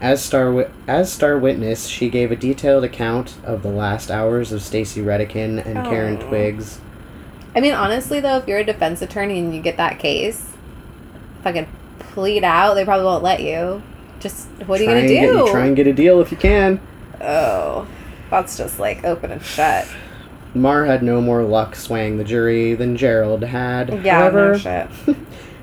As 0.00 0.22
star 0.22 0.46
wi- 0.46 0.70
as 0.86 1.10
star 1.10 1.38
witness, 1.38 1.86
she 1.86 2.10
gave 2.10 2.30
a 2.30 2.36
detailed 2.36 2.84
account 2.84 3.36
of 3.44 3.62
the 3.62 3.70
last 3.70 4.10
hours 4.10 4.52
of 4.52 4.60
Stacy 4.60 5.00
Redican 5.00 5.64
and 5.64 5.86
Karen 5.86 6.16
Aw. 6.18 6.28
Twiggs. 6.28 6.80
I 7.54 7.60
mean, 7.60 7.72
honestly, 7.72 8.20
though, 8.20 8.36
if 8.36 8.46
you're 8.46 8.58
a 8.58 8.64
defense 8.64 9.00
attorney 9.00 9.38
and 9.38 9.54
you 9.54 9.62
get 9.62 9.78
that 9.78 9.98
case, 9.98 10.50
fucking 11.42 11.66
plead 12.16 12.42
out, 12.44 12.74
they 12.74 12.84
probably 12.84 13.04
won't 13.04 13.22
let 13.22 13.40
you. 13.42 13.82
Just 14.20 14.48
what 14.66 14.80
are 14.80 14.84
you 14.84 14.88
gonna 14.88 15.06
get- 15.06 15.30
do? 15.30 15.48
try 15.50 15.66
and 15.66 15.76
get 15.76 15.86
a 15.86 15.92
deal 15.92 16.20
if 16.22 16.30
you 16.32 16.38
can. 16.38 16.80
oh, 17.20 17.86
that's 18.30 18.56
just 18.56 18.80
like 18.80 19.04
open 19.04 19.30
and 19.30 19.42
shut. 19.42 19.86
Marr 20.54 20.86
had 20.86 21.02
no 21.02 21.20
more 21.20 21.42
luck 21.42 21.76
swaying 21.76 22.16
the 22.16 22.24
jury 22.24 22.72
than 22.74 22.96
Gerald 22.96 23.44
had. 23.44 24.02
Yeah, 24.02 24.20
However, 24.20 24.52
no 24.52 24.58
shit. 24.58 24.88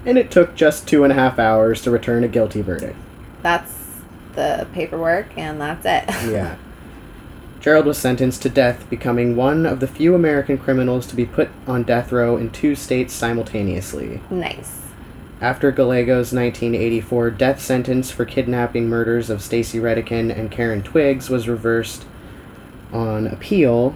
and 0.05 0.17
it 0.19 0.29
took 0.29 0.53
just 0.53 0.87
two 0.87 1.03
and 1.03 1.11
a 1.11 1.15
half 1.15 1.39
hours 1.39 1.81
to 1.81 1.89
return 1.91 2.23
a 2.23 2.27
guilty 2.27 2.61
verdict. 2.61 2.95
That's 3.41 3.73
the 4.35 4.67
paperwork, 4.73 5.35
and 5.35 5.59
that's 5.59 5.85
it. 5.85 6.03
Yeah. 6.31 6.55
Gerald 7.59 7.85
was 7.87 7.97
sentenced 7.97 8.41
to 8.43 8.49
death, 8.49 8.87
becoming 8.89 9.35
one 9.37 9.65
of 9.65 9.79
the 9.79 9.87
few 9.87 10.13
American 10.15 10.57
criminals 10.57 11.07
to 11.07 11.15
be 11.15 11.25
put 11.25 11.49
on 11.65 11.83
death 11.83 12.11
row 12.11 12.35
in 12.37 12.51
two 12.51 12.75
states 12.75 13.13
simultaneously. 13.13 14.21
nice. 14.29 14.81
After 15.43 15.73
Gallego's 15.73 16.31
1984 16.31 17.31
death 17.31 17.61
sentence 17.61 18.09
for 18.09 18.23
kidnapping 18.23 18.87
murders 18.87 19.29
of 19.29 19.41
Stacy 19.41 19.77
Redican 19.77 20.33
and 20.33 20.49
Karen 20.49 20.81
Twiggs 20.81 21.29
was 21.29 21.49
reversed 21.49 22.05
on 22.93 23.27
appeal, 23.27 23.93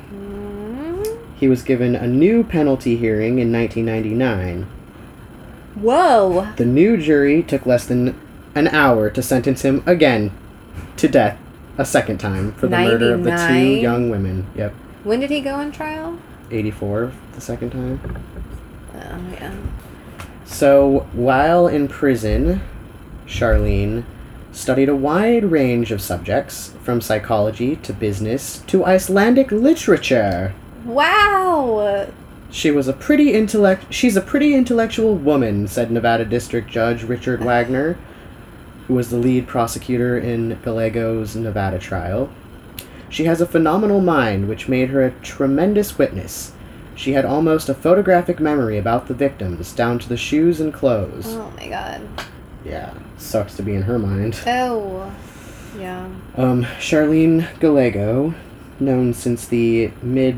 he 1.38 1.48
was 1.48 1.62
given 1.62 1.96
a 1.96 2.06
new 2.06 2.44
penalty 2.44 2.98
hearing 2.98 3.40
in 3.40 3.50
1999. 3.50 4.64
Whoa. 5.76 6.52
The 6.58 6.66
new 6.66 6.98
jury 6.98 7.42
took 7.44 7.66
less 7.66 7.86
than 7.86 8.20
an 8.54 8.68
hour 8.68 9.10
to 9.10 9.24
sentence 9.24 9.62
him 9.62 9.84
again 9.86 10.32
to 10.98 11.08
death 11.08 11.40
a 11.78 11.86
second 11.86 12.18
time 12.18 12.52
for 12.52 12.68
the 12.68 12.78
murder 12.78 13.14
of 13.14 13.24
the 13.24 13.32
two 13.48 13.80
young 13.80 14.10
women. 14.10 14.48
Yep. 14.58 14.74
When 15.06 15.22
did 15.22 15.30
he 15.30 15.40
go 15.40 15.54
on 15.54 15.72
trial? 15.72 16.20
84 16.52 17.14
the 17.36 17.42
second 17.42 17.70
time. 17.70 18.02
Oh 18.94 19.22
yeah. 19.32 19.56
So, 20.48 21.08
while 21.12 21.68
in 21.68 21.88
prison, 21.88 22.62
Charlene 23.28 24.06
studied 24.52 24.90
a 24.90 24.96
wide 24.96 25.44
range 25.44 25.92
of 25.92 26.02
subjects, 26.02 26.74
from 26.82 27.02
psychology 27.02 27.76
to 27.76 27.94
business 27.94 28.60
to 28.66 28.86
Icelandic 28.86 29.52
literature. 29.52 30.56
Wow. 30.84 32.08
She 32.50 32.72
was 32.72 32.88
a 32.88 32.94
pretty 32.94 33.34
intellect 33.34 33.94
she's 33.94 34.16
a 34.16 34.22
pretty 34.22 34.56
intellectual 34.56 35.16
woman, 35.16 35.68
said 35.68 35.92
Nevada 35.92 36.24
District 36.24 36.70
Judge 36.70 37.04
Richard 37.04 37.44
Wagner, 37.44 37.98
who 38.88 38.94
was 38.94 39.10
the 39.10 39.18
lead 39.18 39.48
prosecutor 39.48 40.18
in 40.18 40.58
Gallego's 40.64 41.36
Nevada 41.36 41.78
trial. 41.78 42.30
She 43.10 43.26
has 43.26 43.42
a 43.42 43.46
phenomenal 43.46 44.00
mind 44.00 44.48
which 44.48 44.70
made 44.70 44.90
her 44.90 45.06
a 45.06 45.12
tremendous 45.22 45.98
witness. 45.98 46.54
She 46.98 47.14
had 47.14 47.26
almost 47.26 47.70
a 47.70 47.74
photographic 47.76 48.40
memory 48.40 48.78
about 48.78 49.08
the 49.08 49.14
victims, 49.14 49.72
down 49.72 50.00
to 50.00 50.10
the 50.10 50.18
shoes 50.18 50.60
and 50.60 50.74
clothes. 50.74 51.28
Oh 51.28 51.54
my 51.56 51.68
god. 51.70 52.02
Yeah, 52.66 52.92
sucks 53.18 53.56
to 53.58 53.62
be 53.64 53.76
in 53.76 53.84
her 53.84 54.00
mind. 54.00 54.40
Oh. 54.48 55.14
Yeah. 55.78 56.08
Um, 56.36 56.64
Charlene 56.80 57.48
Gallego, 57.60 58.34
known 58.80 59.14
since 59.14 59.46
the 59.48 59.92
mid 60.02 60.38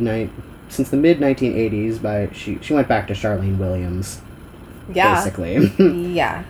since 0.68 0.90
the 0.90 0.98
mid 0.98 1.20
1980s 1.20 2.02
by 2.02 2.30
she 2.34 2.60
she 2.62 2.74
went 2.74 2.88
back 2.90 3.08
to 3.08 3.14
Charlene 3.14 3.58
Williams 3.58 4.22
Yeah. 4.94 5.16
basically, 5.16 5.68
Yeah. 6.14 6.44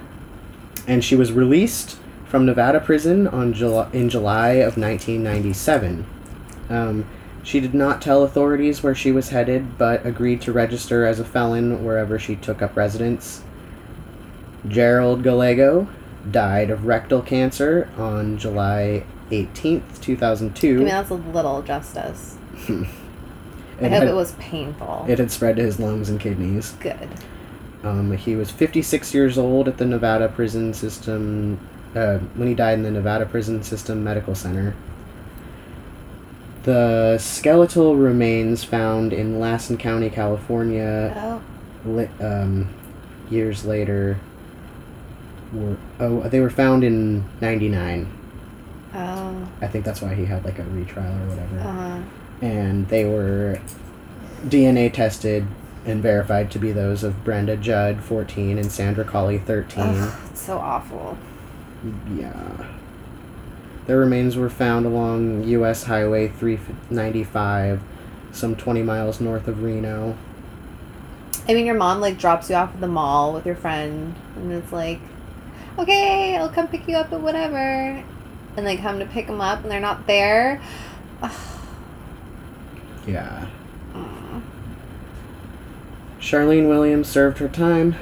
and 0.87 1.03
she 1.03 1.15
was 1.15 1.31
released 1.31 1.97
from 2.25 2.47
Nevada 2.47 2.79
prison 2.79 3.27
on 3.27 3.53
July 3.53 3.89
in 3.93 4.09
July 4.09 4.49
of 4.53 4.75
1997. 4.75 6.05
Um, 6.69 7.05
she 7.43 7.59
did 7.59 7.73
not 7.73 8.01
tell 8.01 8.23
authorities 8.23 8.83
where 8.83 8.95
she 8.95 9.11
was 9.11 9.29
headed, 9.29 9.77
but 9.77 10.05
agreed 10.05 10.41
to 10.41 10.51
register 10.51 11.05
as 11.05 11.19
a 11.19 11.25
felon 11.25 11.83
wherever 11.83 12.19
she 12.19 12.35
took 12.35 12.61
up 12.61 12.75
residence. 12.75 13.43
Gerald 14.67 15.23
Gallego 15.23 15.87
died 16.29 16.69
of 16.69 16.85
rectal 16.85 17.21
cancer 17.21 17.89
on 17.97 18.37
July 18.37 19.05
18th, 19.31 20.01
2002. 20.01 20.67
I 20.73 20.77
mean, 20.77 20.85
that's 20.87 21.09
a 21.09 21.15
little 21.15 21.61
justice. 21.61 22.37
I 22.67 22.73
hope 23.83 23.91
had- 23.91 24.07
it 24.09 24.15
was 24.15 24.33
painful. 24.33 25.05
It 25.07 25.19
had 25.19 25.31
spread 25.31 25.55
to 25.55 25.61
his 25.61 25.79
lungs 25.79 26.09
and 26.09 26.19
kidneys. 26.19 26.71
Good. 26.79 27.09
Um, 27.83 28.11
he 28.17 28.35
was 28.35 28.51
56 28.51 29.13
years 29.13 29.37
old 29.37 29.69
at 29.69 29.77
the 29.77 29.85
Nevada 29.85 30.27
Prison 30.27 30.73
System 30.73 31.57
uh, 31.95 32.17
when 32.35 32.49
he 32.49 32.53
died 32.53 32.73
in 32.73 32.83
the 32.83 32.91
Nevada 32.91 33.25
Prison 33.25 33.63
System 33.63 34.03
Medical 34.03 34.35
Center. 34.35 34.75
The 36.73 37.17
skeletal 37.17 37.95
remains 37.95 38.63
found 38.63 39.11
in 39.11 39.39
Lassen 39.39 39.75
County, 39.75 40.07
California, 40.11 41.11
Oh. 41.17 41.41
li- 41.83 42.09
um, 42.23 42.67
years 43.27 43.65
later. 43.65 44.19
Were, 45.51 45.77
oh, 45.99 46.19
they 46.29 46.39
were 46.39 46.51
found 46.51 46.83
in 46.83 47.23
'99. 47.41 48.05
Oh. 48.93 49.47
I 49.63 49.65
think 49.65 49.83
that's 49.83 49.99
why 49.99 50.13
he 50.13 50.25
had 50.25 50.45
like 50.45 50.59
a 50.59 50.63
retrial 50.65 51.07
or 51.11 51.29
whatever. 51.29 51.59
Uh-huh. 51.69 51.97
and 52.43 52.87
they 52.89 53.03
were 53.03 53.57
DNA 54.47 54.93
tested 54.93 55.47
and 55.87 56.03
verified 56.03 56.51
to 56.51 56.59
be 56.59 56.71
those 56.71 57.03
of 57.03 57.23
Brenda 57.23 57.57
Judd, 57.57 58.01
14, 58.03 58.59
and 58.59 58.71
Sandra 58.71 59.03
Colley, 59.03 59.39
13. 59.39 59.83
ugh, 59.85 60.13
so 60.35 60.59
awful. 60.59 61.17
Yeah. 62.15 62.31
Their 63.89 63.97
remains 63.97 64.35
were 64.35 64.51
found 64.51 64.85
along 64.85 65.45
U.S. 65.45 65.85
Highway 65.85 66.27
395, 66.27 67.81
some 68.31 68.55
20 68.55 68.83
miles 68.83 69.19
north 69.19 69.47
of 69.47 69.63
Reno. 69.63 70.15
I 71.47 71.55
mean, 71.55 71.65
your 71.65 71.73
mom 71.73 71.99
like 71.99 72.19
drops 72.19 72.51
you 72.51 72.55
off 72.55 72.75
at 72.75 72.81
the 72.81 72.87
mall 72.87 73.33
with 73.33 73.47
your 73.47 73.55
friend, 73.55 74.13
and 74.35 74.51
it's 74.51 74.71
like, 74.71 74.99
okay, 75.79 76.37
I'll 76.37 76.49
come 76.49 76.67
pick 76.67 76.87
you 76.87 76.97
up 76.97 77.11
at 77.11 77.19
whatever, 77.19 78.03
and 78.55 78.67
they 78.67 78.77
come 78.77 78.99
to 78.99 79.07
pick 79.07 79.25
them 79.25 79.41
up, 79.41 79.63
and 79.63 79.71
they're 79.71 79.79
not 79.79 80.05
there. 80.05 80.61
Yeah. 83.07 83.47
Mm. 83.95 84.43
Charlene 86.19 86.67
Williams 86.67 87.07
served 87.07 87.39
her 87.39 87.47
time, 87.47 87.95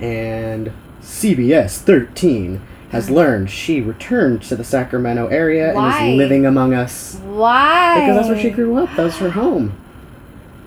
and 0.00 0.72
CBS 1.02 1.76
13 1.76 2.62
has 2.94 3.10
learned 3.10 3.50
she 3.50 3.80
returned 3.80 4.42
to 4.44 4.56
the 4.56 4.64
Sacramento 4.64 5.26
area 5.28 5.72
Why? 5.74 5.98
and 6.00 6.12
is 6.12 6.18
living 6.18 6.46
among 6.46 6.74
us. 6.74 7.16
Why? 7.24 8.00
Because 8.00 8.16
that's 8.16 8.28
where 8.28 8.40
she 8.40 8.50
grew 8.50 8.76
up. 8.76 8.94
That 8.96 9.04
was 9.04 9.16
her 9.18 9.30
home. 9.30 9.76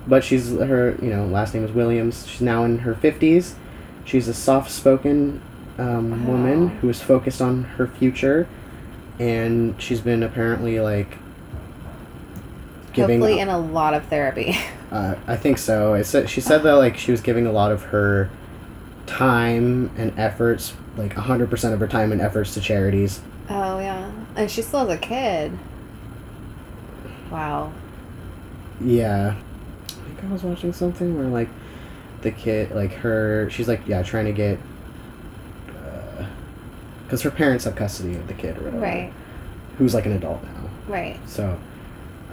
But 0.06 0.24
she's 0.24 0.50
her, 0.52 0.96
you 1.02 1.10
know, 1.10 1.26
last 1.26 1.54
name 1.54 1.64
is 1.66 1.72
Williams. 1.72 2.28
She's 2.28 2.42
now 2.42 2.64
in 2.64 2.80
her 2.80 2.96
fifties. 2.96 3.56
She's 4.06 4.28
a 4.28 4.34
soft-spoken 4.34 5.42
um, 5.78 6.28
woman 6.28 6.64
Oh. 6.64 6.68
who 6.80 6.90
is 6.90 7.02
focused 7.02 7.42
on 7.42 7.64
her 7.64 7.88
future, 7.88 8.48
and 9.20 9.76
she's 9.82 10.00
been 10.02 10.24
apparently 10.24 10.80
like 10.80 11.18
giving. 12.94 13.20
Hopefully, 13.20 13.40
in 13.42 13.50
a 13.50 13.60
lot 13.60 13.94
of 13.94 14.06
therapy. 14.06 14.58
Uh, 14.90 15.16
I 15.28 15.36
think 15.36 15.58
so. 15.58 15.96
It 15.96 16.06
said, 16.06 16.30
she 16.30 16.40
said 16.40 16.64
that 16.64 16.76
like 16.76 16.96
she 16.96 17.12
was 17.12 17.20
giving 17.20 17.46
a 17.46 17.52
lot 17.52 17.74
of 17.74 17.84
her 17.92 18.30
time 19.06 19.92
and 19.98 20.18
efforts, 20.18 20.74
like 20.98 21.14
hundred 21.14 21.50
percent 21.50 21.74
of 21.74 21.80
her 21.80 21.88
time 21.88 22.12
and 22.12 22.20
efforts 22.22 22.54
to 22.56 22.62
charities. 22.62 23.22
oh 23.50 23.80
yeah, 23.80 24.12
and 24.36 24.50
she 24.52 24.62
still 24.62 24.82
has 24.86 24.90
a 24.90 24.98
kid. 24.98 25.58
Wow. 27.32 27.72
Yeah. 28.82 29.36
I 29.36 29.92
think 30.20 30.24
I 30.24 30.34
was 30.34 30.44
watching 30.44 30.72
something 30.74 31.18
where 31.18 31.28
like 31.28 31.50
the 32.22 32.32
kid, 32.32 32.72
like 32.72 32.94
her, 32.94 33.50
she's 33.50 33.68
like 33.68 33.88
yeah, 33.88 34.02
trying 34.04 34.26
to 34.26 34.32
get, 34.34 34.60
because 37.04 37.22
her 37.22 37.32
parents 37.32 37.66
have 37.66 37.76
custody 37.76 38.16
of 38.16 38.28
the 38.28 38.34
kid 38.34 38.58
or 38.58 38.62
whatever. 38.64 38.80
Right. 38.80 39.14
Who's 39.78 39.94
like 39.94 40.06
an 40.06 40.14
adult 40.14 40.44
now. 40.44 40.70
Right. 40.88 41.20
So. 41.28 41.58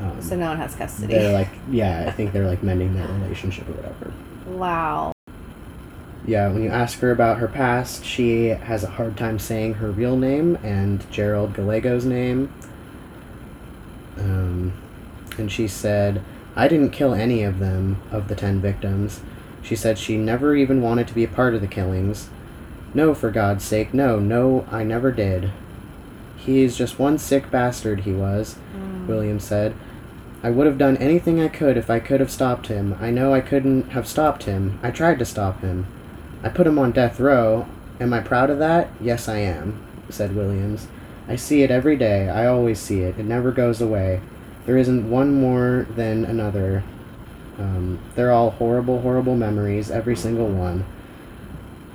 Um, 0.00 0.20
So 0.20 0.36
no 0.36 0.48
one 0.48 0.56
has 0.58 0.74
custody. 0.74 1.14
they're 1.14 1.32
like 1.32 1.48
yeah, 1.70 2.04
I 2.08 2.10
think 2.12 2.32
they're 2.32 2.46
like 2.48 2.62
mending 2.62 2.94
their 2.94 3.06
relationship 3.08 3.68
or 3.68 3.72
whatever. 3.72 4.12
wow. 4.46 5.12
Yeah, 6.26 6.48
when 6.48 6.62
you 6.62 6.70
ask 6.70 7.00
her 7.00 7.10
about 7.10 7.38
her 7.38 7.48
past, 7.48 8.04
she 8.04 8.46
has 8.46 8.82
a 8.82 8.90
hard 8.90 9.16
time 9.16 9.38
saying 9.38 9.74
her 9.74 9.90
real 9.90 10.16
name 10.16 10.56
and 10.62 11.08
Gerald 11.10 11.54
Gallego's 11.54 12.06
name. 12.06 12.50
Um, 14.16 14.72
and 15.36 15.52
she 15.52 15.68
said, 15.68 16.22
I 16.56 16.66
didn't 16.66 16.90
kill 16.90 17.12
any 17.12 17.42
of 17.42 17.58
them, 17.58 18.00
of 18.10 18.28
the 18.28 18.34
ten 18.34 18.60
victims. 18.60 19.20
She 19.62 19.76
said 19.76 19.98
she 19.98 20.16
never 20.16 20.54
even 20.54 20.80
wanted 20.80 21.08
to 21.08 21.14
be 21.14 21.24
a 21.24 21.28
part 21.28 21.54
of 21.54 21.60
the 21.60 21.66
killings. 21.66 22.28
No, 22.94 23.12
for 23.14 23.30
God's 23.30 23.64
sake, 23.64 23.92
no, 23.92 24.18
no, 24.18 24.66
I 24.70 24.82
never 24.82 25.12
did. 25.12 25.50
He 26.36 26.62
is 26.62 26.76
just 26.76 26.98
one 26.98 27.18
sick 27.18 27.50
bastard, 27.50 28.00
he 28.00 28.12
was, 28.12 28.56
William 29.06 29.40
said. 29.40 29.74
I 30.42 30.50
would 30.50 30.66
have 30.66 30.78
done 30.78 30.96
anything 30.98 31.40
I 31.40 31.48
could 31.48 31.76
if 31.76 31.90
I 31.90 32.00
could 32.00 32.20
have 32.20 32.30
stopped 32.30 32.68
him. 32.68 32.96
I 33.00 33.10
know 33.10 33.34
I 33.34 33.40
couldn't 33.40 33.90
have 33.90 34.06
stopped 34.06 34.44
him. 34.44 34.78
I 34.82 34.90
tried 34.90 35.18
to 35.18 35.24
stop 35.24 35.60
him. 35.60 35.86
I 36.44 36.50
put 36.50 36.66
him 36.66 36.78
on 36.78 36.92
death 36.92 37.18
row. 37.18 37.66
Am 37.98 38.12
I 38.12 38.20
proud 38.20 38.50
of 38.50 38.58
that? 38.58 38.90
Yes, 39.00 39.28
I 39.28 39.38
am, 39.38 39.82
said 40.10 40.36
Williams. 40.36 40.86
I 41.26 41.36
see 41.36 41.62
it 41.62 41.70
every 41.70 41.96
day. 41.96 42.28
I 42.28 42.46
always 42.46 42.78
see 42.78 43.00
it. 43.00 43.18
It 43.18 43.24
never 43.24 43.50
goes 43.50 43.80
away. 43.80 44.20
There 44.66 44.76
isn't 44.76 45.10
one 45.10 45.40
more 45.40 45.86
than 45.90 46.26
another. 46.26 46.84
Um, 47.58 47.98
they're 48.14 48.30
all 48.30 48.50
horrible, 48.50 49.00
horrible 49.00 49.36
memories, 49.36 49.90
every 49.90 50.16
single 50.16 50.48
one. 50.48 50.84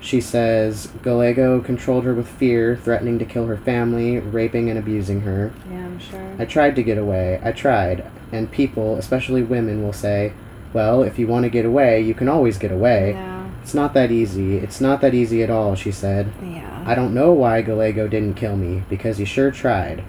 She 0.02 0.20
says 0.20 0.88
Gallego 1.04 1.62
controlled 1.62 2.06
her 2.06 2.16
with 2.16 2.28
fear, 2.28 2.76
threatening 2.76 3.20
to 3.20 3.26
kill 3.26 3.46
her 3.48 3.58
family, 3.58 4.18
raping 4.18 4.70
and 4.70 4.80
abusing 4.80 5.22
her. 5.22 5.52
Yeah, 5.70 5.86
I'm 5.86 6.00
sure. 6.00 6.36
I 6.40 6.46
tried 6.46 6.76
to 6.78 6.84
get 6.84 6.98
away. 6.98 7.40
I 7.44 7.52
tried. 7.52 8.10
And 8.32 8.52
people, 8.52 8.96
especially 8.96 9.44
women, 9.44 9.84
will 9.84 9.94
say, 9.94 10.34
well, 10.74 11.04
if 11.04 11.20
you 11.20 11.28
want 11.28 11.44
to 11.44 11.50
get 11.50 11.66
away, 11.66 12.02
you 12.02 12.16
can 12.16 12.30
always 12.30 12.58
get 12.58 12.72
away. 12.72 13.14
No. 13.14 13.39
It's 13.70 13.76
not 13.76 13.94
that 13.94 14.10
easy. 14.10 14.58
It's 14.58 14.82
not 14.82 15.00
that 15.02 15.14
easy 15.14 15.44
at 15.44 15.52
all, 15.52 15.76
she 15.76 15.92
said. 15.92 16.34
Yeah. 16.42 16.84
I 16.88 16.96
don't 16.96 17.14
know 17.14 17.32
why 17.32 17.62
Gallego 17.62 18.08
didn't 18.08 18.34
kill 18.34 18.58
me, 18.58 18.82
because 18.90 19.20
he 19.20 19.26
sure 19.26 19.52
tried. 19.52 20.04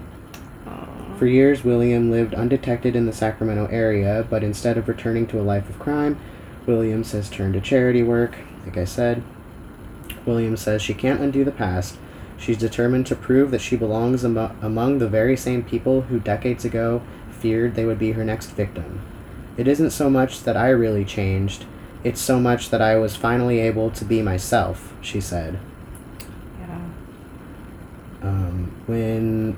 For 1.19 1.27
years, 1.27 1.63
William 1.63 2.09
lived 2.09 2.33
undetected 2.33 2.95
in 2.95 3.05
the 3.05 3.13
Sacramento 3.13 3.67
area, 3.67 4.25
but 4.27 4.43
instead 4.43 4.79
of 4.79 4.87
returning 4.87 5.27
to 5.27 5.39
a 5.39 5.43
life 5.43 5.69
of 5.69 5.77
crime, 5.77 6.17
Williams 6.65 7.11
has 7.11 7.29
turned 7.29 7.53
to 7.53 7.61
charity 7.61 8.01
work, 8.01 8.35
like 8.65 8.77
I 8.77 8.85
said. 8.85 9.21
Williams 10.25 10.61
says 10.61 10.81
she 10.81 10.95
can't 10.95 11.21
undo 11.21 11.43
the 11.43 11.51
past. 11.51 11.97
She's 12.39 12.57
determined 12.57 13.05
to 13.05 13.15
prove 13.15 13.51
that 13.51 13.61
she 13.61 13.75
belongs 13.75 14.25
amo- 14.25 14.55
among 14.63 14.97
the 14.97 15.07
very 15.07 15.37
same 15.37 15.61
people 15.61 16.01
who 16.01 16.19
decades 16.19 16.65
ago 16.65 17.03
feared 17.29 17.75
they 17.75 17.85
would 17.85 17.99
be 17.99 18.13
her 18.13 18.25
next 18.25 18.53
victim. 18.53 19.01
It 19.55 19.67
isn't 19.67 19.91
so 19.91 20.09
much 20.09 20.41
that 20.45 20.57
I 20.57 20.69
really 20.69 21.05
changed, 21.05 21.65
it's 22.03 22.21
so 22.21 22.39
much 22.39 22.69
that 22.69 22.81
I 22.81 22.95
was 22.97 23.15
finally 23.15 23.59
able 23.59 23.91
to 23.91 24.05
be 24.05 24.21
myself, 24.21 24.93
she 25.01 25.21
said. 25.21 25.59
Yeah. 26.59 26.79
um, 28.23 28.71
when 28.87 29.57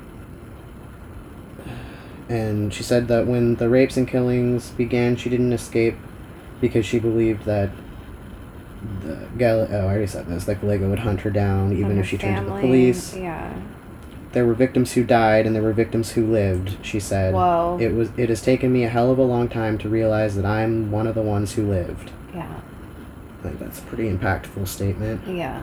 and 2.30 2.74
she 2.74 2.84
said 2.84 3.08
that 3.10 3.28
when 3.28 3.56
the 3.56 3.70
rapes 3.70 3.98
and 3.98 4.08
killings 4.08 4.70
began 4.72 5.16
she 5.16 5.30
didn't 5.30 5.52
escape 5.54 5.96
because 6.62 6.86
she 6.86 6.98
believed 7.00 7.44
that 7.46 7.70
the 9.02 9.28
Gal- 9.38 9.68
oh 9.70 9.76
I 9.76 9.84
already 9.84 10.08
said 10.08 10.28
this 10.28 10.46
that 10.46 10.62
Gallego 10.62 10.90
would 10.90 11.00
hunt 11.00 11.22
her 11.22 11.30
down 11.30 11.74
even 11.74 12.00
if 12.00 12.08
she 12.08 12.18
turned 12.18 12.38
to 12.38 12.54
the 12.54 12.60
police 12.62 13.16
Yeah. 13.16 13.54
there 14.32 14.46
were 14.46 14.54
victims 14.54 14.94
who 14.94 15.04
died 15.04 15.46
and 15.46 15.54
there 15.56 15.62
were 15.64 15.74
victims 15.74 16.12
who 16.12 16.26
lived 16.26 16.78
she 16.82 17.00
said 17.00 17.34
Whoa. 17.34 17.78
it 17.82 17.94
was 17.94 18.10
it 18.18 18.30
has 18.30 18.42
taken 18.42 18.72
me 18.72 18.84
a 18.86 18.90
hell 18.90 19.12
of 19.12 19.18
a 19.20 19.24
long 19.24 19.50
time 19.50 19.78
to 19.80 19.90
realize 19.90 20.36
that 20.38 20.46
I'm 20.46 20.92
one 20.92 21.08
of 21.08 21.16
the 21.16 21.22
ones 21.22 21.54
who 21.54 21.68
lived 21.70 22.12
yeah. 22.34 22.60
I 23.40 23.44
think 23.44 23.60
that's 23.60 23.80
a 23.80 23.82
pretty 23.84 24.10
impactful 24.10 24.68
statement 24.68 25.22
Yeah. 25.28 25.62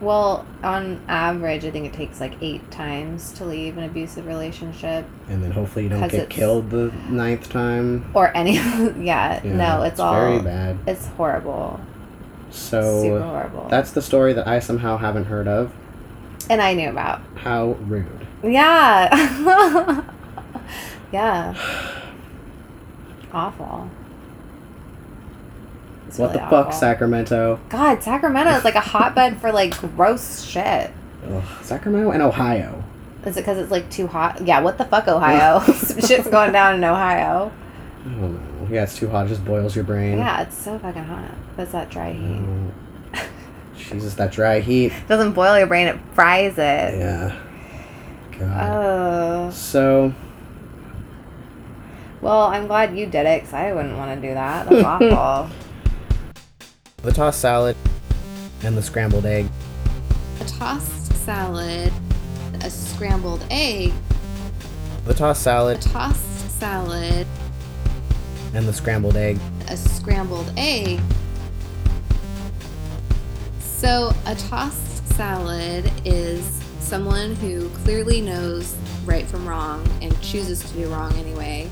Well, 0.00 0.46
on 0.62 1.02
average, 1.08 1.66
I 1.66 1.70
think 1.70 1.84
it 1.84 1.92
takes 1.92 2.20
like 2.20 2.32
eight 2.40 2.70
times 2.70 3.32
to 3.32 3.44
leave 3.44 3.76
an 3.76 3.84
abusive 3.84 4.26
relationship, 4.26 5.04
and 5.28 5.42
then 5.42 5.50
hopefully 5.50 5.82
you 5.84 5.90
don't 5.90 6.08
get 6.10 6.30
killed 6.30 6.70
the 6.70 6.90
ninth 7.10 7.50
time 7.50 8.10
or 8.14 8.34
any. 8.34 8.54
yeah, 8.54 8.94
Yeah, 8.98 9.42
no, 9.44 9.82
it's, 9.82 10.00
all. 10.00 10.14
very 10.14 10.40
bad 10.40 10.78
It's 10.86 11.06
horrible. 11.08 11.80
so 12.50 13.02
Super 13.02 13.20
horrible. 13.20 13.68
That's 13.68 13.90
the 13.90 14.00
story 14.00 14.32
that 14.32 14.48
I 14.48 14.58
somehow 14.60 14.96
haven't 14.96 15.24
heard 15.26 15.46
of. 15.46 15.70
and 16.48 16.62
I 16.62 16.72
knew 16.72 16.88
about. 16.88 17.20
How 17.34 17.72
rude. 17.86 18.26
Yeah. 18.42 20.04
yeah. 21.12 21.54
Awful. 23.32 23.90
It's 26.10 26.18
what 26.18 26.32
really 26.32 26.42
the 26.42 26.50
fuck. 26.50 26.72
Sacramento? 26.72 27.60
God, 27.68 28.02
Sacramento 28.02 28.50
is 28.50 28.64
like 28.64 28.74
a 28.74 28.80
hotbed 28.80 29.40
for 29.40 29.52
like 29.52 29.78
gross 29.94 30.42
shit. 30.42 30.90
Ugh, 31.28 31.44
Sacramento 31.62 32.10
and 32.10 32.20
Ohio. 32.20 32.82
Is 33.24 33.36
it 33.36 33.42
because 33.42 33.58
it's 33.58 33.70
like 33.70 33.88
too 33.92 34.08
hot? 34.08 34.44
Yeah, 34.44 34.60
what 34.60 34.76
the 34.76 34.86
fuck, 34.86 35.06
Ohio? 35.06 35.60
Shit's 35.72 36.26
going 36.26 36.50
down 36.50 36.74
in 36.74 36.82
Ohio. 36.82 37.52
I 38.04 38.08
don't 38.08 38.32
know. 38.32 38.74
Yeah, 38.74 38.82
it's 38.82 38.96
too 38.96 39.08
hot. 39.08 39.26
It 39.26 39.28
just 39.28 39.44
boils 39.44 39.76
your 39.76 39.84
brain. 39.84 40.18
Yeah, 40.18 40.42
it's 40.42 40.58
so 40.58 40.80
fucking 40.80 41.04
hot. 41.04 41.30
What's 41.54 41.70
that 41.70 41.90
dry 41.90 42.12
mm. 42.12 42.64
heat? 42.64 42.74
Oh. 43.14 43.28
Jesus, 43.76 44.14
that 44.14 44.32
dry 44.32 44.58
heat. 44.58 44.92
doesn't 45.06 45.34
boil 45.34 45.56
your 45.56 45.68
brain, 45.68 45.86
it 45.86 46.00
fries 46.12 46.54
it. 46.54 46.58
Yeah. 46.98 47.40
God. 48.36 48.68
Oh. 48.68 49.50
so, 49.52 50.12
Well, 52.20 52.46
I'm 52.46 52.66
glad 52.66 52.98
you 52.98 53.06
did 53.06 53.26
it 53.26 53.42
because 53.42 53.54
I 53.54 53.72
wouldn't 53.72 53.96
want 53.96 54.20
to 54.20 54.28
do 54.28 54.34
that. 54.34 54.68
That's 54.68 54.84
awful. 54.84 55.54
The 57.02 57.12
tossed 57.12 57.40
salad 57.40 57.76
and 58.62 58.76
the 58.76 58.82
scrambled 58.82 59.26
egg. 59.26 59.46
A 60.40 60.44
tossed 60.44 61.12
salad, 61.24 61.92
a 62.62 62.70
scrambled 62.70 63.44
egg, 63.50 63.92
The 65.06 65.14
tossed 65.14 65.40
a 65.40 65.44
salad 65.44 65.80
tossed 65.82 66.58
salad, 66.60 67.26
and 68.54 68.66
the 68.66 68.72
scrambled 68.72 69.16
egg. 69.16 69.38
a 69.68 69.76
scrambled 69.76 70.52
egg. 70.56 71.00
So, 73.60 74.12
a 74.26 74.34
tossed 74.34 75.06
salad 75.14 75.90
is 76.04 76.44
someone 76.80 77.34
who 77.36 77.70
clearly 77.84 78.20
knows 78.20 78.74
right 79.06 79.26
from 79.26 79.48
wrong 79.48 79.86
and 80.02 80.18
chooses 80.20 80.60
to 80.70 80.76
do 80.76 80.88
wrong 80.88 81.14
anyway. 81.16 81.70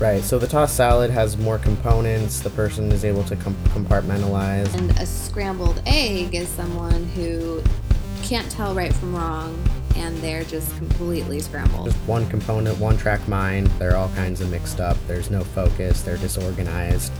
Right, 0.00 0.22
so 0.22 0.38
the 0.38 0.46
tossed 0.46 0.76
salad 0.76 1.10
has 1.10 1.36
more 1.36 1.58
components. 1.58 2.40
The 2.40 2.48
person 2.48 2.90
is 2.90 3.04
able 3.04 3.22
to 3.24 3.36
com- 3.36 3.54
compartmentalize. 3.66 4.74
And 4.74 4.90
a 4.92 5.04
scrambled 5.04 5.82
egg 5.84 6.34
is 6.34 6.48
someone 6.48 7.04
who 7.08 7.62
can't 8.22 8.50
tell 8.50 8.74
right 8.74 8.94
from 8.94 9.14
wrong 9.14 9.62
and 9.96 10.16
they're 10.22 10.44
just 10.44 10.74
completely 10.78 11.38
scrambled. 11.40 11.84
Just 11.84 11.98
one 12.08 12.26
component, 12.30 12.78
one 12.78 12.96
track 12.96 13.28
mind. 13.28 13.66
They're 13.78 13.96
all 13.96 14.08
kinds 14.10 14.40
of 14.40 14.50
mixed 14.50 14.80
up. 14.80 14.96
There's 15.06 15.30
no 15.30 15.44
focus. 15.44 16.00
They're 16.00 16.16
disorganized. 16.16 17.12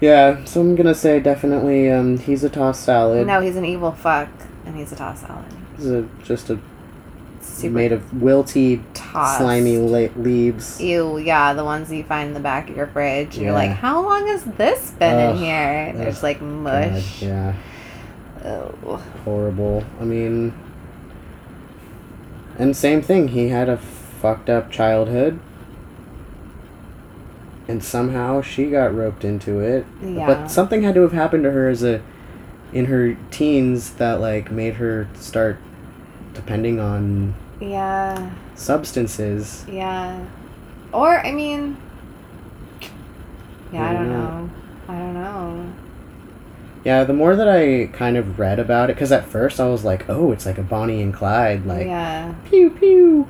Yeah, 0.00 0.44
so 0.44 0.60
I'm 0.60 0.76
gonna 0.76 0.94
say 0.94 1.20
definitely 1.20 1.90
um, 1.90 2.18
he's 2.18 2.42
a 2.44 2.48
tossed 2.48 2.84
salad. 2.84 3.26
no, 3.26 3.40
he's 3.40 3.56
an 3.56 3.66
evil 3.66 3.92
fuck, 3.92 4.30
and 4.70 4.78
he's 4.78 4.92
a 4.92 4.96
toss 4.96 5.20
salad. 5.20 5.44
He's 5.76 5.86
a, 5.90 6.08
just 6.24 6.50
a 6.50 6.58
Super 7.42 7.74
made 7.74 7.92
of 7.92 8.02
wilty, 8.12 8.82
tossed. 8.94 9.38
slimy 9.38 9.78
le- 9.78 10.10
leaves. 10.16 10.80
Ew, 10.80 11.18
yeah, 11.18 11.52
the 11.54 11.64
ones 11.64 11.88
that 11.88 11.96
you 11.96 12.04
find 12.04 12.28
in 12.28 12.34
the 12.34 12.40
back 12.40 12.68
of 12.70 12.76
your 12.76 12.86
fridge. 12.86 13.36
And 13.36 13.44
You're 13.44 13.54
like, 13.54 13.70
how 13.70 14.02
long 14.02 14.26
has 14.28 14.44
this 14.44 14.90
been 14.92 15.14
Ugh, 15.18 15.36
in 15.36 15.42
here? 15.42 15.92
There's 15.96 16.22
like 16.22 16.38
God, 16.40 16.46
mush. 16.48 17.22
yeah, 17.22 17.54
Oh. 18.44 19.02
horrible. 19.24 19.84
I 20.00 20.04
mean, 20.04 20.52
and 22.58 22.76
same 22.76 23.00
thing. 23.02 23.28
He 23.28 23.48
had 23.48 23.68
a 23.70 23.78
fucked 23.78 24.50
up 24.50 24.70
childhood, 24.70 25.40
and 27.68 27.82
somehow 27.82 28.42
she 28.42 28.70
got 28.70 28.94
roped 28.94 29.24
into 29.24 29.60
it. 29.60 29.86
Yeah. 30.02 30.26
But 30.26 30.48
something 30.48 30.82
had 30.82 30.94
to 30.96 31.00
have 31.02 31.12
happened 31.12 31.44
to 31.44 31.50
her 31.52 31.68
as 31.68 31.82
a 31.82 32.02
in 32.72 32.86
her 32.86 33.14
teens 33.30 33.94
that 33.94 34.20
like 34.20 34.50
made 34.50 34.74
her 34.74 35.08
start 35.14 35.58
depending 36.34 36.80
on 36.80 37.34
Yeah, 37.60 38.30
substances. 38.54 39.64
yeah. 39.68 40.26
Or, 40.92 41.24
I 41.24 41.32
mean, 41.32 41.76
yeah, 43.72 43.88
I 43.88 43.90
I 43.90 43.92
don't 43.92 44.08
don't 44.08 44.08
know. 44.08 44.50
I 44.88 44.98
don't 44.98 45.14
know. 45.14 45.72
Yeah, 46.84 47.04
the 47.04 47.12
more 47.12 47.36
that 47.36 47.48
I 47.48 47.86
kind 47.92 48.16
of 48.16 48.38
read 48.38 48.58
about 48.58 48.90
it, 48.90 48.94
because 48.96 49.12
at 49.12 49.26
first 49.26 49.60
I 49.60 49.66
was 49.68 49.84
like, 49.84 50.08
oh, 50.08 50.32
it's 50.32 50.46
like 50.46 50.58
a 50.58 50.62
Bonnie 50.62 51.02
and 51.02 51.12
Clyde, 51.12 51.66
like 51.66 51.86
yeah. 51.86 52.34
pew 52.44 52.70
pew. 52.70 53.28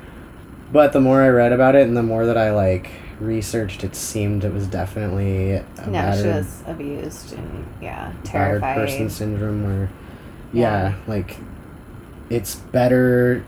But 0.72 0.92
the 0.92 1.00
more 1.00 1.22
I 1.22 1.28
read 1.28 1.52
about 1.52 1.74
it 1.74 1.86
and 1.86 1.96
the 1.96 2.02
more 2.02 2.26
that 2.26 2.38
I 2.38 2.52
like 2.52 2.90
researched, 3.20 3.84
it 3.84 3.94
seemed 3.94 4.44
it 4.44 4.52
was 4.52 4.66
definitely 4.66 5.52
a 5.52 5.64
No, 5.86 5.92
battered, 5.92 6.22
she 6.22 6.28
was 6.28 6.62
abused 6.66 7.32
and, 7.36 7.66
yeah, 7.80 8.12
terrified. 8.24 8.74
person 8.76 9.10
syndrome 9.10 9.62
where, 9.64 9.88
Yeah. 10.52 10.90
yeah, 10.90 10.94
like 11.06 11.36
it's 12.30 12.54
better 12.54 13.42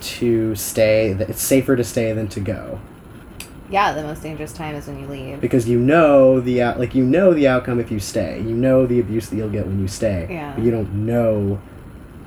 to 0.00 0.54
stay. 0.54 1.10
It's 1.10 1.42
safer 1.42 1.76
to 1.76 1.84
stay 1.84 2.12
than 2.12 2.28
to 2.28 2.40
go 2.40 2.78
Yeah, 3.70 3.92
the 3.92 4.02
most 4.02 4.22
dangerous 4.22 4.52
time 4.52 4.74
is 4.76 4.86
when 4.86 5.00
you 5.00 5.06
leave. 5.08 5.40
because 5.40 5.68
you 5.68 5.78
know 5.78 6.40
the 6.40 6.62
out 6.62 6.78
like 6.78 6.94
you 6.94 7.04
know 7.04 7.34
the 7.34 7.48
outcome 7.48 7.80
if 7.80 7.90
you 7.90 7.98
stay. 8.00 8.38
You 8.40 8.54
know 8.54 8.86
the 8.86 9.00
abuse 9.00 9.28
that 9.28 9.36
you'll 9.36 9.50
get 9.50 9.66
when 9.66 9.80
you 9.80 9.88
stay. 9.88 10.26
Yeah. 10.30 10.52
But 10.54 10.64
you 10.64 10.70
don't 10.70 10.92
know 11.04 11.58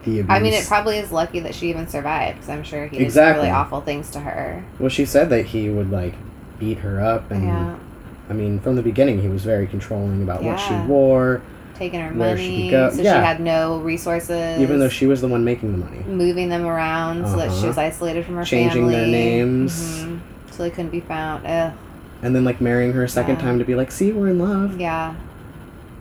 the 0.03 0.19
abuse. 0.21 0.25
I 0.29 0.39
mean, 0.39 0.53
it 0.53 0.65
probably 0.67 0.97
is 0.97 1.11
lucky 1.11 1.39
that 1.41 1.53
she 1.55 1.69
even 1.69 1.87
survived 1.87 2.37
because 2.37 2.49
I'm 2.49 2.63
sure 2.63 2.87
he 2.87 2.97
did 2.97 3.03
Exactly. 3.03 3.41
really 3.43 3.51
awful 3.51 3.81
things 3.81 4.09
to 4.11 4.19
her. 4.19 4.63
Well, 4.79 4.89
she 4.89 5.05
said 5.05 5.29
that 5.29 5.45
he 5.47 5.69
would 5.69 5.91
like 5.91 6.13
beat 6.59 6.79
her 6.79 6.99
up, 7.03 7.29
and 7.31 7.43
yeah, 7.45 7.75
I 8.29 8.33
mean, 8.33 8.59
from 8.59 8.75
the 8.75 8.81
beginning, 8.83 9.21
he 9.21 9.27
was 9.27 9.43
very 9.43 9.67
controlling 9.67 10.21
about 10.23 10.43
what 10.43 10.59
she 10.59 10.73
wore, 10.87 11.41
taking 11.75 11.99
her 11.99 12.09
she 12.11 12.15
money, 12.15 12.71
go- 12.71 12.89
so 12.91 13.01
yeah. 13.01 13.19
she 13.19 13.25
had 13.25 13.39
no 13.41 13.79
resources. 13.79 14.59
even 14.59 14.79
though 14.79 14.89
she 14.89 15.07
was 15.07 15.21
the 15.21 15.27
one 15.27 15.43
making 15.43 15.71
the 15.71 15.77
money. 15.77 15.99
moving 16.07 16.49
them 16.49 16.65
around 16.65 17.25
so 17.27 17.37
that 17.37 17.49
she 17.51 17.57
Uh-huh. 17.57 17.67
was 17.67 17.77
isolated 17.77 18.25
from 18.25 18.35
her 18.35 18.43
Changing 18.45 18.83
family. 18.83 18.93
Changing 18.95 19.11
their 19.11 19.21
names. 19.21 20.03
Mhm. 20.03 20.19
so 20.51 20.63
they 20.63 20.69
couldn't 20.69 20.91
be 20.91 20.99
found. 20.99 21.45
Ugh. 21.47 21.71
And 22.23 22.35
then 22.35 22.43
like 22.45 22.61
marrying 22.61 22.93
her 22.93 23.03
a 23.03 23.09
second 23.09 23.35
Yeah. 23.37 23.41
time 23.41 23.57
to 23.59 23.65
be 23.65 23.73
like, 23.73 23.91
see, 23.91 24.11
we're 24.11 24.27
in 24.29 24.37
love. 24.39 24.79
Yeah. 24.79 25.13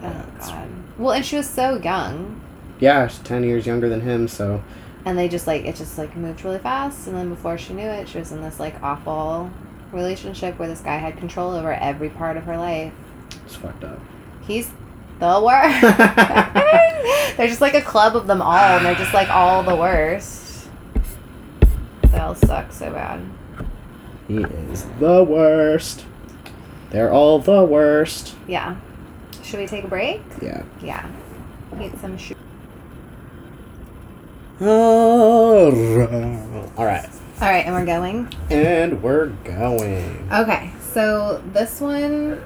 Oh 0.02 0.12
god. 0.40 0.68
Well, 0.98 1.12
and 1.12 1.24
she 1.24 1.36
was 1.36 1.48
so 1.48 1.80
young, 1.82 2.39
Yeah, 2.80 3.06
she's 3.06 3.18
ten 3.20 3.44
years 3.44 3.66
younger 3.66 3.88
than 3.88 4.00
him, 4.00 4.26
so 4.26 4.62
and 5.04 5.16
they 5.18 5.28
just 5.28 5.46
like 5.46 5.64
it 5.64 5.76
just 5.76 5.98
like 5.98 6.16
moved 6.16 6.44
really 6.44 6.58
fast, 6.58 7.06
and 7.06 7.16
then 7.16 7.28
before 7.28 7.56
she 7.58 7.72
knew 7.72 7.86
it, 7.86 8.08
she 8.08 8.18
was 8.18 8.32
in 8.32 8.42
this 8.42 8.60
like 8.60 8.82
awful 8.82 9.50
relationship 9.92 10.58
where 10.58 10.68
this 10.68 10.80
guy 10.80 10.96
had 10.96 11.16
control 11.16 11.52
over 11.54 11.72
every 11.72 12.10
part 12.10 12.36
of 12.36 12.44
her 12.44 12.56
life. 12.56 12.92
It's 13.44 13.56
fucked 13.56 13.84
up. 13.84 14.00
He's 14.42 14.70
the 15.18 15.40
worst. 15.44 15.80
they're 17.36 17.48
just 17.48 17.60
like 17.60 17.74
a 17.74 17.82
club 17.82 18.16
of 18.16 18.26
them 18.26 18.42
all, 18.42 18.56
and 18.76 18.84
they're 18.84 18.94
just 18.94 19.14
like 19.14 19.28
all 19.30 19.62
the 19.62 19.76
worst. 19.76 20.68
They 22.02 22.18
all 22.18 22.34
suck 22.34 22.72
so 22.72 22.90
bad. 22.92 23.20
He 24.28 24.38
is 24.38 24.84
the 24.98 25.24
worst. 25.24 26.04
They're 26.90 27.12
all 27.12 27.38
the 27.38 27.64
worst. 27.64 28.34
Yeah. 28.46 28.76
Should 29.42 29.60
we 29.60 29.66
take 29.66 29.84
a 29.84 29.88
break? 29.88 30.22
Yeah. 30.40 30.62
Yeah. 30.82 31.08
Eat 31.80 31.98
some 32.00 32.16
sh- 32.18 32.32
All 34.60 35.70
right. 36.84 37.08
All 37.40 37.48
right, 37.48 37.64
and 37.64 37.74
we're 37.74 37.86
going. 37.86 38.28
And 38.50 39.02
we're 39.02 39.28
going. 39.44 40.28
Okay, 40.30 40.70
so 40.92 41.42
this 41.52 41.80
one 41.80 42.42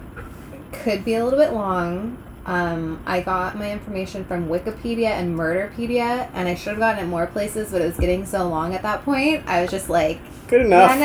could 0.70 1.04
be 1.04 1.14
a 1.14 1.24
little 1.24 1.38
bit 1.38 1.52
long. 1.52 2.16
Um, 2.46 3.00
I 3.06 3.20
got 3.20 3.56
my 3.58 3.72
information 3.72 4.24
from 4.26 4.46
Wikipedia 4.48 5.08
and 5.08 5.36
Murderpedia, 5.36 6.28
and 6.34 6.46
I 6.46 6.54
should 6.54 6.70
have 6.72 6.78
gotten 6.78 7.04
it 7.04 7.08
more 7.08 7.26
places, 7.26 7.72
but 7.72 7.80
it 7.80 7.86
was 7.86 7.96
getting 7.96 8.26
so 8.26 8.48
long 8.48 8.74
at 8.74 8.82
that 8.82 9.04
point. 9.04 9.42
I 9.48 9.62
was 9.62 9.70
just 9.72 9.88
like, 9.90 10.20
Good 10.46 10.66
enough. 10.66 10.90
I 10.92 10.98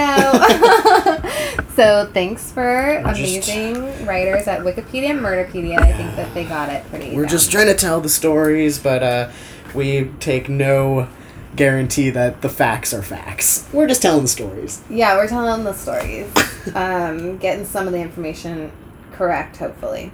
know. 1.56 1.64
so 1.76 2.12
thanks 2.14 2.52
for 2.52 3.02
We're 3.06 3.14
just- 3.16 3.50
amazing 3.50 4.06
writers 4.06 4.48
at 4.48 4.60
Wikipedia 4.62 5.10
and 5.12 5.22
Murderpedia. 5.22 5.80
I 5.80 5.94
think 5.94 6.16
that 6.18 6.32
they 6.36 6.44
got 6.44 6.70
it 6.70 6.88
pretty. 6.90 7.16
We're 7.16 7.24
down. 7.24 7.30
just 7.32 7.50
trying 7.52 7.68
to 7.68 7.74
tell 7.74 8.00
the 8.02 8.10
stories, 8.10 8.78
but 8.78 9.02
uh, 9.02 9.32
we 9.76 10.12
take 10.20 10.50
no 10.50 11.08
guarantee 11.56 12.10
that 12.12 12.42
the 12.42 12.50
facts 12.50 12.94
are 12.94 13.02
facts. 13.02 13.68
We're 13.74 13.88
just 13.88 14.02
telling 14.02 14.22
the 14.22 14.28
stories. 14.28 14.82
Yeah, 14.90 15.16
we're 15.16 15.28
telling 15.28 15.64
the 15.64 15.74
stories. 15.74 16.32
um, 16.76 17.38
getting 17.38 17.66
some 17.66 17.88
of 17.88 17.94
the 17.94 18.00
information 18.00 18.72
correct, 19.14 19.58
hopefully. 19.58 20.12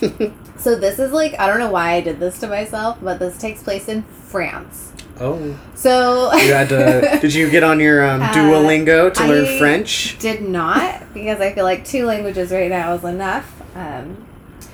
So 0.62 0.76
this 0.76 1.00
is 1.00 1.10
like 1.10 1.36
I 1.40 1.48
don't 1.48 1.58
know 1.58 1.72
why 1.72 1.94
I 1.94 2.00
did 2.00 2.20
this 2.20 2.38
to 2.38 2.46
myself, 2.46 2.98
but 3.02 3.18
this 3.18 3.36
takes 3.36 3.64
place 3.64 3.88
in 3.88 4.04
France. 4.04 4.92
Oh. 5.18 5.58
So 5.74 6.32
You 6.34 6.52
had 6.52 6.68
to. 6.68 7.18
did 7.20 7.34
you 7.34 7.50
get 7.50 7.64
on 7.64 7.80
your 7.80 8.08
um, 8.08 8.22
Uh, 8.22 8.32
Duolingo 8.32 9.12
to 9.12 9.22
I 9.24 9.26
learn 9.26 9.58
French? 9.58 10.16
did 10.20 10.40
not 10.42 11.12
because 11.12 11.40
I 11.40 11.52
feel 11.52 11.64
like 11.64 11.84
two 11.84 12.06
languages 12.06 12.52
right 12.52 12.70
now 12.70 12.94
is 12.94 13.02
enough. 13.02 13.60
Um, 13.74 14.24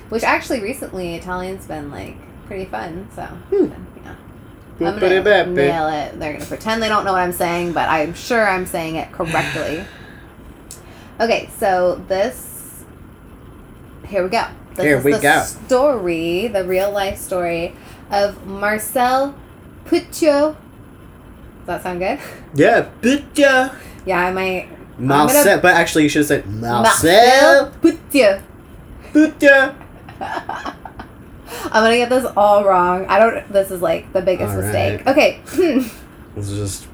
which 0.09 0.21
actually 0.23 0.61
recently 0.61 1.15
Italian's 1.15 1.65
been 1.65 1.89
like 1.89 2.17
pretty 2.45 2.65
fun. 2.65 3.07
So 3.15 3.23
Hmm. 3.23 3.71
I'm 4.81 4.99
gonna 4.99 5.45
nail 5.45 5.87
it. 5.87 6.19
They're 6.19 6.33
gonna 6.33 6.45
pretend 6.45 6.81
they 6.81 6.87
don't 6.89 7.03
know 7.05 7.11
what 7.13 7.21
I'm 7.21 7.33
saying, 7.33 7.73
but 7.73 7.89
I'm 7.89 8.13
sure 8.13 8.47
I'm 8.47 8.65
saying 8.65 8.95
it 8.95 9.11
correctly. 9.11 9.83
okay, 11.19 11.49
so 11.57 11.95
this. 12.07 12.83
Here 14.07 14.23
we 14.23 14.29
go. 14.29 14.45
This 14.75 14.85
Here 14.85 14.97
is 14.97 15.03
we 15.03 15.11
the 15.13 15.19
go. 15.19 15.43
Story, 15.43 16.47
the 16.47 16.63
real 16.63 16.91
life 16.91 17.17
story 17.17 17.75
of 18.11 18.45
Marcel 18.47 19.35
Petiot. 19.85 20.55
Does 20.55 20.55
that 21.65 21.83
sound 21.83 21.99
good? 21.99 22.19
Yeah, 22.55 22.89
but 23.01 23.23
yeah. 23.35 23.75
I 24.07 24.31
might. 24.31 24.69
Marcel, 24.99 25.43
gonna- 25.43 25.61
but 25.61 25.75
actually 25.75 26.03
you 26.03 26.09
should 26.09 26.19
have 26.19 26.27
said 26.27 26.47
Marcel. 26.47 27.71
Petiot. 27.81 28.41
But 29.13 29.35
yeah. 29.41 29.73
I'm 31.65 31.83
gonna 31.83 31.97
get 31.97 32.09
this 32.09 32.25
all 32.37 32.63
wrong. 32.63 33.05
I 33.07 33.19
don't. 33.19 33.51
This 33.51 33.71
is 33.71 33.81
like 33.81 34.11
the 34.13 34.21
biggest 34.21 34.51
All 34.55 34.61
mistake. 34.61 35.05
right. 35.05 35.07
Okay, 35.07 35.41
Let's 36.35 36.49
just 36.49 36.87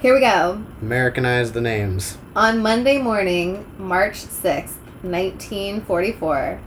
here 0.00 0.14
we 0.14 0.20
go. 0.20 0.62
Americanize 0.82 1.52
the 1.52 1.60
names. 1.60 2.18
On 2.36 2.60
Monday 2.62 2.98
morning, 2.98 3.64
March 3.78 4.16
6th, 4.16 4.74
1944, 5.02 6.60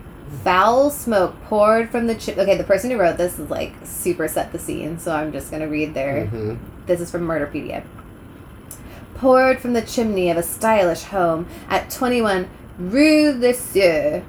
foul 0.43 0.89
smoke 0.89 1.39
poured 1.43 1.89
from 1.89 2.07
the. 2.07 2.13
Okay, 2.15 2.57
the 2.57 2.63
person 2.63 2.89
who 2.91 2.97
wrote 2.97 3.17
this 3.17 3.39
is 3.39 3.49
like 3.49 3.73
super 3.83 4.27
set 4.27 4.51
the 4.51 4.59
scene, 4.59 4.99
so 4.99 5.11
I'm 5.13 5.31
just 5.31 5.51
gonna 5.51 5.67
read 5.67 5.93
their. 5.93 6.25
hmm 6.27 6.55
This 6.85 6.99
is 7.01 7.11
from 7.11 7.21
Murderpedia. 7.27 7.83
Poured 9.15 9.59
from 9.59 9.73
the 9.73 9.81
chimney 9.81 10.29
of 10.31 10.37
a 10.37 10.43
stylish 10.43 11.03
home 11.03 11.45
at 11.69 11.89
21 11.89 12.49
Rue 12.79 13.37
de 13.37 13.53
Sueur, 13.53 14.23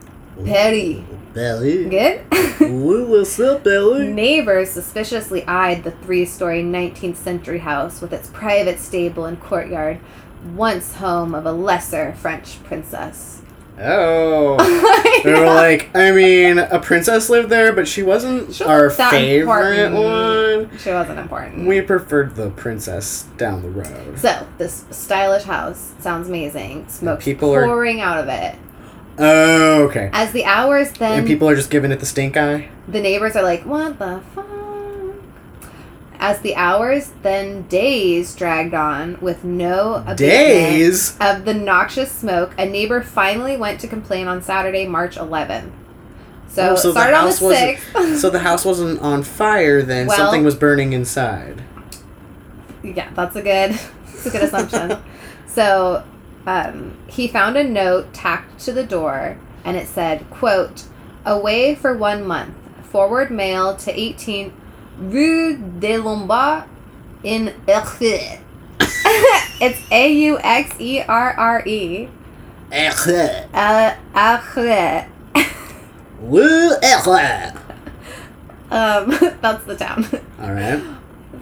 Paris. 0.44 0.98
Belly. 1.35 1.89
Good? 1.89 2.23
What's 3.09 3.39
up, 3.40 3.62
Belly? 3.65 4.09
Neighbors 4.09 4.70
suspiciously 4.70 5.44
eyed 5.47 5.85
the 5.85 5.90
three 5.93 6.24
story 6.27 6.62
19th 6.62 7.16
century 7.16 7.59
house 7.61 8.01
with 8.01 8.12
its 8.12 8.28
private 8.31 8.78
stable 8.78 9.24
and 9.27 9.40
courtyard, 9.40 9.98
once 10.55 10.94
home 10.97 11.35
of 11.35 11.47
a 11.47 11.52
lesser 11.52 12.12
French 12.15 12.62
princess. 12.65 13.43
Oh. 13.78 14.57
They 15.23 15.35
were 15.35 15.44
like, 15.44 15.94
I 15.94 16.12
mean, 16.12 16.57
a 16.59 16.78
princess 16.81 17.28
lived 17.28 17.51
there, 17.51 17.74
but 17.74 17.86
she 17.86 18.02
wasn't 18.02 18.55
She 18.55 18.65
our 18.65 18.85
wasn't 18.86 19.11
favorite 19.11 19.85
important. 19.85 19.94
one. 20.70 20.78
she 20.78 20.90
wasn't 20.90 21.19
important. 21.19 21.66
We 21.66 21.82
preferred 21.82 22.36
the 22.36 22.48
princess 22.51 23.24
down 23.36 23.61
the 23.61 23.69
road. 23.69 24.19
so, 24.19 24.47
this 24.57 24.86
stylish 24.90 25.43
house 25.43 25.93
sounds 25.98 26.28
amazing. 26.28 26.89
Smoke 26.89 27.20
people 27.20 27.55
are- 27.55 27.66
pouring 27.66 28.01
out 28.01 28.16
of 28.16 28.28
it. 28.28 28.55
Oh, 29.22 29.82
okay. 29.84 30.09
As 30.12 30.32
the 30.32 30.44
hours 30.44 30.90
then 30.92 31.18
And 31.20 31.26
people 31.26 31.48
are 31.48 31.55
just 31.55 31.70
giving 31.70 31.92
it 31.92 32.01
the 32.01 32.06
stink 32.06 32.36
eye? 32.36 32.70
the 32.88 33.01
neighbors 33.01 33.36
are 33.36 33.42
like, 33.42 33.64
what 33.64 33.98
the 33.98 34.20
fuck? 34.34 34.47
As 36.18 36.40
the 36.40 36.55
hours, 36.56 37.12
then 37.22 37.62
days 37.62 38.34
dragged 38.34 38.74
on 38.74 39.16
with 39.20 39.42
no 39.44 40.05
Days? 40.16 41.16
of 41.20 41.44
the 41.47 41.55
noxious 41.55 42.10
smoke, 42.12 42.52
a 42.59 42.66
neighbor 42.66 43.01
finally 43.02 43.56
went 43.56 43.80
to 43.80 43.88
complain 43.88 44.26
on 44.28 44.42
Saturday, 44.42 44.86
March 44.86 45.16
11th. 45.16 45.70
So, 46.48 46.70
Oh, 46.72 46.76
so 46.76 46.88
the 46.92 47.01
started 47.01 47.16
on 47.16 47.24
the 47.26 47.34
6th. 47.34 48.16
So 48.20 48.28
the 48.28 48.40
house 48.40 48.64
wasn't 48.64 49.01
on 49.01 49.22
fire 49.22 49.82
then, 49.82 50.09
Well- 50.09 50.16
something 50.16 50.44
was 50.44 50.55
burning 50.56 50.92
inside. 50.92 51.62
yeah, 52.82 53.09
that's 53.14 53.36
a 53.36 53.42
good, 53.42 53.72
that's 54.06 54.26
a 54.26 54.30
good 54.30 54.42
assumption. 54.42 54.98
so, 55.47 56.02
um, 56.46 56.96
he 57.06 57.28
found 57.28 57.56
a 57.56 57.64
note 57.64 58.12
tacked 58.12 58.60
to 58.60 58.72
the 58.72 58.84
door, 58.84 59.36
and 59.64 59.76
it 59.76 59.86
said, 59.86 60.28
"quote 60.30 60.84
Away 61.24 61.74
for 61.74 61.94
one 61.96 62.26
month. 62.26 62.54
Forward 62.84 63.30
mail 63.30 63.76
to 63.76 63.98
18 63.98 64.52
Rue 64.98 65.56
des 65.56 65.98
Lombards 65.98 66.66
in 67.22 67.54
Auxerre." 67.68 68.40
it's 69.60 69.80
A 69.90 70.12
U 70.12 70.38
X 70.40 70.74
E 70.78 71.02
R 71.02 71.34
R 71.34 71.66
E. 71.66 72.08
Uh, 73.52 73.94
Auxerre. 74.14 75.08
Woo, 76.20 76.72
eh, 76.82 77.52
Um, 78.70 79.10
that's 79.40 79.64
the 79.64 79.76
town. 79.76 80.06
Alright. 80.40 80.82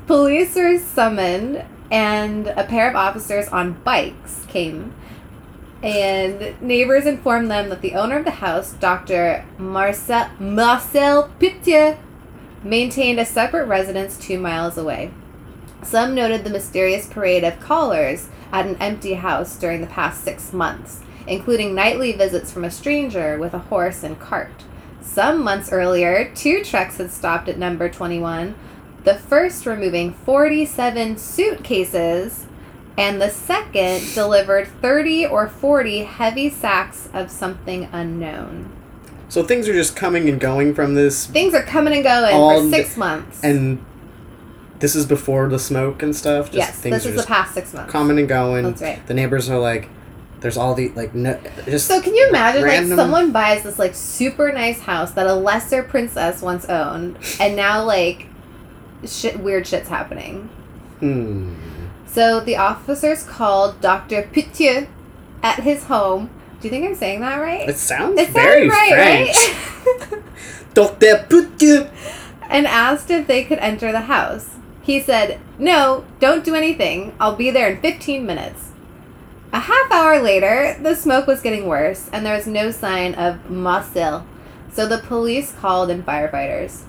Police 0.07 0.55
were 0.55 0.79
summoned, 0.79 1.65
and 1.91 2.49
a 2.49 2.65
pair 2.65 2.89
of 2.89 2.97
officers 2.97 3.49
on 3.49 3.75
bikes 3.85 4.45
came. 4.47 4.95
And 5.83 6.61
neighbors 6.61 7.07
informed 7.07 7.51
them 7.51 7.69
that 7.69 7.83
the 7.83 7.95
owner 7.95 8.19
of 8.19 8.25
the 8.25 8.33
house, 8.33 8.73
Dr. 8.73 9.45
Marcel, 9.59 10.31
Marcel 10.41 11.31
Petiot, 11.39 11.99
maintained 12.65 13.21
a 13.21 13.25
separate 13.25 13.67
residence 13.67 14.19
two 14.19 14.39
miles 14.39 14.77
away. 14.77 15.13
Some 15.83 16.15
noted 16.15 16.43
the 16.43 16.51
mysterious 16.51 17.07
parade 17.07 17.45
of 17.45 17.61
callers 17.61 18.29
at 18.53 18.67
an 18.67 18.77
empty 18.77 19.15
house 19.15 19.57
during 19.57 19.81
the 19.81 19.87
past 19.87 20.25
six 20.25 20.53
months, 20.53 21.01
including 21.27 21.75
nightly 21.75 22.13
visits 22.13 22.51
from 22.51 22.65
a 22.65 22.71
stranger 22.71 23.39
with 23.39 23.55
a 23.55 23.59
horse 23.59 24.03
and 24.03 24.19
cart. 24.19 24.65
Some 25.01 25.43
months 25.43 25.73
earlier, 25.73 26.33
two 26.35 26.65
trucks 26.65 26.99
had 26.99 27.11
stopped 27.11 27.49
at 27.49 27.59
number 27.59 27.89
21, 27.89 28.55
the 29.05 29.15
first 29.15 29.65
removing 29.67 30.13
47 30.13 31.17
suitcases, 31.19 32.47
and 32.97 33.21
the 33.23 33.31
second 33.31 34.03
delivered 34.15 34.67
30 34.81 35.27
or 35.27 35.49
40 35.49 36.01
heavy 36.05 36.51
sacks 36.51 37.09
of 37.13 37.31
something 37.31 37.89
unknown. 37.93 38.71
So 39.29 39.43
things 39.45 39.69
are 39.69 39.73
just 39.75 39.95
coming 39.95 40.29
and 40.29 40.41
going 40.41 40.75
from 40.75 40.95
this, 40.95 41.27
Things 41.27 41.55
are 41.55 41.63
coming 41.63 41.93
and 41.95 42.03
going 42.03 42.35
All 42.35 42.63
for 42.63 42.71
six 42.71 42.97
months. 42.97 43.43
and 43.45 43.85
this 44.79 44.95
is 44.97 45.07
before 45.07 45.49
the 45.49 45.59
smoke 45.59 46.03
and 46.03 46.15
stuff. 46.15 46.47
Just 46.47 46.57
yes, 46.57 46.75
things 46.79 46.97
this 46.97 47.07
are 47.07 47.11
is 47.11 47.21
the 47.23 47.27
past 47.27 47.53
six 47.55 47.75
months. 47.75 47.91
coming 47.93 48.19
and 48.19 48.29
going. 48.29 48.65
That's 48.65 48.81
right. 48.83 49.07
The 49.07 49.15
neighbors 49.15 49.51
are 49.51 49.59
like, 49.59 49.89
there's 50.41 50.57
all 50.57 50.75
the 50.75 50.89
like, 50.91 51.15
no, 51.15 51.39
just 51.67 51.89
So 51.89 52.01
can 52.01 52.15
you 52.15 52.29
imagine 52.29 52.63
random- 52.63 52.91
like 52.91 52.97
someone 52.97 53.33
buys 53.33 53.65
this 53.65 53.79
like 53.79 53.95
super 53.95 54.51
nice 54.53 54.81
house 54.81 55.11
that 55.13 55.27
a 55.27 55.35
lesser 55.35 55.83
princess 55.83 56.41
once 56.43 56.65
owned, 56.67 57.19
and 57.41 57.55
now 57.57 57.85
like 57.85 58.29
shit 59.07 59.41
weird 59.41 59.67
shit's 59.67 59.89
happening. 59.89 60.49
Hmm. 61.01 61.55
So 62.07 62.41
the 62.41 62.57
officers 62.57 63.23
called 63.23 63.81
Dr. 63.81 64.23
Petiot 64.33 64.89
at 65.43 65.61
his 65.63 65.85
home. 65.85 66.31
Do 66.61 66.67
you 66.67 66.71
think 66.71 66.87
I'm 66.87 66.95
saying 66.97 67.21
that 67.21 67.37
right? 67.37 67.69
It 67.69 67.77
sounds 67.77 68.19
It 68.19 68.31
very 68.31 68.69
right, 68.69 68.93
French. 68.93 70.11
right? 70.13 70.23
Doctor 70.75 71.27
Putu. 71.29 71.89
and 72.51 72.67
asked 72.67 73.11
if 73.11 73.27
they 73.27 73.45
could 73.45 73.59
enter 73.59 73.93
the 73.93 74.03
house. 74.03 74.57
He 74.83 75.01
said, 75.01 75.39
No, 75.59 76.05
don't 76.19 76.45
do 76.45 76.55
anything. 76.55 77.15
I'll 77.21 77.37
be 77.37 77.51
there 77.51 77.71
in 77.71 77.81
15 77.81 78.25
minutes. 78.27 78.71
A 79.53 79.61
half 79.61 79.91
hour 79.93 80.21
later, 80.21 80.77
the 80.83 80.95
smoke 80.95 81.27
was 81.27 81.41
getting 81.41 81.67
worse, 81.67 82.09
and 82.13 82.25
there 82.25 82.35
was 82.37 82.47
no 82.47 82.71
sign 82.71 83.15
of 83.15 83.49
Marcel. 83.51 84.27
So 84.73 84.87
the 84.87 84.99
police 84.99 85.53
called 85.53 85.91
in 85.91 86.03
firefighters. 86.03 86.83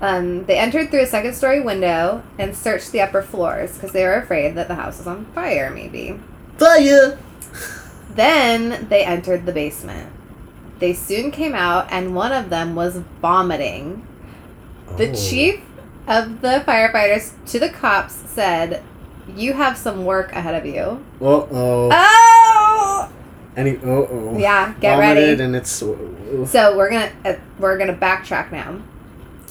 Um, 0.00 0.44
they 0.44 0.58
entered 0.58 0.90
through 0.90 1.00
a 1.02 1.06
second 1.06 1.34
story 1.34 1.60
window 1.60 2.22
and 2.38 2.54
searched 2.54 2.92
the 2.92 3.00
upper 3.00 3.22
floors 3.22 3.72
because 3.74 3.92
they 3.92 4.04
were 4.04 4.14
afraid 4.14 4.54
that 4.56 4.68
the 4.68 4.74
house 4.74 4.98
was 4.98 5.06
on 5.06 5.24
fire, 5.34 5.70
maybe. 5.70 6.20
Fire! 6.58 7.18
Then 8.14 8.86
they 8.88 9.04
entered 9.04 9.46
the 9.46 9.52
basement. 9.52 10.10
They 10.78 10.92
soon 10.92 11.30
came 11.30 11.54
out, 11.54 11.86
and 11.90 12.14
one 12.14 12.32
of 12.32 12.50
them 12.50 12.74
was 12.74 12.96
vomiting. 13.22 14.06
The 14.96 15.10
Oh. 15.10 15.14
chief 15.14 15.60
of 16.06 16.40
the 16.42 16.62
firefighters 16.66 17.32
to 17.46 17.58
the 17.58 17.68
cops 17.70 18.14
said, 18.14 18.82
You 19.34 19.54
have 19.54 19.76
some 19.76 20.04
work 20.04 20.32
ahead 20.32 20.54
of 20.54 20.64
you. 20.66 21.02
Uh 21.20 21.24
oh. 21.24 21.88
Oh! 21.92 23.08
Any. 23.56 23.78
Oh 23.84 24.06
oh. 24.10 24.38
Yeah, 24.38 24.74
get 24.80 24.96
Vomited 24.96 25.28
ready. 25.40 25.42
and 25.42 25.56
it's. 25.56 25.70
So 25.70 26.76
we're 26.76 26.90
gonna 26.90 27.10
uh, 27.24 27.34
we're 27.58 27.76
gonna 27.78 27.94
backtrack 27.94 28.52
now 28.52 28.78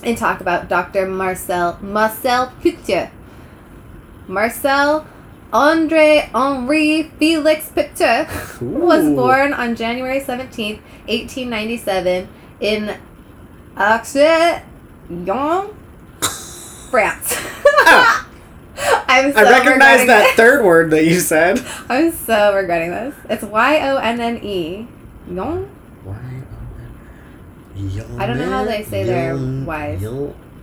and 0.05 0.17
talk 0.17 0.39
about 0.39 0.69
Dr. 0.69 1.07
Marcel 1.07 1.77
Marcel 1.81 2.53
Putte. 2.61 3.09
Marcel 4.27 5.05
Andre 5.51 6.29
Henri 6.33 7.11
Felix 7.19 7.69
Putte 7.69 8.27
was 8.61 9.03
born 9.15 9.53
on 9.53 9.75
January 9.75 10.19
seventeenth, 10.19 10.81
eighteen 11.07 11.49
ninety 11.49 11.77
seven, 11.77 12.27
in 12.59 12.97
Auxerre, 13.77 14.63
Yonne, 15.09 15.75
France. 16.91 17.35
Oh. 17.65 18.21
I'm 19.07 19.31
so 19.31 19.39
I 19.39 19.43
recognize 19.43 20.05
that 20.07 20.35
third 20.35 20.65
word 20.65 20.91
that 20.91 21.05
you 21.05 21.19
said. 21.21 21.65
I'm 21.89 22.11
so 22.11 22.53
regretting 22.53 22.91
this. 22.91 23.15
It's 23.29 23.43
Y 23.43 23.89
O 23.89 23.97
N 23.97 24.19
N 24.19 24.43
E. 24.43 24.87
Yon. 25.31 25.69
I 28.17 28.25
don't 28.25 28.37
know 28.37 28.49
how 28.49 28.63
they 28.65 28.83
say 28.83 29.03
their 29.03 29.35
Ys. 29.35 29.99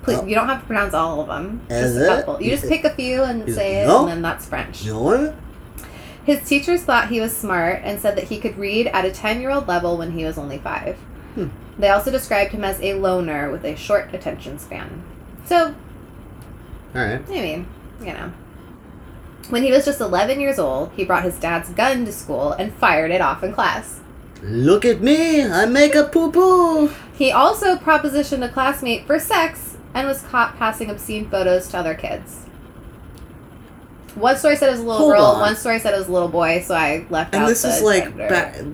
Please, 0.02 0.18
Oh. 0.18 0.26
you 0.26 0.34
don't 0.34 0.48
have 0.48 0.60
to 0.62 0.66
pronounce 0.66 0.94
all 0.94 1.20
of 1.20 1.28
them. 1.28 1.60
Is 1.70 1.94
Just 1.94 1.96
a 1.96 2.04
it? 2.04 2.16
couple. 2.26 2.42
You 2.42 2.50
just 2.50 2.68
pick 2.68 2.84
a 2.84 2.90
few 2.90 3.22
and 3.22 3.48
Is- 3.48 3.54
say 3.54 3.82
it, 3.82 3.88
and 3.88 4.08
then 4.08 4.22
that's 4.22 4.46
French. 4.46 4.84
His 6.24 6.40
teachers 6.48 6.82
thought 6.82 7.08
he 7.08 7.20
was 7.20 7.36
smart 7.36 7.80
and 7.84 8.00
said 8.00 8.16
that 8.16 8.24
he 8.24 8.38
could 8.38 8.56
read 8.58 8.86
at 8.88 9.04
a 9.04 9.10
10 9.12 9.40
year 9.40 9.50
old 9.50 9.66
level 9.68 9.96
when 9.96 10.12
he 10.12 10.24
was 10.24 10.38
only 10.38 10.58
five. 10.58 10.96
Hmm. 11.34 11.48
They 11.78 11.88
also 11.88 12.10
described 12.10 12.52
him 12.52 12.64
as 12.64 12.80
a 12.80 12.94
loner 12.94 13.50
with 13.50 13.64
a 13.64 13.74
short 13.76 14.12
attention 14.14 14.58
span. 14.58 15.02
So, 15.46 15.74
Alright. 16.94 17.22
I 17.28 17.32
mean, 17.32 17.66
you 18.00 18.12
know. 18.12 18.32
When 19.50 19.62
he 19.64 19.72
was 19.72 19.84
just 19.84 20.00
11 20.00 20.40
years 20.40 20.58
old, 20.58 20.90
he 20.96 21.04
brought 21.04 21.24
his 21.24 21.38
dad's 21.38 21.70
gun 21.70 22.04
to 22.04 22.12
school 22.12 22.52
and 22.52 22.72
fired 22.74 23.10
it 23.10 23.20
off 23.20 23.42
in 23.42 23.52
class. 23.52 24.00
Look 24.42 24.84
at 24.84 25.00
me! 25.00 25.44
I 25.44 25.66
make 25.66 25.94
a 25.94 26.04
poo 26.04 26.32
poo! 26.32 26.90
He 27.14 27.30
also 27.30 27.76
propositioned 27.76 28.44
a 28.44 28.48
classmate 28.48 29.06
for 29.06 29.18
sex 29.20 29.76
and 29.94 30.08
was 30.08 30.22
caught 30.22 30.56
passing 30.56 30.90
obscene 30.90 31.28
photos 31.30 31.68
to 31.68 31.78
other 31.78 31.94
kids. 31.94 32.38
One 34.14 34.36
story 34.36 34.56
said 34.56 34.68
it 34.68 34.72
was 34.72 34.80
a 34.80 34.84
little 34.84 34.98
Hold 34.98 35.12
girl, 35.12 35.24
on. 35.24 35.40
one 35.40 35.56
story 35.56 35.78
said 35.78 35.94
it 35.94 35.98
was 35.98 36.08
a 36.08 36.12
little 36.12 36.28
boy, 36.28 36.60
so 36.62 36.74
I 36.74 37.06
left 37.08 37.34
And 37.34 37.44
out 37.44 37.48
this 37.48 37.64
is 37.64 37.82
like. 37.82 38.14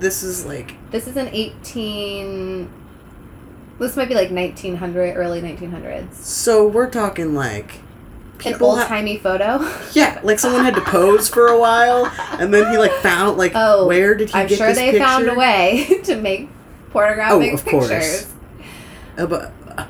this 0.01 0.23
is 0.23 0.45
like. 0.47 0.74
This 0.90 1.07
is 1.07 1.16
an 1.16 1.28
18. 1.28 2.69
This 3.78 3.97
might 3.97 4.09
be 4.09 4.15
like 4.15 4.31
1900, 4.32 5.16
early 5.16 5.40
1900s. 5.40 6.15
So 6.15 6.66
we're 6.66 6.90
talking 6.90 7.35
like. 7.35 7.81
An 8.44 8.52
People 8.52 8.70
old 8.70 8.86
timey 8.86 9.19
photo. 9.19 9.59
Yeah, 9.93 10.20
like 10.23 10.39
someone 10.39 10.65
had 10.65 10.74
to 10.77 10.81
pose 10.86 11.28
for 11.28 11.48
a 11.48 11.59
while, 11.59 12.06
and 12.39 12.52
then 12.55 12.70
he 12.70 12.78
like 12.78 12.93
found 12.94 13.36
like 13.36 13.52
Oh, 13.55 13.86
where 13.86 14.15
did 14.15 14.28
he 14.28 14.32
go? 14.32 14.39
I'm 14.40 14.48
sure 14.48 14.73
they 14.73 14.93
picture? 14.93 15.05
found 15.05 15.28
a 15.28 15.35
way 15.35 16.01
to 16.05 16.16
make 16.16 16.48
pornographic 16.90 17.51
Oh, 17.52 17.55
of 17.55 17.65
course. 17.65 18.32
Uh, 19.16 19.27
but, 19.27 19.52
uh, 19.77 19.86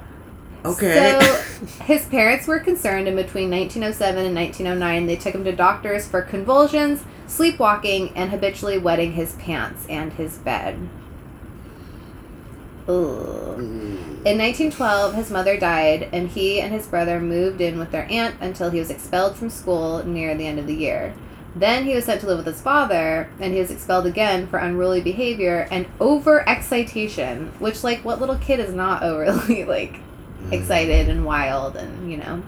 okay. 0.65 1.19
So 1.21 1.65
his 1.85 2.07
parents 2.07 2.47
were 2.47 2.59
concerned, 2.59 3.07
and 3.09 3.17
between 3.17 3.51
1907 3.51 4.25
and 4.25 4.35
1909, 4.35 5.07
they 5.07 5.17
took 5.17 5.35
him 5.35 5.45
to 5.45 5.53
doctors 5.55 6.09
for 6.09 6.23
convulsions, 6.23 7.05
sleepwalking, 7.27 8.13
and 8.17 8.31
habitually 8.31 8.79
wetting 8.79 9.13
his 9.13 9.35
pants 9.35 9.85
and 9.91 10.15
his 10.15 10.39
bed. 10.39 10.89
Ugh. 12.89 13.59
Mm. 13.59 14.09
In 14.25 14.39
1912, 14.39 15.15
his 15.15 15.31
mother 15.31 15.59
died, 15.59 16.09
and 16.13 16.29
he 16.29 16.61
and 16.61 16.73
his 16.73 16.87
brother 16.87 17.21
moved 17.21 17.61
in 17.61 17.79
with 17.79 17.93
their 17.93 18.11
aunt 18.11 18.37
until 18.41 18.71
he 18.71 18.79
was 18.79 18.91
expelled 18.91 19.37
from 19.37 19.51
school 19.51 20.05
near 20.05 20.35
the 20.35 20.47
end 20.47 20.59
of 20.59 20.67
the 20.67 20.75
year. 20.75 21.15
Then 21.55 21.85
he 21.85 21.95
was 21.95 22.05
sent 22.05 22.21
to 22.21 22.27
live 22.27 22.39
with 22.39 22.47
his 22.47 22.61
father, 22.61 23.31
and 23.41 23.53
he 23.53 23.61
was 23.61 23.71
expelled 23.71 24.07
again 24.07 24.47
for 24.47 24.59
unruly 24.59 25.01
behavior 25.01 25.69
and 25.71 25.87
over 26.01 26.49
excitation. 26.49 27.53
Which, 27.59 27.85
like, 27.85 28.05
what 28.05 28.21
little 28.21 28.37
kid 28.37 28.61
is 28.61 28.75
not 28.75 29.03
overly 29.03 29.65
like 29.67 29.95
mm. 30.43 30.53
excited 30.53 31.09
and 31.09 31.25
wild, 31.25 31.77
and 31.77 32.11
you 32.11 32.17
know. 32.17 32.43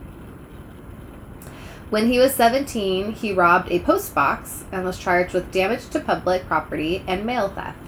When 1.91 2.07
he 2.07 2.21
was 2.21 2.35
17, 2.35 3.13
he 3.13 3.33
robbed 3.33 3.71
a 3.71 3.81
post 3.81 4.15
box 4.15 4.65
and 4.71 4.85
was 4.85 4.99
charged 4.99 5.35
with 5.35 5.51
damage 5.51 5.89
to 5.89 5.99
public 5.99 6.47
property 6.47 7.03
and 7.07 7.27
mail 7.27 7.49
theft. 7.49 7.79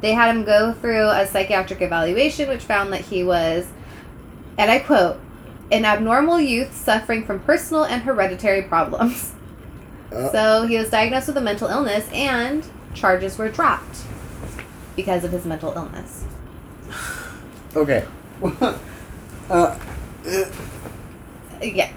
They 0.00 0.12
had 0.12 0.34
him 0.34 0.44
go 0.44 0.72
through 0.72 1.08
a 1.08 1.26
psychiatric 1.26 1.80
evaluation, 1.80 2.48
which 2.48 2.62
found 2.62 2.92
that 2.92 3.02
he 3.02 3.22
was, 3.24 3.66
and 4.58 4.70
I 4.70 4.78
quote, 4.78 5.20
an 5.70 5.84
abnormal 5.84 6.40
youth 6.40 6.76
suffering 6.76 7.24
from 7.24 7.40
personal 7.40 7.84
and 7.84 8.02
hereditary 8.02 8.62
problems. 8.62 9.32
Uh. 10.12 10.30
So 10.30 10.66
he 10.66 10.76
was 10.76 10.90
diagnosed 10.90 11.28
with 11.28 11.36
a 11.36 11.40
mental 11.40 11.68
illness, 11.68 12.08
and 12.12 12.64
charges 12.94 13.38
were 13.38 13.48
dropped 13.48 13.98
because 14.96 15.24
of 15.24 15.32
his 15.32 15.44
mental 15.44 15.72
illness. 15.72 16.24
Okay. 17.74 18.04
uh, 19.50 19.78
Yeah. 21.60 21.90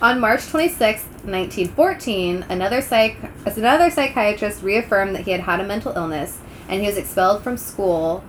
On 0.00 0.20
March 0.20 0.46
26, 0.48 1.02
1914, 1.24 2.44
another 2.48 2.80
psych 2.82 3.16
another 3.44 3.90
psychiatrist 3.90 4.62
reaffirmed 4.62 5.16
that 5.16 5.22
he 5.22 5.30
had 5.30 5.40
had 5.40 5.60
a 5.60 5.64
mental 5.64 5.92
illness 5.96 6.38
and 6.68 6.80
he 6.80 6.86
was 6.86 6.96
expelled 6.96 7.42
from 7.42 7.56
school 7.56 8.24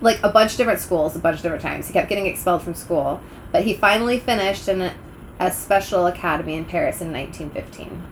like 0.00 0.22
a 0.22 0.28
bunch 0.30 0.52
of 0.52 0.56
different 0.56 0.80
schools 0.80 1.14
a 1.14 1.18
bunch 1.18 1.36
of 1.36 1.42
different 1.42 1.62
times. 1.62 1.86
He 1.86 1.92
kept 1.92 2.08
getting 2.08 2.26
expelled 2.26 2.62
from 2.62 2.74
school, 2.74 3.20
but 3.52 3.64
he 3.64 3.74
finally 3.74 4.18
finished 4.18 4.68
in 4.68 4.92
a, 5.38 5.50
special 5.52 6.06
academy 6.06 6.54
in 6.54 6.66
Paris 6.66 7.00
in 7.00 7.12
1915. 7.12 8.02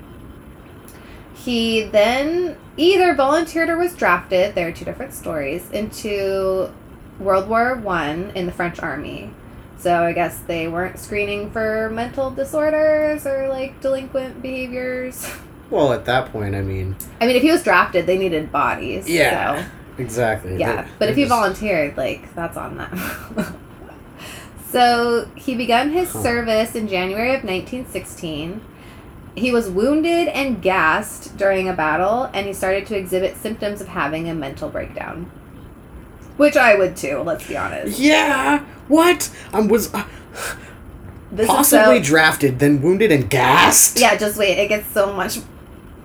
He 1.35 1.83
then 1.83 2.57
either 2.77 3.15
volunteered 3.15 3.69
or 3.69 3.77
was 3.77 3.95
drafted, 3.95 4.55
there 4.55 4.69
are 4.69 4.73
two 4.73 4.87
different 4.87 5.13
stories, 5.13 5.71
into 5.71 6.73
World 7.19 7.49
War 7.49 7.75
One 7.75 8.33
in 8.35 8.47
the 8.47 8.53
French 8.53 8.81
army. 8.81 9.31
So 9.79 10.05
I 10.05 10.13
guess 10.13 10.39
they 10.41 10.69
weren't 10.69 10.99
screening 10.99 11.51
for 11.51 11.91
mental 11.91 12.31
disorders 12.31 13.27
or 13.27 13.49
like 13.49 13.81
delinquent 13.81 14.43
behaviors. 14.43 15.31
well, 15.71 15.93
at 15.93 16.05
that 16.07 16.33
point, 16.33 16.55
I 16.55 16.63
mean, 16.63 16.97
I 17.21 17.27
mean, 17.27 17.37
if 17.37 17.43
he 17.43 17.51
was 17.51 17.63
drafted, 17.63 18.07
they 18.07 18.19
needed 18.19 18.51
bodies. 18.53 19.09
Yeah. 19.09 19.63
So, 19.65 19.69
exactly. 19.99 20.57
yeah. 20.59 20.83
They- 20.83 20.89
But 20.99 21.09
if 21.11 21.17
he 21.17 21.23
just- 21.23 21.29
volunteered, 21.31 21.97
like 21.97 22.35
that's 22.35 22.57
on 22.57 22.77
them. 22.79 22.99
so 24.71 25.29
he 25.35 25.55
began 25.55 25.91
his 25.91 26.13
Huh. 26.13 26.23
service 26.23 26.75
in 26.75 26.89
January 26.89 27.31
of 27.35 27.43
1916. 27.45 28.61
He 29.35 29.53
was 29.53 29.69
wounded 29.71 30.29
and 30.29 30.61
gassed 30.61 31.37
during 31.37 31.69
a 31.69 31.73
battle, 31.73 32.29
and 32.35 32.47
he 32.47 32.53
started 32.53 32.87
to 32.87 32.97
exhibit 32.97 33.37
symptoms 33.37 33.81
of 33.81 33.89
having 33.89 34.29
a 34.29 34.35
mental 34.35 34.69
breakdown. 34.69 35.31
Which 36.37 36.57
I 36.57 36.75
would 36.77 36.97
too. 36.97 37.19
Let's 37.21 37.47
be 37.47 37.57
honest. 37.57 37.99
Yeah. 37.99 38.61
What? 38.89 39.31
I 39.53 39.61
was 39.61 39.93
uh, 39.95 40.05
This 41.31 41.47
possibly 41.47 41.99
so, 41.99 42.03
drafted, 42.03 42.59
then 42.59 42.81
wounded 42.81 43.13
and 43.13 43.29
gassed. 43.29 43.99
Yeah, 44.01 44.17
just 44.17 44.39
wait. 44.39 44.59
It 44.59 44.69
gets 44.69 44.89
so 44.93 45.13
much 45.13 45.39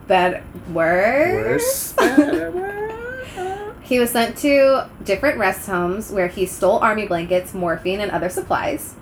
better. 0.08 0.44
Worse. 0.70 1.94
Worse. 1.98 3.74
He 3.82 4.00
was 4.00 4.12
sent 4.12 4.38
to 4.40 4.90
different 5.04 5.38
rest 5.38 5.68
homes 5.68 6.12
where 6.12 6.28
he 6.28 6.46
stole 6.46 6.80
army 6.80 7.06
blankets, 7.06 7.54
morphine, 7.54 8.00
and 8.00 8.12
other 8.12 8.30
supplies. 8.30 8.96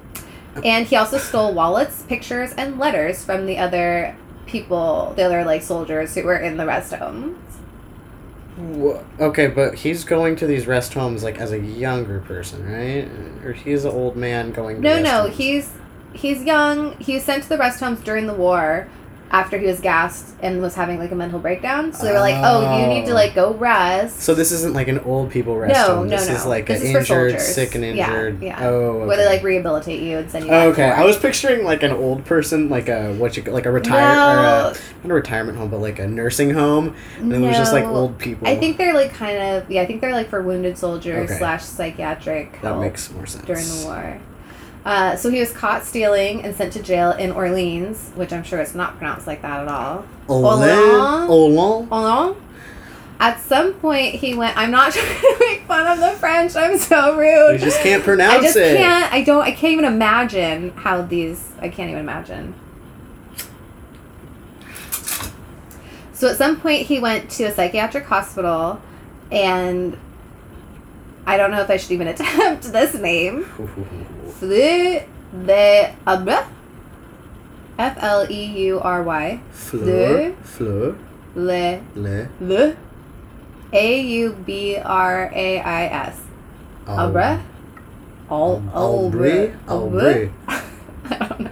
And 0.63 0.87
he 0.87 0.95
also 0.95 1.17
stole 1.17 1.53
wallets, 1.53 2.03
pictures, 2.03 2.51
and 2.53 2.77
letters 2.79 3.23
from 3.23 3.45
the 3.45 3.57
other 3.57 4.15
people, 4.45 5.13
the 5.15 5.23
other 5.23 5.45
like 5.45 5.61
soldiers 5.61 6.15
who 6.15 6.23
were 6.23 6.37
in 6.37 6.57
the 6.57 6.65
rest 6.65 6.93
homes. 6.93 7.37
Okay, 9.19 9.47
but 9.47 9.75
he's 9.75 10.03
going 10.03 10.35
to 10.37 10.45
these 10.47 10.67
rest 10.67 10.93
homes 10.93 11.23
like 11.23 11.39
as 11.39 11.51
a 11.51 11.59
younger 11.59 12.19
person, 12.19 12.63
right? 12.69 13.07
Or 13.45 13.53
he's 13.53 13.85
an 13.85 13.91
old 13.91 14.15
man 14.15 14.51
going. 14.51 14.77
To 14.77 14.81
No, 14.81 14.95
rest 14.95 15.03
no, 15.03 15.21
homes? 15.23 15.37
he's 15.37 15.73
he's 16.13 16.43
young. 16.43 16.97
He 16.99 17.15
was 17.15 17.23
sent 17.23 17.43
to 17.43 17.49
the 17.49 17.57
rest 17.57 17.79
homes 17.79 18.01
during 18.01 18.27
the 18.27 18.33
war, 18.33 18.87
after 19.33 19.57
he 19.57 19.65
was 19.65 19.79
gassed 19.79 20.35
and 20.41 20.61
was 20.61 20.75
having 20.75 20.99
like 20.99 21.11
a 21.11 21.15
mental 21.15 21.39
breakdown. 21.39 21.93
So 21.93 22.05
they 22.05 22.11
were 22.11 22.19
like, 22.19 22.35
"Oh, 22.37 22.81
you 22.81 22.87
need 22.87 23.05
to 23.05 23.13
like 23.13 23.33
go 23.33 23.53
rest." 23.53 24.19
So 24.19 24.35
this 24.35 24.51
isn't 24.51 24.73
like 24.73 24.89
an 24.89 24.99
old 24.99 25.31
people 25.31 25.55
rest 25.57 25.73
No, 25.73 25.95
home. 25.95 26.07
no, 26.09 26.17
This 26.17 26.27
is 26.29 26.43
no. 26.43 26.49
like 26.49 26.65
This 26.67 26.81
an 26.81 26.87
is 26.87 26.95
injured, 26.97 27.39
sick 27.39 27.75
and 27.75 27.83
injured. 27.85 28.41
yeah. 28.41 28.59
yeah. 28.59 28.67
Oh, 28.67 28.73
okay. 28.73 29.05
Where 29.07 29.17
they 29.17 29.25
like 29.25 29.41
rehabilitate 29.43 30.01
you 30.01 30.17
and 30.17 30.29
send 30.29 30.45
you. 30.45 30.51
back 30.51 30.67
Okay, 30.73 30.83
I 30.89 31.05
was 31.05 31.17
picturing 31.17 31.63
like 31.63 31.81
an 31.81 31.91
old 31.91 32.25
person, 32.25 32.67
like 32.69 32.89
a 32.89 33.13
what 33.13 33.37
you 33.37 33.43
like 33.43 33.65
a 33.65 33.71
retire 33.71 34.09
or 34.09 34.39
a, 34.39 34.73
not 35.03 35.11
a 35.11 35.13
retirement 35.13 35.57
home, 35.57 35.69
but 35.69 35.79
like 35.79 35.99
a 35.99 36.07
nursing 36.07 36.49
home, 36.51 36.93
and 37.19 37.33
it 37.33 37.39
was 37.39 37.55
just 37.55 37.71
like 37.73 37.85
old 37.85 38.17
people. 38.19 38.47
I 38.47 38.57
think 38.57 38.77
they're 38.77 38.93
like 38.93 39.13
kind 39.13 39.37
of 39.37 39.71
yeah. 39.71 39.81
I 39.81 39.85
think 39.85 40.01
they're 40.01 40.11
like 40.13 40.29
for 40.29 40.41
wounded 40.41 40.77
soldiers 40.77 41.29
Okay. 41.29 41.37
slash 41.39 41.63
psychiatric 41.63 42.61
that 42.61 42.77
makes 42.79 43.09
more 43.11 43.25
sense 43.25 43.45
during 43.45 43.63
the 43.65 43.85
war. 43.85 44.19
Uh, 44.83 45.15
so 45.15 45.29
he 45.29 45.39
was 45.39 45.51
caught 45.51 45.83
stealing 45.83 46.43
and 46.43 46.55
sent 46.55 46.73
to 46.73 46.81
jail 46.81 47.11
in 47.11 47.31
Orleans, 47.31 48.09
which 48.15 48.33
I'm 48.33 48.43
sure 48.43 48.59
it's 48.59 48.73
not 48.73 48.97
pronounced 48.97 49.27
like 49.27 49.43
that 49.43 49.61
at 49.61 49.67
all. 49.67 50.05
Olan. 50.27 51.29
Orleans. 51.29 52.37
At 53.19 53.39
some 53.39 53.73
point, 53.75 54.15
he 54.15 54.33
went. 54.33 54.57
I'm 54.57 54.71
not 54.71 54.91
trying 54.93 55.21
to 55.21 55.37
make 55.39 55.61
fun 55.67 55.85
of 55.85 55.99
the 55.99 56.17
French. 56.17 56.55
I'm 56.55 56.79
so 56.79 57.15
rude. 57.15 57.59
You 57.59 57.65
just 57.65 57.81
can't 57.81 58.03
pronounce 58.03 58.33
it. 58.33 58.39
I 58.39 58.41
just 58.41 58.57
it. 58.57 58.77
can't. 58.77 59.13
I 59.13 59.21
don't. 59.21 59.43
I 59.43 59.51
can't 59.51 59.73
even 59.73 59.85
imagine 59.85 60.71
how 60.71 61.03
these. 61.03 61.51
I 61.59 61.69
can't 61.69 61.91
even 61.91 62.01
imagine. 62.01 62.55
So 66.13 66.27
at 66.27 66.37
some 66.37 66.59
point, 66.59 66.87
he 66.87 66.99
went 66.99 67.29
to 67.31 67.43
a 67.43 67.51
psychiatric 67.51 68.05
hospital, 68.05 68.81
and 69.31 69.95
I 71.27 71.37
don't 71.37 71.51
know 71.51 71.61
if 71.61 71.69
I 71.69 71.77
should 71.77 71.91
even 71.91 72.07
attempt 72.07 72.63
this 72.63 72.95
name. 72.95 73.45
Fleu 74.39 75.01
de 75.45 75.93
Abre. 76.07 76.45
F 77.77 77.97
L 78.01 78.27
E 78.29 78.45
U 78.69 78.79
R 78.79 79.03
Y. 79.03 79.39
Fleur, 79.51 80.33
fleur, 80.43 80.95
Le 81.35 81.79
le, 81.95 82.27
Le. 82.39 82.75
A 83.73 84.01
U 84.01 84.33
B 84.45 84.77
R 84.83 85.29
A 85.33 85.57
I 85.57 85.83
S. 86.09 86.17
Abre. 86.87 87.39
Al 88.29 88.61
Aubry, 88.73 89.53
Aubry. 89.67 90.31
I 90.47 91.17
don't 91.17 91.39
know. 91.41 91.51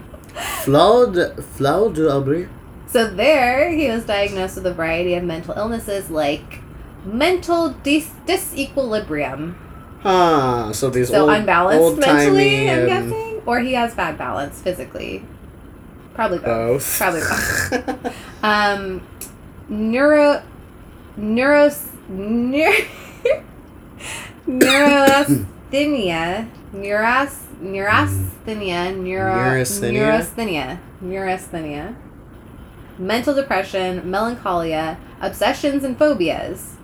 Flau 0.63 1.05
de, 1.11 1.41
Flau 1.41 1.89
de 1.93 2.01
Aubry. 2.09 2.47
So 2.87 3.07
there, 3.09 3.69
he 3.69 3.87
was 3.89 4.05
diagnosed 4.05 4.55
with 4.55 4.65
a 4.65 4.73
variety 4.73 5.13
of 5.15 5.23
mental 5.23 5.53
illnesses 5.57 6.09
like 6.09 6.59
mental 7.05 7.69
dis- 7.83 8.11
disequilibrium. 8.25 9.55
Ah, 10.05 10.71
so 10.73 10.89
these 10.89 11.09
So 11.09 11.21
old, 11.23 11.31
unbalanced 11.31 11.81
old-timey, 11.81 12.31
mentally, 12.31 12.69
I'm 12.69 12.85
guessing, 12.87 13.41
or 13.45 13.59
he 13.59 13.73
has 13.73 13.93
bad 13.95 14.17
balance 14.17 14.61
physically. 14.61 15.25
Probably 16.13 16.37
both. 16.39 16.45
Both. 16.45 16.97
Probably 16.97 17.21
both. 17.21 18.15
Um, 18.43 19.01
neuro, 19.67 20.41
neuros, 21.19 21.87
neur, 22.09 22.73
neurasthenia, 24.47 26.47
neuras, 26.73 27.35
neurasthenia, 27.61 28.95
neuro, 28.95 29.35
Neurasthenia? 29.35 29.91
neurasthenia, 29.91 30.79
neurasthenia, 31.03 31.95
mental 32.97 33.33
depression, 33.35 34.09
melancholia, 34.09 34.97
obsessions, 35.21 35.83
and 35.83 35.97
phobias. 35.97 36.75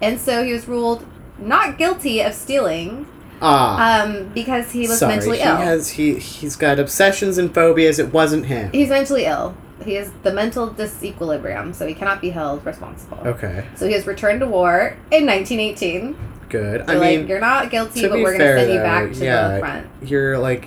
And 0.00 0.18
so 0.18 0.42
he 0.44 0.52
was 0.52 0.66
ruled 0.68 1.04
not 1.38 1.78
guilty 1.78 2.20
of 2.20 2.34
stealing 2.34 3.06
ah, 3.40 4.02
um, 4.02 4.28
because 4.34 4.72
he 4.72 4.80
was 4.88 4.98
sorry. 4.98 5.14
mentally 5.16 5.38
he 5.38 5.44
ill. 5.44 5.56
has 5.56 5.90
he 5.90 6.18
he's 6.18 6.56
got 6.56 6.78
obsessions 6.78 7.38
and 7.38 7.52
phobias. 7.54 7.98
It 7.98 8.12
wasn't 8.12 8.46
him. 8.46 8.70
He's 8.72 8.88
mentally 8.88 9.24
ill. 9.26 9.56
He 9.84 9.94
has 9.94 10.10
the 10.24 10.32
mental 10.32 10.68
disequilibrium, 10.68 11.72
so 11.74 11.86
he 11.86 11.94
cannot 11.94 12.20
be 12.20 12.30
held 12.30 12.66
responsible. 12.66 13.18
Okay, 13.24 13.64
So 13.76 13.86
he 13.86 13.94
was 13.94 14.06
returned 14.06 14.40
to 14.40 14.46
war 14.46 14.96
in 15.12 15.24
1918. 15.24 16.16
good. 16.48 16.80
They're 16.86 16.90
I 16.96 16.98
like, 16.98 17.18
mean, 17.20 17.28
you're 17.28 17.40
not 17.40 17.70
guilty, 17.70 18.08
but 18.08 18.18
we're 18.18 18.32
gonna 18.32 18.58
send 18.58 18.72
you 18.72 18.80
back 18.80 19.12
to 19.12 19.24
yeah, 19.24 19.48
the 19.54 19.58
front. 19.60 19.86
you're 20.02 20.36
like, 20.38 20.66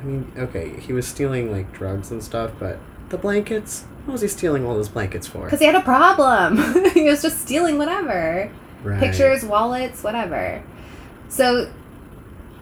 I 0.00 0.04
mean, 0.04 0.32
okay, 0.36 0.78
he 0.80 0.92
was 0.92 1.06
stealing 1.08 1.50
like 1.50 1.72
drugs 1.72 2.10
and 2.10 2.22
stuff, 2.22 2.50
but 2.58 2.78
the 3.08 3.16
blankets. 3.18 3.84
What 4.04 4.12
was 4.12 4.22
he 4.22 4.28
stealing 4.28 4.64
all 4.66 4.74
those 4.74 4.88
blankets 4.88 5.26
for? 5.26 5.44
Because 5.44 5.60
he 5.60 5.66
had 5.66 5.74
a 5.74 5.80
problem. 5.82 6.56
he 6.94 7.04
was 7.04 7.22
just 7.22 7.40
stealing 7.40 7.78
whatever. 7.78 8.50
Right. 8.82 9.00
Pictures, 9.00 9.44
wallets, 9.44 10.02
whatever. 10.02 10.62
So, 11.28 11.70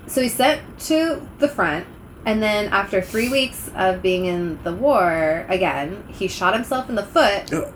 so 0.07 0.21
he 0.23 0.29
sent 0.29 0.63
to 0.81 1.27
the 1.39 1.49
front, 1.49 1.87
and 2.27 2.43
then 2.43 2.67
after 2.73 3.01
three 3.01 3.29
weeks 3.29 3.71
of 3.77 4.03
being 4.03 4.25
in 4.27 4.63
the 4.65 4.73
war, 4.73 5.47
again, 5.49 6.05
he 6.09 6.29
shot 6.29 6.55
himself 6.55 6.89
in 6.89 6.95
the 6.95 7.03
foot 7.05 7.53
Oh. 7.53 7.73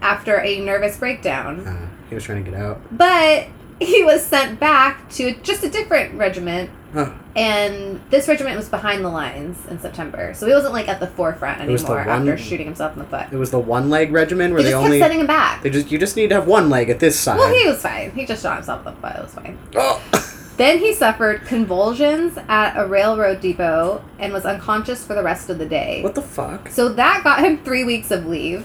after 0.00 0.40
a 0.40 0.60
nervous 0.60 0.96
breakdown. 0.96 1.64
Ah, 1.66 1.88
he 2.08 2.14
was 2.14 2.24
trying 2.24 2.44
to 2.44 2.50
get 2.50 2.58
out. 2.58 2.80
But 2.90 3.46
he 3.80 4.02
was 4.04 4.24
sent 4.24 4.58
back 4.60 5.08
to 5.10 5.34
just 5.42 5.62
a 5.64 5.68
different 5.68 6.14
regiment, 6.14 6.70
Huh. 6.94 7.10
and 7.36 8.00
this 8.10 8.28
regiment 8.28 8.56
was 8.56 8.68
behind 8.68 9.04
the 9.04 9.08
lines 9.10 9.58
in 9.68 9.80
September. 9.80 10.32
So 10.34 10.46
he 10.46 10.52
wasn't 10.54 10.72
like 10.72 10.88
at 10.88 11.00
the 11.00 11.08
forefront 11.08 11.58
was 11.68 11.82
the 11.82 11.88
anymore 11.92 12.06
one- 12.06 12.28
after 12.28 12.42
shooting 12.42 12.66
himself 12.66 12.92
in 12.94 13.00
the 13.00 13.04
foot. 13.06 13.26
It 13.32 13.36
was 13.36 13.50
the 13.50 13.58
one 13.58 13.90
leg 13.90 14.12
regiment 14.12 14.54
where 14.54 14.62
They 14.62 14.68
they, 14.70 14.74
only 14.74 14.98
kept 14.98 15.04
sending 15.08 15.20
him 15.20 15.26
back. 15.26 15.62
they 15.62 15.70
just 15.70 15.90
you 15.90 15.98
just 15.98 16.14
need 16.16 16.28
to 16.28 16.36
have 16.36 16.46
one 16.46 16.70
leg 16.70 16.88
at 16.90 17.00
this 17.00 17.18
side. 17.18 17.36
Well, 17.38 17.52
he 17.52 17.66
was 17.66 17.82
fine. 17.82 18.12
He 18.12 18.24
just 18.24 18.42
shot 18.42 18.56
himself 18.56 18.86
in 18.86 18.94
the 18.94 19.00
foot. 19.00 19.16
It 19.16 19.22
was 19.22 19.34
fine. 19.34 19.58
oh. 19.76 20.00
Then 20.56 20.78
he 20.78 20.92
suffered 20.92 21.46
convulsions 21.46 22.38
at 22.48 22.80
a 22.80 22.86
railroad 22.86 23.40
depot 23.40 24.04
and 24.20 24.32
was 24.32 24.44
unconscious 24.44 25.04
for 25.04 25.14
the 25.14 25.22
rest 25.24 25.50
of 25.50 25.58
the 25.58 25.66
day. 25.66 26.00
what 26.00 26.14
the 26.14 26.22
fuck? 26.22 26.68
So 26.68 26.90
that 26.90 27.24
got 27.24 27.40
him 27.44 27.58
three 27.64 27.82
weeks 27.82 28.12
of 28.12 28.24
leave. 28.26 28.64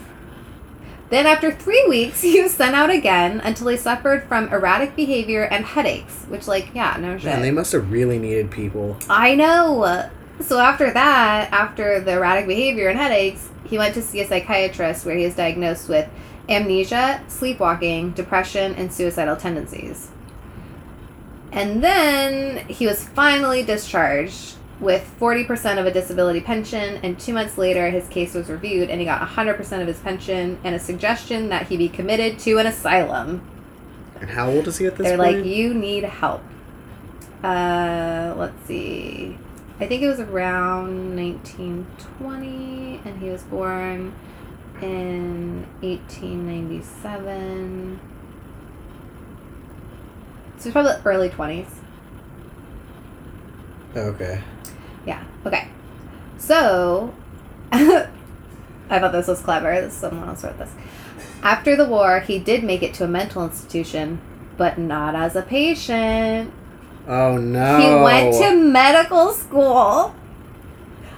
Then, 1.09 1.25
after 1.25 1.51
three 1.51 1.85
weeks, 1.87 2.21
he 2.23 2.41
was 2.41 2.53
sent 2.53 2.75
out 2.75 2.89
again 2.89 3.41
until 3.41 3.67
he 3.67 3.77
suffered 3.77 4.23
from 4.27 4.49
erratic 4.49 4.95
behavior 4.95 5.43
and 5.43 5.65
headaches. 5.65 6.25
Which, 6.27 6.47
like, 6.47 6.73
yeah, 6.73 6.97
no 6.99 7.17
shit. 7.17 7.25
Man, 7.25 7.41
they 7.41 7.51
must 7.51 7.71
have 7.71 7.91
really 7.91 8.19
needed 8.19 8.51
people. 8.51 8.97
I 9.09 9.35
know. 9.35 10.09
So 10.41 10.59
after 10.59 10.91
that, 10.91 11.51
after 11.51 11.99
the 11.99 12.13
erratic 12.13 12.47
behavior 12.47 12.89
and 12.89 12.97
headaches, 12.97 13.49
he 13.65 13.77
went 13.77 13.93
to 13.95 14.01
see 14.01 14.21
a 14.21 14.27
psychiatrist 14.27 15.05
where 15.05 15.15
he 15.15 15.25
was 15.25 15.35
diagnosed 15.35 15.89
with 15.89 16.09
amnesia, 16.47 17.21
sleepwalking, 17.27 18.11
depression, 18.11 18.73
and 18.75 18.91
suicidal 18.91 19.35
tendencies. 19.35 20.09
And 21.51 21.83
then 21.83 22.67
he 22.67 22.87
was 22.87 23.03
finally 23.03 23.63
discharged 23.63 24.55
with 24.79 25.13
40% 25.19 25.77
of 25.77 25.85
a 25.85 25.91
disability 25.91 26.41
pension, 26.41 26.99
and 27.03 27.19
two 27.19 27.33
months 27.33 27.57
later, 27.57 27.89
his 27.89 28.07
case 28.07 28.33
was 28.33 28.49
reviewed 28.49 28.89
and 28.89 28.99
he 28.99 29.05
got 29.05 29.21
100% 29.27 29.81
of 29.81 29.87
his 29.87 29.99
pension 29.99 30.57
and 30.63 30.75
a 30.75 30.79
suggestion 30.79 31.49
that 31.49 31.67
he 31.67 31.77
be 31.77 31.89
committed 31.89 32.39
to 32.39 32.57
an 32.57 32.65
asylum. 32.65 33.41
And 34.21 34.29
how 34.29 34.49
old 34.49 34.67
is 34.67 34.77
he 34.77 34.85
at 34.85 34.95
this 34.95 35.07
They're 35.07 35.17
point? 35.17 35.37
like, 35.37 35.45
you 35.45 35.73
need 35.73 36.05
help. 36.05 36.41
Uh, 37.43 38.33
let's 38.37 38.65
see. 38.67 39.37
I 39.79 39.87
think 39.87 40.01
it 40.01 40.07
was 40.07 40.19
around 40.19 41.15
1920, 41.15 43.01
and 43.05 43.21
he 43.21 43.29
was 43.29 43.43
born 43.43 44.13
in 44.81 45.65
1897. 45.81 47.99
So 50.57 50.63
he's 50.63 50.73
probably 50.73 50.95
early 51.05 51.29
20s. 51.29 51.67
okay. 53.95 54.41
Yeah. 55.05 55.23
Okay. 55.45 55.67
So, 56.37 57.13
I 57.71 58.07
thought 58.89 59.11
this 59.11 59.27
was 59.27 59.41
clever. 59.41 59.89
Someone 59.89 60.29
else 60.29 60.43
wrote 60.43 60.57
this. 60.57 60.71
After 61.41 61.75
the 61.75 61.85
war, 61.85 62.19
he 62.21 62.39
did 62.39 62.63
make 62.63 62.83
it 62.83 62.93
to 62.95 63.05
a 63.05 63.07
mental 63.07 63.43
institution, 63.45 64.19
but 64.57 64.77
not 64.77 65.15
as 65.15 65.35
a 65.35 65.41
patient. 65.41 66.51
Oh 67.07 67.37
no. 67.37 67.79
He 67.79 68.03
went 68.03 68.35
to 68.35 68.55
medical 68.55 69.31
school. 69.33 70.15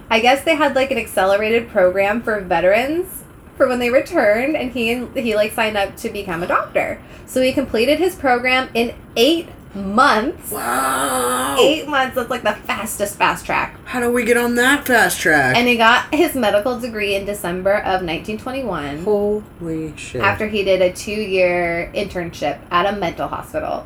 I 0.10 0.20
guess 0.20 0.44
they 0.44 0.56
had 0.56 0.76
like 0.76 0.92
an 0.92 0.98
accelerated 0.98 1.70
program 1.70 2.22
for 2.22 2.40
veterans 2.42 3.24
for 3.58 3.68
when 3.68 3.80
they 3.80 3.90
returned, 3.90 4.56
and 4.56 4.72
he 4.72 5.06
he 5.16 5.36
like 5.36 5.54
signed 5.54 5.78
up 5.78 5.96
to 5.98 6.10
become 6.10 6.44
a 6.44 6.48
doctor. 6.48 7.02
So 7.26 7.42
he 7.42 7.54
completed 7.54 8.00
his 8.00 8.16
program 8.16 8.70
in 8.74 8.94
eight 9.16 9.50
months. 9.76 10.52
Wow. 10.52 11.56
Eight 11.60 11.88
months. 11.88 12.16
That's 12.16 12.30
like 12.30 12.44
the 12.44 12.54
fastest 12.54 13.18
fast 13.18 13.46
track. 13.46 13.78
How 13.86 14.00
do 14.00 14.12
we 14.12 14.24
get 14.26 14.38
on 14.38 14.56
that 14.56 14.86
fast 14.86 15.20
track? 15.20 15.56
And 15.56 15.68
he 15.68 15.78
got 15.78 16.14
his 16.14 16.36
medical 16.36 16.80
degree 16.80 17.16
in 17.16 17.26
December 17.26 17.76
of 17.78 18.02
1921 18.04 19.04
Holy 19.04 19.96
shit. 19.98 20.22
after 20.22 20.48
he 20.48 20.64
did 20.64 20.82
a 20.82 20.92
two 20.94 21.12
year 21.12 21.92
internship 21.96 22.60
at 22.72 22.86
a 22.94 22.98
mental 22.98 23.28
hospital. 23.28 23.86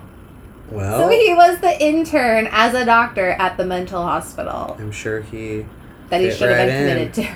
well, 0.71 0.99
So 1.01 1.09
he 1.09 1.33
was 1.33 1.59
the 1.59 1.83
intern 1.83 2.47
as 2.51 2.73
a 2.73 2.83
doctor 2.85 3.31
at 3.31 3.57
the 3.57 3.65
mental 3.65 4.03
hospital 4.03 4.75
I'm 4.79 4.91
sure 4.91 5.21
he 5.21 5.65
that 6.09 6.21
he 6.21 6.29
should 6.31 6.49
have 6.49 6.57
right 6.57 6.65
been 6.67 6.97
in. 6.97 7.11
committed 7.11 7.13
to. 7.15 7.35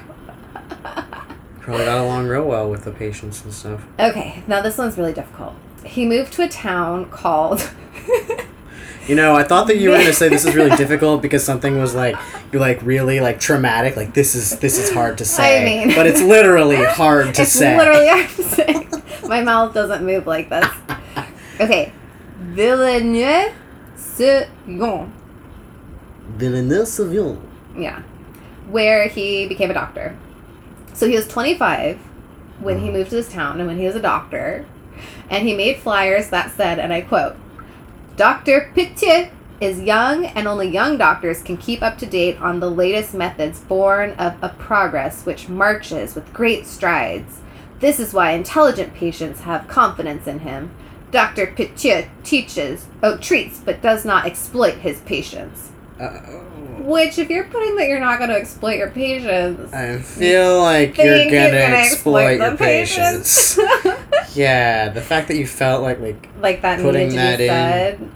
probably 1.60 1.86
got 1.86 2.00
along 2.00 2.28
real 2.28 2.46
well 2.46 2.70
with 2.70 2.84
the 2.84 2.92
patients 2.92 3.44
and 3.44 3.54
stuff. 3.54 3.84
okay, 4.00 4.44
now 4.48 4.62
this 4.62 4.78
one's 4.78 4.98
really 4.98 5.14
difficult. 5.14 5.54
He 5.84 6.06
moved 6.06 6.34
to 6.34 6.44
a 6.44 6.50
town 6.50 7.10
called 7.10 7.72
You 9.10 9.16
know, 9.16 9.36
I 9.36 9.44
thought 9.44 9.68
that 9.68 9.78
you 9.78 9.90
were 9.90 9.98
gonna 9.98 10.14
say 10.14 10.30
this 10.30 10.46
is 10.46 10.54
really 10.54 10.76
difficult 10.78 11.24
because 11.24 11.44
something 11.44 11.80
was 11.80 11.96
like 11.96 12.16
you're 12.52 12.62
like 12.62 12.80
really 12.84 13.20
like 13.20 13.40
traumatic. 13.40 13.98
Like 13.98 14.14
this 14.14 14.36
is 14.36 14.60
this 14.60 14.78
is 14.78 14.92
hard 14.92 15.18
to 15.18 15.26
say. 15.26 15.66
mean- 15.66 15.96
but 15.96 16.06
it's 16.06 16.22
literally 16.22 16.86
hard 16.86 17.34
to 17.34 17.42
it's 17.42 17.52
say. 17.52 17.76
literally 17.76 18.08
hard 18.08 18.30
to 18.30 18.44
say. 18.44 18.88
My 19.28 19.42
mouth 19.42 19.74
doesn't 19.74 20.06
move 20.06 20.28
like 20.28 20.50
this. 20.50 20.68
Okay. 21.60 21.92
Villeneuve-Sillon. 22.38 25.12
Villeneuve-Sauvignon. 26.38 27.42
Yeah. 27.76 28.04
Where 28.70 29.08
he 29.08 29.48
became 29.48 29.72
a 29.72 29.74
doctor. 29.74 30.16
So 30.94 31.08
he 31.08 31.16
was 31.16 31.28
25 31.28 31.98
when 32.60 32.78
he 32.80 32.86
mm-hmm. 32.86 32.98
moved 32.98 33.10
to 33.10 33.16
this 33.16 33.32
town 33.32 33.60
and 33.60 33.68
when 33.68 33.80
he 33.80 33.86
was 33.86 33.96
a 33.96 34.02
doctor. 34.02 34.68
And 35.30 35.48
he 35.48 35.56
made 35.56 35.78
flyers 35.78 36.30
that 36.30 36.52
said, 36.52 36.80
and 36.80 36.92
I 36.92 37.02
quote, 37.02 37.36
Dr. 38.16 38.72
Petiot 38.76 39.32
is 39.62 39.82
young 39.82 40.26
and 40.26 40.48
only 40.48 40.70
young 40.70 40.98
doctors 40.98 41.42
can 41.42 41.58
keep 41.58 41.82
up 41.82 41.98
to 41.98 42.06
date 42.06 42.40
on 42.42 42.60
the 42.60 42.72
latest 42.72 43.14
methods 43.14 43.60
born 43.60 44.12
of 44.14 44.42
a 44.42 44.50
progress 44.50 45.26
which 45.26 45.50
marches 45.50 46.16
with 46.16 46.34
great 46.34 46.66
strides. 46.66 47.42
This 47.80 48.00
is 48.00 48.14
why 48.14 48.32
intelligent 48.32 48.94
patients 48.94 49.42
have 49.42 49.68
confidence 49.68 50.28
in 50.28 50.40
him. 50.40 50.72
Dr. 51.12 51.48
Petiot 51.48 52.08
teaches, 52.24 52.88
oh, 53.02 53.18
treats, 53.18 53.60
but 53.60 53.82
does 53.82 54.06
not 54.06 54.26
exploit 54.26 54.76
his 54.76 55.02
patients. 55.02 55.72
Uh, 56.00 56.20
Which, 56.80 57.18
if 57.20 57.30
you're 57.30 57.44
putting 57.46 57.76
that 57.78 57.88
you're 57.88 58.00
not 58.00 58.18
going 58.20 58.30
to 58.30 58.36
exploit 58.38 58.78
your 58.78 58.90
patients, 58.90 59.74
I 59.74 59.98
feel 60.00 60.62
like 60.62 60.98
you're 60.98 61.16
you're 61.16 61.52
gonna 61.52 61.76
exploit, 61.76 62.40
your 62.40 62.56
patients. 62.58 63.56
patients. 63.56 64.36
yeah, 64.36 64.90
the 64.90 65.02
fact 65.02 65.28
that 65.28 65.38
you 65.38 65.46
felt 65.48 65.82
like 65.84 66.00
like 66.00 66.30
like 66.40 66.62
that 66.62 66.80
Putting 66.82 67.10
needed 67.10 67.38
to 67.38 67.48
that 67.48 67.98
be 68.00 68.04
in. 68.06 68.12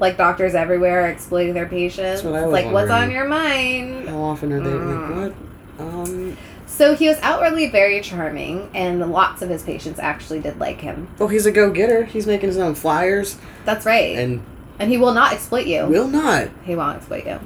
Like 0.00 0.16
doctors 0.16 0.54
everywhere 0.54 1.04
are 1.04 1.08
exploiting 1.08 1.54
their 1.54 1.66
patients. 1.66 2.22
That's 2.22 2.24
what 2.24 2.50
like, 2.50 2.70
what's 2.72 2.90
on 2.90 3.10
your 3.10 3.26
mind? 3.26 4.08
how 4.08 4.20
often 4.22 4.52
are 4.52 4.60
they 4.60 4.70
Mm. 4.70 5.16
like 5.16 5.32
what? 5.78 5.86
Um. 5.86 6.36
So 6.66 6.94
he 6.94 7.08
was 7.08 7.18
outwardly 7.22 7.68
very 7.70 8.00
charming, 8.02 8.70
and 8.74 9.00
lots 9.10 9.42
of 9.42 9.48
his 9.48 9.62
patients 9.64 9.98
actually 9.98 10.38
did 10.40 10.60
like 10.60 10.80
him. 10.80 11.08
Oh, 11.18 11.26
he's 11.26 11.46
a 11.46 11.50
go-getter. 11.50 12.04
He's 12.04 12.26
making 12.26 12.48
his 12.50 12.58
own 12.58 12.76
flyers, 12.76 13.36
That's 13.64 13.84
right. 13.84 14.16
And, 14.16 14.44
and 14.78 14.88
he 14.90 14.96
will 14.98 15.12
not 15.12 15.32
exploit 15.32 15.66
you. 15.66 15.86
will 15.86 16.06
not. 16.06 16.48
He 16.64 16.76
won't 16.76 16.98
exploit 16.98 17.26
you. 17.26 17.40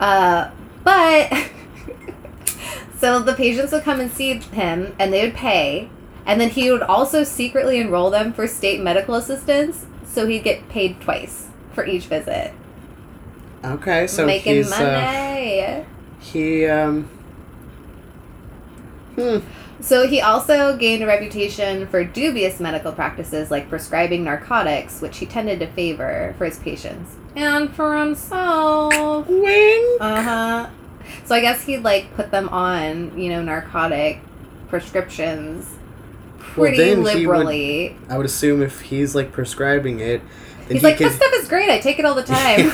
Uh, 0.00 0.50
but 0.84 1.32
so 2.98 3.20
the 3.20 3.34
patients 3.34 3.72
would 3.72 3.82
come 3.82 4.00
and 4.00 4.10
see 4.10 4.34
him, 4.34 4.94
and 4.98 5.12
they 5.12 5.24
would 5.24 5.34
pay, 5.34 5.90
and 6.26 6.40
then 6.40 6.50
he 6.50 6.70
would 6.70 6.82
also 6.82 7.24
secretly 7.24 7.78
enroll 7.78 8.10
them 8.10 8.32
for 8.32 8.46
state 8.46 8.80
medical 8.80 9.14
assistance, 9.14 9.86
so 10.06 10.26
he'd 10.26 10.44
get 10.44 10.68
paid 10.68 11.00
twice 11.00 11.48
for 11.74 11.86
each 11.86 12.06
visit, 12.06 12.52
Okay, 13.64 14.06
so 14.06 14.24
making 14.24 14.56
he's 14.56 14.72
uh, 14.72 14.80
money. 14.80 15.84
he 16.20 16.66
um. 16.66 17.04
Hmm. 19.16 19.38
So 19.80 20.08
he 20.08 20.20
also 20.20 20.76
gained 20.76 21.02
a 21.04 21.06
reputation 21.06 21.86
for 21.86 22.02
dubious 22.02 22.58
medical 22.58 22.92
practices 22.92 23.50
like 23.50 23.68
prescribing 23.68 24.24
narcotics, 24.24 25.00
which 25.00 25.18
he 25.18 25.26
tended 25.26 25.60
to 25.60 25.68
favor 25.68 26.34
for 26.36 26.46
his 26.46 26.58
patients 26.58 27.17
and 27.36 27.74
for 27.74 27.96
himself. 27.98 29.26
Wing. 29.28 29.96
Uh 30.00 30.22
huh. 30.22 30.68
So 31.24 31.34
I 31.34 31.40
guess 31.40 31.62
he'd 31.62 31.82
like 31.82 32.14
put 32.14 32.30
them 32.30 32.48
on, 32.50 33.18
you 33.18 33.30
know, 33.30 33.42
narcotic 33.42 34.20
prescriptions 34.68 35.66
Well, 36.38 36.68
pretty 36.68 36.76
then 36.76 36.88
he 36.98 37.02
would- 37.02 37.14
liberally. 37.14 37.96
I 38.08 38.16
would 38.16 38.26
assume 38.26 38.62
if 38.62 38.80
he's 38.82 39.14
like 39.14 39.32
prescribing 39.32 40.00
it, 40.00 40.20
then 40.66 40.76
He's 40.76 40.80
he 40.82 40.86
like, 40.86 40.98
can 40.98 41.08
this 41.08 41.16
stuff 41.16 41.32
is 41.34 41.48
great. 41.48 41.70
I 41.70 41.78
take 41.78 41.98
it 41.98 42.04
all 42.04 42.14
the 42.14 42.22
time. 42.24 42.72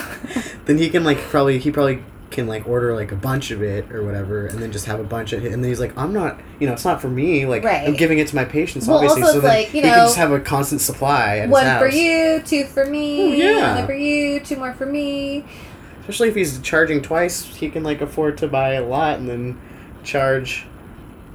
then 0.64 0.78
he 0.78 0.88
can 0.90 1.04
like 1.04 1.18
probably 1.18 1.58
he 1.58 1.70
probably 1.70 2.02
can 2.34 2.46
like 2.48 2.66
order 2.68 2.94
like 2.94 3.12
a 3.12 3.16
bunch 3.16 3.50
of 3.52 3.62
it 3.62 3.90
or 3.92 4.02
whatever, 4.02 4.46
and 4.46 4.58
then 4.60 4.70
just 4.72 4.84
have 4.86 5.00
a 5.00 5.04
bunch 5.04 5.32
of 5.32 5.44
it. 5.46 5.52
And 5.52 5.62
then 5.64 5.70
he's 5.70 5.78
like, 5.80 5.96
I'm 5.96 6.12
not, 6.12 6.38
you 6.60 6.66
know, 6.66 6.72
it's 6.74 6.84
not 6.84 7.00
for 7.00 7.08
me. 7.08 7.46
Like 7.46 7.64
I'm 7.64 7.94
giving 7.94 8.18
it 8.18 8.26
to 8.28 8.36
my 8.36 8.44
patients, 8.44 8.86
Well, 8.88 8.98
obviously. 8.98 9.22
so 9.22 9.40
then 9.40 9.50
like, 9.50 9.68
you 9.68 9.80
he 9.80 9.80
can 9.82 9.94
just 9.94 10.16
have 10.16 10.32
a 10.32 10.40
constant 10.40 10.80
supply 10.82 11.38
at 11.38 11.48
One 11.48 11.64
his 11.64 11.78
for 11.78 11.88
you, 11.88 12.42
two 12.44 12.64
for 12.66 12.84
me, 12.84 13.22
Oh, 13.22 13.36
yeah. 13.60 13.76
one 13.76 13.86
for 13.86 13.94
you, 13.94 14.40
two 14.40 14.56
more 14.56 14.74
for 14.74 14.84
me. 14.84 15.44
Especially 16.00 16.28
if 16.28 16.34
he's 16.34 16.60
charging 16.60 17.00
twice, 17.00 17.44
he 17.44 17.70
can 17.70 17.82
like 17.84 18.00
afford 18.02 18.36
to 18.38 18.48
buy 18.48 18.74
a 18.74 18.84
lot 18.84 19.18
and 19.20 19.28
then 19.28 19.58
charge 20.02 20.66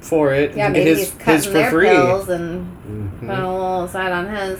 for 0.00 0.32
it 0.34 0.54
Yeah, 0.54 0.66
and 0.66 0.74
maybe 0.74 0.84
get 0.84 0.98
he's 0.98 1.10
his, 1.10 1.18
cutting 1.18 1.34
his 1.36 1.46
for 1.46 1.52
their 1.52 1.70
free. 1.70 1.88
pills 1.88 2.28
and 2.28 2.66
Mhm. 2.88 3.20
put 3.20 3.38
a 3.38 3.50
little 3.50 3.88
side 3.88 4.12
on 4.12 4.28
his. 4.28 4.58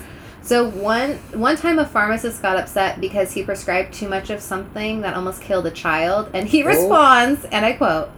So 0.50 0.68
one 0.68 1.10
one 1.32 1.56
time 1.56 1.78
a 1.78 1.86
pharmacist 1.86 2.42
got 2.42 2.56
upset 2.56 3.00
because 3.00 3.30
he 3.30 3.44
prescribed 3.44 3.94
too 3.94 4.08
much 4.08 4.30
of 4.30 4.40
something 4.40 5.00
that 5.02 5.14
almost 5.14 5.40
killed 5.40 5.64
a 5.64 5.70
child, 5.70 6.28
and 6.34 6.48
he 6.48 6.64
Oh. 6.64 6.66
responds, 6.66 7.44
and 7.52 7.64
I 7.64 7.74
quote, 7.74 8.08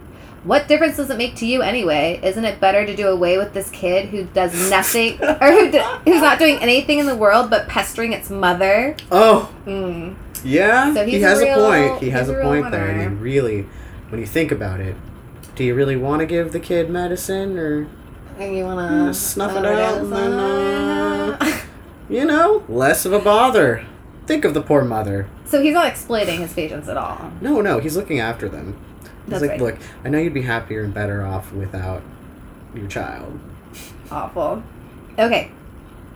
"What 0.43 0.67
difference 0.67 0.97
does 0.97 1.11
it 1.11 1.19
make 1.19 1.35
to 1.37 1.47
you 1.47 1.61
anyway? 1.61 2.19
Isn't 2.23 2.47
it 2.47 2.59
better 2.59 2.87
to 2.87 2.97
do 2.97 3.09
away 3.09 3.37
with 3.37 3.53
this 3.53 3.69
kid 3.69 4.07
who 4.09 4.23
does 4.33 4.55
nothing 4.71 5.19
or 5.23 5.51
who 5.53 5.71
d- 5.73 5.83
who's 6.07 6.23
not 6.23 6.39
doing 6.39 6.57
anything 6.63 6.99
in 7.01 7.05
the 7.05 7.15
world 7.15 7.51
but 7.51 7.69
pestering 7.69 8.15
its 8.15 8.31
mother?" 8.31 8.97
Oh, 9.11 9.51
Mm. 9.67 10.15
yeah. 10.43 10.95
So 10.95 11.05
he 11.05 11.11
he's 11.11 11.23
a 11.25 11.27
has 11.29 11.41
a, 11.43 11.45
real- 11.45 11.67
point. 11.69 12.03
He 12.03 12.09
has 12.09 12.31
a 12.31 12.39
a, 12.39 12.43
point 12.43 12.71
there. 12.71 12.85
I 12.85 12.93
winner. 12.97 13.11
mean, 13.11 13.21
really, 13.21 13.67
when 14.09 14.23
you 14.23 14.27
think 14.27 14.51
about 14.51 14.81
it, 14.81 14.95
do 15.55 15.65
you 15.65 15.75
really 15.75 15.97
want 15.97 16.21
to 16.21 16.27
give 16.27 16.53
the 16.53 16.61
kid 16.61 16.89
medicine 16.89 17.59
or 17.59 17.89
And 18.41 18.57
you 18.57 18.65
wanna 18.65 19.11
Mm, 19.11 19.15
snuff 19.15 19.55
it 19.55 19.67
out 19.67 19.99
and 19.99 20.11
then, 20.11 21.37
it? 21.43 21.55
You 22.13 22.25
know, 22.25 22.63
less 22.69 23.05
of 23.07 23.13
a 23.13 23.19
bother? 23.19 23.85
Think 24.27 24.45
of 24.45 24.55
the 24.55 24.63
poor 24.63 24.85
mother. 24.85 25.29
so 25.47 25.61
he's 25.63 25.75
not 25.75 25.87
exploiting 25.87 26.41
his 26.41 26.53
patients 26.53 26.89
at 26.89 26.97
all. 26.97 27.33
No, 27.41 27.61
no, 27.61 27.79
he's 27.81 27.97
looking 27.97 28.21
after 28.21 28.49
them. 28.49 28.77
He's 29.03 29.11
That's 29.31 29.43
like, 29.43 29.51
right. 29.53 29.61
look, 29.61 29.77
I 30.05 30.09
know 30.11 30.19
you'd 30.19 30.35
be 30.35 30.43
happier 30.43 30.83
and 30.85 30.95
better 30.95 31.25
off 31.25 31.53
without 31.53 32.03
your 32.75 32.87
child. 32.89 33.39
awful. 34.11 34.63
Okay. 35.19 35.51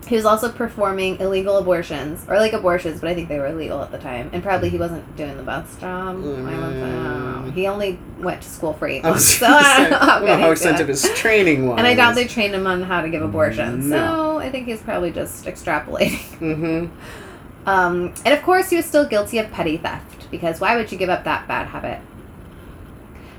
He 0.06 0.14
was 0.14 0.24
also 0.24 0.50
performing 0.52 1.18
illegal 1.18 1.58
abortions, 1.58 2.24
or 2.28 2.36
like 2.38 2.52
abortions, 2.52 3.00
but 3.00 3.10
I 3.10 3.14
think 3.14 3.28
they 3.28 3.38
were 3.38 3.48
illegal 3.48 3.82
at 3.82 3.90
the 3.90 3.98
time. 3.98 4.30
And 4.32 4.42
probably 4.42 4.68
he 4.68 4.78
wasn't 4.78 5.16
doing 5.16 5.36
the 5.36 5.42
best 5.42 5.80
job. 5.80 6.16
I 6.16 6.20
don't 6.20 6.80
know. 6.80 7.50
He 7.50 7.66
only 7.66 7.98
went 8.18 8.42
to 8.42 8.48
school 8.48 8.72
for 8.72 8.86
eight 8.86 9.04
I 9.04 9.10
months, 9.10 9.38
so 9.38 9.46
I 9.46 9.88
don't 9.88 9.90
know 9.90 9.98
how 9.98 10.24
I 10.24 10.40
how 10.40 10.50
extensive 10.52 10.88
his 10.88 11.10
training 11.14 11.66
was. 11.66 11.78
And 11.78 11.86
I 11.86 11.94
doubt 11.94 12.14
they 12.14 12.26
trained 12.26 12.54
him 12.54 12.66
on 12.66 12.82
how 12.82 13.02
to 13.02 13.08
give 13.08 13.22
abortions. 13.22 13.86
No. 13.86 13.96
So 13.96 14.38
I 14.38 14.50
think 14.50 14.66
he's 14.66 14.82
probably 14.82 15.10
just 15.10 15.44
extrapolating. 15.44 16.22
Mm-hmm. 16.36 16.86
Um, 17.66 18.14
and 18.24 18.34
of 18.34 18.42
course, 18.42 18.70
he 18.70 18.76
was 18.76 18.84
still 18.84 19.04
guilty 19.04 19.38
of 19.38 19.50
petty 19.50 19.76
theft 19.76 20.30
because 20.30 20.60
why 20.60 20.76
would 20.76 20.92
you 20.92 20.98
give 20.98 21.08
up 21.08 21.24
that 21.24 21.48
bad 21.48 21.66
habit? 21.66 22.00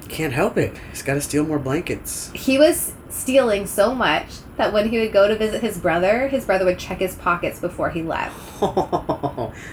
Can't 0.09 0.33
help 0.33 0.57
it. 0.57 0.77
He's 0.91 1.03
got 1.03 1.15
to 1.15 1.21
steal 1.21 1.45
more 1.45 1.59
blankets. 1.59 2.31
He 2.33 2.57
was 2.57 2.93
stealing 3.09 3.65
so 3.67 3.93
much 3.93 4.27
that 4.57 4.73
when 4.73 4.89
he 4.89 4.99
would 4.99 5.13
go 5.13 5.27
to 5.27 5.35
visit 5.35 5.61
his 5.61 5.77
brother, 5.77 6.27
his 6.27 6.45
brother 6.45 6.65
would 6.65 6.79
check 6.79 6.99
his 6.99 7.15
pockets 7.15 7.59
before 7.59 7.89
he 7.89 8.01
left. 8.01 8.59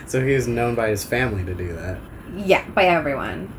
so 0.07 0.25
he 0.25 0.35
was 0.35 0.47
known 0.47 0.75
by 0.75 0.89
his 0.89 1.05
family 1.05 1.45
to 1.45 1.55
do 1.55 1.73
that. 1.75 1.99
Yeah, 2.37 2.69
by 2.71 2.85
everyone. 2.85 3.53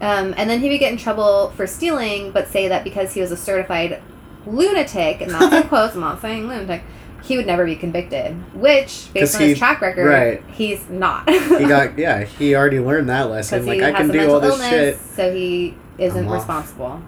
Um, 0.00 0.34
and 0.36 0.50
then 0.50 0.60
he 0.60 0.68
would 0.68 0.80
get 0.80 0.92
in 0.92 0.98
trouble 0.98 1.50
for 1.50 1.66
stealing, 1.66 2.32
but 2.32 2.48
say 2.48 2.68
that 2.68 2.84
because 2.84 3.12
he 3.14 3.20
was 3.20 3.30
a 3.30 3.36
certified 3.36 4.02
lunatic, 4.46 5.20
and 5.20 5.30
that's 5.30 5.54
in 5.54 5.62
quotes, 5.68 5.94
I'm 5.94 6.00
not 6.00 6.20
saying 6.20 6.48
lunatic, 6.48 6.82
he 7.22 7.36
would 7.36 7.46
never 7.46 7.64
be 7.64 7.76
convicted. 7.76 8.34
which 8.54 9.08
based 9.14 9.34
on 9.36 9.42
he- 9.42 9.48
his 9.50 9.58
track 9.58 9.80
record, 9.80 10.06
right. 10.06 10.42
he's 10.52 10.88
not. 10.88 11.28
He 11.30 11.38
got 11.66 11.98
yeah. 11.98 12.24
He 12.24 12.54
already 12.54 12.80
learned 12.80 13.08
that 13.08 13.30
lesson. 13.30 13.64
Like 13.66 13.80
I 13.82 13.92
can 13.92 14.08
do 14.08 14.30
all 14.30 14.40
this 14.40 14.52
illness, 14.52 14.70
shit. 14.70 14.98
so 15.16 15.32
he 15.34 15.74
isn't 15.98 16.28
responsible. 16.28 17.00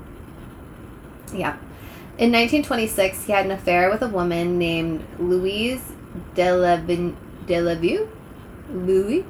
Yeah. 1.33 1.57
In 2.17 2.31
1926, 2.31 3.25
he 3.25 3.33
had 3.33 3.45
an 3.45 3.51
affair 3.51 3.91
with 3.91 4.01
a 4.03 4.09
woman 4.09 4.57
named 4.57 5.05
Louise 5.19 5.81
Delavin- 6.37 7.15
Delaveau. 7.47 8.09
Louis 8.73 9.25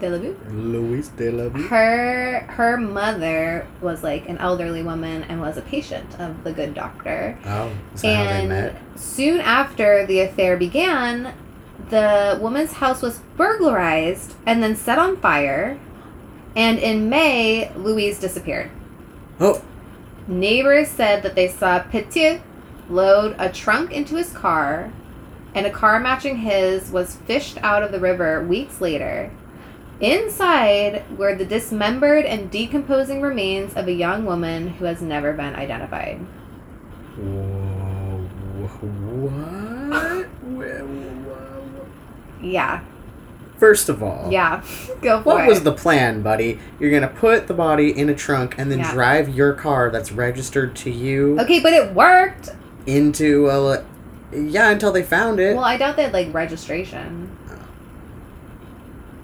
Delaveau. 0.00 0.34
Louis 0.50 1.08
de 1.08 1.30
la 1.30 1.48
Vie. 1.48 1.62
Her 1.68 2.40
her 2.48 2.76
mother 2.76 3.66
was 3.80 4.02
like 4.02 4.28
an 4.28 4.38
elderly 4.38 4.82
woman 4.82 5.22
and 5.24 5.40
was 5.40 5.56
a 5.56 5.62
patient 5.62 6.18
of 6.18 6.42
the 6.44 6.52
good 6.52 6.74
doctor. 6.74 7.38
Oh, 7.44 7.70
is 7.94 8.02
that 8.02 8.26
how 8.26 8.48
they 8.48 8.54
And 8.54 8.76
soon 8.98 9.40
after 9.40 10.06
the 10.06 10.20
affair 10.20 10.56
began, 10.56 11.34
the 11.90 12.38
woman's 12.40 12.72
house 12.72 13.02
was 13.02 13.20
burglarized 13.36 14.34
and 14.46 14.62
then 14.62 14.74
set 14.76 14.98
on 14.98 15.16
fire. 15.18 15.78
And 16.56 16.78
in 16.78 17.08
May, 17.08 17.70
Louise 17.76 18.18
disappeared. 18.18 18.70
Oh, 19.38 19.62
Neighbors 20.26 20.88
said 20.88 21.22
that 21.22 21.34
they 21.34 21.48
saw 21.48 21.82
Petiot 21.82 22.40
load 22.88 23.34
a 23.38 23.50
trunk 23.50 23.90
into 23.90 24.16
his 24.16 24.32
car, 24.32 24.92
and 25.54 25.66
a 25.66 25.70
car 25.70 25.98
matching 25.98 26.38
his 26.38 26.90
was 26.90 27.16
fished 27.16 27.58
out 27.62 27.82
of 27.82 27.90
the 27.90 28.00
river 28.00 28.44
weeks 28.44 28.80
later. 28.80 29.30
Inside 30.00 31.02
were 31.18 31.34
the 31.34 31.44
dismembered 31.44 32.24
and 32.24 32.50
decomposing 32.50 33.20
remains 33.20 33.74
of 33.76 33.86
a 33.86 33.92
young 33.92 34.24
woman 34.24 34.68
who 34.68 34.86
has 34.86 35.02
never 35.02 35.32
been 35.34 35.54
identified. 35.54 36.18
Whoa, 37.16 38.18
what? 38.80 40.26
Where- 40.56 40.86
Yeah. 42.42 42.80
First 43.58 43.90
of 43.90 44.02
all, 44.02 44.28
Yeah, 44.32 44.62
go 45.02 45.20
for 45.20 45.24
What 45.28 45.34
it. 45.34 45.38
What 45.40 45.46
was 45.48 45.62
the 45.64 45.72
plan, 45.72 46.22
buddy? 46.22 46.58
You're 46.78 46.90
gonna 46.90 47.12
put 47.12 47.46
the 47.46 47.52
body 47.52 47.90
in 47.96 48.08
a 48.08 48.14
trunk 48.14 48.54
and 48.56 48.72
then 48.72 48.78
Yeah. 48.78 48.92
drive 48.94 49.28
your 49.28 49.52
car 49.52 49.90
that's 49.90 50.10
registered 50.12 50.74
to 50.76 50.90
you 50.90 51.38
Okay, 51.40 51.60
but 51.60 51.74
it 51.74 51.92
worked. 51.92 52.50
into 52.86 53.48
a. 53.50 53.82
Yeah, 54.32 54.70
until 54.70 54.92
they 54.92 55.02
found 55.02 55.40
it. 55.40 55.56
Well, 55.56 55.64
I 55.64 55.76
doubt 55.76 55.96
they 55.96 56.04
had 56.04 56.14
like 56.14 56.32
registration, 56.32 57.28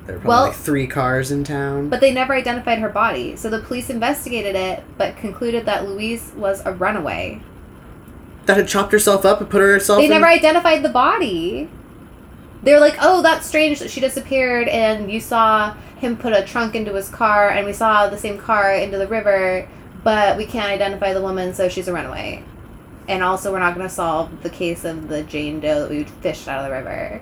there 0.07 0.16
were 0.16 0.20
probably 0.20 0.28
well- 0.28 0.47
like 0.49 0.55
three 0.57 0.87
cars 0.87 1.31
in 1.31 1.45
town. 1.45 1.89
but 1.89 2.01
they 2.01 2.12
never 2.12 2.35
identified 2.35 2.78
her 2.78 2.89
body. 2.89 3.37
So 3.37 3.49
the 3.51 3.61
police 3.61 3.91
investigated 3.91 4.55
it, 4.55 4.83
but 4.97 5.16
concluded 5.16 5.66
that 5.66 5.89
Louise 5.89 6.33
was 6.37 6.62
a 6.65 6.73
runaway. 6.73 7.41
that 8.47 8.57
had 8.57 8.69
chopped 8.69 8.93
herself 8.93 9.24
up 9.24 9.41
and 9.41 9.51
put 9.51 9.61
herself. 9.61 9.99
They 9.99 10.05
in- 10.05 10.11
never 10.12 10.27
identified 10.27 10.85
the 10.85 10.89
body. 10.89 11.69
They 12.62 12.73
were 12.73 12.78
like, 12.78 12.97
"Oh, 13.03 13.20
that's 13.20 13.45
strange 13.45 13.81
that 13.81 13.91
she 13.91 14.01
disappeared, 14.01 14.69
and 14.69 15.11
you 15.11 15.19
saw 15.20 15.74
him 15.97 16.16
put 16.16 16.33
a 16.33 16.43
trunk 16.43 16.77
into 16.77 16.93
his 16.95 17.09
car, 17.09 17.49
and 17.51 17.66
we 17.66 17.73
saw 17.73 18.09
the 18.09 18.16
same 18.16 18.39
car 18.39 18.73
into 18.73 18.99
the 18.99 19.09
river, 19.09 19.66
but 20.05 20.37
we 20.37 20.47
can't 20.47 20.70
identify 20.70 21.12
the 21.12 21.20
woman, 21.20 21.55
so 21.55 21.69
she's 21.69 21.89
a 21.89 21.93
runaway." 21.93 22.45
And 23.09 23.23
also, 23.24 23.51
we're 23.53 23.59
not 23.59 23.74
going 23.74 23.87
to 23.89 23.93
solve 23.93 24.43
the 24.43 24.51
case 24.51 24.85
of 24.85 25.09
the 25.09 25.23
Jane 25.24 25.59
Doe 25.61 25.81
that 25.81 25.91
we 25.91 26.05
fished 26.05 26.47
out 26.49 26.61
of 26.61 26.66
the 26.66 26.73
river. 26.77 27.20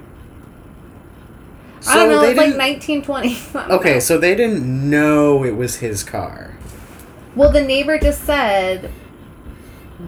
I 1.86 1.97
don't 1.97 2.09
know. 2.09 2.23
It's 2.23 2.36
like 2.36 2.47
didn't- 2.52 3.05
1920. 3.05 3.39
Okay, 3.74 3.94
know. 3.94 3.98
so 4.01 4.19
they 4.19 4.35
didn't 4.35 4.90
know 4.90 5.44
it 5.44 5.56
was 5.56 5.77
his 5.77 6.02
car. 6.05 6.56
Well, 7.35 7.51
the 7.51 7.62
neighbor 7.62 7.98
just 7.98 8.24
said 8.24 8.90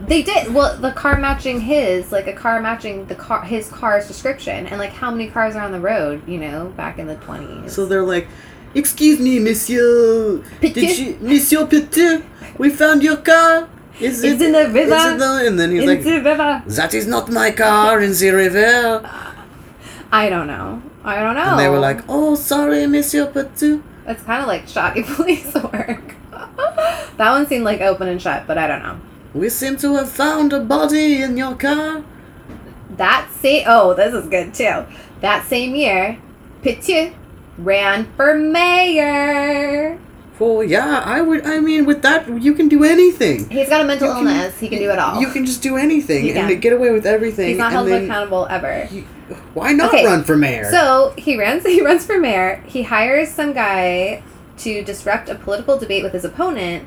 they 0.05 0.21
did. 0.21 0.53
Well, 0.53 0.77
the 0.77 0.91
car 0.91 1.17
matching 1.17 1.59
his, 1.61 2.11
like 2.11 2.27
a 2.27 2.33
car 2.33 2.61
matching 2.61 3.05
the 3.05 3.15
car, 3.15 3.43
his 3.43 3.69
car's 3.69 4.07
description, 4.07 4.67
and 4.67 4.79
like 4.79 4.91
how 4.91 5.11
many 5.11 5.27
cars 5.29 5.55
are 5.55 5.63
on 5.63 5.71
the 5.71 5.79
road, 5.79 6.27
you 6.27 6.39
know, 6.39 6.73
back 6.77 6.99
in 6.99 7.07
the 7.07 7.15
twenties. 7.15 7.73
So 7.73 7.85
they're 7.85 8.03
like, 8.03 8.27
"Excuse 8.75 9.19
me, 9.19 9.39
Monsieur, 9.39 10.39
Petiot. 10.61 10.73
did 10.73 10.97
you, 10.97 11.17
Monsieur 11.21 11.65
Petiot? 11.65 12.23
We 12.57 12.69
found 12.69 13.03
your 13.03 13.17
car. 13.17 13.69
Is 13.99 14.23
It's 14.23 14.41
it 14.41 14.45
in 14.45 14.51
the 14.51 14.67
river. 14.69 14.93
Is 14.93 15.05
it 15.05 15.19
the-" 15.19 15.47
And 15.47 15.59
then 15.59 15.71
he's 15.71 15.85
like, 15.85 16.03
"That 16.03 16.93
is 16.93 17.07
not 17.07 17.31
my 17.31 17.51
car 17.51 18.01
in 18.01 18.11
the 18.11 18.29
river." 18.31 19.09
I 20.11 20.29
don't 20.29 20.47
know. 20.47 20.81
I 21.07 21.23
don't 21.23 21.35
know. 21.35 21.51
And 21.51 21.59
they 21.59 21.69
were 21.69 21.79
like, 21.79 22.01
"Oh, 22.09 22.35
sorry, 22.35 22.85
Monsieur 22.85 23.25
Petiot." 23.27 23.81
it's 24.05 24.23
kind 24.23 24.41
of 24.41 24.47
like 24.47 24.67
shoddy 24.67 25.03
police 25.15 25.53
work. 25.53 26.15
that 26.31 27.31
one 27.31 27.47
seemed 27.47 27.63
like 27.63 27.81
open 27.81 28.07
and 28.07 28.21
shut, 28.21 28.45
but 28.45 28.57
I 28.57 28.67
don't 28.67 28.83
know. 28.83 28.99
We 29.33 29.49
seem 29.49 29.77
to 29.77 29.95
have 29.95 30.11
found 30.11 30.51
a 30.53 30.59
body 30.59 31.21
in 31.21 31.37
your 31.37 31.55
car. 31.55 32.03
That 32.91 33.29
same. 33.39 33.65
Oh, 33.67 33.93
this 33.93 34.13
is 34.13 34.27
good 34.29 34.53
too. 34.53 34.85
That 35.21 35.45
same 35.47 35.75
year, 35.75 36.19
Petiot 36.61 37.13
ran 37.57 38.11
for 38.15 38.35
mayor. 38.35 39.99
Well, 40.39 40.63
yeah, 40.63 41.01
I 41.03 41.21
would. 41.21 41.45
I 41.45 41.59
mean, 41.59 41.85
with 41.85 42.01
that, 42.03 42.27
you 42.41 42.53
can 42.53 42.67
do 42.67 42.83
anything. 42.83 43.49
He's 43.49 43.69
got 43.69 43.81
a 43.81 43.85
mental 43.85 44.07
You 44.09 44.13
can- 44.13 44.27
illness. 44.27 44.59
He 44.59 44.67
can 44.69 44.79
do 44.79 44.91
it 44.91 44.99
all. 44.99 45.19
You 45.19 45.27
can 45.29 45.45
just 45.45 45.61
do 45.63 45.77
anything 45.77 46.29
and 46.31 46.61
get 46.61 46.73
away 46.73 46.91
with 46.91 47.05
everything. 47.05 47.49
He's 47.49 47.57
not 47.57 47.71
held 47.71 47.87
then- 47.87 48.05
accountable 48.05 48.45
ever. 48.49 48.87
Why 49.53 49.73
not 49.73 49.89
Okay, 49.93 50.05
run 50.05 50.23
for 50.23 50.37
mayor? 50.37 50.69
So 50.71 51.13
he 51.17 51.37
runs. 51.39 51.65
He 51.77 51.81
runs 51.81 52.05
for 52.05 52.17
mayor. 52.19 52.63
He 52.67 52.83
hires 52.83 53.29
some 53.29 53.53
guy 53.53 54.21
to 54.59 54.83
disrupt 54.83 55.27
a 55.29 55.35
political 55.35 55.77
debate 55.77 56.03
with 56.03 56.13
his 56.13 56.23
opponent. 56.25 56.85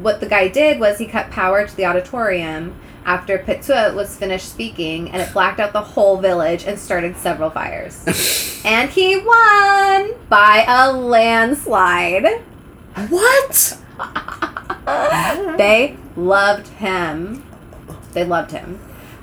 What 0.00 0.20
the 0.20 0.26
guy 0.26 0.48
did 0.48 0.78
was 0.78 0.98
he 0.98 1.06
cut 1.06 1.30
power 1.30 1.66
to 1.66 1.76
the 1.76 1.84
auditorium 1.84 2.74
after 3.04 3.36
Petiot 3.38 3.94
was 3.94 4.16
finished 4.16 4.48
speaking, 4.48 5.10
and 5.10 5.20
it 5.20 5.32
blacked 5.32 5.58
out 5.58 5.72
the 5.72 5.80
whole 5.80 6.18
village 6.18 6.64
and 6.64 6.78
started 6.78 7.16
several 7.16 7.50
fires. 7.50 8.04
and 8.64 8.88
he 8.90 9.16
won 9.16 10.12
by 10.28 10.64
a 10.68 10.92
landslide. 10.92 12.26
What? 13.08 13.78
They 15.58 15.96
loved 16.16 16.68
him. 16.68 17.44
They 18.12 18.24
loved 18.24 18.50
him. 18.52 18.78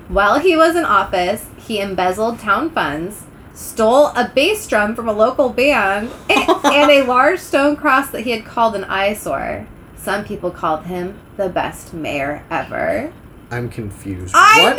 While 0.08 0.38
he 0.40 0.56
was 0.56 0.74
in 0.74 0.84
office, 0.84 1.46
he 1.58 1.80
embezzled 1.80 2.40
town 2.40 2.70
funds, 2.70 3.24
stole 3.54 4.08
a 4.08 4.28
bass 4.34 4.66
drum 4.66 4.96
from 4.96 5.08
a 5.08 5.12
local 5.12 5.50
band, 5.50 6.10
and 6.28 6.90
a 6.90 7.02
large 7.06 7.38
stone 7.38 7.76
cross 7.76 8.10
that 8.10 8.22
he 8.22 8.30
had 8.32 8.44
called 8.44 8.74
an 8.74 8.84
eyesore. 8.84 9.66
Some 9.96 10.24
people 10.24 10.50
called 10.50 10.86
him 10.86 11.18
the 11.36 11.48
best 11.48 11.92
mayor 11.94 12.42
ever. 12.50 13.12
I'm 13.50 13.68
confused. 13.68 14.32
I 14.34 14.62
what 14.62 14.76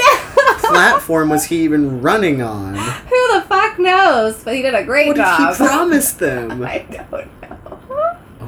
know. 0.63 0.69
platform 0.69 1.29
was 1.29 1.45
he 1.45 1.63
even 1.63 2.01
running 2.01 2.41
on? 2.41 2.75
Who 2.75 3.33
the 3.33 3.41
fuck 3.47 3.77
knows? 3.79 4.43
But 4.43 4.55
he 4.55 4.61
did 4.61 4.73
a 4.73 4.83
great 4.83 5.07
What 5.07 5.17
did 5.17 5.23
job. 5.23 5.51
he 5.51 5.57
promise 5.57 6.11
them? 6.13 6.63
I 6.65 6.79
don't 6.89 7.40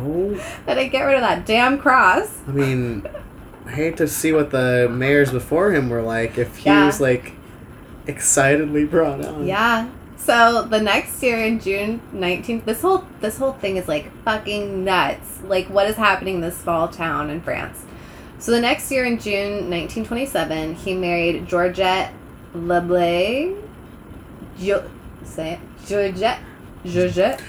That 0.65 0.77
I 0.77 0.87
get 0.87 1.01
rid 1.03 1.15
of 1.15 1.21
that 1.21 1.45
damn 1.45 1.77
cross. 1.79 2.29
I 2.47 2.51
mean, 2.51 3.07
I 3.65 3.71
hate 3.71 3.97
to 3.97 4.07
see 4.07 4.31
what 4.33 4.51
the 4.51 4.87
mayors 4.91 5.31
before 5.31 5.71
him 5.73 5.89
were 5.89 6.01
like. 6.01 6.37
If 6.37 6.57
he 6.57 6.69
Yeah. 6.69 6.85
was 6.85 6.99
like 7.01 7.33
excitedly 8.07 8.85
brought 8.85 9.23
on. 9.25 9.45
Yeah. 9.45 9.89
So 10.17 10.63
the 10.63 10.79
next 10.81 11.21
year 11.21 11.37
in 11.37 11.59
June 11.59 11.99
19th, 12.13 12.63
this 12.65 12.81
whole 12.81 13.05
this 13.19 13.37
whole 13.37 13.53
thing 13.53 13.75
is 13.77 13.87
like 13.87 14.09
fucking 14.23 14.83
nuts. 14.83 15.39
Like 15.43 15.67
what 15.67 15.87
is 15.89 15.95
happening 15.97 16.35
in 16.35 16.41
this 16.41 16.57
small 16.57 16.87
town 16.87 17.29
in 17.29 17.41
France? 17.41 17.83
So 18.39 18.51
the 18.51 18.61
next 18.61 18.91
year 18.91 19.05
in 19.05 19.19
June 19.19 19.69
1927, 19.69 20.75
he 20.75 20.95
married 20.95 21.47
Georgette 21.47 22.13
Lablais. 22.55 23.55
Jo- 24.59 24.89
say 25.23 25.53
it. 25.53 25.59
Georgette. 25.87 26.39
Georgette. 26.85 27.41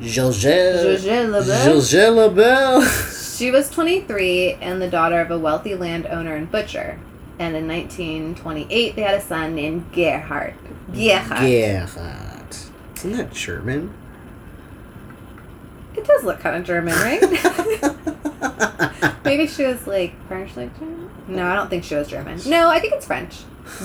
Georgette. 0.00 1.00
Georgette. 1.00 2.12
Lebel. 2.12 2.82
She 2.82 3.50
was 3.50 3.70
23 3.70 4.54
and 4.60 4.82
the 4.82 4.88
daughter 4.88 5.20
of 5.20 5.30
a 5.30 5.38
wealthy 5.38 5.74
landowner 5.74 6.34
and 6.34 6.50
butcher. 6.50 6.98
And 7.38 7.54
in 7.54 7.68
1928, 7.68 8.96
they 8.96 9.02
had 9.02 9.14
a 9.14 9.20
son 9.20 9.54
named 9.54 9.92
Gerhard. 9.92 10.54
Gerhard. 10.92 11.40
Gerhard. 11.40 12.56
Isn't 12.96 13.12
that 13.12 13.32
German? 13.32 13.94
It 15.94 16.04
does 16.04 16.24
look 16.24 16.40
kind 16.40 16.56
of 16.56 16.64
German, 16.64 16.94
right? 16.94 17.20
Maybe 19.24 19.46
she 19.46 19.64
was 19.64 19.86
like 19.86 20.14
French, 20.26 20.56
like 20.56 20.76
German. 20.78 21.08
No, 21.28 21.46
I 21.46 21.54
don't 21.54 21.70
think 21.70 21.84
she 21.84 21.94
was 21.94 22.08
German. 22.08 22.40
No, 22.46 22.68
I 22.68 22.80
think 22.80 22.94
it's 22.94 23.06
French. 23.06 23.42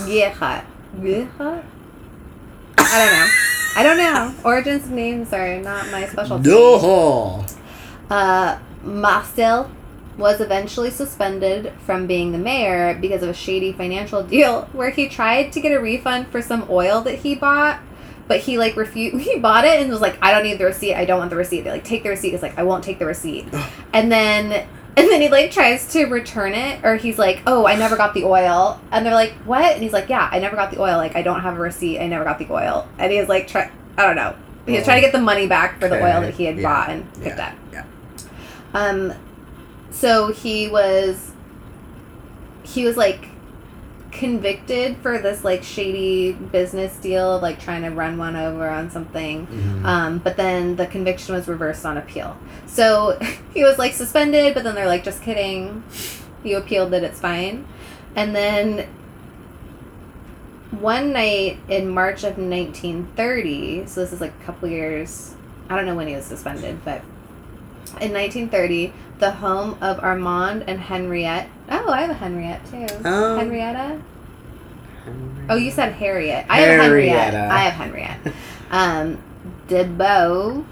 Gerhard. 0.08 0.64
Gerhard. 1.00 1.64
I 2.78 3.00
don't 3.00 3.14
know. 3.14 3.28
I 3.76 3.84
don't 3.84 3.98
know. 3.98 4.34
Origins 4.44 4.86
of 4.86 4.92
names 4.92 5.34
are 5.34 5.60
not 5.60 5.90
my 5.92 6.06
specialty. 6.08 6.50
no. 6.50 7.46
Uh, 8.10 8.60
Marcel 8.84 9.72
was 10.18 10.40
eventually 10.42 10.92
suspended 10.92 11.74
from 11.86 12.06
being 12.06 12.32
the 12.32 12.38
mayor 12.38 12.94
because 13.00 13.24
of 13.24 13.30
a 13.30 13.34
shady 13.34 13.72
financial 13.74 14.22
deal 14.36 14.64
where 14.74 14.92
he 14.92 15.10
tried 15.10 15.52
to 15.54 15.60
get 15.62 15.72
a 15.72 15.80
refund 15.80 16.28
for 16.28 16.42
some 16.42 16.68
oil 16.70 17.02
that 17.02 17.16
he 17.20 17.34
bought, 17.34 17.80
but 18.28 18.42
he 18.42 18.58
like 18.58 18.76
refused. 18.76 19.18
He 19.28 19.40
bought 19.40 19.66
it 19.66 19.80
and 19.82 19.90
was 19.90 20.02
like, 20.02 20.18
"I 20.22 20.32
don't 20.32 20.44
need 20.44 20.60
the 20.60 20.66
receipt. 20.66 20.94
I 20.96 21.06
don't 21.06 21.18
want 21.20 21.30
the 21.32 21.36
receipt." 21.36 21.62
They 21.62 21.72
like 21.72 21.84
take 21.84 22.04
the 22.04 22.10
receipt. 22.10 22.32
He's 22.32 22.42
like, 22.44 22.58
"I 22.60 22.64
won't 22.64 22.84
take 22.84 23.00
the 23.00 23.06
receipt," 23.06 23.48
and 23.94 24.12
then. 24.12 24.68
And 24.96 25.10
then 25.10 25.22
he 25.22 25.30
like 25.30 25.52
tries 25.52 25.92
to 25.94 26.06
return 26.06 26.54
it, 26.54 26.84
or 26.86 26.96
he's 26.98 27.18
like, 27.18 27.42
"Oh, 27.48 27.66
I 27.66 27.76
never 27.76 27.96
got 27.96 28.14
the 28.14 28.26
oil," 28.26 28.80
and 28.92 29.06
they're 29.06 29.14
like, 29.14 29.34
"What?" 29.46 29.74
And 29.74 29.82
he's 29.82 29.94
like, 29.94 30.08
"Yeah, 30.08 30.30
I 30.32 30.40
never 30.40 30.56
got 30.56 30.70
the 30.72 30.80
oil. 30.80 30.98
Like, 30.98 31.16
I 31.16 31.24
don't 31.24 31.42
have 31.42 31.58
a 31.58 31.60
receipt. 31.60 32.00
I 32.00 32.08
never 32.08 32.24
got 32.24 32.38
the 32.38 32.52
oil." 32.52 32.88
And 33.00 33.12
he's 33.12 33.28
like, 33.28 33.48
"Try, 33.48 33.72
I 33.98 34.06
don't 34.06 34.16
know." 34.16 34.36
He 34.66 34.74
was 34.74 34.86
trying 34.86 34.98
to 34.98 35.02
get 35.02 35.12
the 35.12 35.20
money 35.20 35.48
back 35.48 35.80
for 35.80 35.90
the 35.90 35.96
oil 35.96 36.22
that 36.22 36.36
he 36.36 36.46
had 36.46 36.58
yeah, 36.58 36.64
bought 36.64 36.90
and 36.90 37.14
picked 37.16 37.38
yeah, 37.38 37.48
up. 37.48 37.56
yeah. 37.74 37.86
Um, 38.74 39.14
so 39.92 40.32
he 40.32 40.70
was, 40.70 41.32
he 42.64 42.86
was 42.86 42.96
like 42.96 43.28
convicted 44.14 44.98
for 44.98 45.18
this 45.18 45.44
like 45.44 45.64
shady 45.64 46.34
business 46.34 46.96
deal, 46.98 47.40
like 47.40 47.60
trying 47.60 47.82
to 47.82 47.90
run 47.90 48.18
one 48.18 48.36
over 48.36 48.70
on 48.70 48.90
something. 48.92 49.48
Mhm. 49.48 49.84
Um, 49.86 50.18
but 50.20 50.38
then 50.38 50.76
the 50.76 50.86
conviction 50.88 51.36
was 51.36 51.48
reversed 51.48 51.86
on 51.86 51.98
appeal. 51.98 52.38
So 52.68 53.20
he 53.54 53.64
was 53.64 53.78
like 53.78 53.94
suspended, 53.94 54.54
but 54.54 54.64
then 54.64 54.76
they're 54.76 54.88
like, 54.88 55.04
just 55.04 55.22
kidding. 55.24 55.84
You 56.44 56.58
appealed 56.58 56.92
that 56.92 57.04
it's 57.04 57.20
fine. 57.20 57.66
And 58.16 58.36
then 58.36 58.88
one 60.80 61.12
night 61.14 61.60
in 61.70 61.90
March 61.90 62.24
of 62.24 62.38
1930, 62.38 63.88
so 63.88 64.02
this 64.02 64.12
is 64.14 64.22
like 64.22 64.34
a 64.42 64.44
couple 64.46 64.68
years, 64.70 65.34
I 65.70 65.76
don't 65.76 65.86
know 65.86 65.96
when 65.96 66.08
he 66.08 66.16
was 66.16 66.26
suspended, 66.26 66.84
but 66.84 67.02
in 68.02 68.12
1930, 68.14 68.94
the 69.20 69.32
home 69.32 69.78
of 69.82 70.00
Armand 70.04 70.66
and 70.68 70.80
Henriette. 70.80 71.50
Oh, 71.70 71.90
I 71.90 72.02
have 72.02 72.10
a 72.10 72.14
Henriette 72.14 72.66
too. 72.70 72.88
Oh. 73.06 73.38
Henrietta? 73.38 74.02
Oh, 75.50 75.56
you 75.56 75.72
said 75.72 75.94
Harriet. 75.94 76.46
I 76.50 76.60
have 76.62 76.82
Henriette. 76.82 77.34
Henrietta. 77.34 77.54
I 77.54 77.60
have 77.60 77.74
Henriette. 77.74 78.34
Um, 78.72 79.22
Debauve, 79.68 80.66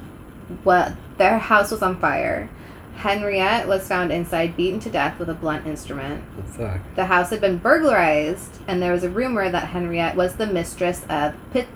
what 0.63 0.93
their 1.19 1.37
house 1.37 1.69
was 1.69 1.83
on 1.83 1.99
fire. 1.99 2.49
Henriette 2.95 3.67
was 3.67 3.87
found 3.87 4.11
inside, 4.11 4.57
beaten 4.57 4.79
to 4.79 4.89
death 4.89 5.19
with 5.19 5.29
a 5.29 5.35
blunt 5.35 5.67
instrument. 5.67 6.23
Fuck. 6.47 6.79
The 6.95 7.05
house 7.05 7.29
had 7.29 7.41
been 7.41 7.57
burglarized, 7.57 8.59
and 8.67 8.81
there 8.81 8.91
was 8.91 9.03
a 9.03 9.09
rumor 9.09 9.51
that 9.51 9.69
Henriette 9.69 10.15
was 10.15 10.35
the 10.35 10.47
mistress 10.47 11.05
of 11.09 11.35
Pitt. 11.51 11.67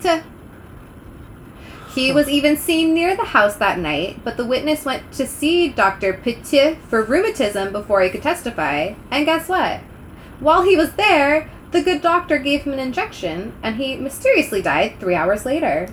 He 1.96 2.12
was 2.12 2.28
even 2.28 2.56
seen 2.56 2.94
near 2.94 3.16
the 3.16 3.24
house 3.24 3.56
that 3.56 3.78
night, 3.78 4.20
but 4.22 4.36
the 4.36 4.44
witness 4.44 4.84
went 4.84 5.10
to 5.12 5.26
see 5.26 5.68
Dr. 5.68 6.12
Petiot 6.12 6.78
for 6.82 7.02
rheumatism 7.02 7.72
before 7.72 8.02
he 8.02 8.10
could 8.10 8.22
testify. 8.22 8.94
And 9.10 9.24
guess 9.24 9.48
what? 9.48 9.80
While 10.38 10.62
he 10.62 10.76
was 10.76 10.92
there, 10.92 11.50
the 11.70 11.82
good 11.82 12.02
doctor 12.02 12.38
gave 12.38 12.62
him 12.62 12.74
an 12.74 12.78
injection, 12.78 13.54
and 13.62 13.76
he 13.76 13.96
mysteriously 13.96 14.60
died 14.62 15.00
three 15.00 15.14
hours 15.14 15.44
later. 15.44 15.88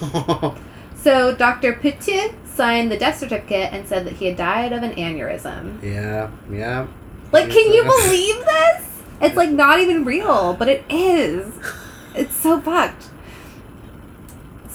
So 1.00 1.32
Dr. 1.34 1.74
Petiot 1.74 2.34
signed 2.44 2.90
the 2.90 2.96
death 2.98 3.18
certificate 3.18 3.72
and 3.72 3.86
said 3.86 4.04
that 4.04 4.14
he 4.14 4.26
had 4.26 4.36
died 4.36 4.72
of 4.72 4.82
an 4.82 4.96
aneurysm. 4.96 5.80
yeah, 5.80 6.28
yeah. 6.50 6.88
Like, 7.30 7.50
can 7.50 7.72
you 7.72 7.82
believe 8.04 8.44
this? 8.44 9.02
It's 9.20 9.36
like 9.36 9.50
not 9.50 9.78
even 9.78 10.04
real, 10.04 10.54
but 10.54 10.68
it 10.68 10.84
is. 10.90 11.52
It's 12.14 12.34
so 12.34 12.60
fucked. 12.60 13.07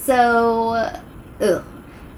So, 0.06 1.00
ugh. 1.42 1.64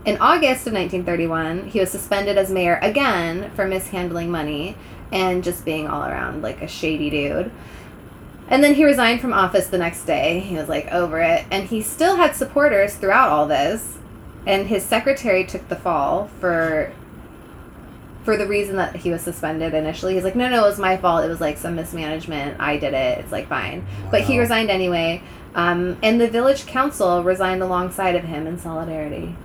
In 0.06 0.18
August 0.18 0.68
of 0.68 0.74
1931, 0.74 1.68
he 1.68 1.80
was 1.80 1.90
suspended 1.90 2.38
as 2.38 2.52
mayor 2.52 2.78
again 2.82 3.52
for 3.56 3.66
mishandling 3.66 4.30
money 4.30 4.78
and 5.12 5.44
just 5.44 5.66
being 5.66 5.88
all 5.88 6.04
around 6.04 6.44
like 6.44 6.62
a 6.62 6.68
shady 6.68 7.10
dude. 7.10 7.52
And 8.48 8.64
then 8.64 8.76
he 8.76 8.86
resigned 8.86 9.22
from 9.22 9.34
office 9.34 9.68
the 9.68 9.80
next 9.80 10.06
day. 10.06 10.40
He 10.40 10.56
was 10.56 10.70
like 10.70 10.92
over 10.92 11.20
it. 11.20 11.46
And 11.50 11.68
he 11.68 11.82
still 11.82 12.18
had 12.18 12.36
supporters 12.36 12.96
throughout 12.96 13.30
all 13.30 13.48
this. 13.48 13.98
And 14.46 14.68
his 14.68 14.84
secretary 14.84 15.44
took 15.44 15.68
the 15.68 15.76
fall 15.76 16.30
for 16.40 16.92
for 18.24 18.38
the 18.38 18.48
reason 18.48 18.78
that 18.78 18.96
he 18.96 19.12
was 19.12 19.22
suspended 19.22 19.76
initially. 19.76 20.16
He's 20.16 20.24
like, 20.24 20.36
no, 20.36 20.50
no, 20.50 20.66
it 20.66 20.70
was 20.70 20.80
my 20.80 20.98
fault. 20.98 21.24
It 21.24 21.28
was 21.28 21.40
like 21.40 21.60
some 21.60 21.76
mismanagement. 21.76 22.60
I 22.60 22.78
did 22.78 22.96
it. 22.96 23.20
It's 23.20 23.32
like 23.32 23.48
fine. 23.48 23.86
But 24.10 24.22
he 24.22 24.40
resigned 24.40 24.72
anyway. 24.72 25.22
Um, 25.56 25.98
and 26.04 26.20
the 26.20 26.28
village 26.28 26.66
council 26.66 27.24
resigned 27.24 27.64
alongside 27.64 28.16
of 28.16 28.26
him 28.26 28.46
in 28.46 28.60
solidarity. 28.60 29.36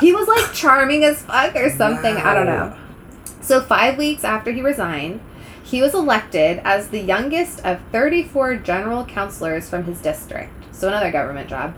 He 0.00 0.12
was 0.12 0.28
like 0.28 0.52
charming 0.52 1.04
as 1.04 1.22
fuck 1.22 1.54
or 1.56 1.68
something. 1.70 2.16
I 2.16 2.34
don't 2.34 2.46
know. 2.46 2.76
So, 3.40 3.60
five 3.60 3.98
weeks 3.98 4.24
after 4.24 4.52
he 4.52 4.62
resigned, 4.62 5.20
he 5.62 5.82
was 5.82 5.92
elected 5.92 6.60
as 6.64 6.88
the 6.88 7.00
youngest 7.00 7.64
of 7.64 7.80
34 7.92 8.56
general 8.56 9.04
councilors 9.04 9.68
from 9.68 9.84
his 9.84 10.00
district. 10.00 10.52
So, 10.72 10.88
another 10.88 11.10
government 11.10 11.48
job 11.48 11.74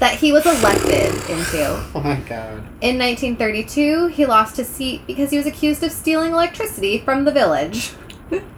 that 0.00 0.16
he 0.18 0.32
was 0.32 0.44
elected 0.44 1.14
into. 1.30 1.82
Oh 1.94 2.00
my 2.00 2.16
god. 2.16 2.58
In 2.80 2.98
1932, 2.98 4.08
he 4.08 4.26
lost 4.26 4.56
his 4.56 4.68
seat 4.68 5.06
because 5.06 5.30
he 5.30 5.36
was 5.36 5.46
accused 5.46 5.84
of 5.84 5.92
stealing 5.92 6.32
electricity 6.32 6.98
from 6.98 7.24
the 7.24 7.30
village. 7.30 7.90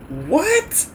What? 0.08 0.86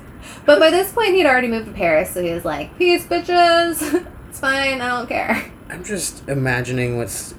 But 0.49 0.57
by 0.59 0.71
this 0.71 0.91
point, 0.91 1.13
he'd 1.13 1.27
already 1.27 1.47
moved 1.47 1.67
to 1.67 1.71
Paris, 1.73 2.09
so 2.09 2.23
he 2.23 2.31
was 2.33 2.43
like, 2.43 2.75
Peace, 2.79 3.05
bitches. 3.05 4.03
it's 4.29 4.39
fine, 4.39 4.81
I 4.81 4.87
don't 4.87 5.07
care. 5.07 5.51
I'm 5.69 5.83
just 5.83 6.27
imagining 6.27 6.97
what's 6.97 7.35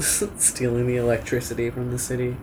stealing 0.00 0.88
the 0.88 0.96
electricity 0.96 1.70
from 1.70 1.92
the 1.92 2.00
city. 2.00 2.36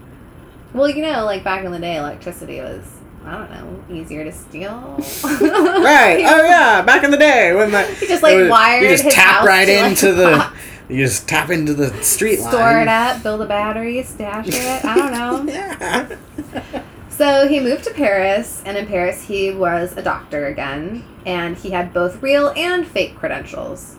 Well, 0.73 0.89
you 0.89 1.01
know, 1.01 1.25
like 1.25 1.43
back 1.43 1.65
in 1.65 1.71
the 1.73 1.79
day, 1.79 1.97
electricity 1.97 2.61
was, 2.61 2.85
I 3.25 3.31
don't 3.39 3.51
know, 3.51 3.83
easier 3.93 4.23
to 4.23 4.31
steal. 4.31 4.71
Right. 5.41 6.23
Oh 6.25 6.43
yeah. 6.45 6.81
Back 6.81 7.03
in 7.03 7.11
the 7.11 7.17
day 7.17 7.53
when 7.53 7.71
the 7.71 7.83
He 7.83 8.07
just, 8.07 8.23
like, 8.23 8.37
was- 8.37 8.49
wired 8.49 8.83
you 8.83 8.89
just 8.95 9.13
tap 9.13 9.43
right 9.43 9.65
to, 9.65 9.81
like, 9.81 9.89
into 9.91 10.13
the 10.13 10.49
you 10.87 11.03
just 11.03 11.27
tap 11.27 11.49
into 11.49 11.73
the 11.73 11.91
street 12.01 12.39
line. 12.39 12.51
Store 12.51 12.81
it 12.83 12.87
up, 12.87 13.21
build 13.21 13.41
a 13.41 13.45
battery, 13.45 14.01
stash 14.03 14.47
it. 14.47 14.85
I 14.85 14.95
don't 14.95 15.11
know. 15.45 15.53
Yeah. 15.53 16.83
So 17.17 17.47
he 17.47 17.61
moved 17.61 17.85
to 17.85 17.93
Paris, 17.93 18.61
and 18.65 18.77
in 18.77 18.87
Paris 18.87 19.23
he 19.23 19.49
was 19.49 19.95
a 19.95 20.01
doctor 20.01 20.47
again, 20.47 21.05
and 21.25 21.55
he 21.55 21.69
had 21.69 21.93
both 21.93 22.21
real 22.21 22.49
and 22.57 22.85
fake 22.85 23.15
credentials. 23.15 23.95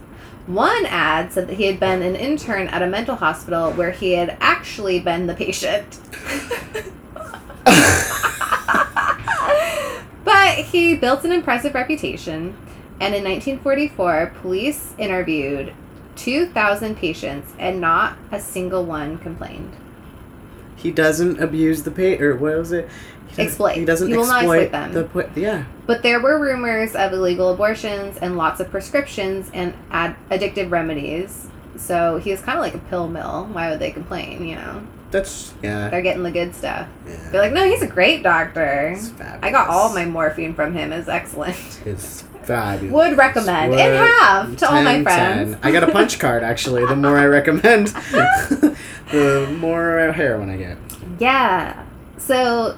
One 0.46 0.84
ad 0.84 1.32
said 1.32 1.48
that 1.48 1.56
he 1.56 1.64
had 1.64 1.80
been 1.80 2.02
an 2.02 2.14
intern 2.14 2.68
at 2.68 2.82
a 2.82 2.86
mental 2.86 3.16
hospital 3.16 3.72
where 3.72 3.90
he 3.90 4.12
had 4.12 4.36
actually 4.38 5.00
been 5.00 5.26
the 5.26 5.34
patient. 5.34 5.98
but 10.22 10.58
he 10.66 10.94
built 10.94 11.24
an 11.24 11.32
impressive 11.32 11.72
reputation, 11.72 12.54
and 13.00 13.14
in 13.14 13.24
1944, 13.24 14.34
police 14.42 14.92
interviewed 14.98 15.72
2,000 16.16 16.98
patients, 16.98 17.54
and 17.58 17.80
not 17.80 18.18
a 18.30 18.38
single 18.38 18.84
one 18.84 19.16
complained. 19.16 19.74
He 20.76 20.90
doesn't 20.90 21.40
abuse 21.42 21.82
the 21.82 21.90
pay 21.90 22.18
or 22.20 22.36
what 22.36 22.56
was 22.56 22.72
it? 22.72 22.88
He 23.28 23.36
doesn't- 23.36 23.44
Exploit. 23.46 23.76
He 23.76 23.84
doesn't 23.84 24.08
He 24.08 24.16
will 24.16 24.26
not 24.26 24.42
exploit, 24.42 24.72
exploit 24.72 25.32
them. 25.32 25.34
The 25.34 25.40
yeah. 25.40 25.64
But 25.86 26.02
there 26.02 26.20
were 26.20 26.38
rumors 26.38 26.94
of 26.94 27.12
illegal 27.12 27.50
abortions 27.52 28.16
and 28.18 28.36
lots 28.36 28.60
of 28.60 28.70
prescriptions 28.70 29.50
and 29.52 29.74
ad- 29.90 30.16
addictive 30.30 30.70
remedies. 30.70 31.48
So 31.76 32.18
he 32.18 32.30
was 32.30 32.40
kind 32.40 32.56
of 32.58 32.62
like 32.62 32.74
a 32.74 32.78
pill 32.78 33.08
mill. 33.08 33.48
Why 33.52 33.70
would 33.70 33.78
they 33.78 33.90
complain? 33.90 34.46
You 34.46 34.54
know, 34.56 34.82
That's 35.10 35.52
yeah. 35.62 35.88
they're 35.90 36.00
getting 36.02 36.22
the 36.22 36.30
good 36.30 36.54
stuff. 36.54 36.88
yeah. 37.06 37.28
They're 37.30 37.42
like, 37.42 37.52
no, 37.52 37.64
he's 37.68 37.82
a 37.82 37.86
great 37.86 38.22
doctor. 38.22 38.96
I 39.42 39.50
got 39.50 39.68
all 39.68 39.92
my 39.92 40.04
morphine 40.06 40.54
from 40.54 40.72
him. 40.74 40.92
It's 40.92 41.08
excellent. 41.08 41.56
It's 41.84 42.24
fabulous. 42.46 42.92
Would 42.92 43.16
recommend 43.18 43.74
and 43.74 43.96
have 43.96 44.56
to 44.58 44.70
all 44.70 44.82
my 44.82 45.02
friends. 45.02 45.52
10. 45.52 45.60
I 45.62 45.72
got 45.72 45.82
a 45.88 45.92
punch 45.92 46.18
card 46.20 46.42
actually. 46.42 46.86
The 46.86 46.96
more 46.96 47.18
I 47.18 47.26
recommend, 47.26 47.88
the 49.10 49.56
more 49.58 50.12
heroin 50.12 50.50
I 50.50 50.56
get. 50.56 50.78
Yeah. 51.18 51.84
So 52.18 52.76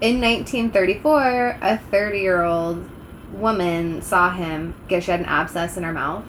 in 0.00 0.20
1934, 0.20 1.58
a 1.60 1.78
30 1.78 2.18
year 2.18 2.42
old 2.42 2.88
woman 3.32 4.02
saw 4.02 4.30
him 4.30 4.74
because 4.86 5.04
she 5.04 5.10
had 5.10 5.20
an 5.20 5.26
abscess 5.26 5.76
in 5.76 5.82
her 5.84 5.92
mouth. 5.92 6.24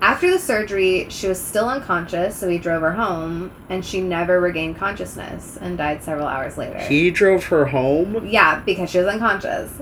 After 0.00 0.30
the 0.30 0.38
surgery, 0.38 1.06
she 1.08 1.28
was 1.28 1.40
still 1.40 1.68
unconscious, 1.68 2.36
so 2.36 2.48
he 2.48 2.58
drove 2.58 2.82
her 2.82 2.92
home, 2.92 3.50
and 3.70 3.82
she 3.84 4.00
never 4.02 4.38
regained 4.40 4.76
consciousness 4.76 5.56
and 5.58 5.78
died 5.78 6.02
several 6.02 6.26
hours 6.26 6.58
later. 6.58 6.78
He 6.78 7.10
drove 7.10 7.44
her 7.46 7.64
home. 7.66 8.26
yeah, 8.26 8.60
because 8.60 8.90
she 8.90 8.98
was 8.98 9.06
unconscious. 9.06 9.72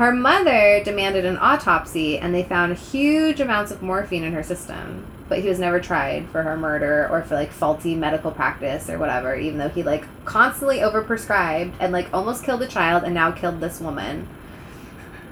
Her 0.00 0.14
mother 0.14 0.82
demanded 0.82 1.26
an 1.26 1.36
autopsy, 1.36 2.16
and 2.18 2.34
they 2.34 2.42
found 2.42 2.74
huge 2.78 3.38
amounts 3.38 3.70
of 3.70 3.82
morphine 3.82 4.24
in 4.24 4.32
her 4.32 4.42
system. 4.42 5.06
But 5.28 5.40
he 5.40 5.48
was 5.50 5.58
never 5.58 5.78
tried 5.78 6.26
for 6.30 6.42
her 6.42 6.56
murder 6.56 7.06
or 7.10 7.20
for 7.20 7.34
like 7.34 7.52
faulty 7.52 7.94
medical 7.94 8.30
practice 8.30 8.88
or 8.88 8.98
whatever, 8.98 9.34
even 9.36 9.58
though 9.58 9.68
he 9.68 9.82
like 9.82 10.06
constantly 10.24 10.78
overprescribed 10.78 11.74
and 11.78 11.92
like 11.92 12.08
almost 12.14 12.44
killed 12.44 12.62
a 12.62 12.66
child 12.66 13.04
and 13.04 13.12
now 13.12 13.30
killed 13.30 13.60
this 13.60 13.78
woman. 13.78 14.26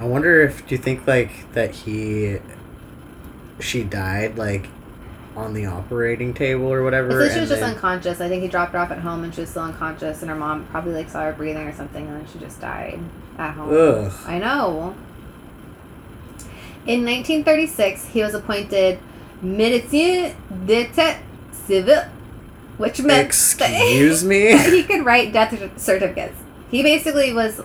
I 0.00 0.04
wonder 0.04 0.42
if 0.42 0.66
do 0.66 0.74
you 0.74 0.78
think 0.78 1.06
like 1.06 1.50
that 1.54 1.74
he, 1.74 2.36
she 3.60 3.84
died 3.84 4.36
like, 4.36 4.68
on 5.38 5.54
the 5.54 5.66
operating 5.66 6.34
table 6.34 6.66
or 6.66 6.82
whatever. 6.82 7.10
So 7.12 7.32
she 7.32 7.40
was 7.40 7.48
just 7.48 7.60
then- 7.60 7.74
unconscious. 7.74 8.20
I 8.20 8.28
think 8.28 8.42
he 8.42 8.48
dropped 8.48 8.72
her 8.72 8.78
off 8.78 8.90
at 8.90 8.98
home 8.98 9.22
and 9.22 9.32
she 9.32 9.40
was 9.42 9.50
still 9.50 9.62
unconscious, 9.62 10.20
and 10.20 10.30
her 10.30 10.36
mom 10.36 10.66
probably 10.66 10.92
like 10.94 11.08
saw 11.08 11.22
her 11.22 11.32
breathing 11.32 11.66
or 11.66 11.72
something, 11.72 12.06
and 12.06 12.16
then 12.16 12.26
she 12.32 12.38
just 12.38 12.60
died 12.60 12.98
at 13.38 13.52
home. 13.54 13.72
Ugh. 13.72 14.12
I 14.26 14.38
know. 14.38 14.94
In 16.86 17.04
1936, 17.04 18.06
he 18.06 18.22
was 18.22 18.34
appointed 18.34 18.98
médecin 19.42 20.34
d'état 20.66 21.18
civil, 21.52 22.02
which 22.78 23.00
meant 23.00 23.26
Excuse 23.26 24.24
me. 24.24 24.56
he 24.70 24.82
could 24.82 25.04
write 25.04 25.32
death 25.32 25.52
certificates. 25.78 26.36
He 26.70 26.82
basically 26.82 27.32
was 27.32 27.60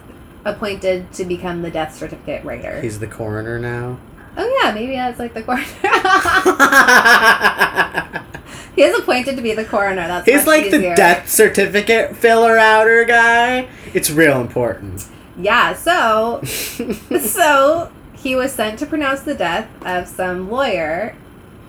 appointed 0.46 1.12
to 1.14 1.26
become 1.26 1.62
the 1.62 1.72
death 1.72 1.96
certificate 1.96 2.44
writer. 2.44 2.82
He's 2.82 3.00
the 3.00 3.08
coroner 3.08 3.58
now. 3.58 3.98
Oh 4.38 4.60
yeah, 4.62 4.74
maybe 4.74 4.94
that's 4.94 5.20
like 5.20 5.34
the 5.34 5.44
coroner. 5.44 5.64
he 8.76 8.84
is 8.84 8.98
appointed 9.00 9.36
to 9.36 9.42
be 9.42 9.54
the 9.54 9.66
coroner. 9.66 10.08
That's 10.08 10.26
He's 10.26 10.48
like 10.48 10.72
the 10.72 10.94
death 10.96 11.30
certificate 11.30 12.16
filler 12.16 12.58
outer 12.58 13.06
guy. 13.06 13.68
It's 13.94 14.10
real 14.10 14.42
important. 14.42 15.08
Yeah, 15.38 15.74
so 15.74 16.42
so 16.44 17.92
he 18.16 18.36
was 18.36 18.54
sent 18.54 18.80
to 18.80 18.86
pronounce 18.86 19.22
the 19.22 19.36
death 19.36 19.68
of 19.86 20.08
some 20.08 20.50
lawyer. 20.50 21.16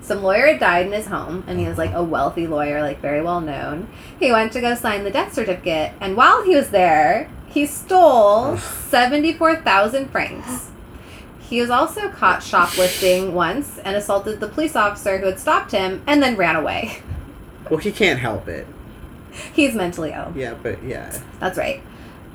Some 0.03 0.23
lawyer 0.23 0.49
had 0.49 0.61
died 0.61 0.87
in 0.87 0.93
his 0.93 1.07
home, 1.07 1.45
and 1.47 1.59
he 1.59 1.67
was 1.67 1.79
like 1.79 1.95
a 1.95 2.03
wealthy 2.03 2.47
lawyer, 2.47 2.83
like 2.83 3.01
very 3.01 3.23
well 3.23 3.41
known. 3.41 3.89
He 4.21 4.31
went 4.31 4.53
to 4.53 4.61
go 4.61 4.75
sign 4.75 5.03
the 5.03 5.11
death 5.11 5.33
certificate, 5.33 5.93
and 6.01 6.15
while 6.15 6.45
he 6.45 6.55
was 6.55 6.71
there, 6.71 7.31
he 7.49 7.65
stole 7.67 8.59
seventy-four 8.59 9.57
thousand 9.57 10.11
francs. 10.11 10.71
He 11.55 11.61
was 11.61 11.71
also 11.71 12.09
caught 12.09 12.43
shoplifting 12.43 13.33
once 13.33 13.79
and 13.79 13.95
assaulted 13.95 14.41
the 14.41 14.49
police 14.49 14.75
officer 14.75 15.19
who 15.19 15.27
had 15.27 15.39
stopped 15.39 15.71
him, 15.71 16.03
and 16.05 16.21
then 16.21 16.35
ran 16.35 16.57
away. 16.57 17.01
Well, 17.71 17.79
he 17.79 17.93
can't 17.93 18.19
help 18.19 18.49
it. 18.49 18.67
He's 19.53 19.73
mentally 19.73 20.11
ill. 20.11 20.33
Yeah, 20.35 20.55
but 20.61 20.83
yeah. 20.83 21.17
That's 21.39 21.57
right. 21.57 21.81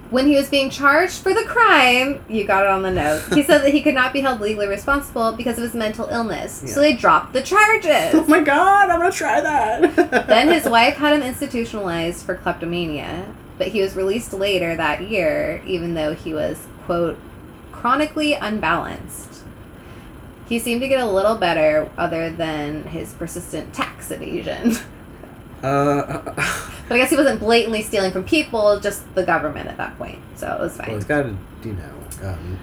When 0.09 0.25
he 0.25 0.37
was 0.37 0.49
being 0.49 0.69
charged 0.69 1.15
for 1.15 1.33
the 1.33 1.43
crime, 1.43 2.23
you 2.29 2.45
got 2.45 2.63
it 2.63 2.69
on 2.69 2.81
the 2.81 2.91
note. 2.91 3.21
He 3.33 3.43
said 3.43 3.57
that 3.65 3.73
he 3.73 3.81
could 3.81 3.93
not 3.93 4.13
be 4.13 4.21
held 4.21 4.39
legally 4.39 4.67
responsible 4.67 5.33
because 5.33 5.57
of 5.57 5.63
his 5.63 5.73
mental 5.73 6.07
illness. 6.07 6.63
So 6.73 6.79
they 6.79 6.93
dropped 6.93 7.33
the 7.33 7.41
charges. 7.41 8.13
Oh 8.13 8.25
my 8.25 8.39
god, 8.39 8.89
I'm 8.89 9.01
gonna 9.01 9.11
try 9.11 9.41
that. 9.41 9.95
then 10.27 10.47
his 10.47 10.63
wife 10.63 10.95
had 10.95 11.13
him 11.13 11.23
institutionalized 11.23 12.25
for 12.25 12.35
kleptomania, 12.35 13.25
but 13.57 13.67
he 13.67 13.81
was 13.81 13.97
released 13.97 14.31
later 14.31 14.77
that 14.77 15.09
year, 15.09 15.61
even 15.65 15.93
though 15.93 16.13
he 16.13 16.33
was, 16.33 16.57
quote, 16.85 17.19
chronically 17.79 18.33
unbalanced. 18.33 19.43
He 20.47 20.59
seemed 20.59 20.81
to 20.81 20.87
get 20.87 20.99
a 20.99 21.05
little 21.05 21.35
better, 21.35 21.89
other 21.97 22.29
than 22.29 22.83
his 22.83 23.13
persistent 23.13 23.73
tax 23.73 24.11
evasion. 24.11 24.75
Uh, 25.61 26.21
But 26.87 26.95
I 26.95 26.97
guess 26.99 27.09
he 27.09 27.17
wasn't 27.17 27.41
blatantly 27.41 27.81
stealing 27.83 28.13
from 28.13 28.23
people, 28.23 28.79
just 28.79 29.13
the 29.13 29.23
government 29.23 29.67
at 29.67 29.75
that 29.75 29.97
point. 29.97 30.19
So 30.37 30.47
it 30.47 30.59
was 30.59 30.77
well, 30.77 30.85
fine. 30.87 30.95
he's 30.95 31.03
got 31.03 31.23
to, 31.23 31.35
you 31.65 31.73
know, 31.73 32.29
um, 32.29 32.57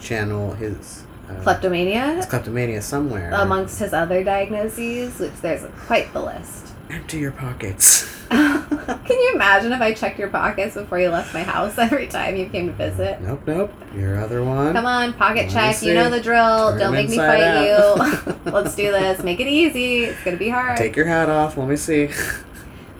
channel 0.00 0.54
his 0.54 1.04
uh, 1.28 1.34
Kleptomania, 1.42 2.14
his 2.14 2.24
kleptomania 2.24 2.80
somewhere. 2.80 3.30
amongst 3.34 3.78
his 3.80 3.92
other 3.92 4.24
diagnoses, 4.24 5.18
which 5.20 5.34
there's 5.42 5.64
quite 5.86 6.10
the 6.14 6.22
list. 6.22 6.72
Empty 6.90 7.18
your 7.18 7.32
pockets. 7.32 8.12
Can 8.28 9.08
you 9.08 9.32
imagine 9.34 9.72
if 9.72 9.80
I 9.80 9.92
checked 9.92 10.18
your 10.18 10.28
pockets 10.28 10.74
before 10.74 10.98
you 10.98 11.08
left 11.08 11.34
my 11.34 11.42
house 11.42 11.78
every 11.78 12.06
time 12.06 12.36
you 12.36 12.48
came 12.48 12.66
to 12.66 12.72
visit? 12.72 13.20
Nope, 13.20 13.42
nope. 13.46 13.72
Your 13.94 14.18
other 14.18 14.44
one. 14.44 14.72
Come 14.72 14.86
on, 14.86 15.12
pocket 15.14 15.50
check. 15.50 15.82
You 15.82 15.94
know 15.94 16.10
the 16.10 16.20
drill. 16.20 16.70
Turn 16.70 16.78
Don't 16.78 16.92
make 16.92 17.08
me 17.08 17.16
fight 17.16 17.42
out. 17.42 18.26
you. 18.26 18.34
Let's 18.50 18.74
do 18.74 18.90
this. 18.90 19.22
Make 19.22 19.40
it 19.40 19.48
easy. 19.48 20.04
It's 20.04 20.22
gonna 20.22 20.36
be 20.36 20.48
hard. 20.48 20.76
Take 20.76 20.96
your 20.96 21.06
hat 21.06 21.28
off. 21.28 21.56
Let 21.56 21.68
me 21.68 21.76
see. 21.76 22.04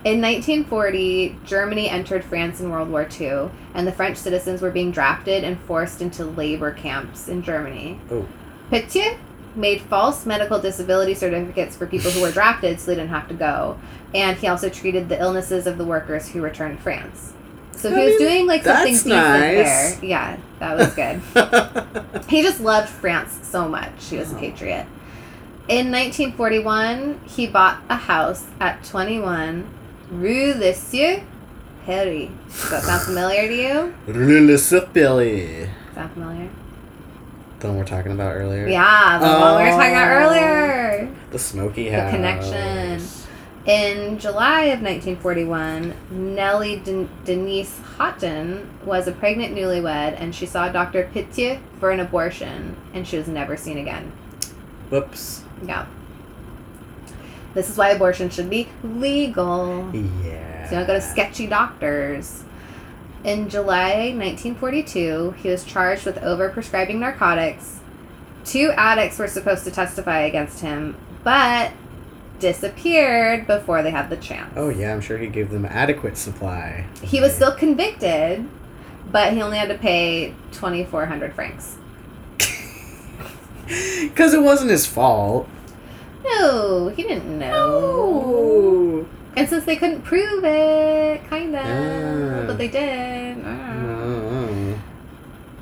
In 0.05 0.21
1940, 0.21 1.37
Germany 1.45 1.89
entered 1.89 2.25
France 2.25 2.61
in 2.61 2.71
World 2.71 2.91
War 2.91 3.09
II, 3.21 3.51
and 3.75 3.87
the 3.87 3.93
French 3.93 4.17
citizens 4.17 4.63
were 4.63 4.71
being 4.71 4.93
drafted 4.93 5.43
and 5.43 5.59
forced 5.61 6.01
into 6.01 6.25
labor 6.25 6.71
camps 6.73 7.29
in 7.29 7.43
Germany. 7.43 7.99
Oh. 8.11 8.27
Made 9.57 9.81
false 9.81 10.27
medical 10.27 10.59
disability 10.61 11.15
certificates 11.15 11.75
for 11.77 11.87
people 11.87 12.11
who 12.11 12.21
were 12.21 12.31
drafted 12.31 12.79
so 12.79 12.87
they 12.91 12.95
didn't 12.97 13.09
have 13.11 13.27
to 13.29 13.35
go, 13.35 13.79
and 14.15 14.37
he 14.37 14.47
also 14.49 14.69
treated 14.69 15.09
the 15.09 15.19
illnesses 15.19 15.67
of 15.67 15.79
the 15.79 15.85
workers 15.85 16.29
who 16.29 16.43
returned 16.43 16.77
to 16.77 16.83
France. 16.83 17.33
So 17.73 17.89
he 17.91 17.97
I 17.97 18.05
was 18.05 18.09
mean, 18.11 18.19
doing 18.29 18.47
like 18.47 18.65
something 18.65 18.93
decent 18.93 19.15
nice. 19.15 19.97
there. 19.97 20.05
Yeah, 20.05 20.37
that 20.59 20.77
was 20.77 20.95
good. 20.95 21.21
He 22.29 22.43
just 22.43 22.61
loved 22.61 22.89
France 22.89 23.39
so 23.43 23.69
much. 23.69 23.91
He 24.11 24.17
was 24.19 24.33
a 24.33 24.37
Oh. 24.37 24.39
patriot. 24.41 24.87
In 25.69 25.91
1941, 25.91 27.21
he 27.27 27.47
bought 27.47 27.81
a 27.89 27.97
house 27.97 28.45
at 28.61 28.85
21 28.85 29.67
Rue 30.11 30.55
Le 30.55 30.73
Sueur, 30.75 31.23
Paris. 31.85 32.31
Does 32.49 32.71
that 32.71 32.83
sound 32.83 33.03
familiar 33.03 33.47
to 33.49 33.55
you? 33.55 33.95
Realisability. 34.07 35.69
Sound 35.95 36.13
familiar? 36.13 36.49
The 37.61 37.69
one 37.69 37.79
we're 37.79 37.85
talking 37.85 38.13
about 38.13 38.35
earlier. 38.37 38.67
Yeah, 38.69 39.19
the 39.19 39.27
one 39.27 39.57
we 39.57 39.65
were 39.65 39.71
talking 39.77 39.93
about 39.93 40.09
Oh. 40.11 40.27
earlier. 40.27 41.09
The 41.31 41.39
smoky 41.39 41.91
The 41.91 42.09
connection. 42.11 43.03
In 43.67 44.19
July 44.19 44.65
of 44.67 44.81
1941, 44.81 45.95
Nellie 46.11 46.77
Den- 46.85 47.09
Denise 47.25 47.81
Houghton 47.99 48.69
was 48.85 49.09
a 49.09 49.13
pregnant 49.13 49.57
newlywed 49.57 50.21
and 50.21 50.33
she 50.35 50.47
saw 50.47 50.69
Dr. 50.69 51.09
Petiot 51.13 51.59
for 51.81 51.91
an 51.91 51.99
abortion 51.99 52.77
and 52.95 53.07
she 53.09 53.17
was 53.19 53.27
never 53.27 53.57
seen 53.57 53.79
again. 53.79 54.13
Whoops. 54.91 55.43
Yeah. 55.65 55.87
This 57.55 57.69
is 57.69 57.77
why 57.77 57.89
abortion 57.89 58.31
should 58.31 58.51
be 58.51 58.69
legal. 58.85 59.91
Yeah. 59.93 60.69
So 60.69 60.73
you 60.73 60.77
don't 60.81 60.87
go 60.87 60.95
to 60.95 61.01
sketchy 61.01 61.47
doctors. 61.49 62.45
In 63.27 63.49
July 63.49 64.13
1942, 64.15 65.33
he 65.43 65.49
was 65.49 65.65
charged 65.65 66.07
with 66.07 66.15
overprescribing 66.19 67.01
narcotics. 67.01 67.81
Two 68.45 68.71
addicts 68.77 69.19
were 69.19 69.27
supposed 69.27 69.65
to 69.65 69.73
testify 69.73 70.21
against 70.21 70.61
him, 70.61 70.97
but 71.25 71.73
disappeared 72.39 73.49
before 73.49 73.83
they 73.83 73.91
had 73.91 74.11
the 74.11 74.17
chance. 74.17 74.53
Oh 74.55 74.69
yeah, 74.69 74.93
I'm 74.93 75.01
sure 75.01 75.19
he 75.19 75.27
gave 75.27 75.51
them 75.51 75.65
adequate 75.65 76.17
supply. 76.17 76.87
He 77.03 77.21
was 77.21 77.35
still 77.35 77.53
convicted, 77.53 78.49
but 79.11 79.33
he 79.33 79.43
only 79.43 79.59
had 79.59 79.71
to 79.71 79.79
pay 79.79 80.33
2,400 80.53 81.35
francs. 81.35 81.77
Because 83.67 84.33
it 84.33 84.43
wasn't 84.43 84.71
his 84.71 84.87
fault. 84.87 85.49
No, 86.25 86.87
he 86.95 87.03
didn't 87.03 87.37
know. 87.37 87.53
Oh. 87.53 88.76
And 89.37 89.49
since 89.49 89.65
they 89.65 89.77
couldn't 89.77 90.03
prove 90.03 90.45
it, 90.45 91.29
kinda, 91.29 91.61
Ah. 91.63 92.47
but 92.47 92.57
they 92.59 92.69
did. 92.69 93.37
ah. 93.45 93.51
Oh. 94.03 94.75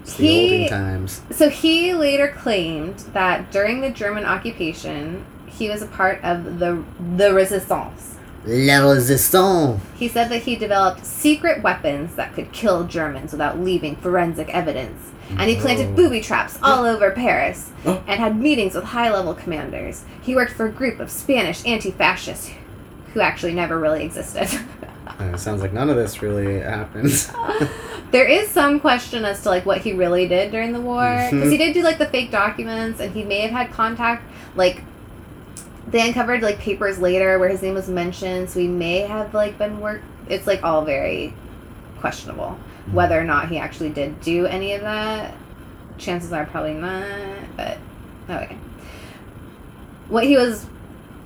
It's 0.02 0.14
the 0.14 0.26
He-. 0.26 1.08
So 1.32 1.48
he 1.48 1.92
later 1.94 2.28
claimed 2.28 2.98
that 3.14 3.50
during 3.50 3.80
the 3.80 3.90
German 3.90 4.24
occupation, 4.24 5.24
he 5.46 5.68
was 5.68 5.82
a 5.82 5.86
part 5.86 6.22
of 6.22 6.58
the 6.58 6.82
the 7.16 7.32
resistance. 7.32 8.14
La 8.46 8.80
resistance. 8.86 9.80
He 9.96 10.06
said 10.08 10.28
that 10.28 10.42
he 10.42 10.54
developed 10.56 11.04
secret 11.06 11.62
weapons 11.62 12.14
that 12.16 12.34
could 12.34 12.52
kill 12.52 12.84
Germans 12.84 13.32
without 13.32 13.58
leaving 13.58 13.96
forensic 13.96 14.50
evidence. 14.54 15.10
And 15.38 15.48
he 15.48 15.56
planted 15.56 15.96
booby 15.96 16.20
traps 16.20 16.58
all 16.62 16.84
over 16.84 17.10
Paris 17.10 17.70
and 17.86 18.20
had 18.20 18.38
meetings 18.38 18.74
with 18.74 18.84
high 18.84 19.10
level 19.10 19.32
commanders. 19.34 20.02
He 20.20 20.34
worked 20.36 20.52
for 20.52 20.66
a 20.66 20.70
group 20.70 21.00
of 21.00 21.10
Spanish 21.10 21.64
anti 21.66 21.90
fascists 21.90 22.50
who 23.14 23.20
actually 23.20 23.54
never 23.54 23.78
really 23.78 24.04
existed. 24.04 24.48
Uh, 25.20 25.24
it 25.34 25.38
sounds 25.38 25.60
like 25.60 25.72
none 25.72 25.90
of 25.90 25.96
this 25.96 26.22
really 26.22 26.60
happened. 26.60 27.10
there 28.10 28.26
is 28.26 28.48
some 28.48 28.80
question 28.80 29.24
as 29.24 29.42
to 29.42 29.48
like 29.48 29.66
what 29.66 29.80
he 29.80 29.92
really 29.92 30.26
did 30.26 30.50
during 30.50 30.72
the 30.72 30.80
war 30.80 31.28
because 31.30 31.50
he 31.52 31.58
did 31.58 31.74
do 31.74 31.82
like 31.82 31.98
the 31.98 32.06
fake 32.06 32.30
documents 32.30 33.00
and 33.00 33.12
he 33.12 33.22
may 33.22 33.40
have 33.40 33.50
had 33.50 33.70
contact 33.70 34.24
like 34.56 34.82
they 35.88 36.06
uncovered 36.06 36.42
like 36.42 36.58
papers 36.58 36.98
later 36.98 37.38
where 37.38 37.48
his 37.48 37.60
name 37.60 37.74
was 37.74 37.88
mentioned 37.88 38.48
so 38.48 38.58
he 38.58 38.66
may 38.66 39.00
have 39.00 39.34
like 39.34 39.58
been 39.58 39.78
work 39.78 40.00
it's 40.28 40.46
like 40.46 40.64
all 40.64 40.84
very 40.84 41.34
questionable 42.00 42.58
whether 42.90 43.20
or 43.20 43.24
not 43.24 43.48
he 43.48 43.58
actually 43.58 43.90
did 43.90 44.18
do 44.20 44.46
any 44.46 44.72
of 44.72 44.80
that 44.80 45.34
chances 45.98 46.32
are 46.32 46.46
probably 46.46 46.74
not 46.74 47.04
but 47.56 47.78
okay 48.30 48.56
what 50.08 50.24
he 50.24 50.36
was 50.36 50.66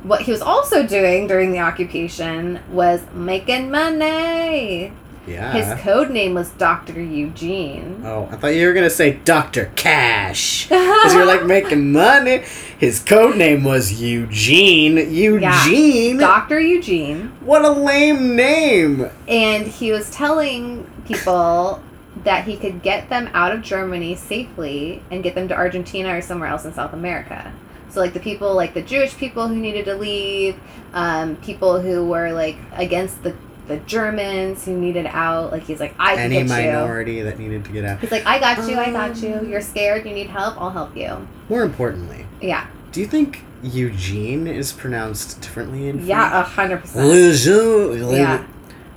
what 0.03 0.23
he 0.23 0.31
was 0.31 0.43
also 0.43 0.87
doing 0.87 1.27
during 1.27 1.53
the 1.53 1.59
occupation 1.59 2.61
was 2.71 3.03
making 3.13 3.71
money 3.71 4.93
yeah. 5.29 5.53
his 5.53 5.81
code 5.83 6.11
name 6.11 6.35
was 6.35 6.51
Dr. 6.51 7.01
Eugene. 7.01 8.03
Oh, 8.05 8.29
I 8.31 8.37
thought 8.37 8.49
you 8.49 8.67
were 8.67 8.73
gonna 8.73 8.91
say 8.91 9.15
Doctor 9.25 9.71
Cash, 9.77 10.69
because 10.69 11.15
you're 11.15 11.27
like 11.27 11.45
making 11.45 11.93
money. 11.93 12.43
His 12.79 13.01
code 13.01 13.37
name 13.37 13.65
was 13.65 14.01
Eugene. 14.01 14.97
Eugene. 15.13 16.17
Dr. 16.17 16.61
Eugene. 16.61 17.33
What 17.41 17.65
a 17.65 17.71
lame 17.71 18.37
name. 18.37 19.11
And 19.27 19.67
he 19.67 19.93
was 19.93 20.11
telling 20.11 20.91
people 21.07 21.83
that 22.25 22.45
he 22.45 22.57
could 22.57 22.83
get 22.83 23.09
them 23.09 23.31
out 23.33 23.53
of 23.53 23.63
Germany 23.63 24.15
safely 24.15 25.03
and 25.11 25.23
get 25.23 25.35
them 25.35 25.49
to 25.49 25.55
Argentina 25.55 26.17
or 26.17 26.21
somewhere 26.21 26.49
else 26.49 26.65
in 26.65 26.73
South 26.73 26.93
America. 26.93 27.53
So, 27.91 28.01
like 28.01 28.13
the 28.13 28.21
people, 28.21 28.55
like 28.55 28.75
the 28.75 28.83
Jewish 28.83 29.17
people 29.17 29.49
who 29.49 29.57
needed 29.57 29.87
to 29.87 29.95
leave, 29.95 30.57
um, 30.93 31.37
people 31.37 31.81
who 31.81 32.07
were 32.07 32.33
like 32.33 32.57
against 32.73 33.23
the, 33.23 33.35
the 33.67 33.79
Germans 33.79 34.65
who 34.65 34.77
needed 34.79 35.07
out. 35.07 35.53
Like 35.53 35.65
he's 35.65 35.81
like, 35.81 35.95
I 35.99 36.15
can 36.17 36.33
Any 36.33 36.39
you. 36.39 36.45
minority 36.45 37.23
that 37.23 37.39
needed 37.39 37.65
to 37.65 37.71
get 37.73 37.85
out. 37.85 38.01
He's 38.01 38.11
like, 38.11 38.27
I 38.27 38.39
got 38.39 38.69
you, 38.69 38.79
I 38.79 38.91
got 38.91 39.17
you. 39.23 39.47
You're 39.49 39.61
scared, 39.63 40.05
you 40.07 40.13
need 40.13 40.29
help, 40.29 40.61
I'll 40.61 40.71
help 40.71 40.97
you. 40.97 41.27
More 41.49 41.63
importantly, 41.63 42.27
Yeah, 42.43 42.67
do 42.93 43.01
you 43.01 43.07
think 43.07 43.43
Eugene 43.63 44.47
is 44.47 44.73
pronounced 44.73 45.41
differently 45.41 45.89
in 45.89 45.97
French? 45.97 46.09
yeah, 46.09 46.41
a 46.41 46.45
hundred 46.45 46.81
percent. 46.83 47.07
Eugene. 47.07 48.11
Yeah. 48.13 48.47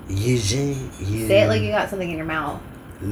Eugene. 0.10 0.92
Say 1.28 1.44
it 1.44 1.48
like 1.48 1.62
you 1.62 1.72
got 1.72 1.90
something 1.90 2.10
in 2.10 2.18
your 2.18 2.26
mouth. 2.26 2.62
That's 3.02 3.12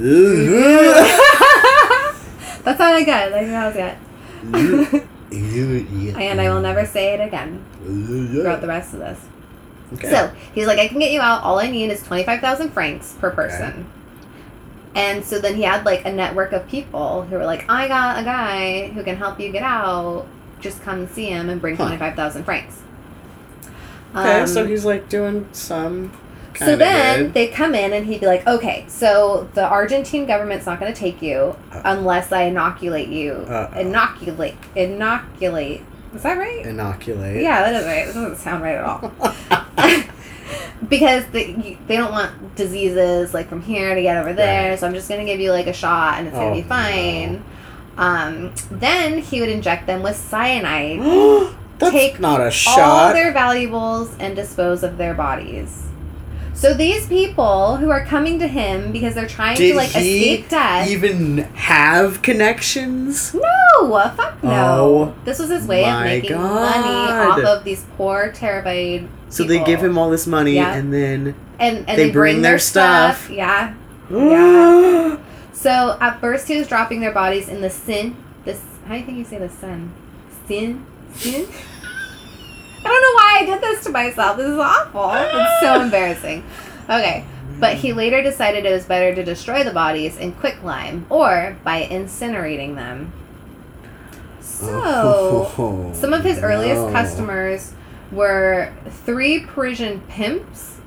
that 2.63 2.77
sounded 2.77 3.05
good. 3.05 3.31
Like 3.31 3.47
that 3.47 3.75
was 3.75 4.91
good. 4.91 5.07
You- 5.31 6.15
and 6.17 6.41
I 6.41 6.49
will 6.53 6.61
never 6.61 6.85
say 6.85 7.13
it 7.13 7.19
again 7.21 7.63
throughout 7.83 8.61
the 8.61 8.67
rest 8.67 8.93
of 8.93 8.99
this. 8.99 9.19
Okay. 9.93 10.09
So 10.11 10.31
he's 10.53 10.67
like, 10.67 10.79
I 10.79 10.87
can 10.87 10.99
get 10.99 11.11
you 11.11 11.19
out. 11.21 11.43
All 11.43 11.59
I 11.59 11.69
need 11.69 11.89
is 11.89 12.03
twenty 12.03 12.23
five 12.23 12.41
thousand 12.41 12.71
francs 12.71 13.15
per 13.19 13.31
person. 13.31 13.85
And 14.95 15.23
so 15.23 15.39
then 15.39 15.55
he 15.55 15.61
had 15.63 15.85
like 15.85 16.05
a 16.05 16.11
network 16.11 16.51
of 16.51 16.67
people 16.67 17.23
who 17.23 17.35
were 17.37 17.45
like, 17.45 17.69
I 17.69 17.87
got 17.87 18.19
a 18.19 18.23
guy 18.23 18.87
who 18.89 19.03
can 19.03 19.15
help 19.17 19.39
you 19.39 19.51
get 19.51 19.63
out. 19.63 20.25
Just 20.61 20.81
come 20.81 20.99
and 20.99 21.09
see 21.09 21.27
him 21.27 21.49
and 21.49 21.61
bring 21.61 21.75
Huh. 21.75 21.85
twenty 21.85 21.97
five 21.97 22.15
thousand 22.15 22.43
francs. 22.43 22.81
okay, 24.15 24.41
Um, 24.41 24.47
so 24.47 24.65
he's 24.65 24.83
like 24.85 25.09
doing 25.09 25.47
some. 25.51 26.11
So 26.59 26.75
then 26.75 27.23
good. 27.25 27.33
they 27.33 27.47
come 27.47 27.73
in 27.75 27.93
and 27.93 28.05
he'd 28.05 28.19
be 28.21 28.27
like, 28.27 28.45
okay, 28.47 28.85
so 28.87 29.49
the 29.53 29.65
Argentine 29.65 30.25
government's 30.25 30.65
not 30.65 30.79
going 30.79 30.93
to 30.93 30.99
take 30.99 31.21
you 31.21 31.55
Uh. 31.71 31.81
unless 31.85 32.31
I 32.31 32.43
inoculate 32.43 33.07
you. 33.09 33.33
Uh-oh. 33.33 33.79
Inoculate. 33.79 34.55
Inoculate. 34.75 35.81
Is 36.13 36.23
that 36.23 36.37
right? 36.37 36.65
inoculate. 36.65 37.41
Yeah, 37.41 37.61
that 37.71 37.81
is 37.81 37.85
right. 37.85 38.05
That 38.07 38.13
doesn't 38.13 38.37
sound 38.37 38.63
right 38.63 38.75
at 38.75 38.83
all. 38.83 39.11
because 40.89 41.25
they, 41.27 41.77
they 41.87 41.97
don't 41.97 42.11
want 42.11 42.55
diseases 42.55 43.33
like 43.33 43.47
from 43.49 43.61
here 43.61 43.93
to 43.95 44.01
get 44.01 44.17
over 44.17 44.33
there, 44.33 44.71
Right. 44.71 44.79
so 44.79 44.87
I'm 44.87 44.93
just 44.93 45.07
going 45.09 45.19
to 45.19 45.25
give 45.31 45.39
you 45.39 45.51
like 45.51 45.67
a 45.67 45.73
shot 45.73 46.17
and 46.17 46.27
it's 46.27 46.35
going 46.35 46.51
Oh, 46.51 46.55
to 46.55 46.61
be 46.61 46.67
fine. 46.67 47.43
Um, 47.97 48.53
then 48.71 49.19
he 49.19 49.39
would 49.41 49.49
inject 49.49 49.85
them 49.87 50.01
with 50.01 50.15
cyanide, 50.15 50.99
Take 51.79 52.19
not 52.19 52.41
a 52.41 52.49
shot. 52.49 52.77
all 52.79 53.13
their 53.13 53.31
valuables, 53.33 54.15
and 54.19 54.35
dispose 54.35 54.83
of 54.83 54.97
their 54.97 55.13
bodies. 55.13 55.85
So 56.59 56.73
these 56.73 57.07
people 57.07 57.77
who 57.77 57.89
are 57.89 58.03
coming 58.03 58.37
to 58.39 58.47
him 58.47 58.91
because 58.91 59.15
they're 59.15 59.25
trying 59.29 59.55
Did 59.55 59.71
to 59.71 59.77
like 59.77 59.87
he 59.91 60.33
escape 60.33 60.49
death. 60.49 60.89
even 60.89 61.37
have 61.55 62.21
connections? 62.21 63.33
no, 63.33 64.11
fuck 64.17 64.43
no. 64.43 64.49
Oh, 64.51 65.15
this 65.23 65.39
was 65.39 65.49
his 65.49 65.65
way 65.65 65.83
of 65.85 65.93
my 65.93 66.03
making 66.03 66.35
money 66.35 67.11
off 67.13 67.39
of 67.45 67.63
these 67.63 67.85
poor, 67.95 68.33
terrified. 68.33 69.07
So 69.29 69.43
they 69.43 69.53
people. 69.59 69.67
give 69.67 69.81
him 69.81 69.97
all 69.97 70.09
this 70.09 70.27
money, 70.27 70.55
Yeah. 70.55 70.73
and 70.73 70.91
then 70.93 71.33
and 71.59 71.87
and 71.87 71.97
they 71.97 72.11
bring 72.11 72.41
their 72.41 72.59
stuff. 72.59 73.29
Yeah. 73.29 73.73
Yeah. 74.11 75.17
So 75.53 75.97
at 76.01 76.19
first 76.19 76.47
he 76.49 76.57
was 76.57 76.67
dropping 76.67 76.99
their 76.99 77.13
bodies 77.13 77.47
in 77.47 77.61
the 77.61 77.69
sin. 77.69 78.15
This 78.43 78.59
how 78.85 78.95
do 78.95 78.99
you 78.99 79.05
think 79.05 79.17
you 79.17 79.23
say 79.23 79.37
the 79.37 79.47
sun? 79.49 79.93
Sin. 80.47 80.85
Sin. 81.13 81.47
I 82.79 82.87
don't 82.87 83.01
know 83.01 83.13
why 83.13 83.37
I 83.41 83.45
did 83.45 83.61
this 83.61 83.83
to 83.85 83.89
myself. 83.91 84.37
This 84.37 84.47
is 84.47 84.57
awful. 84.57 85.11
It's 85.13 85.61
so 85.61 85.81
embarrassing. 85.83 86.43
Okay. 86.89 87.25
But 87.59 87.75
he 87.75 87.91
later 87.93 88.21
decided 88.23 88.65
it 88.65 88.71
was 88.71 88.85
better 88.85 89.13
to 89.13 89.23
destroy 89.23 89.63
the 89.63 89.71
bodies 89.73 90.15
in 90.17 90.31
quicklime 90.33 91.05
or 91.09 91.57
by 91.63 91.83
incinerating 91.85 92.75
them. 92.75 93.11
So, 94.41 95.91
some 95.93 96.13
of 96.13 96.23
his 96.23 96.39
earliest 96.39 96.81
no. 96.81 96.91
customers 96.91 97.73
were 98.11 98.73
three 99.05 99.41
Parisian 99.45 100.01
pimps. 100.01 100.77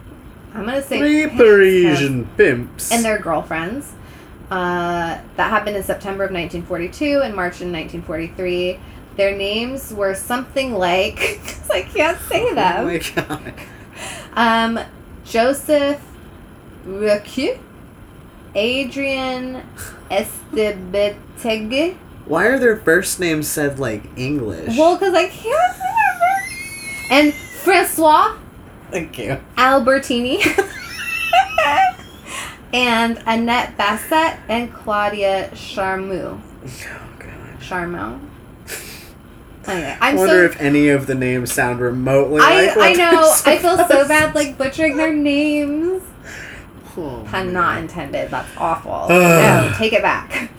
I'm 0.54 0.64
going 0.64 0.80
to 0.80 0.86
say 0.86 0.98
Three 0.98 1.22
pimps 1.26 1.36
Parisian 1.36 2.26
pimps. 2.36 2.92
and 2.92 3.04
their 3.04 3.18
girlfriends. 3.18 3.92
Uh, 4.50 5.18
that 5.36 5.50
happened 5.50 5.76
in 5.76 5.82
September 5.82 6.24
of 6.24 6.30
1942 6.30 7.22
and 7.22 7.34
March 7.34 7.62
in 7.62 7.72
1943. 7.72 8.78
Their 9.16 9.36
names 9.36 9.92
were 9.92 10.14
something 10.14 10.74
like, 10.74 11.18
I 11.72 11.82
can't 11.82 12.18
say 12.22 12.54
them. 12.54 12.86
Oh 12.86 12.98
them. 12.98 13.44
my 13.44 13.54
god. 13.54 13.54
Um, 14.34 14.80
Joseph 15.24 16.00
Recue, 16.86 17.58
Adrian 18.54 19.66
Estebetege. 20.10 21.96
Why 22.24 22.46
are 22.46 22.58
their 22.58 22.76
first 22.76 23.20
names 23.20 23.48
said 23.48 23.78
like 23.78 24.04
English? 24.16 24.76
Well, 24.76 24.96
because 24.96 25.14
I 25.14 25.28
can't 25.28 25.76
remember. 25.76 27.10
And 27.10 27.34
Francois 27.34 28.36
thank 28.92 29.18
you. 29.18 29.40
Albertini. 29.56 30.38
and 32.72 33.22
Annette 33.26 33.76
Bassett 33.76 34.38
and 34.48 34.72
Claudia 34.72 35.50
Charmou. 35.54 36.40
Oh 36.40 37.08
god. 37.18 38.30
Charmel. 39.62 39.68
Anyway, 39.68 39.96
I 40.00 40.10
I'm 40.10 40.16
wonder 40.16 40.48
so. 40.48 40.52
if 40.52 40.60
any 40.60 40.88
of 40.88 41.06
the 41.06 41.14
names 41.14 41.52
sound 41.52 41.80
remotely 41.80 42.40
I, 42.42 42.74
like 42.74 42.98
I 42.98 43.10
know. 43.10 43.34
I 43.46 43.58
feel 43.58 43.76
so 43.76 44.08
bad, 44.08 44.34
like 44.34 44.58
butchering 44.58 44.96
their 44.96 45.12
names. 45.12 46.02
Oh, 46.96 47.26
Pun 47.30 47.52
not 47.52 47.78
intended. 47.78 48.30
That's 48.30 48.54
awful. 48.56 49.08
No, 49.08 49.72
take 49.78 49.92
it 49.92 50.02
back. 50.02 50.50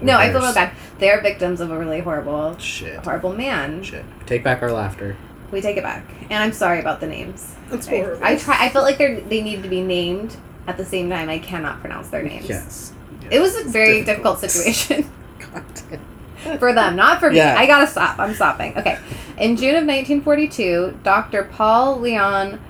No, 0.00 0.16
I 0.16 0.30
feel 0.30 0.40
real 0.40 0.54
bad. 0.54 0.72
They're 0.98 1.20
victims 1.20 1.60
of 1.60 1.70
a 1.70 1.78
really 1.78 2.00
horrible, 2.00 2.56
Shit. 2.58 3.04
horrible 3.04 3.34
man. 3.34 3.82
Shit. 3.82 4.04
Take 4.26 4.44
back 4.44 4.62
our 4.62 4.70
laughter. 4.72 5.16
We 5.50 5.60
take 5.60 5.76
it 5.76 5.82
back, 5.82 6.04
and 6.30 6.42
I'm 6.42 6.52
sorry 6.52 6.78
about 6.78 7.00
the 7.00 7.06
names. 7.06 7.54
That's 7.70 7.88
I, 7.88 7.98
horrible. 7.98 8.24
I 8.24 8.36
try. 8.36 8.56
I 8.64 8.68
felt 8.68 8.84
like 8.84 8.98
they 8.98 9.16
they 9.20 9.42
needed 9.42 9.62
to 9.64 9.68
be 9.68 9.82
named 9.82 10.36
at 10.66 10.76
the 10.76 10.84
same 10.84 11.10
time. 11.10 11.28
I 11.28 11.38
cannot 11.38 11.80
pronounce 11.80 12.08
their 12.08 12.22
names. 12.22 12.48
Yes. 12.48 12.92
It 13.30 13.40
was 13.40 13.56
a 13.56 13.64
very 13.64 14.04
difficult. 14.04 14.40
difficult 14.40 14.52
situation. 14.52 15.10
God 15.38 15.64
damn. 15.90 16.00
For 16.58 16.72
them, 16.72 16.96
not 16.96 17.20
for 17.20 17.30
me. 17.30 17.40
I 17.40 17.66
gotta 17.66 17.86
stop. 17.86 18.18
I'm 18.18 18.34
stopping. 18.34 18.76
Okay. 18.78 18.98
In 19.38 19.56
June 19.56 19.70
of 19.76 19.84
1942, 19.86 21.00
Dr. 21.02 21.44
Paul 21.44 21.98
Leon 22.00 22.60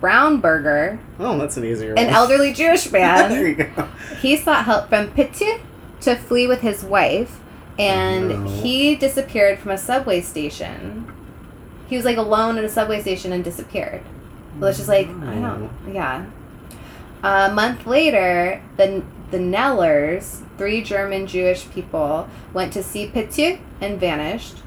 Braunberger, 0.00 0.98
Oh, 1.18 1.38
that's 1.38 1.56
an 1.56 1.64
easier 1.64 1.94
an 1.94 2.08
elderly 2.08 2.52
Jewish 2.62 2.90
man. 2.90 3.30
there 3.30 3.46
you 3.48 3.54
go. 3.54 3.88
he 4.20 4.36
sought 4.36 4.64
help 4.64 4.88
from 4.88 5.08
Petiot 5.12 5.60
to 6.00 6.16
flee 6.16 6.46
with 6.48 6.60
his 6.60 6.82
wife, 6.82 7.38
and 7.78 8.32
Oh, 8.32 8.36
no. 8.38 8.50
he 8.50 8.96
disappeared 8.96 9.58
from 9.60 9.70
a 9.70 9.78
subway 9.78 10.20
station. 10.20 11.06
He 11.88 11.96
was 11.96 12.04
like 12.04 12.16
alone 12.16 12.58
at 12.58 12.64
a 12.64 12.68
subway 12.68 13.00
station 13.00 13.32
and 13.32 13.44
disappeared. 13.44 14.02
Well, 14.58 14.70
it's 14.70 14.78
just 14.78 14.88
like 14.88 15.06
I 15.08 15.34
don't. 15.36 15.70
Yeah. 15.92 16.26
A 17.22 17.52
month 17.54 17.86
later, 17.86 18.60
the 18.76 19.02
the 19.30 19.38
Nellers, 19.38 20.40
three 20.62 20.80
German 20.80 21.26
Jewish 21.26 21.68
people, 21.70 22.28
went 22.52 22.72
to 22.72 22.84
see 22.84 23.08
Petiot 23.08 23.58
and 23.80 23.98
vanished. 23.98 24.58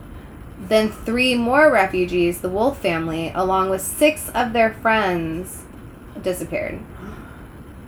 Then 0.60 0.90
three 0.90 1.36
more 1.36 1.72
refugees, 1.72 2.42
the 2.42 2.50
Wolf 2.50 2.82
family, 2.82 3.32
along 3.34 3.70
with 3.70 3.80
six 3.82 4.28
of 4.36 4.52
their 4.52 4.74
friends, 4.74 5.64
disappeared. 6.22 6.80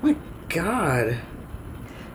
My 0.01 0.15
God. 0.47 1.17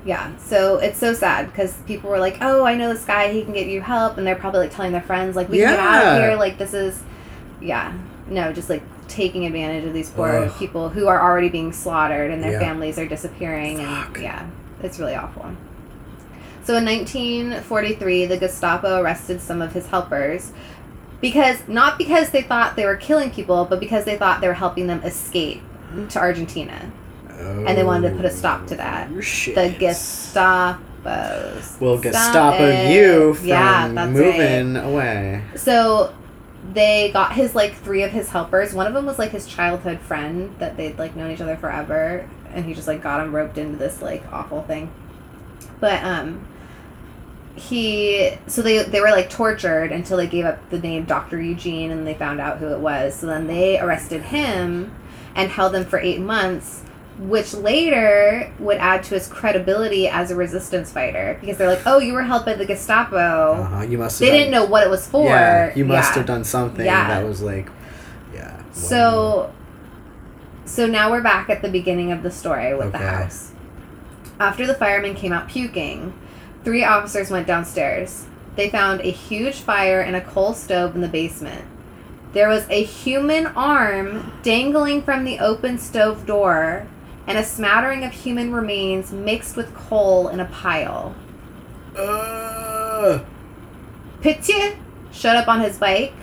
Yeah, 0.07 0.35
so 0.39 0.79
it's 0.79 0.99
so 0.99 1.13
sad 1.13 1.53
because 1.53 1.75
people 1.87 2.09
were 2.09 2.19
like, 2.19 2.39
"Oh, 2.41 2.65
I 2.65 2.75
know 2.75 2.91
this 2.91 3.05
guy. 3.05 3.31
He 3.31 3.43
can 3.45 3.53
get 3.53 3.67
you 3.67 3.83
help," 3.83 4.17
and 4.17 4.27
they're 4.27 4.35
probably 4.35 4.61
like 4.61 4.75
telling 4.75 4.93
their 4.93 5.03
friends, 5.03 5.37
"Like, 5.37 5.51
we 5.51 5.59
can 5.59 5.69
get 5.73 5.79
out 5.79 6.07
of 6.07 6.23
here. 6.23 6.37
Like, 6.37 6.57
this 6.57 6.73
is, 6.73 7.03
yeah, 7.61 7.93
no, 8.29 8.51
just 8.51 8.71
like 8.71 8.83
taking 9.09 9.45
advantage 9.45 9.85
of 9.85 9.93
these 9.93 10.09
poor 10.09 10.31
Ugh. 10.31 10.53
people 10.59 10.89
who 10.89 11.07
are 11.07 11.21
already 11.21 11.51
being 11.51 11.71
slaughtered 11.71 12.31
and 12.31 12.43
their 12.43 12.53
Yeah. 12.53 12.61
families 12.61 12.99
are 12.99 13.07
disappearing, 13.07 13.77
Fuck. 13.77 14.15
and 14.15 14.23
yeah, 14.25 14.43
it's 14.83 14.99
really 14.99 15.15
awful." 15.15 15.45
So 16.65 16.77
in 16.77 16.85
1943, 16.85 18.27
the 18.27 18.37
Gestapo 18.37 19.01
arrested 19.01 19.41
some 19.41 19.61
of 19.61 19.73
his 19.73 19.87
helpers 19.89 20.53
because 21.21 21.67
not 21.69 21.99
because 21.99 22.31
they 22.31 22.43
thought 22.43 22.77
they 22.77 22.85
were 22.85 22.97
killing 22.97 23.31
people, 23.31 23.65
but 23.65 23.81
because 23.81 24.05
they 24.05 24.17
thought 24.17 24.41
they 24.41 24.49
were 24.49 24.55
helping 24.55 24.87
them 24.87 25.03
escape 25.03 25.63
to 26.11 26.19
Argentina. 26.19 26.91
And 27.39 27.77
they 27.77 27.83
wanted 27.83 28.11
to 28.11 28.17
put 28.17 28.25
a 28.25 28.31
stop 28.31 28.67
to 28.69 28.77
that. 28.77 29.09
Oh, 29.13 29.21
shit. 29.21 29.57
The 29.57 29.71
Gestapos. 29.71 31.81
will 31.81 31.99
Stop 31.99 32.03
Gestapo 32.03 32.65
it. 32.65 32.95
you 32.95 33.35
from 33.35 33.47
Yeah, 33.47 34.07
moving 34.09 34.77
away. 34.77 35.43
So 35.57 36.15
they 36.73 37.11
got 37.13 37.33
his 37.33 37.57
like 37.57 37.75
three 37.75 38.05
of 38.05 38.13
his 38.13 38.29
helpers. 38.29 38.73
One 38.73 38.87
of 38.87 38.95
them 38.95 39.07
was 39.07 39.19
like 39.19 39.33
his 39.33 39.47
childhood 39.47 39.99
friend 40.01 40.55
that 40.61 40.77
they'd 40.77 40.97
like 40.99 41.17
known 41.17 41.33
each 41.33 41.41
other 41.41 41.57
forever, 41.57 42.29
and 42.51 42.65
he 42.65 42.75
just 42.75 42.87
like 42.87 43.03
got 43.03 43.21
him 43.21 43.35
roped 43.35 43.59
into 43.59 43.77
this 43.77 44.01
like 44.01 44.23
awful 44.33 44.63
thing. 44.63 44.93
But 45.81 46.03
um, 46.05 46.47
he 47.55 48.33
so 48.47 48.63
they 48.63 48.83
they 48.83 49.01
were 49.01 49.11
like 49.11 49.29
tortured 49.29 49.93
until 49.93 50.17
they 50.17 50.27
gave 50.27 50.45
up 50.47 50.71
the 50.71 50.79
name 50.79 51.05
Dr. 51.05 51.41
Eugene 51.41 51.91
and 51.91 52.07
they 52.07 52.15
found 52.15 52.41
out 52.41 52.59
who 52.59 52.69
it 52.69 52.79
was. 52.81 53.15
So 53.15 53.27
then 53.27 53.47
they 53.47 53.79
arrested 53.79 54.23
him 54.23 54.95
and 55.35 55.51
held 55.51 55.75
him 55.75 55.85
for 55.85 55.99
eight 55.99 56.21
months, 56.21 56.83
which 57.19 57.53
later 57.55 58.51
would 58.59 58.79
add 58.79 59.03
to 59.05 59.15
his 59.15 59.29
credibility 59.29 60.09
as 60.09 60.31
a 60.31 60.35
resistance 60.37 60.91
fighter 60.93 61.37
because 61.41 61.59
they're 61.59 61.69
like, 61.69 61.87
oh, 61.87 61.99
you 61.99 62.15
were 62.15 62.23
held 62.23 62.45
by 62.47 62.55
the 62.55 62.65
Gestapo. 62.67 63.17
Uh-huh. 63.55 63.83
You 63.83 63.99
must. 63.99 64.19
Have 64.19 64.27
They 64.27 64.31
done, 64.31 64.39
didn't 64.39 64.53
know 64.53 64.65
what 64.65 64.83
it 64.87 64.91
was 64.91 65.07
for. 65.07 65.27
Yeah, 65.27 65.73
you 65.75 65.85
must 65.85 66.11
Yeah. 66.13 66.15
have 66.19 66.27
done 66.27 66.45
something 66.45 66.85
Yeah. 66.87 67.09
that 67.09 67.27
was 67.27 67.43
like, 67.43 67.69
yeah. 68.35 68.63
So, 68.73 69.53
so 70.65 70.87
now 70.87 71.11
we're 71.11 71.23
back 71.23 71.51
at 71.51 71.61
the 71.61 71.69
beginning 71.69 72.13
of 72.13 72.23
the 72.23 72.31
story 72.31 72.75
with 72.75 72.93
the 72.93 72.99
house. 72.99 73.53
After 74.41 74.67
the 74.67 74.75
fireman 74.75 75.15
came 75.15 75.33
out 75.35 75.49
puking, 75.49 76.15
three 76.65 76.85
officers 76.85 77.31
went 77.31 77.47
downstairs. 77.47 78.27
They 78.57 78.71
found 78.71 79.01
a 79.01 79.11
huge 79.11 79.57
fire 79.57 80.01
and 80.01 80.15
a 80.15 80.21
coal 80.21 80.55
stove 80.55 80.95
in 80.95 81.01
the 81.01 81.09
basement. 81.09 81.65
There 82.33 82.49
was 82.49 82.67
a 82.71 82.83
human 82.83 83.47
arm 83.49 84.33
dangling 84.43 85.03
from 85.03 85.25
the 85.25 85.39
open 85.39 85.79
stove 85.79 86.27
door 86.27 86.87
and 87.27 87.39
a 87.39 87.45
smattering 87.45 88.05
of 88.05 88.13
human 88.13 88.53
remains 88.53 89.13
mixed 89.13 89.57
with 89.57 89.75
coal 89.75 90.29
in 90.29 90.41
a 90.41 90.47
pile. 90.47 91.15
Uh, 91.97 93.21
Pitié 94.21 94.77
showed 95.13 95.37
up 95.37 95.49
on 95.49 95.61
his 95.61 95.79
bike 95.79 96.15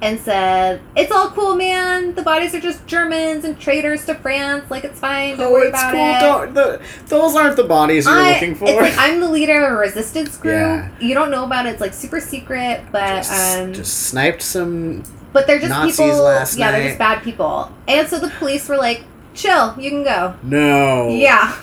and 0.00 0.18
said, 0.20 0.80
It's 0.96 1.10
all 1.10 1.30
cool, 1.30 1.56
man. 1.56 2.14
The 2.14 2.22
bodies 2.22 2.54
are 2.54 2.60
just 2.60 2.86
Germans 2.86 3.44
and 3.44 3.58
traitors 3.58 4.04
to 4.06 4.14
France. 4.14 4.70
Like, 4.70 4.84
it's 4.84 5.00
fine. 5.00 5.36
Don't 5.36 5.48
oh, 5.48 5.52
worry 5.52 5.68
it's 5.68 5.78
about 5.78 5.92
cool. 5.92 6.00
it. 6.00 6.20
Don't, 6.20 6.54
the, 6.54 6.82
those 7.06 7.34
aren't 7.34 7.56
the 7.56 7.64
bodies 7.64 8.06
you're 8.06 8.14
I- 8.14 8.34
looking 8.34 8.54
for. 8.54 8.66
Like 8.66 8.94
I'm 8.96 9.20
the 9.20 9.28
leader 9.28 9.64
of 9.66 9.72
a 9.72 9.76
resistance 9.76 10.36
group. 10.36 10.54
Yeah. 10.54 10.88
You 11.00 11.14
don't 11.14 11.30
know 11.30 11.44
about 11.44 11.66
it. 11.66 11.70
It's 11.70 11.80
like 11.80 11.94
super 11.94 12.20
secret, 12.20 12.84
but 12.92 13.18
just, 13.24 13.58
um, 13.58 13.72
just 13.72 14.06
sniped 14.08 14.42
some. 14.42 15.02
but 15.32 15.46
they're 15.46 15.58
just 15.58 15.70
Nazis 15.70 15.96
people. 15.96 16.22
last 16.22 16.56
yeah, 16.56 16.70
they're 16.72 16.86
just 16.88 16.98
bad 16.98 17.22
people. 17.22 17.72
And 17.88 18.06
so 18.08 18.18
the 18.20 18.30
police 18.30 18.68
were 18.68 18.76
like, 18.76 19.04
"Chill, 19.34 19.74
you 19.78 19.90
can 19.90 20.04
go." 20.04 20.34
No. 20.42 21.08
Yeah. 21.08 21.56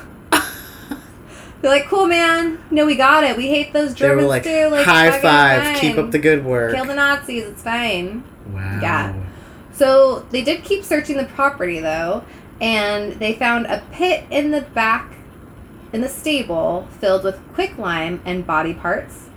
They're 1.61 1.71
like, 1.71 1.85
"Cool, 1.87 2.07
man. 2.07 2.59
No, 2.69 2.85
we 2.85 2.95
got 2.95 3.23
it. 3.23 3.37
We 3.37 3.47
hate 3.47 3.73
those 3.73 3.95
They 3.95 4.07
were 4.07 4.15
Germans 4.15 4.27
like, 4.29 4.43
too. 4.43 4.67
Like, 4.67 4.85
high 4.85 5.19
five. 5.19 5.77
Keep 5.77 5.97
up 5.97 6.11
the 6.11 6.19
good 6.19 6.45
work. 6.45 6.75
kill 6.75 6.85
the 6.85 6.95
Nazis. 6.95 7.45
It's 7.45 7.63
fine." 7.63 8.23
wow. 8.51 8.79
Yeah. 8.81 9.13
So 9.73 10.25
they 10.31 10.41
did 10.41 10.63
keep 10.63 10.83
searching 10.83 11.17
the 11.17 11.25
property 11.25 11.79
though, 11.79 12.23
and 12.61 13.13
they 13.13 13.33
found 13.33 13.65
a 13.65 13.83
pit 13.91 14.25
in 14.29 14.51
the 14.51 14.61
back 14.61 15.11
in 15.91 16.01
the 16.01 16.09
stable 16.09 16.87
filled 16.99 17.23
with 17.23 17.39
quicklime 17.53 18.21
and 18.25 18.45
body 18.45 18.73
parts, 18.73 19.29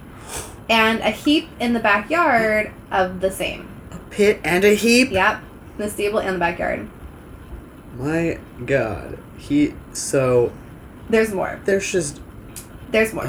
and 0.68 1.00
a 1.00 1.10
heap 1.10 1.48
in 1.60 1.72
the 1.72 1.80
backyard 1.80 2.72
of 2.90 3.20
the 3.20 3.30
same. 3.30 3.68
A 3.92 3.98
pit 4.10 4.40
and 4.44 4.64
a 4.64 4.74
heap. 4.74 5.10
Yep, 5.10 5.40
the 5.76 5.88
stable 5.88 6.18
and 6.18 6.36
the 6.36 6.40
backyard. 6.40 6.88
My 7.96 8.38
God. 8.64 9.18
He. 9.36 9.74
So 9.92 10.52
There's 11.08 11.32
more. 11.32 11.60
there's 11.64 11.90
just. 11.90 12.20
There's 12.90 13.12
more. 13.12 13.28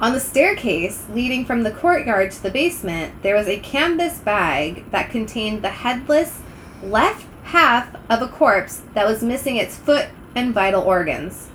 On 0.00 0.12
the 0.12 0.20
staircase 0.20 1.04
leading 1.12 1.44
from 1.44 1.62
the 1.62 1.70
courtyard 1.72 2.30
to 2.32 2.42
the 2.42 2.50
basement, 2.50 3.22
there 3.22 3.34
was 3.34 3.48
a 3.48 3.58
canvas 3.58 4.18
bag 4.18 4.88
that 4.92 5.10
contained 5.10 5.62
the 5.62 5.70
headless 5.70 6.40
left 6.82 7.26
half 7.44 7.94
of 8.08 8.22
a 8.22 8.28
corpse 8.28 8.82
that 8.94 9.06
was 9.06 9.22
missing 9.22 9.56
its 9.56 9.76
foot 9.76 10.06
and 10.34 10.54
vital 10.54 10.82
organs. 10.82 11.48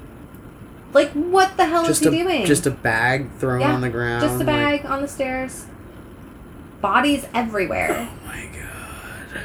Like, 0.91 1.11
what 1.11 1.55
the 1.57 1.65
hell 1.65 1.85
just 1.85 2.01
is 2.01 2.07
a 2.07 2.11
he 2.11 2.17
doing? 2.23 2.45
just 2.45 2.65
a 2.67 2.71
bag 2.71 3.29
thrown 3.39 3.61
Yeah, 3.61 3.73
on 3.73 3.81
the 3.81 3.89
ground. 3.89 4.21
Just 4.21 4.35
a 4.35 4.37
like- 4.39 4.45
bag 4.47 4.85
on 4.85 5.01
the 5.01 5.07
stairs. 5.07 5.65
Bodies 6.81 7.25
everywhere. 7.33 8.09
oh 8.11 8.27
my 8.27 8.47
god. 8.53 9.43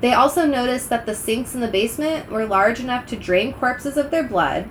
They 0.00 0.12
also 0.12 0.46
noticed 0.46 0.90
that 0.90 1.06
the 1.06 1.14
sinks 1.14 1.54
in 1.54 1.60
the 1.62 1.68
basement 1.68 2.30
were 2.30 2.44
large 2.44 2.80
enough 2.80 3.06
to 3.06 3.16
drain 3.16 3.52
corpses 3.54 3.96
of 3.96 4.10
their 4.10 4.22
blood, 4.22 4.68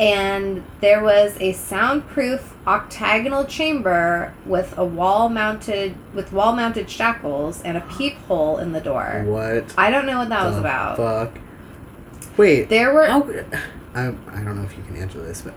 and 0.00 0.64
there 0.80 1.02
was 1.02 1.36
a 1.40 1.52
soundproof 1.52 2.54
octagonal 2.66 3.44
chamber 3.44 4.32
with 4.46 4.76
a 4.78 4.84
wall 4.84 5.28
mounted 5.28 5.94
with 6.14 6.32
wall 6.32 6.54
mounted 6.54 6.88
shackles 6.88 7.62
and 7.62 7.76
a 7.76 7.80
peephole 7.80 8.58
in 8.58 8.72
the 8.72 8.80
door. 8.80 9.22
What? 9.26 9.74
I 9.76 9.90
don't 9.90 10.06
know 10.06 10.18
what 10.18 10.28
that 10.28 10.44
was 10.44 10.56
about. 10.56 10.96
Fuck. 10.96 11.38
Wait. 12.36 12.68
There 12.68 12.94
were 12.94 13.06
How? 13.06 13.22
I, 13.94 14.08
I 14.08 14.44
don't 14.44 14.56
know 14.56 14.62
if 14.62 14.76
you 14.76 14.84
can 14.84 14.96
answer 14.96 15.20
this, 15.20 15.42
but 15.42 15.54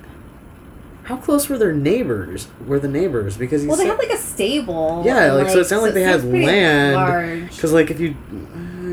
how 1.03 1.17
close 1.17 1.49
were 1.49 1.57
their 1.57 1.73
neighbors? 1.73 2.47
Were 2.65 2.79
the 2.79 2.87
neighbors? 2.87 3.37
Because 3.37 3.65
well, 3.65 3.77
they 3.77 3.85
had 3.85 3.99
like 3.99 4.09
a 4.09 4.17
stable. 4.17 5.03
Yeah, 5.05 5.25
and, 5.25 5.43
like, 5.43 5.49
so 5.49 5.59
it 5.59 5.65
sounded 5.65 5.85
like 5.85 5.93
they 5.93 6.03
had 6.03 6.23
land, 6.23 6.95
Large. 6.95 7.55
because 7.55 7.73
like 7.73 7.91
if 7.91 7.99
you, 7.99 8.15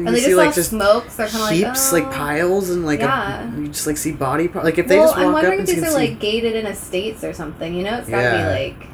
And 0.08 0.16
you 0.16 0.22
they 0.22 0.26
see 0.26 0.30
just 0.32 0.46
like 0.46 0.54
just 0.54 0.70
smoke, 0.70 1.10
so 1.10 1.16
they're 1.16 1.26
kind 1.28 1.42
of 1.42 1.50
like 1.50 1.56
heaps 1.56 1.92
oh. 1.92 1.96
like 1.96 2.10
piles 2.12 2.70
and 2.70 2.84
like 2.84 3.00
Yeah. 3.00 3.48
a, 3.54 3.60
you 3.60 3.68
just 3.68 3.86
like 3.86 3.96
see 3.96 4.12
body 4.12 4.48
part. 4.48 4.64
Like 4.64 4.78
if 4.78 4.88
they 4.88 4.98
well, 4.98 5.08
just 5.08 5.18
I'm 5.18 5.32
walk 5.32 5.36
up 5.36 5.42
wondering 5.44 5.60
if 5.60 5.66
these 5.66 5.82
are 5.82 5.86
see. 5.90 5.94
like 5.94 6.18
gated 6.18 6.54
in 6.54 6.66
estates 6.66 7.24
or 7.24 7.32
something. 7.32 7.74
You 7.74 7.84
know, 7.84 7.96
it's 7.98 8.08
gotta 8.08 8.22
Yeah. 8.22 8.54
be 8.54 8.64
like 8.76 8.88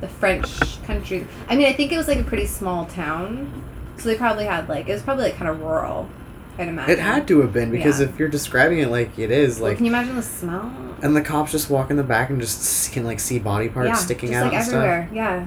the 0.00 0.08
French 0.08 0.82
country. 0.84 1.26
I 1.48 1.56
mean, 1.56 1.66
I 1.66 1.72
think 1.72 1.92
it 1.92 1.96
was 1.96 2.08
like 2.08 2.18
a 2.18 2.24
pretty 2.24 2.46
small 2.46 2.86
town, 2.86 3.62
so 3.96 4.08
they 4.08 4.16
probably 4.16 4.44
had 4.44 4.68
like 4.68 4.88
it 4.88 4.92
was 4.92 5.02
probably 5.02 5.24
like 5.24 5.36
kind 5.36 5.48
of 5.50 5.60
rural. 5.60 6.08
I'd 6.56 6.68
imagine. 6.68 6.92
it 6.92 6.98
had 7.00 7.26
to 7.28 7.40
have 7.40 7.52
been 7.52 7.72
because 7.72 7.98
Yeah. 8.00 8.06
if 8.06 8.16
you're 8.18 8.28
describing 8.28 8.78
it 8.78 8.88
like 8.88 9.18
it 9.18 9.32
is, 9.32 9.58
Well, 9.58 9.70
like, 9.70 9.78
can 9.78 9.86
you 9.86 9.90
imagine 9.90 10.14
the 10.14 10.22
smell? 10.22 10.70
and 11.02 11.16
the 11.16 11.20
cops 11.20 11.50
just 11.50 11.68
walk 11.68 11.90
in 11.90 11.96
the 11.96 12.04
back 12.04 12.30
and 12.30 12.40
just 12.40 12.92
can 12.92 13.02
like 13.04 13.18
see 13.18 13.40
body 13.40 13.68
parts 13.68 13.88
yeah, 13.88 13.94
sticking 13.94 14.30
just 14.30 14.40
out 14.40 14.52
like 14.52 14.62
and 14.62 14.74
everywhere. 14.74 15.08
Yeah. 15.12 15.46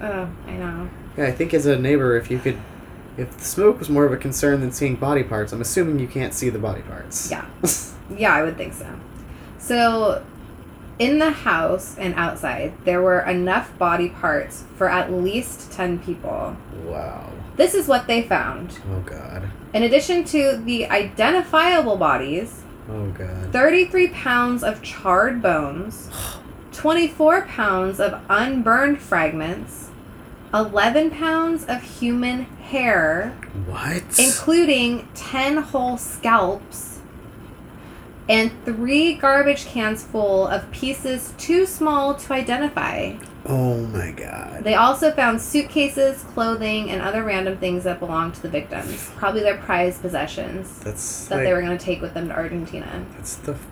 Oh, 0.00 0.28
I 0.46 0.52
know. 0.52 0.88
Yeah, 1.16 1.24
I 1.26 1.32
think 1.32 1.52
as 1.52 1.66
a 1.66 1.76
neighbor, 1.78 2.16
if 2.16 2.30
you 2.30 2.38
could, 2.38 2.58
if 3.16 3.36
the 3.36 3.44
smoke 3.44 3.78
was 3.78 3.88
more 3.88 4.04
of 4.04 4.12
a 4.12 4.16
concern 4.16 4.60
than 4.60 4.72
seeing 4.72 4.96
body 4.96 5.22
parts, 5.22 5.52
I'm 5.52 5.60
assuming 5.60 5.98
you 5.98 6.08
can't 6.08 6.34
see 6.34 6.50
the 6.50 6.58
body 6.58 6.82
parts. 6.82 7.30
Yeah. 7.30 7.46
Yeah, 8.16 8.34
I 8.34 8.42
would 8.42 8.56
think 8.56 8.72
so. 8.74 8.86
So, 9.58 10.24
in 10.98 11.18
the 11.18 11.30
house 11.30 11.96
and 11.98 12.14
outside, 12.14 12.72
there 12.84 13.02
were 13.02 13.20
enough 13.20 13.76
body 13.78 14.08
parts 14.10 14.64
for 14.76 14.88
at 14.88 15.12
least 15.12 15.72
10 15.72 15.98
people. 16.00 16.56
wow. 16.84 17.30
This 17.56 17.74
is 17.74 17.88
what 17.88 18.06
they 18.06 18.22
found. 18.22 18.78
Oh 18.92 19.00
god. 19.00 19.48
In 19.72 19.82
addition 19.82 20.24
to 20.24 20.58
the 20.58 20.86
identifiable 20.90 21.96
bodies, 21.96 22.62
Oh 22.88 23.08
god. 23.10 23.50
33 23.52 24.08
pounds 24.08 24.62
of 24.62 24.82
charred 24.82 25.40
bones, 25.42 26.10
24 26.72 27.46
pounds 27.46 27.98
of 27.98 28.20
unburned 28.28 29.00
fragments, 29.00 29.85
11 30.56 31.10
pounds 31.10 31.64
of 31.66 31.82
human 31.82 32.44
hair, 32.44 33.34
What? 33.66 34.02
including 34.18 35.08
10 35.14 35.58
whole 35.58 35.96
scalps, 35.98 36.98
and 38.28 38.50
three 38.64 39.14
garbage 39.14 39.66
cans 39.66 40.02
full 40.02 40.46
of 40.48 40.68
pieces 40.72 41.32
too 41.38 41.64
small 41.66 42.14
to 42.14 42.32
identify. 42.32 43.14
oh 43.48 43.76
my 43.86 44.10
god. 44.10 44.64
They 44.64 44.74
also 44.74 45.12
found 45.12 45.40
suitcases, 45.40 46.22
clothing, 46.34 46.90
and 46.90 47.00
other 47.00 47.22
random 47.22 47.56
things 47.58 47.84
that 47.84 48.00
belonged 48.00 48.34
to 48.34 48.42
the 48.42 48.48
victims, 48.48 49.10
probably 49.16 49.42
their 49.42 49.58
prized 49.58 50.00
possessions 50.02 50.80
That's 50.80 51.26
that 51.28 51.36
like, 51.36 51.44
they 51.44 51.52
were 51.52 51.60
going 51.62 51.78
to 51.78 51.84
take 51.84 52.00
with 52.02 52.14
them 52.14 52.28
to 52.28 52.34
Argentina. 52.34 53.04
That's 53.16 53.36
the 53.36 53.52
f- 53.52 53.66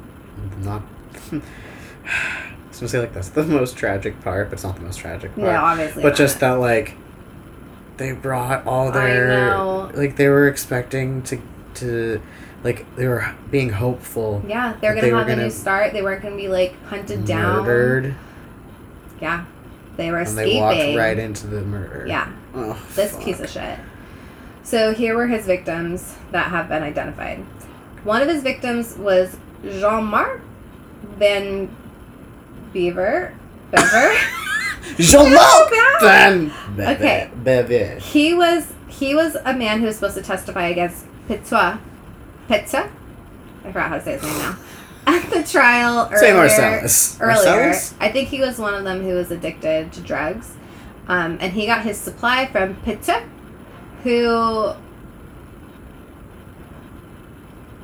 not. 0.59 0.82
Gonna 2.85 2.90
say 2.90 2.98
like 3.01 3.15
that's 3.15 3.31
the 3.31 3.44
most 3.44 3.78
tragic 3.78 4.20
part, 4.23 4.51
but 4.51 4.55
it's 4.55 4.62
not 4.65 4.77
the 4.77 4.82
most 4.82 4.98
tragic 4.98 5.35
part. 5.35 5.39
No, 5.47 5.51
obviously. 5.56 6.02
but 6.02 6.11
not. 6.11 6.19
just 6.19 6.40
that 6.40 6.52
like 6.61 6.94
they 7.97 8.12
brought 8.12 8.66
all 8.66 8.89
I 8.89 8.90
their 8.90 9.28
know. 9.28 9.90
like 9.94 10.16
they 10.16 10.28
were 10.28 10.48
expecting 10.48 11.23
to 11.23 11.40
to 11.77 12.20
like 12.62 12.85
they 12.97 13.06
were 13.09 13.35
being 13.51 13.70
hopeful 13.70 14.43
Yeah, 14.47 14.74
they're 14.82 14.90
gonna 14.93 15.01
they 15.01 15.12
were 15.12 15.19
have 15.20 15.28
a 15.28 15.31
gonna 15.31 15.44
new 15.44 15.51
start. 15.51 15.94
They 15.94 16.02
weren't 16.02 16.23
gonna 16.23 16.36
be 16.36 16.48
like 16.48 16.74
hunted 16.85 17.24
down. 17.24 17.65
murdered 17.65 18.15
Yeah, 19.19 19.47
they 19.97 20.11
were 20.11 20.19
and 20.19 20.36
they 20.36 20.61
walked 20.61 20.78
right 20.98 21.19
into 21.19 21.47
the 21.47 21.62
murder. 21.62 22.05
Yeah, 22.06 22.31
Oh, 22.55 22.78
this 22.94 23.12
fuck. 23.12 23.24
piece 23.24 23.40
of 23.40 23.48
shit. 23.48 23.78
So 24.62 24.93
here 24.93 25.16
were 25.16 25.28
his 25.28 25.47
victims 25.47 26.16
that 26.32 26.51
have 26.51 26.69
been 26.69 26.82
identified. 26.82 27.39
One 28.02 28.20
of 28.20 28.28
his 28.28 28.43
victims 28.43 28.94
was 28.98 29.39
Jean-Marc 29.62 30.43
Van 31.19 31.74
Bever. 32.74 33.32
Bever. 33.70 34.14
Jean-Marc 34.98 35.70
bad. 35.70 36.51
Van 36.72 36.96
Okay. 36.96 37.30
Beve. 37.42 38.02
he 38.02 38.34
was 38.34 38.72
he 38.88 39.14
was 39.14 39.34
a 39.44 39.55
man 39.55 39.80
who 39.80 39.86
was 39.86 39.96
supposed 39.96 40.16
to 40.16 40.22
testify 40.22 40.66
against 40.66 41.06
Pitois. 41.28 41.78
Pizza? 42.48 42.90
I 43.64 43.68
forgot 43.68 43.88
how 43.88 43.94
to 43.96 44.02
say 44.05 44.12
his 44.12 44.22
name 44.22 44.38
now. 44.38 44.56
At 45.06 45.30
the 45.30 45.42
trial 45.42 46.06
earlier. 46.12 46.18
Say 46.18 46.32
Marcellus. 46.32 47.20
earlier. 47.20 47.34
Marcellus? 47.34 47.94
I 48.01 48.10
think 48.10 48.28
he 48.28 48.40
was 48.40 48.59
one 48.59 48.74
of 48.74 48.84
them 48.84 49.02
who 49.02 49.14
was 49.14 49.30
addicted 49.30 49.92
to 49.94 50.01
drugs. 50.01 50.52
Um, 51.09 51.38
and 51.40 51.52
he 51.52 51.66
got 51.66 51.82
his 51.84 51.98
supply 51.98 52.46
from 52.46 52.76
Pitta, 52.76 53.22
who. 54.02 54.26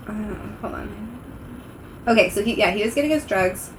Uh, 0.07 0.13
hold 0.61 0.75
on. 0.75 1.19
Okay, 2.09 2.31
so 2.31 2.43
he 2.43 2.55
yeah 2.55 2.71
he 2.71 2.83
was 2.85 2.95
getting 2.95 3.11
his 3.11 3.25
drugs 3.27 3.71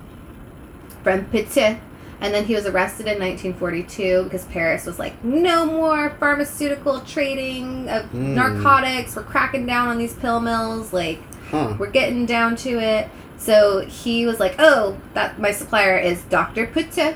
from 1.03 1.25
Pitta, 1.25 1.77
and 2.19 2.33
then 2.33 2.45
he 2.45 2.53
was 2.55 2.65
arrested 2.65 3.07
in 3.07 3.19
1942 3.19 4.23
because 4.25 4.45
Paris 4.45 4.85
was 4.85 4.99
like, 4.99 5.23
no 5.23 5.65
more 5.65 6.11
pharmaceutical 6.19 6.99
trading 7.01 7.89
of 7.89 8.05
Hmm. 8.05 8.35
narcotics. 8.35 9.15
We're 9.15 9.23
cracking 9.23 9.65
down 9.65 9.87
on 9.87 9.97
these 9.97 10.13
pill 10.13 10.39
mills. 10.39 10.93
Like 10.93 11.19
Huh. 11.49 11.73
we're 11.79 11.89
getting 11.91 12.25
down 12.25 12.55
to 12.57 12.69
it. 12.79 13.09
So 13.37 13.81
he 13.87 14.25
was 14.27 14.39
like, 14.39 14.55
"Oh, 14.59 14.97
that 15.15 15.39
my 15.39 15.51
supplier 15.51 15.97
is 15.97 16.21
Doctor 16.29 16.67
Putte," 16.67 17.15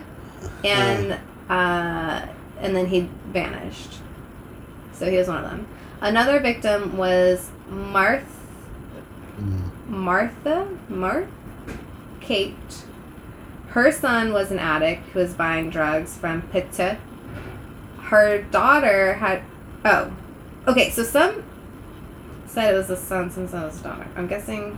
and 0.63 1.17
uh, 1.49 2.21
and 2.59 2.75
then 2.75 2.87
he 2.87 3.07
vanished. 3.31 3.99
So 4.93 5.09
he 5.11 5.17
was 5.17 5.27
one 5.27 5.37
of 5.43 5.51
them. 5.51 5.67
Another 6.01 6.39
victim 6.39 6.97
was 6.97 7.49
Marth 7.71 8.23
Mm. 9.39 9.69
Martha 9.89 10.67
Marth 10.91 11.27
Kate. 12.21 12.84
Her 13.75 13.91
son 13.91 14.31
was 14.31 14.51
an 14.51 14.59
addict 14.59 15.09
who 15.09 15.19
was 15.19 15.33
buying 15.33 15.69
drugs 15.69 16.15
from 16.17 16.43
Pitta. 16.43 16.97
Her 18.03 18.41
daughter 18.41 19.15
had 19.15 19.41
oh, 19.83 20.11
okay. 20.65 20.89
So 20.91 21.03
some 21.03 21.43
said 22.47 22.73
it 22.73 22.77
was 22.77 22.89
a 22.89 22.95
son, 22.95 23.29
some 23.31 23.47
said 23.49 23.63
it 23.63 23.65
was 23.65 23.81
a 23.81 23.83
daughter. 23.83 24.07
I'm 24.15 24.27
guessing 24.27 24.77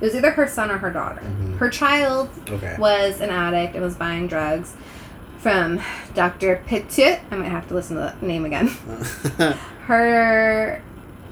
it 0.00 0.04
was 0.04 0.14
either 0.14 0.30
her 0.30 0.46
son 0.46 0.70
or 0.70 0.78
her 0.78 0.90
daughter. 0.92 1.20
Mhm. 1.22 1.58
Her 1.58 1.68
child 1.68 2.30
Okay. 2.48 2.76
was 2.78 3.20
an 3.20 3.30
addict 3.30 3.74
and 3.74 3.82
was 3.84 3.96
buying 3.96 4.28
drugs 4.28 4.74
from 5.40 5.80
Dr. 6.14 6.62
Petiot. 6.68 7.18
I 7.32 7.36
might 7.36 7.48
have 7.48 7.66
to 7.68 7.74
listen 7.74 7.96
to 7.96 8.14
the 8.20 8.24
name 8.26 8.44
again. 8.44 8.68
Her, 9.86 10.80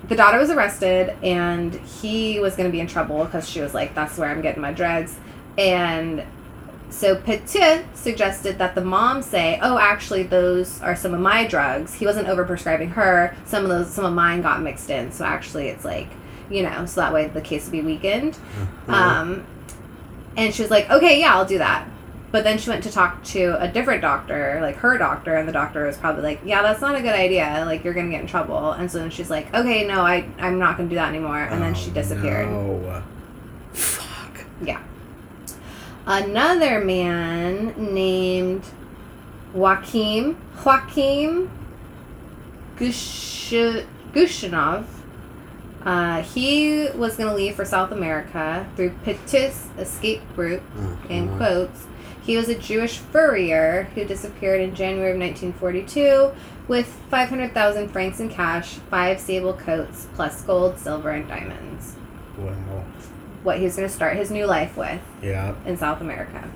the 0.08 0.16
daughter 0.16 0.38
was 0.38 0.50
arrested, 0.50 1.14
and 1.22 1.74
he 1.74 2.40
was 2.40 2.56
going 2.56 2.68
to 2.68 2.72
be 2.72 2.80
in 2.80 2.86
trouble 2.88 3.24
because 3.24 3.48
she 3.48 3.60
was 3.60 3.74
like, 3.74 3.94
"That's 3.94 4.18
where 4.18 4.28
I'm 4.30 4.40
getting 4.40 4.60
my 4.62 4.72
drugs," 4.72 5.16
and 5.58 6.22
so 6.90 7.16
Petiot 7.16 7.84
suggested 7.94 8.56
that 8.58 8.74
the 8.74 8.80
mom 8.80 9.20
say, 9.22 9.58
"Oh, 9.60 9.76
actually, 9.78 10.22
those 10.22 10.80
are 10.80 10.96
some 10.96 11.12
of 11.12 11.20
my 11.20 11.46
drugs." 11.46 11.92
He 11.94 12.06
wasn't 12.06 12.28
overprescribing 12.28 12.92
her. 12.92 13.36
Some 13.44 13.64
of 13.64 13.68
those, 13.68 13.90
some 13.92 14.06
of 14.06 14.14
mine 14.14 14.40
got 14.40 14.62
mixed 14.62 14.88
in. 14.88 15.12
So 15.12 15.24
actually, 15.26 15.68
it's 15.68 15.84
like, 15.84 16.08
you 16.48 16.62
know, 16.62 16.86
so 16.86 17.02
that 17.02 17.12
way 17.12 17.26
the 17.28 17.42
case 17.42 17.64
would 17.66 17.72
be 17.72 17.82
weakened. 17.82 18.38
Um, 18.88 19.44
and 20.36 20.54
she 20.54 20.62
was 20.62 20.70
like, 20.70 20.88
okay, 20.90 21.20
yeah, 21.20 21.34
I'll 21.34 21.44
do 21.44 21.58
that. 21.58 21.86
But 22.30 22.44
then 22.44 22.58
she 22.58 22.68
went 22.70 22.84
to 22.84 22.92
talk 22.92 23.22
to 23.24 23.56
a 23.62 23.68
different 23.68 24.02
doctor, 24.02 24.58
like 24.62 24.76
her 24.76 24.96
doctor, 24.98 25.34
and 25.36 25.48
the 25.48 25.52
doctor 25.52 25.86
was 25.86 25.96
probably 25.96 26.22
like, 26.22 26.40
yeah, 26.44 26.62
that's 26.62 26.80
not 26.80 26.94
a 26.94 27.00
good 27.00 27.14
idea. 27.14 27.64
Like, 27.66 27.84
you're 27.84 27.94
going 27.94 28.06
to 28.06 28.12
get 28.12 28.20
in 28.20 28.26
trouble. 28.26 28.72
And 28.72 28.90
so 28.90 28.98
then 28.98 29.10
she's 29.10 29.30
like, 29.30 29.52
okay, 29.54 29.86
no, 29.86 30.02
I, 30.02 30.26
I'm 30.38 30.58
not 30.58 30.76
going 30.76 30.88
to 30.90 30.94
do 30.94 30.96
that 30.96 31.08
anymore. 31.08 31.38
And 31.38 31.60
then 31.62 31.74
she 31.74 31.90
Oh, 31.90 31.94
disappeared. 31.94 32.48
No. 32.48 33.02
Fuck. 33.72 34.44
Yeah. 34.62 34.80
Another 36.10 36.82
man 36.82 37.74
named 37.76 38.62
Joachim, 39.54 40.38
Joachim 40.64 41.50
Gush- 42.78 43.52
Guschinow 44.14 44.84
Uh, 45.84 46.22
he 46.22 46.88
was 46.96 47.16
going 47.16 47.28
to 47.28 47.34
leave 47.34 47.54
for 47.54 47.64
South 47.64 47.92
America 47.92 48.66
through 48.74 48.90
Petiot's 49.04 49.68
escape 49.78 50.20
route, 50.34 50.60
in 51.08 51.28
Uh-huh. 51.28 51.36
quotes. 51.36 51.86
He 52.22 52.36
was 52.36 52.48
a 52.48 52.54
Jewish 52.56 52.98
furrier 52.98 53.88
who 53.94 54.04
disappeared 54.04 54.60
in 54.60 54.74
January 54.74 55.12
of 55.12 55.18
1942 55.18 56.30
with 56.66 56.86
500,000 57.10 57.88
francs 57.90 58.18
in 58.18 58.28
cash, 58.28 58.78
five 58.90 59.20
sable 59.20 59.52
coats, 59.54 60.08
plus 60.16 60.42
gold, 60.42 60.78
silver, 60.78 61.10
and 61.10 61.28
diamonds. 61.28 61.94
Wow. 62.36 62.52
What 63.42 63.58
he's 63.58 63.76
going 63.76 63.88
to 63.88 63.94
start 63.94 64.16
his 64.16 64.30
new 64.30 64.46
life 64.46 64.76
with 64.76 65.00
Yeah. 65.22 65.54
in 65.64 65.76
South 65.76 66.00
America. 66.00 66.48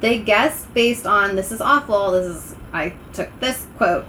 They 0.00 0.18
guessed 0.18 0.72
based 0.74 1.06
on 1.06 1.36
this 1.36 1.52
is 1.52 1.60
awful. 1.60 2.12
This 2.12 2.26
is 2.26 2.54
I 2.72 2.94
took 3.12 3.28
this 3.40 3.66
quote 3.76 4.04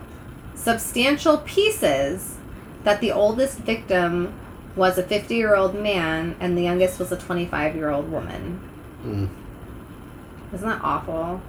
substantial 0.56 1.38
pieces 1.40 2.36
that 2.84 3.02
the 3.02 3.12
oldest 3.12 3.60
victim 3.60 4.34
was 4.76 4.98
a 4.98 5.04
50 5.04 5.36
year 5.36 5.56
old 5.56 5.76
man 5.76 6.36
and 6.40 6.58
the 6.58 6.62
youngest 6.64 7.00
was 7.00 7.12
a 7.12 7.18
25 7.18 7.76
year 7.76 7.90
old 7.90 8.12
woman. 8.12 8.60
Mm. 9.06 9.30
Isn't 10.54 10.68
that 10.68 10.82
awful? 10.84 11.42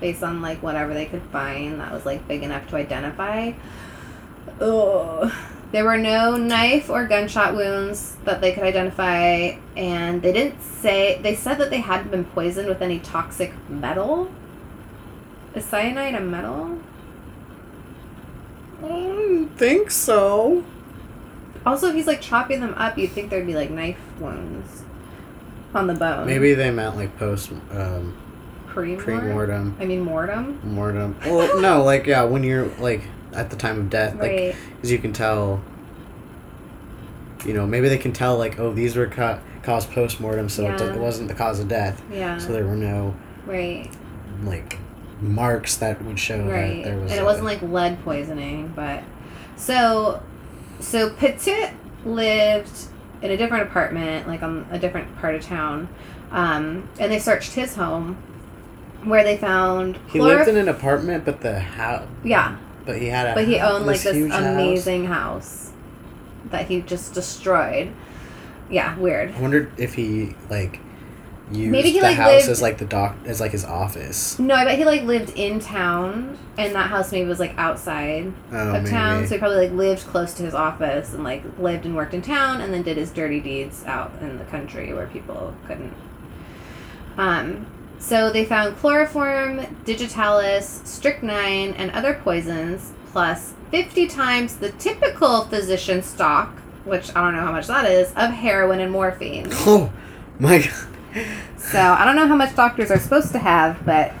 Based 0.00 0.22
on 0.22 0.40
like 0.40 0.62
whatever 0.62 0.94
they 0.94 1.06
could 1.06 1.22
find 1.24 1.80
that 1.80 1.92
was 1.92 2.06
like 2.06 2.26
big 2.28 2.42
enough 2.42 2.68
to 2.70 2.76
identify. 2.76 3.52
Ugh. 4.60 5.30
There 5.72 5.84
were 5.84 5.98
no 5.98 6.36
knife 6.36 6.90
or 6.90 7.06
gunshot 7.06 7.54
wounds 7.54 8.16
that 8.24 8.40
they 8.40 8.52
could 8.52 8.64
identify, 8.64 9.56
and 9.76 10.20
they 10.20 10.32
didn't 10.32 10.60
say. 10.62 11.20
They 11.22 11.36
said 11.36 11.58
that 11.58 11.70
they 11.70 11.80
hadn't 11.80 12.10
been 12.10 12.24
poisoned 12.24 12.68
with 12.68 12.82
any 12.82 12.98
toxic 12.98 13.52
metal. 13.68 14.30
Is 15.54 15.64
cyanide 15.64 16.14
a 16.16 16.20
metal? 16.20 16.78
I 18.82 18.88
don't 18.88 19.48
think 19.56 19.90
so. 19.90 20.64
Also, 21.64 21.88
if 21.88 21.94
he's 21.94 22.06
like 22.06 22.20
chopping 22.20 22.60
them 22.60 22.74
up, 22.74 22.98
you'd 22.98 23.12
think 23.12 23.30
there'd 23.30 23.46
be 23.46 23.54
like 23.54 23.70
knife 23.70 23.98
wounds 24.18 24.82
on 25.74 25.86
the 25.86 25.94
bone. 25.94 26.26
Maybe 26.26 26.54
they 26.54 26.70
meant 26.70 26.96
like 26.96 27.16
post 27.18 27.52
um, 27.70 28.16
pre 28.66 28.96
pre-mortem, 28.96 29.76
I 29.78 29.84
mean 29.84 30.00
mortem. 30.00 30.58
mortem. 30.64 31.16
Well, 31.24 31.60
no, 31.60 31.84
like 31.84 32.06
yeah, 32.06 32.24
when 32.24 32.42
you're 32.42 32.66
like 32.78 33.02
at 33.34 33.50
the 33.50 33.56
time 33.56 33.78
of 33.78 33.90
death, 33.90 34.14
like 34.18 34.56
as 34.82 34.90
you 34.90 34.98
can 34.98 35.12
tell. 35.12 35.62
You 37.46 37.54
know, 37.54 37.66
maybe 37.66 37.88
they 37.88 37.96
can 37.98 38.12
tell 38.12 38.36
like, 38.36 38.58
oh, 38.60 38.72
these 38.72 38.96
were 38.96 39.06
ca- 39.06 39.38
caused 39.62 39.90
post-mortem, 39.92 40.50
so 40.50 40.64
it, 40.64 40.78
Yeah. 40.78 40.92
it 40.94 41.00
wasn't 41.00 41.28
the 41.28 41.34
cause 41.34 41.58
of 41.58 41.68
death. 41.68 42.02
Yeah. 42.12 42.36
So 42.36 42.52
there 42.52 42.66
were 42.66 42.76
no 42.76 43.14
right. 43.46 43.88
like 44.44 44.76
marks 45.22 45.76
that 45.76 46.02
would 46.04 46.18
show 46.18 46.38
right 46.44 46.82
that 46.82 46.84
there 46.84 46.98
was. 46.98 47.10
and 47.12 47.20
it 47.20 47.22
a- 47.22 47.24
wasn't 47.24 47.44
like 47.44 47.60
lead 47.60 48.02
poisoning 48.04 48.72
but 48.74 49.02
so 49.56 50.22
so 50.78 51.10
Petiot 51.10 51.74
lived 52.06 52.86
in 53.20 53.30
a 53.30 53.36
different 53.36 53.64
apartment 53.68 54.26
like 54.26 54.42
on 54.42 54.66
a 54.70 54.78
different 54.78 55.14
part 55.18 55.34
of 55.34 55.42
town 55.42 55.88
um, 56.30 56.88
and 56.98 57.12
they 57.12 57.18
searched 57.18 57.52
his 57.52 57.74
home 57.74 58.16
where 59.04 59.22
they 59.22 59.36
found 59.36 59.98
He 60.08 60.20
lived 60.22 60.48
in 60.48 60.56
an 60.56 60.68
apartment, 60.68 61.24
but 61.26 61.40
the 61.42 61.58
house, 61.60 62.06
yeah 62.24 62.56
but 62.92 63.00
he 63.00 63.08
had 63.08 63.28
a. 63.28 63.34
but 63.34 63.46
he 63.46 63.58
owned 63.58 63.86
like 63.86 64.00
this 64.00 64.14
huge 64.14 64.32
house. 64.32 64.40
amazing 64.42 65.06
house 65.06 65.70
that 66.50 66.66
he 66.66 66.80
just 66.82 67.14
destroyed 67.14 67.92
yeah 68.70 68.96
weird 68.98 69.34
I 69.34 69.40
wondered 69.40 69.70
if 69.78 69.94
he 69.94 70.34
like 70.48 70.80
used 71.52 71.72
Maybe 71.72 71.90
he, 71.90 71.98
the 71.98 72.06
like, 72.06 72.16
house 72.16 72.32
lived- 72.42 72.48
as 72.50 72.62
like 72.62 72.78
the 72.78 72.84
doc 72.84 73.16
as 73.26 73.40
like 73.40 73.50
his 73.52 73.64
office. 73.64 74.38
no 74.38 74.54
i 74.54 74.64
bet 74.64 74.78
he 74.78 74.84
like 74.84 75.02
lived 75.02 75.30
in 75.36 75.58
town 75.60 76.38
and 76.58 76.74
that 76.74 76.88
house 76.90 77.10
maybe 77.10 77.28
was 77.28 77.40
like 77.40 77.54
outside 77.58 78.32
Oh, 78.52 78.56
of 78.68 78.72
maybe. 78.84 78.90
town, 78.90 79.26
so 79.26 79.34
he 79.34 79.38
probably 79.38 79.66
like 79.68 79.72
lived 79.76 80.02
close 80.06 80.34
to 80.34 80.42
his 80.42 80.54
office 80.54 81.12
and 81.14 81.24
like 81.24 81.42
lived 81.58 81.86
and 81.86 81.96
worked 81.96 82.12
in 82.12 82.20
town, 82.20 82.60
and 82.60 82.72
then 82.74 82.82
did 82.82 82.98
his 82.98 83.10
dirty 83.12 83.40
deeds 83.40 83.82
out 83.86 84.12
in 84.20 84.36
the 84.38 84.44
country 84.44 84.92
where 84.92 85.06
people 85.06 85.54
couldn't. 85.66 85.94
Um, 87.16 87.66
so 88.00 88.30
they 88.32 88.44
found 88.44 88.76
chloroform, 88.78 89.76
digitalis, 89.84 90.80
strychnine, 90.84 91.74
and 91.74 91.92
other 91.92 92.14
poisons, 92.14 92.92
plus 93.12 93.52
fifty 93.70 94.08
times 94.08 94.56
the 94.56 94.72
typical 94.72 95.44
physician 95.44 96.02
stock, 96.02 96.48
which 96.84 97.14
I 97.14 97.20
don't 97.20 97.36
know 97.36 97.42
how 97.42 97.52
much 97.52 97.68
that 97.68 97.84
is, 97.88 98.08
of 98.16 98.30
heroin 98.30 98.80
and 98.80 98.90
morphine. 98.90 99.46
Oh 99.50 99.92
my 100.38 100.58
god. 100.58 101.26
So 101.58 101.78
I 101.78 102.04
don't 102.04 102.16
know 102.16 102.26
how 102.26 102.36
much 102.36 102.56
doctors 102.56 102.90
are 102.90 102.98
supposed 102.98 103.32
to 103.32 103.38
have, 103.38 103.84
but 103.84 104.12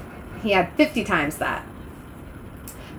he 0.42 0.52
had 0.52 0.72
50 0.74 1.02
times 1.04 1.38
that. 1.38 1.64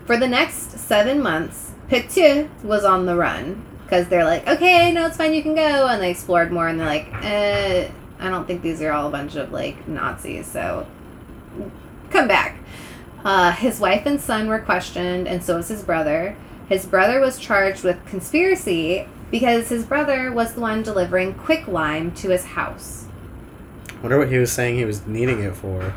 For 0.05 0.17
the 0.17 0.27
next 0.27 0.79
seven 0.79 1.21
months, 1.21 1.71
Petiot 1.89 2.49
was 2.63 2.83
on 2.83 3.05
the 3.05 3.15
run 3.15 3.63
because 3.83 4.07
they're 4.07 4.23
like, 4.23 4.47
okay, 4.47 4.91
no, 4.91 5.05
it's 5.07 5.17
fine, 5.17 5.33
you 5.33 5.43
can 5.43 5.55
go. 5.55 5.87
And 5.87 6.01
they 6.01 6.11
explored 6.11 6.51
more 6.51 6.67
and 6.67 6.79
they're 6.79 6.87
like, 6.87 7.07
eh, 7.21 7.89
I 8.21 8.29
don't 8.29 8.45
think 8.45 8.61
these 8.61 8.81
are 8.81 8.91
all 8.91 9.07
a 9.07 9.11
bunch 9.11 9.35
of 9.35 9.51
like 9.51 9.87
Nazis, 9.87 10.47
so 10.47 10.87
come 12.09 12.27
back. 12.27 12.57
Uh, 13.23 13.51
his 13.51 13.79
wife 13.79 14.05
and 14.05 14.19
son 14.19 14.47
were 14.47 14.59
questioned, 14.59 15.27
and 15.27 15.43
so 15.43 15.57
was 15.57 15.67
his 15.67 15.83
brother. 15.83 16.35
His 16.69 16.85
brother 16.85 17.19
was 17.19 17.37
charged 17.37 17.83
with 17.83 18.03
conspiracy 18.05 19.07
because 19.29 19.69
his 19.69 19.85
brother 19.85 20.31
was 20.31 20.53
the 20.53 20.61
one 20.61 20.83
delivering 20.83 21.33
quicklime 21.33 22.11
to 22.15 22.29
his 22.29 22.45
house. 22.45 23.05
Wonder 24.01 24.17
what 24.17 24.29
he 24.29 24.37
was 24.37 24.51
saying 24.51 24.75
he 24.75 24.85
was 24.85 25.05
needing 25.05 25.41
it 25.41 25.55
for. 25.55 25.93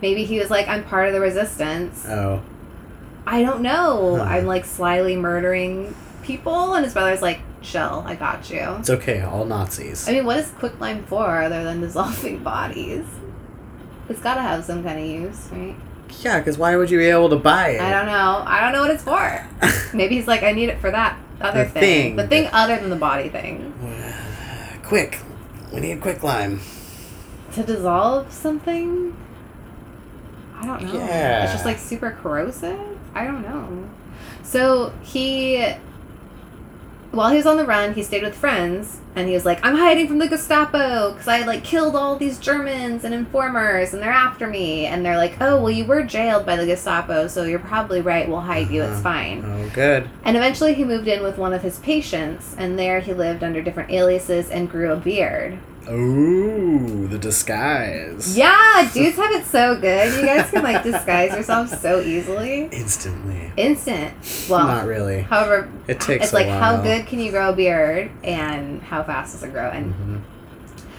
Maybe 0.00 0.24
he 0.24 0.38
was 0.38 0.50
like, 0.50 0.68
I'm 0.68 0.84
part 0.84 1.08
of 1.08 1.14
the 1.14 1.20
resistance. 1.20 2.04
Oh. 2.06 2.42
I 3.26 3.42
don't 3.42 3.60
know. 3.60 4.16
Huh. 4.16 4.22
I'm 4.22 4.46
like 4.46 4.64
slyly 4.64 5.16
murdering 5.16 5.94
people. 6.22 6.74
And 6.74 6.84
his 6.84 6.94
brother's 6.94 7.22
like, 7.22 7.40
chill, 7.66 8.04
I 8.06 8.14
got 8.14 8.48
you. 8.50 8.76
It's 8.78 8.90
okay, 8.90 9.20
all 9.22 9.44
Nazis. 9.44 10.08
I 10.08 10.12
mean, 10.12 10.24
what 10.24 10.38
is 10.38 10.50
quicklime 10.52 11.04
for 11.04 11.42
other 11.42 11.64
than 11.64 11.80
dissolving 11.80 12.38
bodies? 12.44 13.04
It's 14.08 14.20
gotta 14.20 14.40
have 14.42 14.64
some 14.64 14.84
kind 14.84 15.00
of 15.00 15.06
use, 15.06 15.48
right? 15.52 15.74
Yeah, 16.20 16.38
because 16.38 16.56
why 16.56 16.76
would 16.76 16.90
you 16.90 16.98
be 16.98 17.06
able 17.06 17.28
to 17.30 17.36
buy 17.36 17.70
it? 17.70 17.80
I 17.80 17.90
don't 17.90 18.06
know. 18.06 18.42
I 18.46 18.60
don't 18.60 18.72
know 18.72 18.82
what 18.82 18.90
it's 18.92 19.02
for. 19.02 19.46
Maybe 19.96 20.14
he's 20.14 20.28
like, 20.28 20.44
I 20.44 20.52
need 20.52 20.68
it 20.68 20.78
for 20.80 20.90
that 20.92 21.18
other 21.40 21.64
The 21.64 21.70
thing. 21.70 21.82
thing. 21.82 22.16
The 22.16 22.26
thing 22.28 22.48
other 22.52 22.76
than 22.78 22.90
the 22.90 22.96
body 22.96 23.28
thing. 23.28 23.74
Quick, 24.84 25.18
we 25.72 25.80
need 25.80 26.00
quicklime. 26.00 26.60
To 27.54 27.62
dissolve 27.64 28.32
something? 28.32 29.16
I 30.54 30.66
don't 30.66 30.82
know. 30.84 30.94
Yeah. 30.94 31.42
It's 31.44 31.52
just 31.52 31.64
like 31.64 31.78
super 31.78 32.12
corrosive? 32.22 32.78
I 33.14 33.24
don't 33.24 33.42
know. 33.42 33.88
So 34.44 34.92
he, 35.02 35.74
while 37.16 37.30
he 37.30 37.36
was 37.36 37.46
on 37.46 37.56
the 37.56 37.64
run, 37.64 37.94
he 37.94 38.02
stayed 38.02 38.22
with 38.22 38.34
friends 38.34 39.00
and 39.14 39.26
he 39.28 39.34
was 39.34 39.44
like, 39.44 39.64
I'm 39.64 39.76
hiding 39.76 40.06
from 40.08 40.18
the 40.18 40.28
Gestapo 40.28 41.12
because 41.12 41.26
I 41.28 41.42
like 41.44 41.64
killed 41.64 41.96
all 41.96 42.16
these 42.16 42.38
Germans 42.38 43.04
and 43.04 43.14
informers 43.14 43.92
and 43.94 44.02
they're 44.02 44.10
after 44.12 44.46
me. 44.46 44.86
And 44.86 45.04
they're 45.04 45.16
like, 45.16 45.36
oh, 45.40 45.60
well, 45.60 45.70
you 45.70 45.84
were 45.84 46.02
jailed 46.02 46.44
by 46.46 46.56
the 46.56 46.66
Gestapo, 46.66 47.26
so 47.28 47.44
you're 47.44 47.58
probably 47.58 48.00
right. 48.02 48.28
We'll 48.28 48.40
hide 48.40 48.70
you. 48.70 48.82
It's 48.82 48.92
Uh-huh. 48.92 49.02
fine. 49.02 49.44
Oh, 49.44 49.70
good. 49.74 50.08
And 50.24 50.36
eventually 50.36 50.74
he 50.74 50.84
moved 50.84 51.08
in 51.08 51.22
with 51.22 51.38
one 51.38 51.52
of 51.52 51.62
his 51.62 51.78
patients 51.80 52.54
and 52.58 52.78
there 52.78 53.00
he 53.00 53.12
lived 53.14 53.42
under 53.42 53.62
different 53.62 53.90
aliases 53.90 54.50
and 54.50 54.70
grew 54.70 54.92
a 54.92 54.96
beard. 54.96 55.58
Ooh, 55.88 57.06
the 57.08 57.18
disguise. 57.18 58.36
Yeah, 58.36 58.90
dudes 58.92 59.16
have 59.16 59.30
it 59.32 59.44
so 59.46 59.76
good. 59.80 60.14
You 60.18 60.26
guys 60.26 60.50
can 60.50 60.62
like 60.62 60.82
disguise 60.82 61.32
yourselves 61.32 61.78
so 61.80 62.00
easily. 62.00 62.68
Instantly. 62.72 63.52
Instant. 63.56 64.12
Well, 64.48 64.66
Not 64.66 64.86
really. 64.86 65.22
however, 65.22 65.68
It 65.86 66.00
takes 66.00 66.26
it's 66.26 66.32
like 66.32 66.48
how 66.48 66.80
good 66.82 67.06
can 67.06 67.20
you 67.20 67.30
grow 67.30 67.50
a 67.50 67.52
beard 67.52 68.10
and 68.24 68.82
how 68.82 69.02
fast 69.02 69.32
does 69.34 69.42
it 69.44 69.52
grow? 69.52 69.68
And 69.70 69.94
Mhm. 69.94 70.20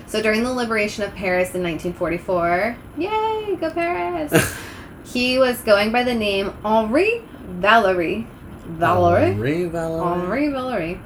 so 0.09 0.21
during 0.21 0.43
the 0.43 0.53
liberation 0.53 1.03
of 1.03 1.13
Paris 1.15 1.53
in 1.53 1.61
1944, 1.63 2.75
yay, 2.97 3.55
go 3.59 3.69
Paris! 3.71 4.55
he 5.03 5.37
was 5.37 5.59
going 5.61 5.91
by 5.91 6.03
the 6.03 6.15
name 6.15 6.53
Henri 6.63 7.21
Valery. 7.59 8.25
Valery? 8.65 9.31
Henri 9.31 9.63
Valery. 9.65 10.01
Henri 10.21 10.47
Valery. 10.49 10.99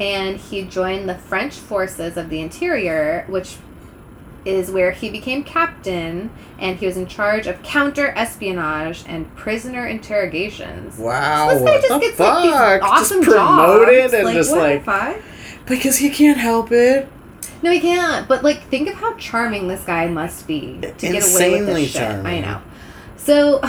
And 0.00 0.36
he 0.38 0.62
joined 0.62 1.08
the 1.08 1.14
French 1.16 1.54
forces 1.54 2.16
of 2.16 2.30
the 2.30 2.40
interior, 2.40 3.24
which 3.28 3.56
is 4.44 4.70
where 4.70 4.92
he 4.92 5.10
became 5.10 5.42
captain, 5.42 6.30
and 6.58 6.78
he 6.78 6.86
was 6.86 6.96
in 6.96 7.06
charge 7.06 7.46
of 7.46 7.62
counter 7.62 8.12
espionage 8.16 9.04
and 9.06 9.34
prisoner 9.36 9.86
interrogations. 9.86 10.96
Wow, 10.96 11.48
So 11.50 11.54
this 11.54 11.64
guy 11.64 11.70
what 11.72 11.80
just 11.82 11.92
the 11.94 11.98
gets 12.00 12.16
fuck? 12.16 12.44
like 12.44 12.80
these 12.80 12.90
awesome 12.90 13.22
just 13.22 13.36
promoted 13.36 14.02
jobs. 14.02 14.14
and 14.14 14.24
like, 14.24 14.34
just 14.34 14.50
what 14.52 14.86
like 14.86 15.22
because 15.66 15.96
he 15.96 16.08
can't 16.10 16.38
help 16.38 16.70
it. 16.72 17.08
No, 17.62 17.70
he 17.72 17.80
can't. 17.80 18.26
But 18.28 18.44
like, 18.44 18.62
think 18.68 18.88
of 18.88 18.94
how 18.94 19.14
charming 19.14 19.66
this 19.68 19.82
guy 19.84 20.06
must 20.06 20.46
be 20.46 20.78
to 20.80 20.92
get 20.92 21.34
away 21.34 21.60
with 21.60 21.66
this 21.66 21.90
shit. 21.90 22.02
I 22.02 22.12
charming. 22.12 22.42
know. 22.42 22.62
So, 23.16 23.60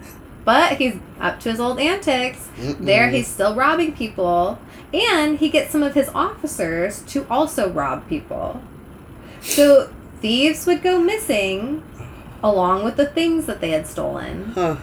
but 0.44 0.76
he's 0.76 0.96
up 1.18 1.40
to 1.40 1.50
his 1.50 1.58
old 1.58 1.80
antics. 1.80 2.46
There, 2.58 3.08
Mm-mm. 3.08 3.12
he's 3.14 3.26
still 3.26 3.54
robbing 3.54 3.94
people, 3.94 4.58
and 4.92 5.38
he 5.38 5.48
gets 5.48 5.70
some 5.72 5.82
of 5.82 5.94
his 5.94 6.08
officers 6.14 7.02
to 7.02 7.26
also 7.30 7.70
rob 7.70 8.08
people. 8.08 8.62
So 9.40 9.90
thieves 10.20 10.66
would 10.66 10.82
go 10.82 11.00
missing, 11.00 11.82
along 12.42 12.84
with 12.84 12.96
the 12.96 13.06
things 13.06 13.46
that 13.46 13.60
they 13.60 13.70
had 13.70 13.86
stolen. 13.86 14.52
Huh. 14.54 14.76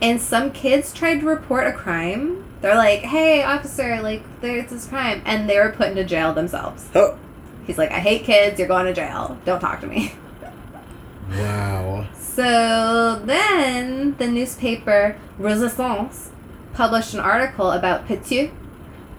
And 0.00 0.20
some 0.20 0.50
kids 0.50 0.92
tried 0.92 1.20
to 1.20 1.26
report 1.26 1.66
a 1.66 1.72
crime, 1.72 2.44
They're 2.62 2.74
like, 2.74 3.00
"Hey, 3.00 3.42
officer, 3.42 4.00
like 4.02 4.22
there's 4.40 4.70
this 4.70 4.86
crime," 4.88 5.22
and 5.24 5.48
they 5.48 5.58
were 5.58 5.70
put 5.70 5.88
into 5.88 6.04
jail 6.04 6.32
themselves. 6.32 6.86
Oh. 6.94 7.16
He's 7.66 7.78
like, 7.78 7.90
"I 7.92 7.98
hate 8.00 8.24
kids. 8.24 8.58
You're 8.58 8.66
going 8.66 8.86
to 8.86 8.94
jail. 8.94 9.36
Don't 9.44 9.60
talk 9.60 9.80
to 9.82 9.86
me." 9.86 10.14
Wow. 11.30 12.06
So 12.16 13.20
then 13.24 14.14
the 14.18 14.28
newspaper 14.28 15.16
Resistance 15.38 16.30
published 16.72 17.14
an 17.14 17.20
article 17.20 17.72
about 17.72 18.06
Petiot, 18.06 18.52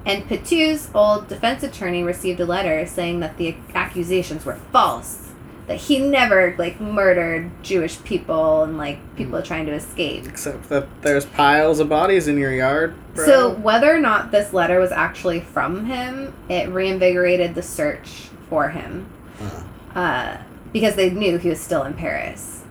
and 0.08 0.24
Petiot's 0.28 0.90
old 0.96 1.28
defense 1.28 1.64
attorney 1.64 2.02
received 2.02 2.40
a 2.40 2.46
letter 2.46 2.88
saying 2.88 3.20
that 3.20 3.38
the 3.38 3.58
accusations 3.76 4.46
were 4.46 4.56
false, 4.72 5.32
that 5.68 5.76
he 5.76 6.00
never 6.00 6.56
like 6.58 6.80
murdered 6.80 7.52
Jewish 7.62 8.02
people 8.06 8.64
and 8.64 8.78
like 8.78 9.00
people 9.18 9.42
trying 9.42 9.66
to 9.66 9.74
escape. 9.74 10.26
Except 10.26 10.70
that 10.70 10.88
there's 11.02 11.26
piles 11.26 11.82
of 11.82 11.90
bodies 11.90 12.30
in 12.30 12.38
your 12.38 12.54
yard. 12.54 12.96
Bro. 13.16 13.26
So 13.26 13.50
whether 13.56 13.94
or 13.94 14.00
not 14.00 14.32
this 14.32 14.54
letter 14.54 14.80
was 14.80 14.94
actually 14.94 15.42
from 15.42 15.88
him, 15.88 16.34
it 16.48 16.70
reinvigorated 16.70 17.54
the 17.54 17.62
search 17.62 18.30
for 18.50 18.70
him. 18.70 19.10
Uh. 19.42 19.64
Uh, 19.94 20.38
because 20.72 20.96
they 20.96 21.10
knew 21.10 21.38
he 21.38 21.50
was 21.50 21.60
still 21.60 21.84
in 21.84 21.94
Paris. 21.94 22.64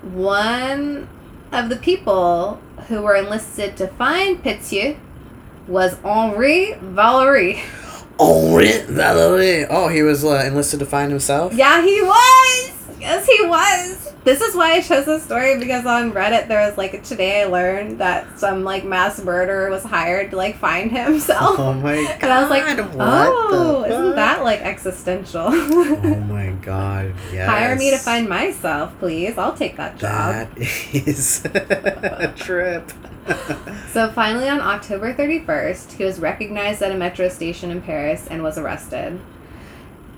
One 0.00 1.06
of 1.52 1.68
the 1.68 1.76
people 1.76 2.62
who 2.88 3.02
were 3.02 3.16
enlisted 3.16 3.76
to 3.76 3.88
find 3.88 4.42
Petiot 4.42 4.96
was 5.68 5.94
Henri 6.04 6.74
Valery. 6.80 7.62
Henri 8.18 8.78
Valery. 8.88 9.66
Oh, 9.66 9.88
he 9.88 10.02
was 10.02 10.24
uh, 10.24 10.42
enlisted 10.46 10.80
to 10.80 10.86
find 10.86 11.10
himself. 11.10 11.52
Yeah, 11.52 11.82
he 11.82 12.00
was! 12.02 12.72
Yes, 12.98 13.26
he 13.26 13.46
was! 13.46 14.14
This 14.24 14.40
is 14.40 14.56
why 14.56 14.72
I 14.72 14.80
chose 14.80 15.04
this 15.04 15.22
story 15.22 15.56
because 15.56 15.86
on 15.86 16.10
Reddit 16.10 16.48
there 16.48 16.66
was 16.66 16.76
like 16.76 17.04
today 17.04 17.42
I 17.42 17.44
learned 17.44 18.00
that 18.00 18.40
some 18.40 18.64
like 18.64 18.84
mass 18.84 19.22
murderer 19.22 19.70
was 19.70 19.84
hired 19.84 20.32
to 20.32 20.36
like 20.36 20.58
find 20.58 20.90
himself. 20.90 21.60
Oh 21.60 21.72
my 21.74 21.94
god. 21.94 22.18
And 22.22 22.32
I 22.32 22.40
was 22.40 22.50
like, 22.50 22.64
oh, 22.98 23.84
isn't 23.84 24.16
that 24.16 24.42
like 24.42 24.62
existential? 24.62 25.46
Oh 25.48 26.24
my 26.28 26.50
god. 26.60 27.14
Yes. 27.32 27.48
Hire 27.48 27.76
me 27.76 27.90
to 27.90 27.98
find 27.98 28.28
myself, 28.28 28.98
please. 28.98 29.38
I'll 29.38 29.54
take 29.54 29.76
that 29.76 29.96
job. 29.96 30.48
That 30.48 30.58
is 31.06 31.44
a 31.44 32.32
trip. 32.36 32.90
So 33.96 34.10
finally, 34.10 34.46
on 34.46 34.60
October 34.60 35.14
31st, 35.14 35.92
he 35.92 36.04
was 36.04 36.20
recognized 36.20 36.82
at 36.82 36.92
a 36.92 36.94
metro 36.94 37.30
station 37.30 37.70
in 37.70 37.80
Paris 37.80 38.26
and 38.26 38.42
was 38.42 38.58
arrested. 38.58 39.18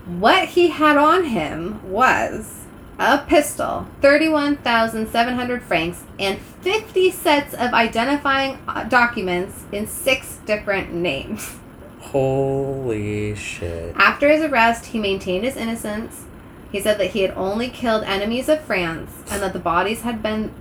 What 0.05 0.49
he 0.49 0.67
had 0.67 0.97
on 0.97 1.23
him 1.23 1.81
was 1.89 2.65
a 2.99 3.19
pistol, 3.19 3.87
31,700 4.01 5.63
francs, 5.63 6.03
and 6.19 6.39
50 6.39 7.09
sets 7.11 7.53
of 7.53 7.73
identifying 7.73 8.59
uh, 8.67 8.83
documents 8.83 9.63
in 9.71 9.87
six 9.87 10.39
different 10.45 10.93
names. 10.93 11.55
Holy 12.01 13.33
shit. 13.35 13.95
After 13.95 14.27
his 14.27 14.41
arrest, 14.43 14.87
he 14.87 14.99
maintained 14.99 15.45
his 15.45 15.55
innocence. 15.55 16.25
He 16.69 16.81
said 16.81 16.99
that 16.99 17.11
he 17.11 17.21
had 17.21 17.31
only 17.37 17.69
killed 17.69 18.03
enemies 18.03 18.49
of 18.49 18.59
France 18.61 19.23
and 19.31 19.41
that 19.41 19.53
the 19.53 19.59
bodies 19.59 20.01
had 20.01 20.21
been 20.21 20.51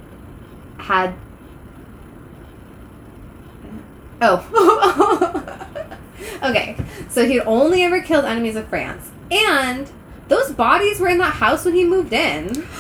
had 0.79 1.15
Oh. 4.21 5.67
okay. 6.43 6.77
So 7.09 7.27
he'd 7.27 7.41
only 7.43 7.83
ever 7.83 8.01
killed 8.01 8.25
enemies 8.25 8.57
of 8.57 8.69
France. 8.69 9.11
And 9.31 9.91
those 10.29 10.53
bodies 10.53 11.01
were 11.01 11.09
in 11.09 11.19
that 11.19 11.35
house 11.35 11.65
when 11.65 11.75
he 11.75 11.85
moved 11.85 12.13
in. 12.13 12.67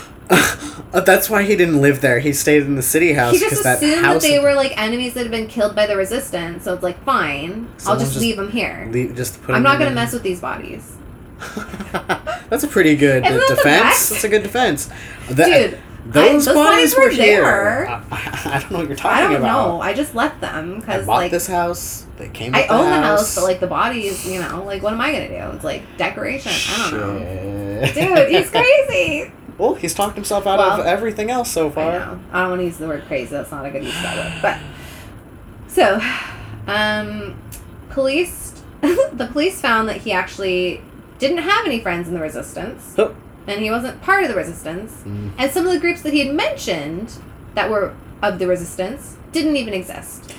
Uh, 0.91 1.01
That's 1.01 1.29
why 1.29 1.43
he 1.43 1.55
didn't 1.57 1.81
live 1.83 2.01
there. 2.01 2.19
He 2.19 2.33
stayed 2.33 2.63
in 2.63 2.75
the 2.75 2.83
city 2.83 3.13
house 3.13 3.35
He 3.35 3.41
just 3.41 3.65
assumed 3.65 3.93
that 3.93 4.05
house. 4.05 4.23
they 4.23 4.39
were 4.39 4.55
like 4.55 4.77
enemies 4.79 5.13
that 5.15 5.23
had 5.23 5.31
been 5.31 5.47
killed 5.47 5.75
by 5.75 5.87
the 5.87 5.97
resistance. 5.97 6.65
So 6.65 6.73
it's 6.73 6.83
like, 6.83 7.03
fine, 7.05 7.71
I'll 7.87 7.99
just, 7.99 8.13
just 8.13 8.21
leave 8.21 8.37
them 8.37 8.51
here. 8.51 8.89
Le- 8.91 9.13
just 9.13 9.43
put 9.43 9.55
I'm 9.55 9.63
not 9.63 9.79
gonna 9.79 9.95
mess 9.95 10.15
with 10.15 10.23
these 10.23 10.41
bodies. 10.41 10.97
That's 12.49 12.65
a 12.65 12.69
pretty 12.69 12.97
good 12.97 13.23
defense. 13.23 14.09
That's 14.09 14.25
a 14.25 14.29
good 14.31 14.43
defense. 14.43 14.89
That- 15.31 15.71
Dude, 15.71 15.81
those, 16.13 16.49
I- 16.49 16.53
those 16.53 16.65
bodies, 16.65 16.95
bodies 16.95 16.97
were, 16.97 17.03
were 17.05 17.11
here. 17.11 17.43
there. 17.43 17.89
I, 17.89 18.03
I 18.47 18.59
don't 18.61 18.71
know 18.71 18.79
what 18.79 18.89
you're 18.89 18.97
talking 18.97 19.11
about. 19.11 19.19
I 19.19 19.21
don't 19.33 19.37
about. 19.37 19.69
know. 19.69 19.81
I 19.81 19.93
just 19.95 20.15
left 20.15 20.41
them 20.41 20.77
I 20.77 20.81
because 20.81 21.07
bought 21.07 21.17
like 21.17 21.31
this 21.31 21.47
house. 21.47 22.07
They 22.17 22.29
came. 22.29 22.55
I 22.55 22.63
with 22.63 22.71
own 22.71 22.85
the 22.91 22.97
house, 22.97 23.21
house, 23.21 23.35
but 23.37 23.45
like 23.45 23.61
the 23.61 23.67
bodies, 23.67 24.27
you 24.27 24.41
know, 24.41 24.65
like 24.65 24.83
what 24.83 24.93
am 24.93 25.01
I 25.01 25.13
gonna 25.13 25.29
do? 25.29 25.55
It's 25.57 25.65
like 25.65 25.83
decoration. 25.97 26.53
I 26.53 26.91
don't 26.91 27.01
know. 27.01 27.93
Dude, 28.25 28.29
he's 28.31 28.51
crazy. 28.51 29.33
Well, 29.59 29.75
he's 29.75 29.93
talked 29.93 30.15
himself 30.15 30.47
out 30.47 30.61
Well, 30.61 30.81
of 30.83 30.87
everything 30.87 31.33
else 31.33 31.51
so 31.51 31.67
I 31.67 31.71
far. 31.73 31.93
know. 31.99 32.21
I 32.31 32.41
don't 32.43 32.51
want 32.51 32.61
to 32.61 32.65
use 32.67 32.77
the 32.77 32.87
word 32.87 33.03
crazy. 33.09 33.31
That's 33.31 33.51
not 33.51 33.67
a 33.67 33.71
good 33.73 33.83
use 33.83 33.97
of 33.97 34.03
that 34.05 34.17
word. 34.17 34.41
But 34.41 34.59
so, 35.67 36.01
um, 36.69 37.37
police, 37.91 38.63
the 38.81 39.29
police 39.33 39.61
found 39.61 39.89
that 39.89 39.97
he 40.03 40.13
actually 40.13 40.81
didn't 41.19 41.39
have 41.39 41.67
any 41.67 41.81
friends 41.81 42.07
in 42.07 42.15
the 42.15 42.21
resistance, 42.21 42.95
Oh. 42.99 43.17
And 43.49 43.61
he 43.63 43.71
wasn't 43.71 44.01
part 44.03 44.23
of 44.23 44.29
the 44.29 44.35
resistance. 44.37 44.93
Mm. 45.05 45.33
And 45.39 45.51
some 45.51 45.67
of 45.67 45.73
the 45.73 45.79
groups 45.79 46.03
that 46.03 46.13
he 46.13 46.27
had 46.27 46.35
mentioned 46.35 47.13
that 47.55 47.71
were 47.71 47.95
of 48.23 48.39
the 48.39 48.47
resistance 48.47 49.17
didn't 49.33 49.57
even 49.57 49.75
exist. 49.75 50.33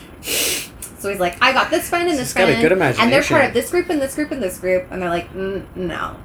So 0.99 1.09
he's 1.09 1.19
like, 1.19 1.41
I 1.41 1.53
got 1.53 1.69
this 1.69 1.89
friend 1.89 2.09
and 2.09 2.17
this 2.17 2.27
He's 2.27 2.33
got 2.33 2.43
a 2.43 2.53
friend, 2.53 2.61
good 2.61 2.71
and 2.99 3.11
they're 3.11 3.23
part 3.23 3.45
of 3.45 3.53
this 3.53 3.71
group 3.71 3.89
and 3.89 4.01
this 4.01 4.15
group 4.15 4.31
and 4.31 4.43
this 4.43 4.59
group, 4.59 4.87
and 4.91 5.01
they're 5.01 5.09
like, 5.09 5.31
mm, 5.33 5.63
no. 5.75 6.17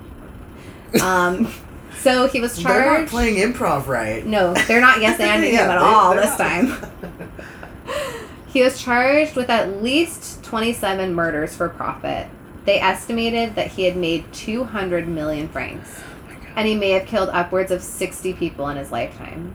Um, 1.01 1.53
so 1.99 2.27
he 2.27 2.41
was 2.41 2.61
charged. 2.61 2.69
They're 2.85 3.01
not 3.01 3.09
playing 3.09 3.37
improv 3.37 3.87
right. 3.87 4.27
No, 4.27 4.53
they're 4.55 4.81
not 4.81 5.01
yes 5.01 5.21
anding 5.21 5.53
Yeah, 5.53 5.65
him 5.65 5.71
at 5.71 5.79
they- 5.79 5.85
all 5.85 6.15
this 6.15 6.39
not. 6.39 6.39
time. 6.39 6.91
He 8.55 8.63
was 8.63 8.81
charged 8.81 9.35
with 9.35 9.51
at 9.51 9.83
least 9.83 10.45
27 10.45 11.13
murders 11.13 11.57
for 11.57 11.69
profit. 11.69 12.29
They 12.67 12.79
estimated 12.81 13.57
that 13.57 13.73
he 13.73 13.83
had 13.83 13.97
made 13.97 14.33
200 14.33 15.09
million 15.09 15.49
francs. 15.49 16.01
And 16.57 16.69
he 16.69 16.75
may 16.75 16.91
have 16.91 17.07
killed 17.07 17.31
upwards 17.31 17.71
of 17.71 17.83
60 17.83 18.33
people 18.35 18.69
in 18.69 18.77
his 18.77 18.93
lifetime. 18.93 19.55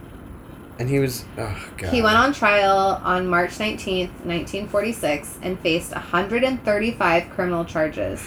And 0.79 0.89
he 0.89 0.99
was. 0.99 1.25
Oh 1.37 1.69
god. 1.77 1.93
He 1.93 2.01
went 2.01 2.17
on 2.17 2.33
trial 2.33 3.01
on 3.03 3.27
March 3.27 3.51
19th, 3.51 4.11
1946, 4.25 5.39
and 5.41 5.59
faced 5.59 5.91
135 5.91 7.29
criminal 7.29 7.65
charges. 7.65 8.25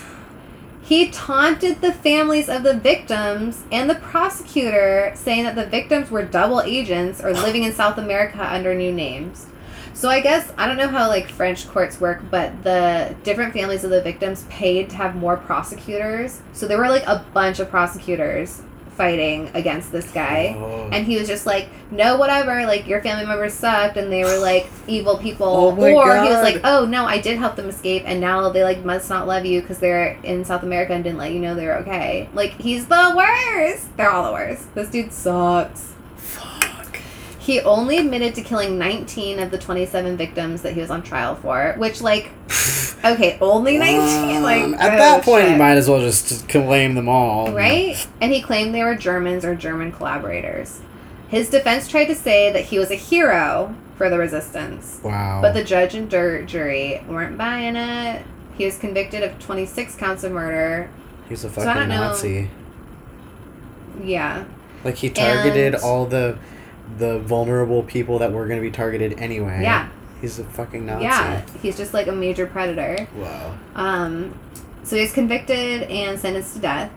He 0.82 1.10
taunted 1.10 1.80
the 1.80 1.92
families 1.92 2.48
of 2.48 2.64
the 2.64 2.74
victims 2.74 3.62
and 3.70 3.88
the 3.88 3.94
prosecutor, 3.94 5.12
saying 5.14 5.44
that 5.44 5.54
the 5.54 5.64
victims 5.64 6.10
were 6.10 6.24
double 6.24 6.60
agents 6.60 7.22
or 7.22 7.32
living 7.32 7.62
in 7.62 7.72
South 7.72 7.98
America 7.98 8.46
under 8.52 8.74
new 8.74 8.92
names. 8.92 9.46
So 9.94 10.08
I 10.08 10.20
guess 10.20 10.52
I 10.56 10.66
don't 10.66 10.76
know 10.76 10.88
how 10.88 11.08
like 11.08 11.28
French 11.28 11.68
courts 11.68 12.00
work, 12.00 12.22
but 12.30 12.64
the 12.64 13.14
different 13.22 13.52
families 13.52 13.84
of 13.84 13.90
the 13.90 14.02
victims 14.02 14.44
paid 14.48 14.90
to 14.90 14.96
have 14.96 15.14
more 15.14 15.36
prosecutors. 15.36 16.40
So 16.52 16.66
there 16.66 16.78
were 16.78 16.88
like 16.88 17.06
a 17.06 17.24
bunch 17.32 17.60
of 17.60 17.70
prosecutors 17.70 18.62
fighting 18.96 19.50
against 19.54 19.90
this 19.90 20.10
guy. 20.12 20.54
Oh. 20.56 20.88
And 20.92 21.06
he 21.06 21.18
was 21.18 21.26
just 21.26 21.46
like, 21.46 21.68
no, 21.90 22.16
whatever. 22.16 22.66
Like 22.66 22.86
your 22.86 23.02
family 23.02 23.26
members 23.26 23.54
sucked, 23.54 23.96
and 23.96 24.12
they 24.12 24.24
were 24.24 24.38
like 24.38 24.68
evil 24.86 25.18
people. 25.18 25.46
Oh 25.46 25.70
or 25.70 26.06
my 26.06 26.24
he 26.24 26.30
was 26.30 26.42
like, 26.42 26.60
oh 26.64 26.84
no, 26.84 27.04
I 27.04 27.20
did 27.20 27.38
help 27.38 27.56
them 27.56 27.68
escape, 27.68 28.04
and 28.06 28.20
now 28.20 28.48
they 28.50 28.64
like 28.64 28.84
must 28.84 29.08
not 29.10 29.26
love 29.26 29.44
you 29.44 29.60
because 29.60 29.78
they're 29.78 30.18
in 30.22 30.44
South 30.44 30.62
America 30.62 30.92
and 30.92 31.04
didn't 31.04 31.18
let 31.18 31.32
you 31.32 31.40
know 31.40 31.54
they're 31.54 31.78
okay. 31.78 32.28
Like 32.34 32.52
he's 32.60 32.86
the 32.86 33.12
worst. 33.16 33.96
They're 33.96 34.10
all 34.10 34.26
the 34.26 34.32
worst. 34.32 34.74
This 34.74 34.88
dude 34.88 35.12
sucks. 35.12 35.91
He 37.42 37.60
only 37.60 37.98
admitted 37.98 38.36
to 38.36 38.42
killing 38.42 38.78
19 38.78 39.40
of 39.40 39.50
the 39.50 39.58
27 39.58 40.16
victims 40.16 40.62
that 40.62 40.74
he 40.74 40.80
was 40.80 40.90
on 40.90 41.02
trial 41.02 41.34
for, 41.34 41.74
which 41.76 42.00
like, 42.00 42.30
okay, 43.04 43.36
only 43.40 43.78
19. 43.78 44.42
like 44.44 44.62
Um, 44.62 44.74
at 44.74 44.94
oh, 44.94 44.96
that 44.96 45.24
point, 45.24 45.42
shit. 45.44 45.50
you 45.52 45.56
might 45.56 45.76
as 45.76 45.88
well 45.88 45.98
just 46.00 46.48
claim 46.48 46.94
them 46.94 47.08
all. 47.08 47.52
Right? 47.52 48.06
And 48.20 48.32
he 48.32 48.40
claimed 48.40 48.72
they 48.72 48.84
were 48.84 48.94
Germans 48.94 49.44
or 49.44 49.56
German 49.56 49.90
collaborators. 49.90 50.80
His 51.28 51.50
defense 51.50 51.88
tried 51.88 52.04
to 52.04 52.14
say 52.14 52.52
that 52.52 52.66
he 52.66 52.78
was 52.78 52.92
a 52.92 52.94
hero 52.94 53.74
for 53.96 54.08
the 54.08 54.18
resistance, 54.18 55.00
Wow. 55.02 55.40
but 55.42 55.52
the 55.52 55.64
judge 55.64 55.94
and 55.96 56.08
jury 56.08 57.02
weren't 57.08 57.36
buying 57.36 57.74
it. 57.74 58.22
He 58.56 58.64
was 58.66 58.78
convicted 58.78 59.24
of 59.24 59.36
26 59.40 59.96
counts 59.96 60.22
of 60.22 60.30
murder. 60.30 60.90
He's 61.28 61.42
a 61.42 61.48
fucking 61.48 61.88
know. 61.88 61.96
Nazi. 62.08 62.50
Yeah. 64.02 64.44
Like 64.84 64.96
he 64.96 65.10
targeted 65.10 65.74
And- 65.74 65.82
all 65.82 66.06
the 66.06 66.38
the 66.98 67.18
vulnerable 67.20 67.82
people 67.82 68.18
that 68.18 68.32
were 68.32 68.46
going 68.46 68.58
to 68.58 68.62
be 68.62 68.70
targeted 68.70 69.18
anyway. 69.18 69.60
Yeah. 69.62 69.88
He's 70.20 70.38
a 70.38 70.44
fucking 70.44 70.86
Nazi. 70.86 71.04
Yeah. 71.04 71.42
He's 71.60 71.76
just 71.76 71.92
like 71.92 72.06
a 72.06 72.12
major 72.12 72.46
predator. 72.46 73.08
Wow. 73.16 73.58
Um, 73.74 74.38
so 74.84 74.96
he's 74.96 75.12
convicted 75.12 75.82
and 75.84 76.18
sentenced 76.18 76.54
to 76.54 76.60
death. 76.60 76.92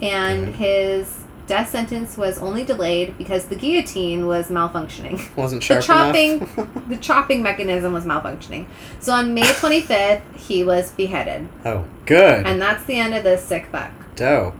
And 0.00 0.54
his 0.54 1.22
death 1.46 1.70
sentence 1.70 2.16
was 2.16 2.38
only 2.38 2.64
delayed 2.64 3.18
because 3.18 3.46
the 3.46 3.56
guillotine 3.56 4.26
was 4.26 4.48
malfunctioning. 4.48 5.34
Wasn't 5.36 5.62
the 5.62 5.80
chopping 5.80 6.40
enough. 6.40 6.68
the 6.88 6.96
chopping 6.96 7.42
mechanism 7.42 7.92
was 7.92 8.04
malfunctioning. 8.04 8.66
So 9.00 9.12
on 9.12 9.34
May 9.34 9.42
25th, 9.42 10.22
he 10.36 10.64
was 10.64 10.90
beheaded. 10.92 11.48
oh, 11.64 11.84
good. 12.06 12.46
And 12.46 12.60
that's 12.60 12.84
the 12.84 12.98
end 12.98 13.14
of 13.14 13.22
this 13.22 13.44
sick 13.44 13.66
fuck. 13.66 13.90
Dope. 14.16 14.54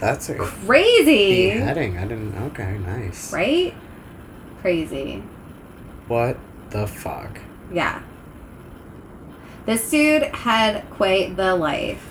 That's 0.00 0.30
a 0.30 0.34
Crazy. 0.34 1.50
beheading. 1.52 1.98
I 1.98 2.06
didn't. 2.06 2.34
Okay, 2.46 2.78
nice. 2.78 3.32
Right? 3.32 3.74
Crazy. 4.62 5.22
What 6.08 6.38
the 6.70 6.86
fuck? 6.86 7.38
Yeah. 7.72 8.00
This 9.66 9.90
dude 9.90 10.22
had 10.22 10.88
quite 10.90 11.36
the 11.36 11.54
life. 11.54 12.02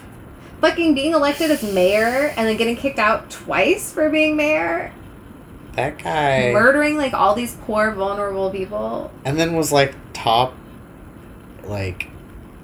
Fucking 0.61 0.93
being 0.93 1.13
elected 1.13 1.49
as 1.51 1.63
mayor 1.63 2.31
and 2.37 2.47
then 2.47 2.57
getting 2.57 2.75
kicked 2.75 2.99
out 2.99 3.29
twice 3.31 3.91
for 3.91 4.09
being 4.09 4.35
mayor, 4.35 4.91
That 5.73 5.97
guy. 6.03 6.51
murdering 6.53 6.95
like 6.97 7.13
all 7.13 7.33
these 7.33 7.55
poor, 7.63 7.91
vulnerable 7.91 8.51
people. 8.51 9.09
and 9.25 9.39
then 9.39 9.55
was 9.55 9.71
like 9.71 9.95
top, 10.13 10.53
like, 11.63 12.07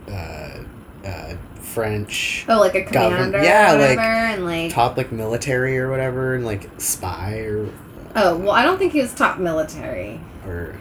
uh, 0.09 0.59
uh, 1.05 1.33
French, 1.75 2.45
Oh, 2.49 2.59
like 2.59 2.73
a 2.75 2.81
Government- 2.83 3.33
commander, 3.33 3.43
yeah, 3.43 3.73
or 3.75 3.79
like, 3.79 3.89
whatever, 3.97 4.01
and 4.01 4.45
like 4.45 4.71
top 4.73 4.95
like 4.97 5.11
military 5.11 5.77
or 5.77 5.89
whatever, 5.91 6.33
and 6.35 6.45
like 6.45 6.69
spy 6.77 7.33
or 7.39 7.69
oh 8.15 8.37
well, 8.37 8.51
I 8.51 8.63
don't 8.63 8.77
think 8.79 8.93
he 8.93 9.01
was 9.01 9.13
top 9.13 9.37
military. 9.37 10.19
or 10.47 10.75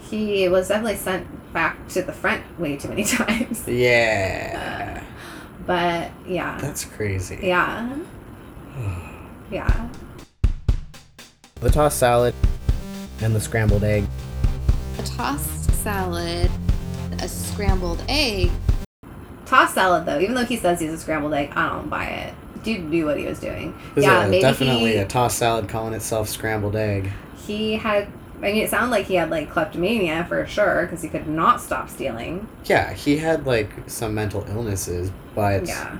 He 0.00 0.48
was 0.48 0.68
definitely 0.68 0.96
sent 0.96 1.26
back 1.52 1.88
to 1.88 2.02
the 2.02 2.12
front 2.12 2.42
way 2.60 2.76
too 2.76 2.88
many 2.88 3.04
times. 3.18 3.66
yeah. 3.68 5.02
But 5.66 6.10
yeah, 6.26 6.58
That's 6.60 6.84
crazy. 6.84 7.40
yeah, 7.42 7.88
yeah. 9.50 9.88
The 11.60 11.70
tossed 11.70 11.98
salad 11.98 12.34
and 13.20 13.34
the 13.34 13.40
scrambled 13.40 13.82
egg. 13.84 14.04
A 14.98 15.02
tossed 15.02 15.70
salad, 15.82 16.50
a 17.20 17.28
scrambled 17.28 18.02
egg. 18.08 18.50
Tossed 19.46 19.74
salad 19.74 20.06
though, 20.06 20.18
even 20.20 20.34
though 20.34 20.44
he 20.44 20.56
says 20.56 20.80
he's 20.80 20.92
a 20.92 20.98
scrambled 20.98 21.34
egg, 21.34 21.52
I 21.54 21.68
don't 21.68 21.88
buy 21.90 22.06
it. 22.06 22.34
Dude 22.62 22.84
knew 22.84 23.04
what 23.06 23.18
he 23.18 23.26
was 23.26 23.38
doing. 23.40 23.78
This 23.94 24.04
yeah, 24.04 24.24
a- 24.26 24.40
definitely 24.40 24.92
he, 24.92 24.96
a 24.96 25.06
toss 25.06 25.34
salad 25.34 25.68
calling 25.68 25.92
itself 25.94 26.28
scrambled 26.28 26.76
egg. 26.76 27.12
he 27.46 27.74
had. 27.74 28.08
I 28.38 28.52
mean, 28.52 28.56
it 28.64 28.68
sounded 28.70 28.90
like 28.90 29.06
he 29.06 29.14
had 29.14 29.30
like 29.30 29.50
kleptomania 29.50 30.24
for 30.28 30.44
sure 30.46 30.82
because 30.82 31.02
he 31.02 31.08
could 31.08 31.26
not 31.28 31.60
stop 31.60 31.88
stealing. 31.88 32.46
Yeah, 32.64 32.92
he 32.92 33.18
had 33.18 33.46
like 33.46 33.70
some 33.86 34.14
mental 34.14 34.44
illnesses, 34.48 35.10
but 35.34 35.66
Yeah, 35.66 35.98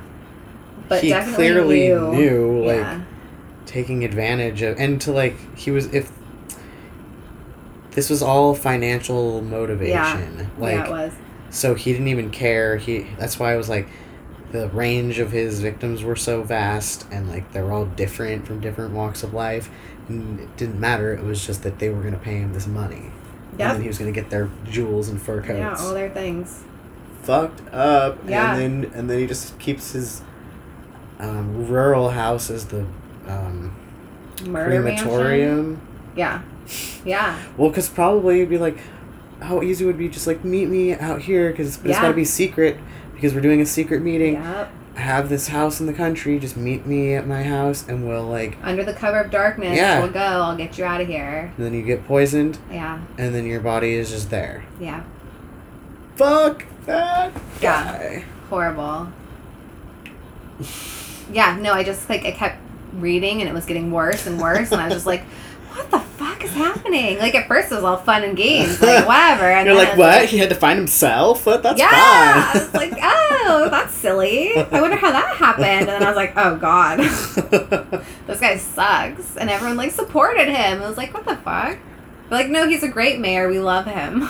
but 0.89 1.01
he 1.01 1.13
clearly 1.33 1.87
knew. 1.87 2.11
knew, 2.13 2.65
like 2.65 2.77
yeah, 2.79 3.01
taking 3.65 4.03
advantage 4.03 4.61
of 4.63 4.77
and 4.79 4.99
to 5.01 5.11
like 5.11 5.37
he 5.57 5.71
was 5.71 5.85
if 5.93 6.11
this 7.91 8.09
was 8.09 8.21
all 8.21 8.53
financial 8.53 9.41
motivation 9.41 10.49
like 10.59 10.73
yeah, 10.75 10.85
it 10.85 10.91
was. 10.91 11.13
So 11.55 11.73
he 11.75 11.91
didn't 11.91 12.07
even 12.09 12.29
care. 12.29 12.77
He 12.77 13.07
that's 13.17 13.39
why 13.39 13.53
i 13.53 13.57
was 13.57 13.69
like 13.69 13.87
the 14.51 14.67
range 14.69 15.19
of 15.19 15.31
his 15.31 15.59
victims 15.59 16.03
were 16.03 16.15
so 16.15 16.41
vast 16.43 17.05
and 17.11 17.29
like 17.29 17.51
they're 17.51 17.71
all 17.73 17.85
different 17.85 18.45
from 18.45 18.59
different 18.61 18.93
walks 18.93 19.23
of 19.23 19.33
life. 19.33 19.69
And 20.07 20.39
it 20.39 20.55
didn't 20.57 20.79
matter. 20.79 21.13
It 21.13 21.23
was 21.23 21.45
just 21.45 21.63
that 21.63 21.79
they 21.79 21.89
were 21.89 22.01
going 22.01 22.13
to 22.13 22.19
pay 22.19 22.37
him 22.37 22.53
this 22.53 22.67
money. 22.67 23.11
And 23.51 23.59
then 23.59 23.81
he 23.81 23.87
was 23.87 23.97
going 23.97 24.13
to 24.13 24.21
get 24.21 24.29
their 24.29 24.49
jewels 24.69 25.09
and 25.09 25.19
fur 25.21 25.41
coats. 25.41 25.57
Yeah, 25.59 25.75
all 25.79 25.93
their 25.93 26.09
things. 26.09 26.63
fucked 27.23 27.61
up. 27.73 28.19
Yeah. 28.27 28.55
and 28.55 28.83
then 28.83 28.91
and 28.93 29.09
then 29.09 29.19
he 29.19 29.25
just 29.27 29.57
keeps 29.59 29.93
his 29.93 30.21
um, 31.19 31.67
rural 31.67 32.09
house 32.09 32.49
as 32.49 32.65
the 32.67 32.85
um, 33.27 33.75
Murder 34.45 34.81
mansion. 34.81 35.07
crematorium. 35.07 35.81
Yeah, 36.15 36.41
yeah. 37.05 37.41
Well, 37.57 37.69
because 37.69 37.89
probably 37.89 38.37
it'd 38.37 38.49
be 38.49 38.57
like, 38.57 38.77
how 39.41 39.61
easy 39.61 39.85
would 39.85 39.95
it 39.95 39.97
be 39.97 40.09
just 40.09 40.27
like 40.27 40.43
meet 40.45 40.69
me 40.69 40.93
out 40.93 41.21
here 41.21 41.51
because 41.51 41.77
it's 41.83 41.99
got 41.99 42.07
to 42.07 42.13
be 42.13 42.25
secret 42.25 42.77
because 43.13 43.33
we're 43.33 43.41
doing 43.41 43.61
a 43.61 43.65
secret 43.65 44.01
meeting. 44.01 44.33
Yep. 44.35 44.71
I 44.95 44.99
have 45.01 45.27
this 45.27 45.49
house 45.49 45.81
in 45.81 45.87
the 45.87 45.93
country. 45.93 46.39
Just 46.39 46.55
meet 46.55 46.85
me 46.85 47.13
at 47.15 47.27
my 47.27 47.43
house 47.43 47.85
and 47.87 48.07
we'll 48.07 48.23
like. 48.23 48.57
Under 48.63 48.83
the 48.83 48.93
cover 48.93 49.19
of 49.19 49.29
darkness, 49.29 49.75
Yeah. 49.77 49.99
we'll 50.01 50.11
go. 50.11 50.19
I'll 50.19 50.55
get 50.55 50.77
you 50.77 50.85
out 50.85 51.01
of 51.01 51.07
here. 51.07 51.51
And 51.57 51.65
then 51.65 51.73
you 51.73 51.81
get 51.83 52.05
poisoned 52.07 52.57
Yeah, 52.71 52.99
and 53.17 53.35
then 53.35 53.45
your 53.45 53.59
body 53.59 53.93
is 53.95 54.09
just 54.09 54.29
there. 54.29 54.63
yeah. 54.79 55.03
Fuck 56.15 56.63
that 56.85 57.33
Yeah. 57.61 57.83
guy. 57.83 58.23
Horrible. 58.49 59.07
Yeah, 61.31 61.57
no, 61.59 61.73
I 61.73 61.83
just 61.83 62.07
like 62.09 62.23
I 62.25 62.31
kept 62.31 62.57
reading 62.93 63.41
and 63.41 63.49
it 63.49 63.53
was 63.53 63.65
getting 63.65 63.91
worse 63.91 64.25
and 64.25 64.39
worse, 64.39 64.71
and 64.71 64.79
I 64.79 64.85
was 64.85 64.93
just 64.93 65.05
like, 65.05 65.23
"What 65.75 65.91
the 65.91 65.99
fuck 65.99 66.43
is 66.43 66.51
happening?" 66.51 67.17
Like 67.19 67.35
at 67.35 67.47
first 67.47 67.71
it 67.71 67.75
was 67.75 67.83
all 67.83 67.97
fun 67.97 68.23
and 68.23 68.35
games, 68.35 68.81
like 68.81 69.07
whatever. 69.07 69.45
And 69.45 69.67
You're 69.67 69.75
like, 69.75 69.97
what? 69.97 70.25
He 70.25 70.37
had 70.37 70.49
to 70.49 70.55
find 70.55 70.77
himself? 70.79 71.45
What? 71.45 71.63
That's 71.63 71.79
yeah, 71.79 71.89
I 71.91 72.51
fine. 72.53 72.61
was 72.61 72.73
like, 72.73 72.99
"Oh, 73.01 73.67
that's 73.69 73.93
silly." 73.93 74.55
I 74.55 74.81
wonder 74.81 74.97
how 74.97 75.11
that 75.11 75.35
happened. 75.37 75.65
And 75.65 75.87
then 75.89 76.03
I 76.03 76.07
was 76.07 76.15
like, 76.15 76.33
"Oh 76.35 76.55
God, 76.57 76.99
this 78.27 78.39
guy 78.39 78.57
sucks," 78.57 79.37
and 79.37 79.49
everyone 79.49 79.77
like 79.77 79.91
supported 79.91 80.47
him. 80.47 80.81
I 80.81 80.87
was 80.87 80.97
like, 80.97 81.13
"What 81.13 81.25
the 81.25 81.35
fuck?" 81.37 81.77
They're 82.29 82.39
like, 82.39 82.49
"No, 82.49 82.67
he's 82.67 82.83
a 82.83 82.89
great 82.89 83.19
mayor. 83.19 83.47
We 83.49 83.59
love 83.59 83.85
him." 83.85 84.27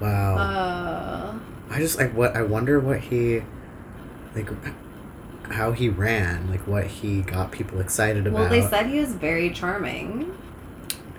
wow. 0.00 0.36
Uh, 0.36 1.34
I 1.70 1.78
just 1.78 1.98
like 1.98 2.12
what 2.14 2.36
I 2.36 2.42
wonder 2.42 2.78
what 2.80 3.00
he 3.00 3.42
like 4.34 4.48
how 5.50 5.72
he 5.72 5.88
ran, 5.88 6.50
like 6.50 6.66
what 6.66 6.86
he 6.86 7.22
got 7.22 7.50
people 7.52 7.80
excited 7.80 8.26
about. 8.26 8.40
well, 8.40 8.48
they 8.50 8.62
said 8.62 8.86
he 8.86 8.98
was 9.00 9.12
very 9.12 9.50
charming. 9.50 10.36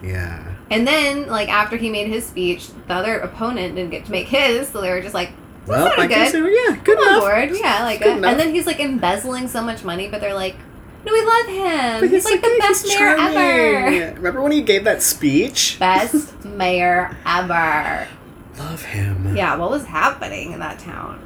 yeah. 0.03 0.53
And 0.72 0.88
then, 0.88 1.27
like 1.27 1.49
after 1.49 1.77
he 1.77 1.89
made 1.89 2.07
his 2.07 2.26
speech, 2.26 2.69
the 2.88 2.93
other 2.93 3.18
opponent 3.19 3.76
didn't 3.76 3.91
get 3.91 4.06
to 4.06 4.11
make 4.11 4.27
his, 4.27 4.68
so 4.69 4.81
they 4.81 4.89
were 4.91 5.02
just 5.02 5.14
like, 5.14 5.31
Well, 5.68 5.91
I 5.97 6.07
guess 6.07 6.31
good. 6.31 6.45
it- 6.45 6.53
yeah, 6.69 6.76
good 6.84 6.97
"Come 6.97 7.07
enough. 7.07 7.22
board, 7.22 7.49
yeah, 7.60 7.84
like." 7.84 7.99
Good 7.99 8.18
enough. 8.18 8.31
and 8.31 8.39
then 8.39 8.53
he's 8.53 8.65
like 8.65 8.80
embezzling 8.80 9.47
so 9.47 9.61
much 9.61 9.84
money, 9.84 10.07
but 10.07 10.22
they're 10.22 10.34
like, 10.34 10.56
"No, 11.06 11.11
we 11.14 11.22
love 11.26 11.47
him. 11.47 11.99
But 12.02 12.10
he's, 12.10 12.26
like 12.26 12.41
the 12.41 12.56
best 12.60 12.88
mayor 12.88 12.97
charming. 13.15 13.38
ever. 13.38 14.14
Remember 14.18 14.41
when 14.41 14.52
he 14.52 14.61
gave 14.61 14.84
that 14.85 15.02
speech? 15.03 15.77
Best 15.80 16.43
mayor 16.45 17.15
ever." 17.26 18.07
Love 18.57 18.84
him. 18.85 19.35
Yeah, 19.35 19.56
what 19.57 19.69
was 19.69 19.85
happening 19.85 20.52
in 20.53 20.60
that 20.60 20.80
town? 20.80 21.19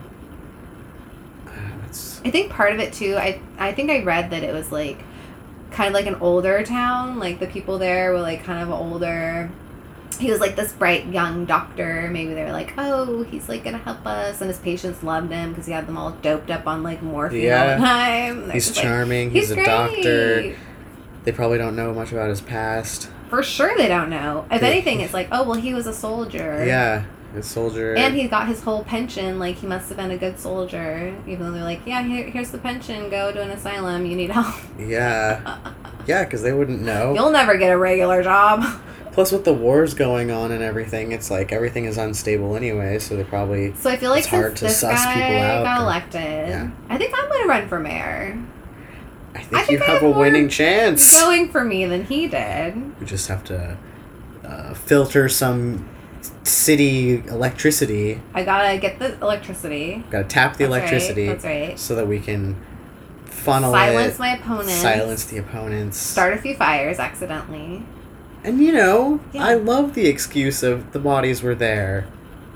I 2.25 2.31
think 2.31 2.51
part 2.51 2.73
of 2.73 2.79
it 2.79 2.93
too. 2.93 3.15
I 3.17 3.41
I 3.57 3.73
think 3.73 3.89
I 3.89 4.03
read 4.03 4.31
that 4.31 4.43
it 4.43 4.53
was 4.53 4.71
like 4.71 5.03
kind 5.71 5.87
of 5.87 5.93
like 5.93 6.07
an 6.07 6.15
older 6.15 6.63
town. 6.63 7.19
Like 7.19 7.39
the 7.39 7.47
people 7.47 7.77
there 7.77 8.11
were 8.11 8.21
like 8.21 8.43
kind 8.43 8.61
of 8.61 8.69
older. 8.69 9.49
He 10.19 10.29
was 10.29 10.41
like 10.41 10.57
this 10.57 10.73
bright 10.73 11.05
young 11.07 11.45
doctor. 11.45 12.09
Maybe 12.11 12.33
they 12.33 12.43
were 12.43 12.51
like, 12.51 12.73
oh, 12.77 13.23
he's 13.23 13.47
like 13.47 13.63
gonna 13.63 13.77
help 13.77 14.05
us, 14.05 14.41
and 14.41 14.49
his 14.49 14.59
patients 14.59 15.01
loved 15.01 15.31
him 15.31 15.49
because 15.49 15.65
he 15.65 15.71
had 15.71 15.87
them 15.87 15.97
all 15.97 16.11
doped 16.11 16.49
up 16.49 16.67
on 16.67 16.83
like 16.83 17.01
morphine 17.01 17.53
all 17.53 17.67
the 17.67 17.75
time. 17.77 18.41
They're 18.43 18.51
he's 18.51 18.67
just 18.67 18.77
like, 18.77 18.85
charming. 18.85 19.31
he's 19.31 19.43
he's, 19.43 19.51
a 19.51 19.55
great. 19.55 19.65
doctor. 19.65 20.55
They 21.23 21.31
probably 21.31 21.57
don't 21.57 21.75
know 21.75 21.93
much 21.93 22.11
about 22.11 22.29
his 22.29 22.41
past. 22.41 23.09
For 23.29 23.43
sure, 23.43 23.77
they 23.77 23.87
don't 23.87 24.09
know. 24.09 24.45
If 24.51 24.63
anything, 24.63 25.01
it's 25.01 25.13
like, 25.19 25.29
oh 25.31 25.43
well, 25.43 25.59
he 25.59 25.73
was 25.73 25.87
a 25.87 25.93
soldier. 25.93 26.65
Yeah, 26.65 27.05
a 27.35 27.43
soldier. 27.43 27.95
And 27.95 28.15
he 28.15 28.27
got 28.27 28.47
his 28.47 28.61
whole 28.61 28.83
pension. 28.83 29.39
Like 29.39 29.57
he 29.57 29.67
must 29.67 29.89
have 29.89 29.97
been 29.97 30.11
a 30.11 30.17
good 30.17 30.39
soldier. 30.39 31.15
Even 31.27 31.45
though 31.45 31.51
they're 31.51 31.63
like, 31.63 31.81
yeah, 31.85 32.01
here, 32.03 32.29
here's 32.29 32.51
the 32.51 32.57
pension. 32.57 33.09
Go 33.09 33.31
to 33.31 33.41
an 33.41 33.51
asylum. 33.51 34.05
You 34.05 34.15
need 34.15 34.31
help. 34.31 34.55
yeah, 34.79 35.59
yeah, 36.07 36.23
because 36.23 36.41
they 36.41 36.53
wouldn't 36.53 36.81
know. 36.81 37.13
You'll 37.13 37.31
never 37.31 37.57
get 37.57 37.71
a 37.71 37.77
regular 37.77 38.23
job. 38.23 38.63
Plus, 39.11 39.31
with 39.31 39.43
the 39.43 39.53
wars 39.53 39.93
going 39.93 40.31
on 40.31 40.51
and 40.51 40.63
everything, 40.63 41.11
it's 41.11 41.29
like 41.31 41.51
everything 41.51 41.85
is 41.85 41.97
unstable 41.97 42.55
anyway. 42.55 42.99
So 42.99 43.15
they 43.15 43.23
probably 43.23 43.73
So 43.73 43.89
I 43.89 43.97
feel 43.97 44.11
like 44.11 44.19
It's 44.19 44.27
hard 44.27 44.55
to 44.57 44.65
this 44.65 44.79
suss 44.79 45.03
guy 45.03 45.13
people 45.13 45.39
out, 45.39 45.63
got 45.63 45.81
elected, 45.81 46.49
yeah. 46.49 46.71
I 46.89 46.97
think 46.97 47.13
I'm 47.17 47.27
gonna 47.29 47.47
run 47.47 47.67
for 47.67 47.79
mayor. 47.79 48.39
I 49.35 49.39
think, 49.39 49.53
I 49.53 49.63
think 49.63 49.79
you 49.79 49.85
I 49.85 49.89
have 49.89 50.01
have 50.01 50.15
a 50.15 50.17
winning 50.17 50.47
chance. 50.47 51.19
Going 51.19 51.49
for 51.49 51.63
me 51.63 51.85
than 51.85 52.05
he 52.05 52.27
did. 52.27 52.99
We 52.99 53.05
just 53.05 53.27
have 53.27 53.43
to 53.45 53.77
uh, 54.43 54.73
filter 54.73 55.27
some 55.27 55.87
city 56.49 57.23
electricity. 57.27 58.21
I 58.33 58.43
gotta 58.43 58.77
get 58.77 58.99
the 58.99 59.13
electricity. 59.21 60.03
Got 60.09 60.23
to 60.23 60.27
tap 60.27 60.57
the 60.57 60.65
That's 60.65 60.71
right, 60.71 60.77
electricity 60.79 61.27
That's 61.27 61.45
right. 61.45 61.79
so 61.79 61.95
that 61.95 62.07
we 62.07 62.19
can 62.19 62.55
funnel 63.25 63.71
Silence 63.71 64.15
it, 64.15 64.19
my 64.19 64.35
opponents. 64.35 64.73
silence 64.75 65.25
the 65.25 65.37
opponents. 65.37 65.97
Start 65.97 66.33
a 66.33 66.37
few 66.37 66.55
fires 66.55 66.99
accidentally. 66.99 67.83
And 68.43 68.59
you 68.61 68.71
know, 68.71 69.19
Yeah. 69.33 69.45
I 69.45 69.53
love 69.55 69.93
the 69.93 70.07
excuse 70.07 70.63
of 70.63 70.91
the 70.91 70.99
bodies 70.99 71.41
were 71.41 71.55
there. 71.55 72.05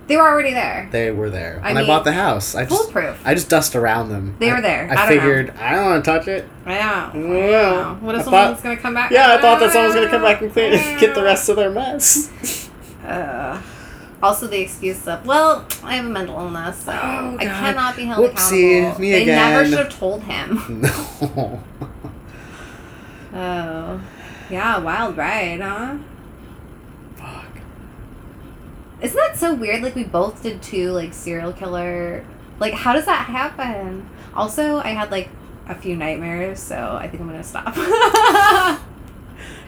They 0.08 0.18
were 0.18 0.28
already 0.28 0.52
there. 0.54 0.90
They 0.92 1.12
were 1.12 1.30
there. 1.30 1.62
I 1.64 1.74
When 1.74 1.86
I, 1.86 1.88
bought 1.88 2.04
the 2.04 2.12
house, 2.12 2.56
I 2.56 2.66
just 2.66 2.84
Foolproof. 2.92 3.22
I 3.26 3.34
just 3.34 3.50
dust 3.50 3.74
around 3.74 4.10
them. 4.10 4.36
They 4.40 4.50
I- 4.52 4.56
were 4.56 4.62
there. 4.62 4.90
I, 4.90 4.92
I 4.92 4.96
don't 4.96 4.98
know. 4.98 5.08
figured 5.22 5.54
I 5.58 5.76
don't 5.76 5.86
want 5.86 6.04
to 6.06 6.12
touch 6.12 6.28
it. 6.28 6.44
What 6.66 6.74
if 6.74 6.78
I 6.78 8.24
someone's 8.24 8.24
thought- 8.26 8.64
gonna 8.64 8.78
come 8.78 8.94
back? 8.94 9.12
Yeah, 9.12 9.34
I 9.34 9.42
thought 9.42 9.60
that 9.62 9.72
someone 9.72 9.88
was 9.88 9.96
gonna 9.96 10.10
come 10.10 10.22
back 10.22 10.42
and 10.42 10.52
clean 10.52 10.72
get 11.00 11.16
the 11.16 11.24
rest 11.24 11.48
of 11.50 11.56
their 11.56 11.72
mess. 11.72 12.70
Uh, 13.06 13.62
also, 14.24 14.48
the 14.48 14.60
excuse 14.62 15.06
of, 15.08 15.26
well, 15.26 15.66
I 15.84 15.96
have 15.98 16.06
a 16.06 16.10
mental 16.10 16.40
illness, 16.40 16.78
so 16.86 16.92
Oh, 16.94 17.38
I 17.40 17.46
cannot 17.46 17.96
be 17.96 18.06
held 18.06 18.26
Whoopsie, 18.32 18.80
accountable. 18.80 19.02
me 19.02 19.12
they 19.12 19.26
never 19.26 19.66
should 19.66 19.78
have 19.78 20.00
told 20.00 20.24
him. 20.24 20.82
no. 21.36 21.64
Oh, 23.36 24.00
yeah, 24.52 24.78
wild 24.78 25.18
ride, 25.18 25.60
huh? 25.60 25.98
Fuck. 27.16 27.48
Isn't 29.02 29.18
that 29.18 29.36
so 29.38 29.56
weird? 29.56 29.82
Like 29.82 29.96
we 29.96 30.04
both 30.04 30.44
did 30.44 30.62
two 30.62 30.92
like 30.92 31.14
serial 31.14 31.52
killer. 31.52 32.24
Like, 32.60 32.76
how 32.76 32.94
does 32.94 33.06
that 33.06 33.26
happen? 33.26 34.08
Also, 34.36 34.78
I 34.78 34.90
had 34.90 35.10
like 35.10 35.30
a 35.68 35.74
few 35.74 35.96
nightmares, 35.96 36.60
so 36.62 36.96
I 37.02 37.08
think 37.08 37.22
I'm 37.22 37.28
gonna 37.30 37.44
stop. 37.44 37.74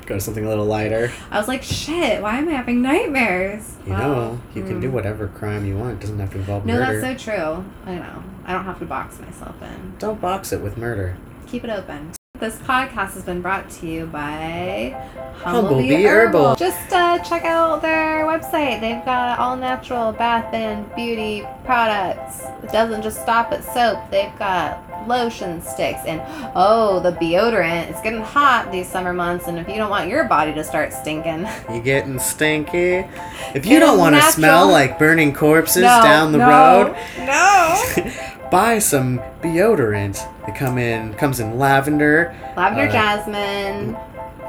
Go 0.05 0.15
to 0.15 0.21
something 0.21 0.45
a 0.45 0.49
little 0.49 0.65
lighter. 0.65 1.11
I 1.31 1.39
was 1.39 1.47
like, 1.47 1.63
shit, 1.63 2.21
why 2.21 2.37
am 2.37 2.47
I 2.47 2.51
having 2.51 2.81
nightmares? 2.81 3.75
You 3.85 3.93
Well, 3.93 4.09
know, 4.09 4.41
you 4.53 4.63
can 4.63 4.79
do 4.79 4.89
mm. 4.89 4.93
whatever 4.93 5.27
crime 5.27 5.65
you 5.65 5.77
want. 5.77 5.93
It 5.93 5.99
doesn't 6.01 6.19
have 6.19 6.31
to 6.31 6.37
involve 6.37 6.65
No, 6.65 6.73
murder. 6.75 6.93
No, 6.93 7.01
that's 7.01 7.23
so 7.23 7.31
true. 7.31 7.65
I 7.85 7.95
know. 7.95 8.23
I 8.45 8.53
don't 8.53 8.65
have 8.65 8.77
to 8.79 8.85
box 8.85 9.19
myself 9.19 9.59
in. 9.63 9.95
Don't 9.97 10.21
box 10.21 10.51
it 10.53 10.61
with 10.61 10.77
murder. 10.77 11.17
Keep 11.47 11.63
it 11.63 11.69
open. 11.71 12.11
This 12.39 12.57
podcast 12.57 13.13
has 13.13 13.23
been 13.23 13.41
brought 13.41 13.69
to 13.69 13.87
you 13.87 14.07
by 14.07 14.93
Humblebee 15.39 15.87
Humblebee 15.87 16.03
Herbal. 16.03 16.55
Just 16.57 16.91
uh, 16.91 17.17
check 17.19 17.45
out 17.45 17.81
their 17.81 18.25
website. 18.25 18.81
They've 18.81 19.03
got 19.05 19.39
all 19.39 19.55
natural 19.55 20.11
bath 20.11 20.53
and 20.53 20.93
beauty 20.95 21.47
products. 21.63 22.41
It 22.61 22.73
doesn't 22.73 23.03
just 23.03 23.21
stop 23.21 23.53
at 23.53 23.63
soap. 23.63 24.11
They've 24.11 24.37
got 24.37 25.07
lotion 25.07 25.61
sticks 25.61 26.01
and 26.05 26.21
oh, 26.55 26.99
the 26.99 27.13
deodorant. 27.13 27.89
It's 27.89 28.01
getting 28.01 28.21
hot 28.21 28.69
these 28.69 28.89
summer 28.89 29.13
months, 29.13 29.47
and 29.47 29.57
if 29.57 29.69
you 29.69 29.75
don't 29.75 29.89
want 29.89 30.09
your 30.09 30.25
body 30.25 30.53
to 30.55 30.63
start 30.63 30.91
stinking, 30.91 31.47
you're 31.69 31.81
getting 31.81 32.19
stinky? 32.19 33.07
If 33.53 33.65
you 33.65 33.79
don't 33.79 33.97
want 33.97 34.15
to 34.15 34.21
smell 34.21 34.67
like 34.69 34.99
burning 34.99 35.33
corpses 35.33 35.83
No, 35.83 36.01
down 36.03 36.33
the 36.33 36.39
no, 36.39 36.49
road, 36.49 36.97
no. 37.19 38.31
buy 38.51 38.79
some 38.79 39.19
deodorant. 39.41 40.17
It 40.47 40.55
come 40.55 40.77
in 40.77 41.13
comes 41.15 41.39
in 41.39 41.57
lavender, 41.57 42.35
Lavender 42.55 42.87
Uh, 42.87 42.91
jasmine, 42.91 43.97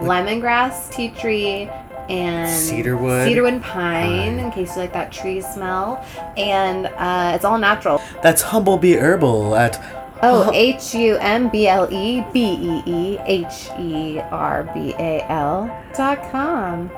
lemongrass, 0.01 0.90
tea 0.93 1.10
tree, 1.10 1.70
and 2.09 2.48
Cedarwood. 2.51 3.27
cedarwood 3.27 3.55
and 3.55 3.62
pine, 3.62 4.06
Pine. 4.06 4.39
in 4.39 4.51
case 4.52 4.77
you 4.77 4.82
like 4.82 4.93
that 4.93 5.10
tree 5.12 5.40
smell. 5.40 6.05
And 6.36 6.86
uh, 6.86 7.32
it's 7.35 7.44
all 7.44 7.59
natural. 7.59 8.01
That's 8.23 8.43
Humblebee 8.43 9.01
Herbal 9.01 9.56
at 9.56 9.82
Oh, 10.23 10.51
H 10.55 10.94
U 10.94 11.16
M 11.18 11.51
B 11.51 11.66
L 11.68 11.89
E 11.93 12.24
B 12.32 12.40
E 12.60 12.82
E 12.86 13.18
H 13.27 13.68
E 13.78 14.18
R 14.31 14.64
B 14.73 14.94
A 14.98 15.20
L 15.28 15.70
dot 15.94 16.31
com. 16.32 16.90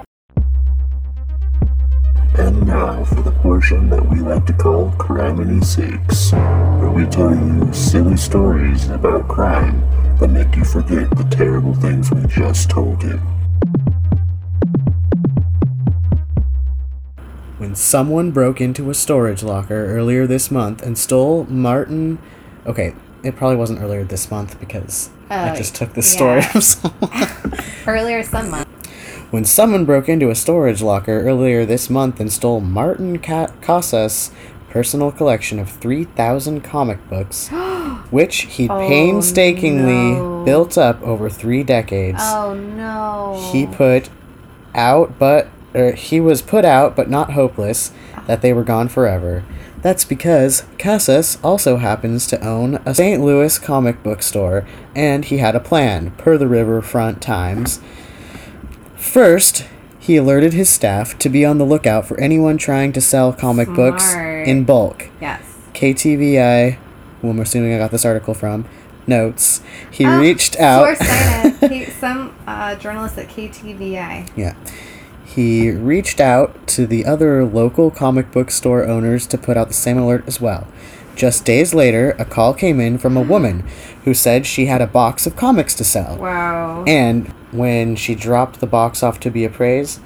And 2.68 2.76
now 2.76 3.02
for 3.04 3.22
the 3.22 3.30
portion 3.30 3.88
that 3.88 4.06
we 4.10 4.20
like 4.20 4.44
to 4.44 4.52
call 4.52 4.90
Criminy 4.98 5.64
Sakes, 5.64 6.32
where 6.32 6.90
we 6.90 7.06
tell 7.06 7.34
you 7.34 7.72
silly 7.72 8.18
stories 8.18 8.90
about 8.90 9.26
crime 9.26 9.80
that 10.18 10.28
make 10.28 10.54
you 10.54 10.64
forget 10.64 11.08
the 11.16 11.26
terrible 11.30 11.72
things 11.74 12.10
we 12.10 12.26
just 12.26 12.68
told 12.68 13.02
you. 13.02 13.18
when 17.56 17.74
someone 17.74 18.30
broke 18.32 18.60
into 18.60 18.88
a 18.90 18.94
storage 18.94 19.42
locker 19.42 19.86
earlier 19.86 20.26
this 20.26 20.50
month 20.50 20.82
and 20.82 20.96
stole 20.98 21.44
Martin. 21.46 22.18
Okay, 22.66 22.94
it 23.24 23.34
probably 23.34 23.56
wasn't 23.56 23.80
earlier 23.80 24.04
this 24.04 24.30
month 24.30 24.60
because 24.60 25.10
I 25.30 25.50
Oh, 25.50 25.56
just 25.56 25.74
took 25.74 25.94
this 25.94 26.10
story 26.12 26.42
from 26.42 26.60
someone. 26.60 27.10
Earlier 27.86 28.22
some 28.22 28.50
month. 28.50 28.68
When 29.30 29.44
someone 29.44 29.84
broke 29.84 30.08
into 30.08 30.30
a 30.30 30.34
storage 30.34 30.80
locker 30.82 31.20
earlier 31.20 31.64
this 31.66 31.90
month 31.90 32.18
and 32.20 32.32
stole 32.32 32.60
Martin 32.60 33.18
Ca- 33.18 33.48
Casas' 33.60 34.30
personal 34.70 35.10
collection 35.12 35.58
of 35.58 35.68
3,000 35.70 36.60
comic 36.62 37.06
books, 37.08 37.48
which 38.10 38.42
he 38.42 38.68
Oh, 38.68 38.78
painstakingly 38.88 40.12
no. 40.14 40.42
built 40.44 40.76
up 40.78 41.00
over 41.02 41.28
three 41.28 41.62
decades. 41.62 42.20
Oh 42.22 42.54
no. 42.54 43.38
He 43.52 43.66
put 43.66 44.08
out, 44.74 45.18
but 45.18 45.48
er, 45.74 45.92
he 45.92 46.20
was 46.20 46.42
put 46.42 46.64
out, 46.64 46.96
but 46.96 47.10
not 47.10 47.32
hopeless 47.32 47.92
that 48.26 48.42
they 48.42 48.52
were 48.52 48.64
gone 48.64 48.88
forever. 48.88 49.44
That's 49.80 50.04
because 50.04 50.64
Casas 50.78 51.38
also 51.42 51.76
happens 51.76 52.26
to 52.28 52.44
own 52.46 52.76
a 52.84 52.94
St. 52.94 53.22
Louis 53.22 53.58
comic 53.58 54.02
book 54.02 54.22
store, 54.22 54.66
and 54.94 55.24
he 55.24 55.38
had 55.38 55.54
a 55.54 55.60
plan, 55.60 56.10
per 56.12 56.36
the 56.36 56.48
Riverfront 56.48 57.22
Times. 57.22 57.80
First, 58.98 59.64
he 59.98 60.16
alerted 60.16 60.52
his 60.52 60.68
staff 60.68 61.18
to 61.18 61.28
be 61.28 61.44
on 61.44 61.58
the 61.58 61.64
lookout 61.64 62.06
for 62.06 62.18
anyone 62.20 62.58
trying 62.58 62.92
to 62.92 63.00
sell 63.00 63.32
comic 63.32 63.68
books 63.68 64.14
in 64.14 64.64
bulk. 64.64 65.08
Yes. 65.20 65.42
KTVI, 65.74 66.78
who 67.22 67.30
I'm 67.30 67.38
assuming 67.40 67.72
I 67.74 67.78
got 67.78 67.90
this 67.90 68.04
article 68.04 68.34
from, 68.34 68.64
notes 69.06 69.62
he 69.90 70.04
Oh, 70.04 70.20
reached 70.20 70.56
out. 70.58 70.98
He- 71.70 71.84
Some 72.00 72.34
uh, 72.46 72.74
journalist 72.76 73.18
at 73.18 73.28
KTVI. 73.28 74.30
Yeah. 74.36 74.54
He 75.24 75.70
reached 75.70 76.20
out 76.20 76.66
to 76.68 76.86
the 76.86 77.04
other 77.06 77.44
local 77.44 77.90
comic 77.90 78.32
book 78.32 78.50
store 78.50 78.84
owners 78.84 79.26
to 79.28 79.38
put 79.38 79.56
out 79.56 79.68
the 79.68 79.74
same 79.74 79.98
alert 79.98 80.24
as 80.26 80.40
well. 80.40 80.66
Just 81.14 81.44
days 81.44 81.74
later, 81.74 82.12
a 82.18 82.24
call 82.24 82.54
came 82.54 82.80
in 82.80 82.96
from 82.98 83.16
a 83.16 83.22
woman 83.22 83.60
who 84.04 84.14
said 84.14 84.46
she 84.46 84.66
had 84.66 84.80
a 84.80 84.86
box 84.86 85.26
of 85.26 85.36
comics 85.36 85.74
to 85.74 85.84
sell. 85.84 86.16
Wow. 86.16 86.84
And 86.86 87.32
when 87.52 87.96
she 87.96 88.14
dropped 88.14 88.60
the 88.60 88.66
box 88.66 89.02
off 89.02 89.18
to 89.20 89.30
be 89.30 89.44
appraised, 89.44 90.00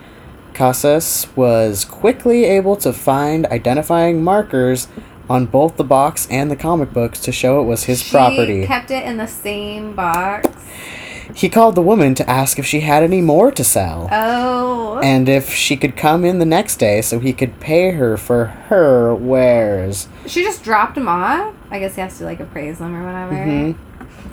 Casas 0.54 1.26
was 1.34 1.84
quickly 1.84 2.44
able 2.44 2.76
to 2.76 2.92
find 2.92 3.46
identifying 3.46 4.22
markers 4.22 4.88
on 5.30 5.46
both 5.46 5.76
the 5.76 5.84
box 5.84 6.28
and 6.30 6.50
the 6.50 6.56
comic 6.56 6.92
books 6.92 7.20
to 7.20 7.32
show 7.32 7.60
it 7.60 7.64
was 7.64 7.84
his 7.84 8.02
She 8.02 8.10
property. 8.10 8.66
kept 8.66 8.90
it 8.90 9.04
in 9.04 9.16
the 9.16 9.26
same 9.26 9.94
box. 9.94 10.48
He 11.34 11.48
called 11.48 11.74
the 11.76 11.82
woman 11.82 12.14
to 12.16 12.28
ask 12.28 12.58
if 12.58 12.66
she 12.66 12.80
had 12.80 13.02
any 13.02 13.22
more 13.22 13.50
to 13.52 13.64
sell. 13.64 14.08
Oh. 14.12 15.00
and 15.02 15.28
if 15.28 15.50
she 15.52 15.76
could 15.76 15.96
come 15.96 16.24
in 16.24 16.38
the 16.38 16.44
next 16.44 16.76
day 16.76 17.00
so 17.00 17.18
he 17.18 17.32
could 17.32 17.58
pay 17.58 17.92
her 17.92 18.16
for 18.18 18.44
her 18.68 19.14
wares. 19.14 20.06
She 20.26 20.42
just 20.44 20.62
dropped 20.62 20.96
him 20.98 21.08
off. 21.08 21.54
I 21.70 21.78
guess 21.78 21.94
he 21.94 22.02
has 22.02 22.18
to 22.18 22.24
like 22.24 22.38
appraise 22.40 22.78
them 22.78 22.94
or 22.94 23.04
whatever. 23.06 23.34
Mhm. 23.34 23.76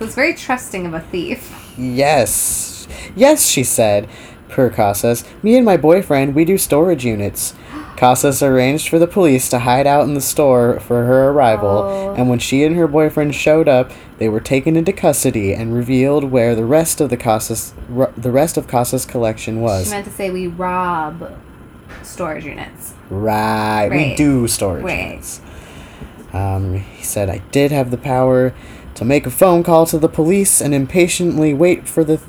It's 0.01 0.13
very 0.15 0.33
trusting 0.33 0.85
of 0.85 0.93
a 0.93 0.99
thief. 0.99 1.73
Yes. 1.77 2.78
Yes, 3.15 3.45
she 3.47 3.63
said. 3.63 4.07
Per 4.49 4.71
Casas, 4.71 5.23
me 5.43 5.55
and 5.55 5.63
my 5.63 5.77
boyfriend, 5.77 6.33
we 6.33 6.43
do 6.43 6.57
storage 6.57 7.05
units. 7.05 7.53
Casas 7.95 8.41
arranged 8.41 8.89
for 8.89 8.97
the 8.97 9.05
police 9.05 9.47
to 9.49 9.59
hide 9.59 9.85
out 9.85 10.05
in 10.05 10.15
the 10.15 10.21
store 10.21 10.79
for 10.79 11.05
her 11.05 11.29
arrival, 11.29 11.69
Oh. 11.69 12.15
and 12.17 12.29
when 12.31 12.39
she 12.39 12.63
and 12.63 12.75
her 12.75 12.87
boyfriend 12.87 13.35
showed 13.35 13.67
up, 13.67 13.91
they 14.17 14.27
were 14.27 14.39
taken 14.39 14.75
into 14.75 14.91
custody 14.91 15.53
and 15.53 15.75
revealed 15.75 16.31
where 16.31 16.55
the 16.55 16.65
rest 16.65 16.99
of 16.99 17.11
the 17.11 17.17
Casas, 17.17 17.73
r- 17.95 18.11
the 18.17 18.31
rest 18.31 18.57
of 18.57 18.67
Casas' 18.67 19.05
collection 19.05 19.61
was. 19.61 19.85
She 19.85 19.91
meant 19.91 20.05
to 20.07 20.11
say 20.11 20.31
we 20.31 20.47
rob 20.47 21.31
storage 22.01 22.45
units. 22.45 22.93
Right, 23.11 23.89
we 23.91 24.15
do 24.15 24.47
storage 24.47 24.83
Right. 24.83 25.09
units. 25.09 25.41
Um, 26.33 26.73
he 26.97 27.03
said, 27.03 27.29
I 27.29 27.41
did 27.51 27.71
have 27.71 27.91
the 27.91 27.97
power 27.97 28.53
to 28.95 29.05
make 29.05 29.27
a 29.27 29.31
phone 29.31 29.61
call 29.61 29.85
to 29.87 29.99
the 29.99 30.09
police 30.09 30.59
and 30.59 30.73
impatiently 30.73 31.53
wait 31.53 31.87
for 31.87 32.03
the 32.03 32.19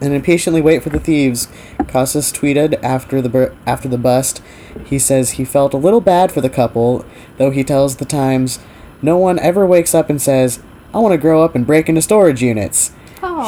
and 0.00 0.12
impatiently 0.12 0.60
wait 0.60 0.82
for 0.82 0.90
the 0.90 0.98
thieves. 0.98 1.48
Casas 1.88 2.32
tweeted 2.32 2.82
after 2.82 3.22
the 3.22 3.28
bur- 3.28 3.54
after 3.66 3.88
the 3.88 3.98
bust. 3.98 4.42
He 4.84 4.98
says 4.98 5.30
he 5.30 5.44
felt 5.44 5.74
a 5.74 5.78
little 5.78 6.00
bad 6.00 6.32
for 6.32 6.40
the 6.40 6.50
couple, 6.50 7.04
though 7.38 7.50
he 7.50 7.64
tells 7.64 7.96
the 7.96 8.04
Times, 8.04 8.58
"No 9.02 9.16
one 9.16 9.38
ever 9.38 9.66
wakes 9.66 9.94
up 9.94 10.10
and 10.10 10.20
says, 10.20 10.60
I 10.92 10.98
want 10.98 11.12
to 11.12 11.18
grow 11.18 11.42
up 11.42 11.54
and 11.54 11.66
break 11.66 11.88
into 11.88 12.02
storage 12.02 12.42
units." 12.42 12.92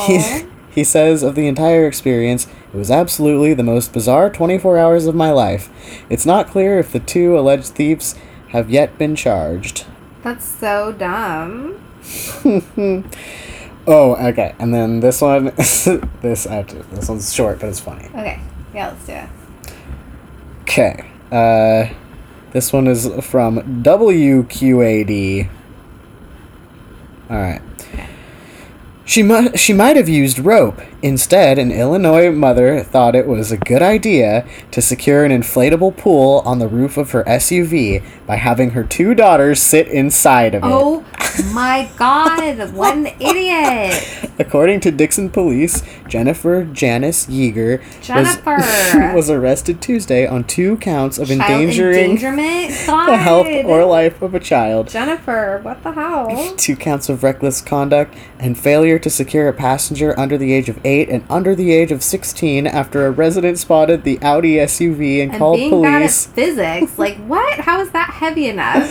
He, 0.06 0.44
he 0.70 0.84
says 0.84 1.22
of 1.22 1.34
the 1.34 1.46
entire 1.46 1.86
experience, 1.86 2.46
it 2.72 2.76
was 2.76 2.90
absolutely 2.90 3.54
the 3.54 3.62
most 3.62 3.92
bizarre 3.92 4.30
24 4.30 4.78
hours 4.78 5.06
of 5.06 5.14
my 5.14 5.30
life. 5.30 5.70
It's 6.10 6.26
not 6.26 6.48
clear 6.48 6.78
if 6.78 6.92
the 6.92 7.00
two 7.00 7.38
alleged 7.38 7.74
thieves 7.74 8.14
have 8.48 8.70
yet 8.70 8.98
been 8.98 9.16
charged. 9.16 9.86
That's 10.22 10.44
so 10.44 10.92
dumb. 10.92 11.80
Oh, 13.90 14.16
okay. 14.16 14.54
And 14.58 14.72
then 14.74 15.00
this 15.00 15.22
one, 15.22 15.46
this 15.56 16.46
actually, 16.46 16.82
this 16.92 17.08
one's 17.08 17.32
short, 17.32 17.58
but 17.58 17.70
it's 17.70 17.80
funny. 17.80 18.04
Okay. 18.08 18.38
Yeah, 18.74 18.88
let's 18.88 19.06
do 19.06 19.12
it. 19.12 19.28
Okay. 20.62 21.10
Uh, 21.32 21.94
this 22.52 22.70
one 22.70 22.86
is 22.86 23.06
from 23.24 23.82
WQAD. 23.82 25.48
All 27.30 27.36
right. 27.36 27.62
She 29.06 29.22
mu- 29.22 29.56
she 29.56 29.72
might 29.72 29.96
have 29.96 30.06
used 30.06 30.38
rope. 30.38 30.82
Instead, 31.00 31.58
an 31.58 31.72
Illinois 31.72 32.30
mother 32.30 32.82
thought 32.82 33.14
it 33.14 33.26
was 33.26 33.50
a 33.50 33.56
good 33.56 33.80
idea 33.80 34.46
to 34.70 34.82
secure 34.82 35.24
an 35.24 35.32
inflatable 35.32 35.96
pool 35.96 36.42
on 36.44 36.58
the 36.58 36.68
roof 36.68 36.98
of 36.98 37.12
her 37.12 37.24
SUV 37.24 38.04
by 38.26 38.36
having 38.36 38.72
her 38.72 38.84
two 38.84 39.14
daughters 39.14 39.62
sit 39.62 39.88
inside 39.88 40.54
of 40.54 40.62
it. 40.62 40.66
Oh 40.66 41.06
my 41.52 41.88
god, 41.96 42.72
what 42.72 42.96
an 42.96 43.06
idiot. 43.20 44.30
According 44.38 44.80
to 44.80 44.90
Dixon 44.90 45.30
police, 45.30 45.82
Jennifer 46.06 46.64
Janice 46.64 47.26
Yeager 47.26 47.82
Jennifer. 48.00 48.56
was, 48.56 49.14
was 49.14 49.30
arrested 49.30 49.80
Tuesday 49.80 50.26
on 50.26 50.44
two 50.44 50.76
counts 50.76 51.18
of 51.18 51.28
Child 51.28 51.40
endangering 51.40 52.10
endangerment? 52.12 52.70
The 53.08 53.16
health 53.16 53.46
or 53.64 53.84
life 53.84 54.22
of 54.22 54.34
a 54.34 54.40
child. 54.40 54.88
Jennifer, 54.88 55.60
what 55.62 55.82
the 55.82 55.92
hell? 55.92 56.54
Two 56.56 56.76
counts 56.76 57.08
of 57.08 57.22
reckless 57.22 57.60
conduct 57.60 58.14
and 58.38 58.58
failure 58.58 58.98
to 58.98 59.10
secure 59.10 59.48
a 59.48 59.52
passenger 59.52 60.18
under 60.18 60.36
the 60.38 60.52
age 60.52 60.68
of 60.68 60.78
8 60.84 61.08
and 61.08 61.24
under 61.30 61.54
the 61.54 61.72
age 61.72 61.90
of 61.92 62.02
16 62.02 62.66
after 62.66 63.06
a 63.06 63.10
resident 63.10 63.58
spotted 63.58 64.04
the 64.04 64.18
Audi 64.22 64.54
SUV 64.54 65.22
and, 65.22 65.30
And 65.32 65.38
called 65.38 65.56
being 65.58 65.82
bad 65.82 65.94
at 65.94 65.98
police. 66.00 66.26
physics, 66.26 66.98
like 66.98 67.16
what? 67.26 67.60
How 67.60 67.80
is 67.80 67.90
that 67.90 68.10
heavy 68.10 68.46
enough? 68.46 68.88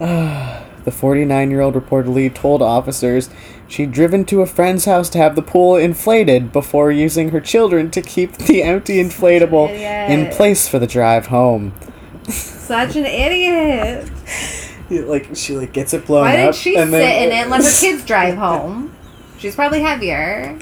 The 0.84 0.90
49 0.92 1.50
year 1.50 1.60
old 1.60 1.74
reportedly 1.74 2.32
told 2.34 2.60
officers 2.62 3.30
she'd 3.66 3.90
driven 3.92 4.24
to 4.26 4.42
a 4.42 4.46
friend's 4.46 4.84
house 4.84 5.08
to 5.10 5.18
have 5.18 5.34
the 5.34 5.42
pool 5.42 5.76
inflated 5.76 6.52
before 6.52 6.90
using 6.92 7.30
her 7.30 7.40
children 7.40 7.90
to 7.92 8.02
keep 8.02 8.32
the 8.36 8.62
empty 8.62 9.02
inflatable 9.02 9.68
in 9.70 10.30
place 10.34 10.68
for 10.68 10.78
the 10.78 10.86
drive 10.86 11.26
home. 11.28 11.72
Such 12.28 12.96
an 12.96 13.06
idiot. 13.06 14.10
Like 14.90 15.30
she 15.34 15.56
like 15.56 15.72
gets 15.72 15.94
it 15.94 16.04
blown 16.04 16.24
Why 16.26 16.32
up. 16.32 16.36
didn't 16.52 16.54
she 16.56 16.74
sit 16.74 16.82
and 16.82 16.92
then- 16.92 17.22
in 17.24 17.30
it 17.32 17.34
and 17.36 17.50
let 17.50 17.64
her 17.64 17.70
kids 17.80 18.04
drive 18.04 18.36
home? 18.36 18.94
She's 19.38 19.54
probably 19.54 19.80
heavier. 19.80 20.58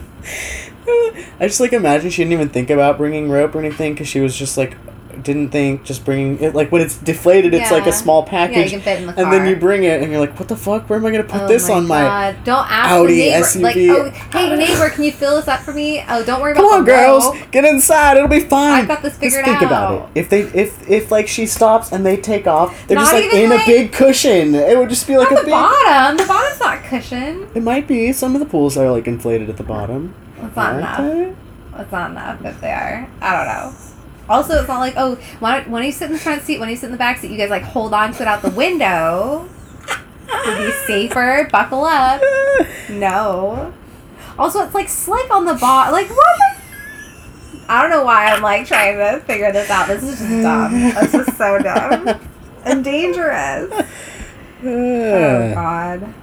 I 0.86 1.24
just 1.40 1.58
like 1.58 1.72
imagine 1.72 2.08
she 2.10 2.22
didn't 2.22 2.32
even 2.34 2.48
think 2.48 2.70
about 2.70 2.98
bringing 2.98 3.28
rope 3.28 3.52
or 3.56 3.58
anything 3.58 3.94
because 3.94 4.06
she 4.06 4.20
was 4.20 4.36
just 4.36 4.56
like 4.56 4.76
didn't 5.22 5.50
think 5.50 5.84
just 5.84 6.04
bringing 6.04 6.38
it 6.40 6.54
like 6.54 6.72
when 6.72 6.82
it's 6.82 6.96
deflated 6.98 7.54
it's 7.54 7.70
like 7.70 7.86
a 7.86 7.92
small 7.92 8.22
Yeah, 8.24 8.30
package 8.30 8.64
you 8.72 8.78
can 8.78 8.80
fit 8.80 9.00
in 9.00 9.06
the 9.06 9.18
and 9.20 9.32
then 9.32 9.46
you 9.46 9.56
bring 9.56 9.84
it 9.84 10.02
and 10.02 10.10
you're 10.10 10.20
like 10.20 10.38
what 10.38 10.48
the 10.48 10.56
fuck 10.56 10.88
where 10.90 10.98
am 10.98 11.06
I 11.06 11.10
gonna 11.10 11.22
put 11.24 11.42
Oh 11.42 11.48
this 11.48 11.68
on 11.70 11.86
my 11.86 12.00
God. 12.02 12.36
Don't 12.44 12.70
ask 12.70 12.90
Audi 12.90 13.16
neighbor. 13.16 13.44
SUV. 13.46 13.62
Like, 13.62 13.76
oh, 13.76 14.10
hey 14.38 14.56
neighbor, 14.56 14.90
can 14.90 15.04
you 15.04 15.12
fill 15.12 15.36
this 15.36 15.48
up 15.48 15.60
for 15.60 15.72
me? 15.72 16.02
Oh, 16.08 16.24
don't 16.24 16.40
worry 16.40 16.54
Come 16.54 16.64
about 16.66 16.78
on, 16.80 16.84
girls, 16.84 17.24
get 17.50 17.64
inside. 17.64 18.16
It'll 18.16 18.28
be 18.28 18.40
fine. 18.40 18.82
I've 18.82 18.88
got 18.88 19.02
this 19.02 19.16
figured 19.16 19.44
Just 19.44 19.58
think 19.58 19.62
about 19.70 20.10
it. 20.14 20.18
If 20.20 20.30
they, 20.30 20.40
if, 20.42 20.88
if 20.88 21.10
like 21.10 21.28
she 21.28 21.46
stops 21.46 21.92
and 21.92 22.04
they 22.04 22.16
take 22.16 22.46
off, 22.46 22.86
they're 22.88 22.96
Not 22.96 23.10
just 23.10 23.14
like 23.14 23.32
in 23.34 23.50
like- 23.50 23.62
a 23.62 23.66
big 23.66 23.92
cushion. 23.92 24.54
It 24.54 24.76
would 24.78 24.88
just 24.88 25.06
be 25.06 25.16
like 25.16 25.30
a 25.30 25.34
the 25.36 25.42
big. 25.42 25.50
bottom. 25.50 26.16
The 26.16 26.24
bottom's 26.26 26.60
not 26.60 26.82
cushion. 26.84 27.48
It 27.54 27.62
might 27.62 27.86
be 27.86 28.12
some 28.12 28.34
of 28.34 28.40
the 28.40 28.46
pools 28.46 28.76
are 28.76 28.90
like 28.90 29.06
inflated 29.06 29.48
at 29.50 29.56
the 29.56 29.62
bottom. 29.62 30.14
That's 30.40 30.56
not 30.56 30.76
enough. 30.76 31.36
That's 31.76 31.92
not 31.92 32.10
enough 32.10 32.44
if 32.44 32.60
they 32.60 32.70
are. 32.72 33.08
I 33.20 33.36
don't 33.36 33.46
know. 33.46 33.74
Also, 34.32 34.58
it's 34.58 34.68
not 34.68 34.78
like 34.80 34.94
oh, 34.96 35.16
why 35.40 35.60
don't, 35.60 35.70
when 35.70 35.84
you 35.84 35.92
sit 35.92 36.06
in 36.06 36.12
the 36.14 36.18
front 36.18 36.42
seat, 36.42 36.58
when 36.58 36.68
you 36.70 36.76
sit 36.76 36.86
in 36.86 36.92
the 36.92 36.98
back 36.98 37.18
seat, 37.18 37.30
you 37.30 37.36
guys 37.36 37.50
like 37.50 37.62
hold 37.62 37.92
on 37.92 38.12
to 38.14 38.22
it 38.22 38.26
out 38.28 38.40
the 38.42 38.50
window. 38.50 39.46
to 40.26 40.56
be 40.56 40.72
safer. 40.86 41.48
Buckle 41.52 41.84
up. 41.84 42.20
No. 42.88 43.72
Also, 44.38 44.60
it's 44.64 44.74
like 44.74 44.88
slick 44.88 45.30
on 45.30 45.44
the 45.44 45.54
bottom. 45.54 45.92
Like 45.92 46.08
what? 46.08 46.38
The- 46.38 46.62
I 47.68 47.82
don't 47.82 47.90
know 47.90 48.04
why 48.04 48.26
I'm 48.26 48.42
like 48.42 48.66
trying 48.66 48.96
to 48.98 49.20
figure 49.24 49.52
this 49.52 49.70
out. 49.70 49.86
This 49.86 50.02
is 50.02 50.18
just 50.18 50.42
dumb. 50.42 50.72
This 50.72 51.14
is 51.14 51.36
so 51.36 51.58
dumb 51.58 52.20
and 52.64 52.82
dangerous. 52.82 53.70
Oh 54.64 55.52
God. 55.54 56.14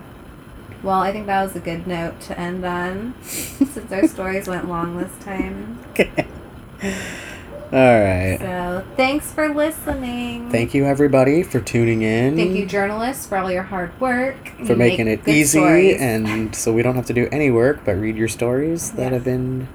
Well, 0.82 1.00
I 1.00 1.12
think 1.12 1.26
that 1.28 1.44
was 1.44 1.56
a 1.56 1.60
good 1.60 1.86
note 1.88 2.20
to 2.22 2.40
end 2.40 2.66
on, 2.66 3.14
since 3.24 3.92
our 3.92 4.08
stories 4.08 4.48
went 4.48 4.68
long 4.70 4.98
this 4.98 5.12
time. 5.24 5.78
All 7.72 7.78
right. 8.02 8.38
So, 8.40 8.84
thanks 8.98 9.32
for 9.32 9.54
listening. 9.54 10.50
Thank 10.50 10.74
you 10.74 10.86
everybody 10.86 11.44
for 11.44 11.60
tuning 11.60 12.02
in. 12.02 12.36
Thank 12.36 12.56
you, 12.56 12.66
journalists, 12.66 13.28
for 13.28 13.38
all 13.38 13.52
your 13.52 13.62
hard 13.64 13.92
work. 14.02 14.38
for 14.66 14.72
You 14.74 14.76
making 14.76 15.08
it 15.08 15.28
easy 15.28 15.60
stories. 15.60 16.02
and 16.02 16.56
so 16.56 16.74
we 16.74 16.82
don't 16.82 16.96
have 16.96 17.06
to 17.08 17.14
do 17.14 17.30
any 17.32 17.52
work 17.52 17.82
but 17.86 17.92
read 17.96 18.16
your 18.18 18.28
stories 18.28 18.92
that 18.94 19.12
have 19.12 19.24
been 19.24 19.68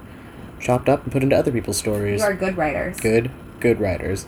chopped 0.59 0.89
up 0.89 1.03
and 1.03 1.11
put 1.11 1.23
into 1.23 1.37
other 1.37 1.51
people's 1.53 1.77
stories. 1.77 2.19
you 2.19 2.25
are 2.27 2.33
good 2.33 2.57
writers. 2.57 2.99
good, 2.99 3.31
good 3.61 3.79
writers. 3.79 4.27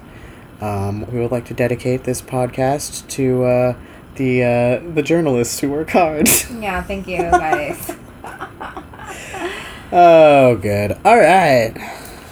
Um, 0.62 1.06
we 1.12 1.20
would 1.20 1.32
like 1.32 1.46
to 1.48 1.54
dedicate 1.54 2.06
this 2.06 2.22
podcast 2.22 3.06
to 3.10 3.44
uh, 3.44 3.76
the 4.16 4.44
uh, 4.44 4.94
the 4.94 5.04
journalists 5.04 5.60
who 5.60 5.70
work 5.72 5.90
hard. 5.90 6.30
Yeah, 6.58 6.82
thank 6.84 7.06
you, 7.08 7.18
guys. 7.18 7.96
oh, 9.92 10.56
good. 10.56 10.98
All 11.04 11.18
right. 11.18 11.76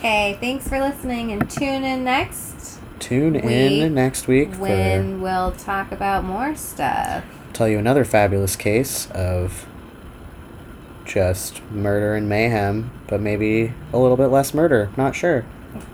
Okay, 0.06 0.38
thanks 0.40 0.68
for 0.68 0.80
listening, 0.80 1.32
and 1.32 1.50
tune 1.50 1.84
in 1.84 2.04
next 2.04 2.80
Tune 3.00 3.34
Week 3.34 3.44
in 3.44 3.94
next 3.96 4.28
week 4.28 4.54
for 4.54 4.62
when 4.62 5.20
we'll 5.22 5.52
talk 5.52 5.92
about 5.92 6.24
more 6.24 6.56
stuff. 6.56 7.24
tell 7.54 7.68
you 7.68 7.80
another 7.80 8.06
fabulous 8.06 8.56
case 8.56 9.10
of 9.12 9.66
just 11.06 11.64
murder 11.72 12.14
and 12.14 12.30
mayhem, 12.30 12.92
but 13.08 13.20
maybe 13.20 13.74
a 13.92 13.98
little 13.98 14.16
bit 14.18 14.28
less 14.28 14.54
murder. 14.54 14.92
Not 14.96 15.16
sure. 15.16 15.44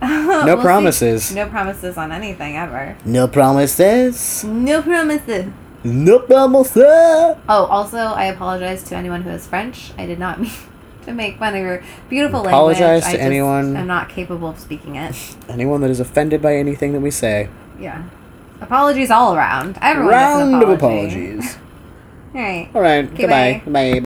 No 0.02 0.44
We'll 0.46 0.58
see. 0.58 0.62
promises. 0.62 1.34
No 1.36 1.48
promises 1.48 1.98
on 1.98 2.12
anything 2.12 2.58
ever. 2.58 2.98
No 3.06 3.28
promises. 3.30 4.44
No 4.44 4.82
promises. 4.82 5.52
No 5.86 6.20
promises. 6.20 6.84
Oh, 6.86 7.66
also, 7.66 7.98
I 7.98 8.26
apologize 8.26 8.84
to 8.84 8.96
anyone 8.96 9.22
who 9.24 9.32
is 9.32 9.48
French. 9.48 9.92
I 9.98 10.06
did 10.06 10.20
not 10.20 10.40
mean 10.42 10.52
to 11.06 11.14
make 11.14 11.38
fun 11.40 11.56
of 11.56 11.62
your 11.62 11.84
beautiful 12.10 12.46
Apologize 12.46 12.80
language. 12.82 13.04
I 13.04 13.12
to 13.12 13.18
just 13.18 13.26
anyone- 13.26 13.76
am 13.78 13.88
not 13.88 14.10
capable 14.10 14.50
of 14.50 14.60
speaking 14.60 14.96
it. 14.96 15.16
Anyone 15.50 15.82
that 15.82 15.90
is 15.92 16.00
offended 16.00 16.42
by 16.42 16.56
anything 16.56 16.94
that 16.94 17.02
we 17.02 17.12
say, 17.12 17.50
Yeah. 17.80 18.04
Apologies 18.62 19.10
all 19.10 19.36
around. 19.36 19.80
Everyone 19.82 20.12
round 20.14 20.52
gets 20.52 20.64
of 20.64 20.70
an 20.70 20.76
apology. 20.76 21.26
apologies. 21.32 21.58
All 22.36 22.42
right. 22.42 22.70
All 22.76 22.82
right. 22.82 23.16
Goodbye. 23.16 23.62
bye. 23.66 24.00
Bye. 24.00 24.04